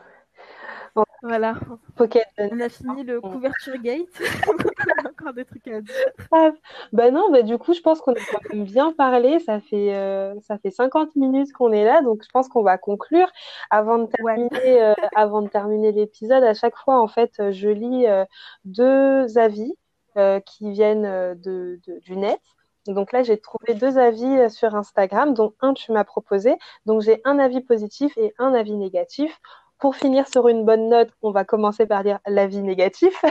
Bon. 0.96 1.04
Voilà. 1.22 1.56
Pocket. 1.98 2.26
On 2.38 2.58
a 2.62 2.70
fini 2.70 3.04
le 3.04 3.20
couverture 3.20 3.78
gate. 3.82 4.08
encore 5.10 5.34
des 5.34 5.44
trucs 5.44 5.68
à 5.68 5.82
dire. 5.82 5.94
Ah, 6.32 6.52
bah 6.94 7.12
non, 7.12 7.30
bah 7.34 7.42
du 7.42 7.58
coup, 7.58 7.74
je 7.74 7.82
pense 7.82 8.00
qu'on 8.00 8.14
a 8.14 8.20
quand 8.32 8.54
même 8.54 8.64
bien 8.64 8.94
parlé. 8.94 9.40
Ça 9.40 9.60
fait, 9.60 9.94
euh, 9.94 10.40
ça 10.40 10.58
fait 10.58 10.72
50 10.72 11.18
minutes 11.18 11.52
qu'on 11.52 11.74
est 11.74 11.84
là, 11.84 12.02
donc 12.02 12.24
je 12.24 12.30
pense 12.30 12.48
qu'on 12.48 12.64
va 12.64 12.78
conclure. 12.78 13.30
Avant 13.72 13.98
de 13.98 14.06
terminer, 14.06 14.50
ouais. 14.54 14.82
euh, 14.82 14.94
avant 15.18 15.42
de 15.42 15.50
terminer 15.50 15.92
l'épisode, 15.92 16.46
à 16.46 16.54
chaque 16.54 16.78
fois, 16.78 17.02
en 17.02 17.10
fait, 17.10 17.52
je 17.52 17.68
lis 17.68 18.08
euh, 18.08 18.24
deux 18.64 19.38
avis 19.38 19.74
qui 20.46 20.72
viennent 20.72 21.36
de, 21.36 21.80
de, 21.86 22.00
du 22.00 22.18
net. 22.18 22.40
Donc 22.88 23.12
là, 23.12 23.24
j'ai 23.24 23.38
trouvé 23.40 23.74
deux 23.74 23.98
avis 23.98 24.26
euh, 24.26 24.50
sur 24.50 24.76
Instagram, 24.76 25.34
dont 25.34 25.54
un 25.62 25.74
tu 25.74 25.92
m'as 25.92 26.04
proposé. 26.04 26.56
Donc 26.86 27.02
j'ai 27.02 27.22
un 27.26 27.40
avis 27.40 27.62
positif 27.62 28.18
et 28.18 28.34
un 28.38 28.54
avis 28.54 28.76
négatif. 28.76 29.40
Pour 29.78 29.96
finir 29.96 30.28
sur 30.28 30.48
une 30.50 30.66
bonne 30.66 30.90
note, 30.90 31.10
on 31.22 31.32
va 31.32 31.46
commencer 31.46 31.86
par 31.86 32.04
dire 32.04 32.20
l'avis 32.28 32.62
négatif. 32.62 33.24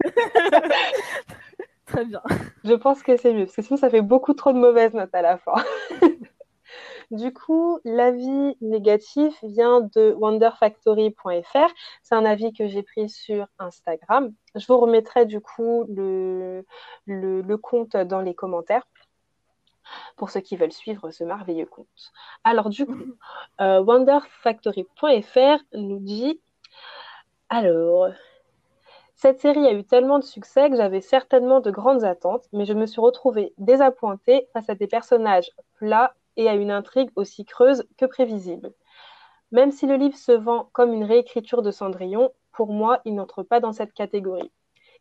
Très 1.86 2.04
bien. 2.04 2.22
Je 2.64 2.74
pense 2.74 3.02
que 3.02 3.16
c'est 3.16 3.32
mieux, 3.32 3.46
parce 3.46 3.56
que 3.56 3.62
sinon 3.62 3.78
ça 3.78 3.88
fait 3.88 4.02
beaucoup 4.02 4.34
trop 4.34 4.52
de 4.52 4.58
mauvaises 4.58 4.92
notes 4.92 5.14
à 5.14 5.22
la 5.22 5.38
fin. 5.38 5.54
Du 7.10 7.32
coup, 7.32 7.80
l'avis 7.84 8.56
négatif 8.60 9.42
vient 9.42 9.80
de 9.80 10.14
wonderfactory.fr. 10.18 11.72
C'est 12.02 12.14
un 12.14 12.24
avis 12.26 12.52
que 12.52 12.68
j'ai 12.68 12.82
pris 12.82 13.08
sur 13.08 13.46
Instagram. 13.58 14.32
Je 14.54 14.66
vous 14.66 14.78
remettrai 14.78 15.24
du 15.24 15.40
coup 15.40 15.86
le, 15.88 16.64
le, 17.06 17.56
compte 17.56 17.96
dans 17.96 18.20
les 18.20 18.34
commentaires 18.34 18.86
pour 20.16 20.28
ceux 20.28 20.40
qui 20.40 20.56
veulent 20.56 20.72
suivre 20.72 21.10
ce 21.10 21.24
merveilleux 21.24 21.64
compte. 21.64 22.12
Alors 22.44 22.68
du 22.68 22.84
coup, 22.84 22.92
euh, 23.62 23.80
wonderfactory.fr 23.82 25.64
nous 25.72 26.00
dit 26.00 26.40
alors, 27.48 28.08
cette 29.14 29.40
série 29.40 29.66
a 29.66 29.72
eu 29.72 29.84
tellement 29.84 30.18
de 30.18 30.24
succès 30.24 30.68
que 30.68 30.76
j'avais 30.76 31.00
certainement 31.00 31.60
de 31.60 31.70
grandes 31.70 32.04
attentes, 32.04 32.44
mais 32.52 32.66
je 32.66 32.74
me 32.74 32.84
suis 32.84 33.00
retrouvée 33.00 33.54
désappointée 33.56 34.46
face 34.52 34.68
à 34.68 34.74
des 34.74 34.86
personnages 34.86 35.50
plats 35.78 36.14
et 36.38 36.48
à 36.48 36.54
une 36.54 36.70
intrigue 36.70 37.10
aussi 37.16 37.44
creuse 37.44 37.84
que 37.98 38.06
prévisible. 38.06 38.72
Même 39.50 39.72
si 39.72 39.86
le 39.86 39.96
livre 39.96 40.16
se 40.16 40.32
vend 40.32 40.70
comme 40.72 40.94
une 40.94 41.04
réécriture 41.04 41.60
de 41.60 41.70
Cendrillon, 41.70 42.30
pour 42.52 42.72
moi, 42.72 43.00
il 43.04 43.14
n'entre 43.14 43.42
pas 43.42 43.60
dans 43.60 43.72
cette 43.72 43.92
catégorie. 43.92 44.50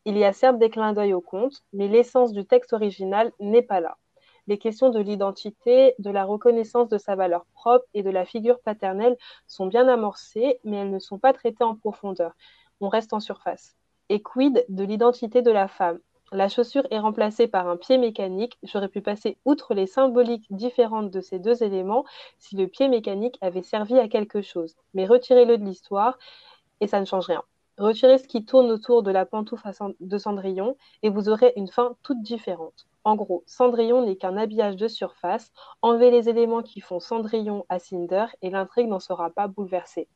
Il 0.03 0.17
y 0.17 0.25
a 0.25 0.33
certes 0.33 0.57
des 0.57 0.69
clins 0.69 0.93
d'œil 0.93 1.13
au 1.13 1.21
conte, 1.21 1.63
mais 1.73 1.87
l'essence 1.87 2.33
du 2.33 2.45
texte 2.45 2.73
original 2.73 3.31
n'est 3.39 3.61
pas 3.61 3.79
là. 3.79 3.97
Les 4.47 4.57
questions 4.57 4.89
de 4.89 4.99
l'identité, 4.99 5.93
de 5.99 6.09
la 6.09 6.23
reconnaissance 6.23 6.87
de 6.87 6.97
sa 6.97 7.15
valeur 7.15 7.45
propre 7.53 7.85
et 7.93 8.03
de 8.03 8.09
la 8.09 8.25
figure 8.25 8.61
paternelle 8.61 9.17
sont 9.45 9.67
bien 9.67 9.87
amorcées, 9.87 10.59
mais 10.63 10.77
elles 10.77 10.91
ne 10.91 10.99
sont 10.99 11.19
pas 11.19 11.33
traitées 11.33 11.65
en 11.65 11.75
profondeur. 11.75 12.33
On 12.79 12.87
reste 12.87 13.13
en 13.13 13.19
surface. 13.19 13.75
Et 14.09 14.21
quid 14.21 14.65
de 14.69 14.83
l'identité 14.85 15.41
de 15.41 15.51
la 15.51 15.67
femme 15.67 15.99
La 16.33 16.49
chaussure 16.49 16.85
est 16.91 16.99
remplacée 16.99 17.47
par 17.47 17.69
un 17.69 17.77
pied 17.77 17.97
mécanique. 17.97 18.57
J'aurais 18.61 18.89
pu 18.89 19.01
passer 19.01 19.37
outre 19.45 19.73
les 19.73 19.87
symboliques 19.87 20.45
différentes 20.49 21.09
de 21.09 21.21
ces 21.21 21.39
deux 21.39 21.63
éléments 21.63 22.03
si 22.37 22.57
le 22.57 22.67
pied 22.67 22.89
mécanique 22.89 23.37
avait 23.39 23.61
servi 23.61 23.97
à 23.97 24.09
quelque 24.09 24.41
chose. 24.41 24.75
Mais 24.93 25.05
retirez-le 25.05 25.57
de 25.57 25.63
l'histoire 25.63 26.17
et 26.81 26.87
ça 26.87 26.99
ne 26.99 27.05
change 27.05 27.27
rien. 27.27 27.43
Retirez 27.77 28.17
ce 28.17 28.27
qui 28.27 28.43
tourne 28.43 28.69
autour 28.71 29.03
de 29.03 29.11
la 29.11 29.25
pantoufle 29.25 29.69
de 30.01 30.17
Cendrillon 30.17 30.75
et 31.01 31.09
vous 31.09 31.29
aurez 31.29 31.53
une 31.55 31.69
fin 31.69 31.95
toute 32.03 32.21
différente. 32.21 32.87
En 33.05 33.15
gros, 33.15 33.43
Cendrillon 33.45 34.05
n'est 34.05 34.17
qu'un 34.17 34.35
habillage 34.35 34.75
de 34.75 34.89
surface. 34.89 35.53
Enlevez 35.81 36.11
les 36.11 36.27
éléments 36.27 36.61
qui 36.61 36.81
font 36.81 36.99
Cendrillon 36.99 37.65
à 37.69 37.79
Cinder 37.79 38.25
et 38.41 38.49
l'intrigue 38.49 38.89
n'en 38.89 38.99
sera 38.99 39.29
pas 39.29 39.47
bouleversée. 39.47 40.09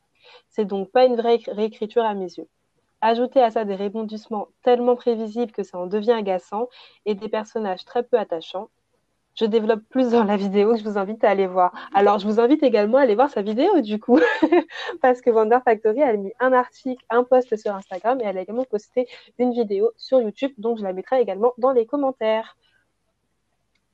C'est 0.49 0.65
donc 0.65 0.91
pas 0.91 1.05
une 1.05 1.15
vraie 1.15 1.39
réécriture 1.47 2.03
à 2.03 2.15
mes 2.15 2.33
yeux. 2.33 2.49
Ajoutez 3.01 3.41
à 3.41 3.51
ça 3.51 3.65
des 3.65 3.75
rebondissements 3.75 4.47
tellement 4.63 4.95
prévisibles 4.95 5.51
que 5.51 5.63
ça 5.63 5.77
en 5.79 5.87
devient 5.87 6.11
agaçant 6.11 6.69
et 7.05 7.15
des 7.15 7.29
personnages 7.29 7.83
très 7.85 8.03
peu 8.03 8.17
attachants. 8.17 8.69
Je 9.35 9.45
développe 9.45 9.81
plus 9.89 10.11
dans 10.11 10.25
la 10.25 10.35
vidéo, 10.35 10.75
je 10.75 10.83
vous 10.83 10.97
invite 10.97 11.23
à 11.23 11.29
aller 11.29 11.47
voir. 11.47 11.71
Alors, 11.93 12.19
je 12.19 12.27
vous 12.27 12.39
invite 12.39 12.63
également 12.63 12.97
à 12.97 13.01
aller 13.01 13.15
voir 13.15 13.29
sa 13.29 13.41
vidéo 13.41 13.79
du 13.81 13.99
coup, 13.99 14.19
parce 15.01 15.21
que 15.21 15.29
Wonder 15.29 15.59
Factory 15.63 16.03
a 16.03 16.15
mis 16.17 16.33
un 16.39 16.51
article, 16.51 17.03
un 17.09 17.23
post 17.23 17.55
sur 17.55 17.73
Instagram 17.73 18.19
et 18.21 18.25
elle 18.25 18.37
a 18.37 18.41
également 18.41 18.65
posté 18.65 19.07
une 19.39 19.53
vidéo 19.53 19.91
sur 19.95 20.19
YouTube, 20.21 20.51
donc 20.57 20.79
je 20.79 20.83
la 20.83 20.93
mettrai 20.93 21.21
également 21.21 21.53
dans 21.57 21.71
les 21.71 21.85
commentaires. 21.85 22.57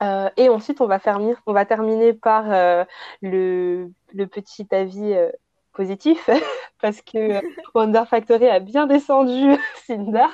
Euh, 0.03 0.29
et 0.37 0.49
ensuite, 0.49 0.81
on 0.81 0.87
va, 0.87 0.99
on 1.45 1.53
va 1.53 1.65
terminer 1.65 2.13
par 2.13 2.51
euh, 2.51 2.83
le, 3.21 3.89
petit 4.31 4.67
avis 4.71 5.13
euh, 5.13 5.31
positif 5.77 6.27
parce 6.81 7.01
que 7.01 7.39
Wonder 7.73 8.03
Factory 8.09 8.47
a 8.47 8.59
bien 8.59 8.87
descendu 8.87 9.55
Cinder. 9.85 10.27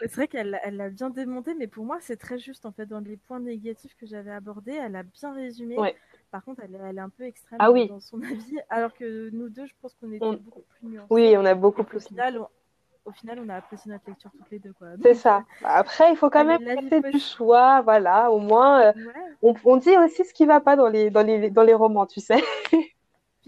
C'est 0.00 0.16
vrai 0.16 0.26
qu'elle 0.26 0.58
elle 0.64 0.76
l'a 0.76 0.90
bien 0.90 1.10
démonté, 1.10 1.54
mais 1.54 1.68
pour 1.68 1.84
moi, 1.84 1.98
c'est 2.00 2.16
très 2.16 2.36
juste 2.36 2.66
en 2.66 2.72
fait. 2.72 2.86
Dans 2.86 2.98
les 2.98 3.16
points 3.16 3.38
négatifs 3.38 3.94
que 3.94 4.04
j'avais 4.04 4.32
abordés, 4.32 4.72
elle 4.72 4.96
a 4.96 5.04
bien 5.04 5.32
résumé. 5.32 5.76
Par 6.32 6.44
contre, 6.44 6.62
elle, 6.64 6.76
elle, 6.84 6.98
est 6.98 7.00
un 7.00 7.08
peu 7.08 7.22
extrême 7.22 7.58
ah 7.60 7.70
dans 7.70 8.00
son 8.00 8.20
avis, 8.22 8.58
alors 8.68 8.92
que 8.94 9.30
nous 9.32 9.48
deux, 9.48 9.66
je 9.66 9.74
pense 9.80 9.94
qu'on 9.94 10.10
est 10.10 10.18
beaucoup 10.18 10.62
plus 10.62 10.88
nuancés. 10.88 11.06
Oui, 11.10 11.34
on 11.36 11.44
a 11.44 11.54
beaucoup 11.54 11.84
plus. 11.84 11.98
Au 11.98 12.08
final, 12.08 12.38
on, 12.38 12.48
au 13.04 13.12
final, 13.12 13.38
on 13.44 13.48
a 13.48 13.56
apprécié 13.56 13.92
notre 13.92 14.08
lecture 14.08 14.30
toutes 14.36 14.50
les 14.50 14.58
deux. 14.58 14.74
C'est 15.02 15.14
ça. 15.14 15.44
Bah, 15.60 15.70
après, 15.74 16.10
il 16.10 16.16
faut 16.16 16.30
quand 16.30 16.44
même 16.44 16.62
laisser 16.62 17.00
du 17.00 17.20
choix. 17.20 17.82
Voilà, 17.82 18.32
au 18.32 18.40
moins, 18.40 18.86
euh, 18.86 18.92
on, 19.42 19.54
on, 19.64 19.76
dit 19.76 19.96
aussi 19.98 20.24
ce 20.24 20.34
qui 20.34 20.46
va 20.46 20.60
pas 20.60 20.74
dans 20.74 20.88
les, 20.88 21.10
dans 21.10 21.22
les, 21.22 21.50
dans 21.50 21.62
les 21.62 21.74
romans, 21.74 22.06
tu 22.06 22.20
sais. 22.20 22.42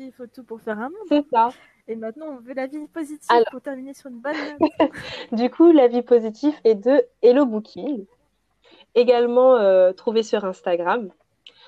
il 0.02 0.12
faut 0.12 0.26
tout 0.26 0.42
pour 0.42 0.60
faire 0.60 0.78
un 0.78 0.88
monde. 0.88 1.06
C'est 1.08 1.24
ça. 1.30 1.50
Et 1.86 1.96
maintenant, 1.96 2.26
on 2.26 2.36
veut 2.38 2.54
la 2.54 2.66
vie 2.66 2.86
positive 2.88 3.28
pour 3.50 3.60
terminer 3.60 3.94
sur 3.94 4.10
une 4.10 4.20
bonne 4.20 4.36
note. 4.58 4.70
du 5.32 5.50
coup, 5.50 5.70
la 5.70 5.86
vie 5.86 6.02
positive 6.02 6.54
est 6.64 6.74
de 6.74 7.04
Hello 7.22 7.44
Booking, 7.46 8.06
également 8.94 9.56
euh, 9.56 9.92
trouvé 9.92 10.22
sur 10.22 10.44
Instagram. 10.44 11.10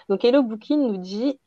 Donc, 0.09 0.25
Hello 0.25 0.43
Booking 0.43 0.81
nous 0.81 0.97
dit 0.97 1.39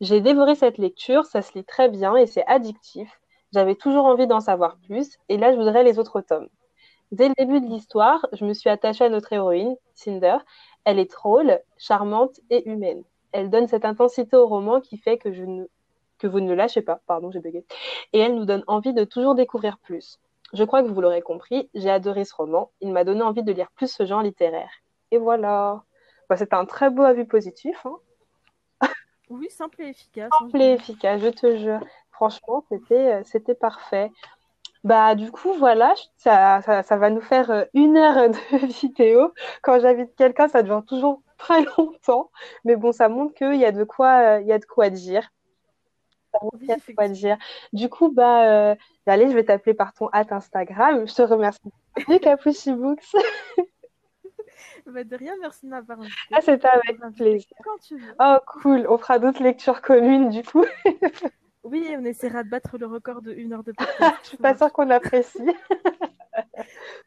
J'ai 0.00 0.20
dévoré 0.20 0.54
cette 0.54 0.78
lecture, 0.78 1.24
ça 1.24 1.42
se 1.42 1.54
lit 1.54 1.64
très 1.64 1.88
bien 1.88 2.16
et 2.16 2.26
c'est 2.26 2.46
addictif. 2.46 3.20
J'avais 3.52 3.74
toujours 3.74 4.04
envie 4.04 4.26
d'en 4.26 4.40
savoir 4.40 4.76
plus, 4.86 5.16
et 5.30 5.38
là, 5.38 5.52
je 5.52 5.56
voudrais 5.56 5.82
les 5.82 5.98
autres 5.98 6.20
tomes. 6.20 6.48
Dès 7.10 7.28
le 7.28 7.34
début 7.38 7.62
de 7.62 7.66
l'histoire, 7.66 8.26
je 8.32 8.44
me 8.44 8.52
suis 8.52 8.68
attachée 8.68 9.04
à 9.04 9.08
notre 9.08 9.32
héroïne, 9.32 9.74
Cinder. 9.94 10.36
Elle 10.84 10.98
est 10.98 11.10
drôle, 11.10 11.58
charmante 11.78 12.40
et 12.50 12.68
humaine. 12.68 13.02
Elle 13.32 13.48
donne 13.48 13.66
cette 13.66 13.86
intensité 13.86 14.36
au 14.36 14.46
roman 14.46 14.82
qui 14.82 14.98
fait 14.98 15.16
que 15.16 15.32
je 15.32 15.42
ne 15.42 15.64
que 16.18 16.26
vous 16.26 16.40
ne 16.40 16.48
le 16.48 16.54
lâchez 16.54 16.82
pas, 16.82 17.00
pardon, 17.06 17.30
j'ai 17.30 17.40
bugué. 17.40 17.64
Et 18.12 18.18
elle 18.18 18.34
nous 18.34 18.44
donne 18.44 18.64
envie 18.66 18.92
de 18.92 19.04
toujours 19.04 19.34
découvrir 19.34 19.78
plus. 19.78 20.18
Je 20.52 20.64
crois 20.64 20.82
que 20.82 20.88
vous 20.88 21.00
l'aurez 21.00 21.22
compris, 21.22 21.68
j'ai 21.74 21.90
adoré 21.90 22.24
ce 22.24 22.34
roman. 22.34 22.70
Il 22.80 22.92
m'a 22.92 23.04
donné 23.04 23.22
envie 23.22 23.42
de 23.42 23.52
lire 23.52 23.70
plus 23.74 23.90
ce 23.90 24.06
genre 24.06 24.22
littéraire. 24.22 24.70
Et 25.10 25.18
voilà. 25.18 25.84
Bah, 26.28 26.36
C'était 26.36 26.54
un 26.54 26.64
très 26.64 26.90
beau 26.90 27.02
avis 27.02 27.24
positif. 27.24 27.84
Hein. 27.84 27.96
oui, 29.30 29.50
simple 29.50 29.82
et 29.82 29.88
efficace. 29.88 30.30
Hein, 30.32 30.36
simple 30.40 30.62
et 30.62 30.72
efficace, 30.72 31.20
je 31.20 31.28
te 31.28 31.56
jure. 31.56 31.80
Franchement, 32.10 32.64
c'était, 32.68 33.14
euh, 33.14 33.22
c'était 33.24 33.54
parfait. 33.54 34.10
Bah, 34.84 35.14
du 35.14 35.30
coup, 35.30 35.52
voilà, 35.58 35.94
ça, 36.16 36.62
ça, 36.62 36.96
va 36.96 37.10
nous 37.10 37.20
faire 37.20 37.50
euh, 37.50 37.64
une 37.74 37.96
heure 37.96 38.30
de 38.30 38.66
vidéo. 38.80 39.32
Quand 39.62 39.80
j'invite 39.80 40.14
quelqu'un, 40.16 40.48
ça 40.48 40.62
dure 40.62 40.84
toujours 40.84 41.20
très 41.36 41.64
longtemps. 41.76 42.30
Mais 42.64 42.76
bon, 42.76 42.92
ça 42.92 43.08
montre 43.08 43.34
qu'il 43.34 43.56
y 43.56 43.64
a 43.64 43.72
de 43.72 43.84
quoi, 43.84 44.36
euh, 44.36 44.40
il 44.40 44.46
y 44.46 44.52
a 44.52 44.58
de 44.58 44.64
quoi 44.64 44.90
dire 44.90 45.28
quoi 46.94 47.08
dire. 47.08 47.38
Du 47.72 47.88
coup, 47.88 48.10
bah, 48.10 48.70
euh, 48.70 48.74
allez, 49.06 49.28
je 49.28 49.34
vais 49.34 49.44
t'appeler 49.44 49.74
par 49.74 49.92
ton 49.92 50.08
hâte 50.12 50.32
Instagram. 50.32 51.06
Je 51.06 51.14
te 51.14 51.22
remercie. 51.22 51.60
Capucci 52.22 52.72
Books. 52.72 53.14
bah 54.86 55.04
de 55.04 55.16
rien, 55.16 55.34
merci 55.40 55.66
de 55.66 55.70
m'avoir 55.70 55.98
Ah, 56.32 56.40
c'était 56.40 56.68
avec 56.68 56.98
plaisir. 57.16 57.48
Quand 57.64 57.78
tu 57.80 57.96
veux. 57.96 58.14
Oh, 58.20 58.38
cool. 58.46 58.86
On 58.88 58.98
fera 58.98 59.18
d'autres 59.18 59.42
lectures 59.42 59.82
communes, 59.82 60.30
du 60.30 60.42
coup. 60.42 60.64
oui, 61.70 61.86
on 61.98 62.04
essaiera 62.04 62.42
de 62.42 62.48
battre 62.48 62.78
le 62.78 62.86
record 62.86 63.22
de 63.22 63.32
une 63.32 63.52
heure 63.52 63.64
de 63.64 63.72
podcast. 63.76 64.16
je 64.22 64.28
suis 64.28 64.36
pas 64.36 64.56
sûre 64.56 64.72
qu'on 64.72 64.90
apprécie. 64.90 65.38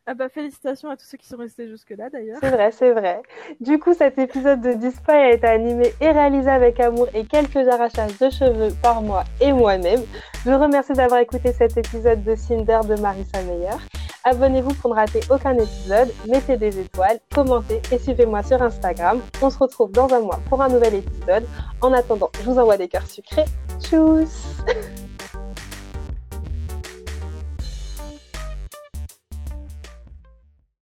Ah 0.07 0.13
bah 0.13 0.29
félicitations 0.29 0.89
à 0.89 0.97
tous 0.97 1.05
ceux 1.05 1.17
qui 1.17 1.27
sont 1.27 1.37
restés 1.37 1.67
jusque-là 1.67 2.09
d'ailleurs. 2.09 2.39
C'est 2.41 2.49
vrai, 2.49 2.71
c'est 2.71 2.91
vrai. 2.91 3.21
Du 3.59 3.79
coup, 3.79 3.93
cet 3.93 4.17
épisode 4.17 4.61
de 4.61 4.73
Display 4.73 5.13
a 5.13 5.31
été 5.31 5.47
animé 5.47 5.93
et 6.01 6.09
réalisé 6.11 6.49
avec 6.49 6.79
amour 6.79 7.07
et 7.13 7.25
quelques 7.25 7.67
arrachages 7.67 8.17
de 8.17 8.29
cheveux 8.29 8.73
par 8.81 9.01
moi 9.01 9.23
et 9.39 9.53
moi-même. 9.53 10.01
Je 10.43 10.51
vous 10.51 10.57
remercie 10.57 10.93
d'avoir 10.93 11.19
écouté 11.19 11.53
cet 11.53 11.77
épisode 11.77 12.23
de 12.23 12.35
Cinder 12.35 12.79
de 12.87 12.99
Marissa 12.99 13.41
Meyer. 13.43 13.77
Abonnez-vous 14.23 14.73
pour 14.75 14.91
ne 14.91 14.95
rater 14.95 15.19
aucun 15.29 15.53
épisode, 15.53 16.11
mettez 16.27 16.57
des 16.57 16.79
étoiles, 16.79 17.19
commentez 17.33 17.81
et 17.91 17.97
suivez-moi 17.97 18.43
sur 18.43 18.61
Instagram. 18.61 19.19
On 19.41 19.49
se 19.49 19.57
retrouve 19.57 19.91
dans 19.91 20.13
un 20.13 20.19
mois 20.19 20.39
pour 20.47 20.61
un 20.61 20.69
nouvel 20.69 20.95
épisode. 20.95 21.45
En 21.81 21.91
attendant, 21.93 22.29
je 22.39 22.43
vous 22.43 22.59
envoie 22.59 22.77
des 22.77 22.87
cœurs 22.87 23.07
sucrés. 23.07 23.45
Tchuss 23.79 24.50
Tschüss. 24.57 25.10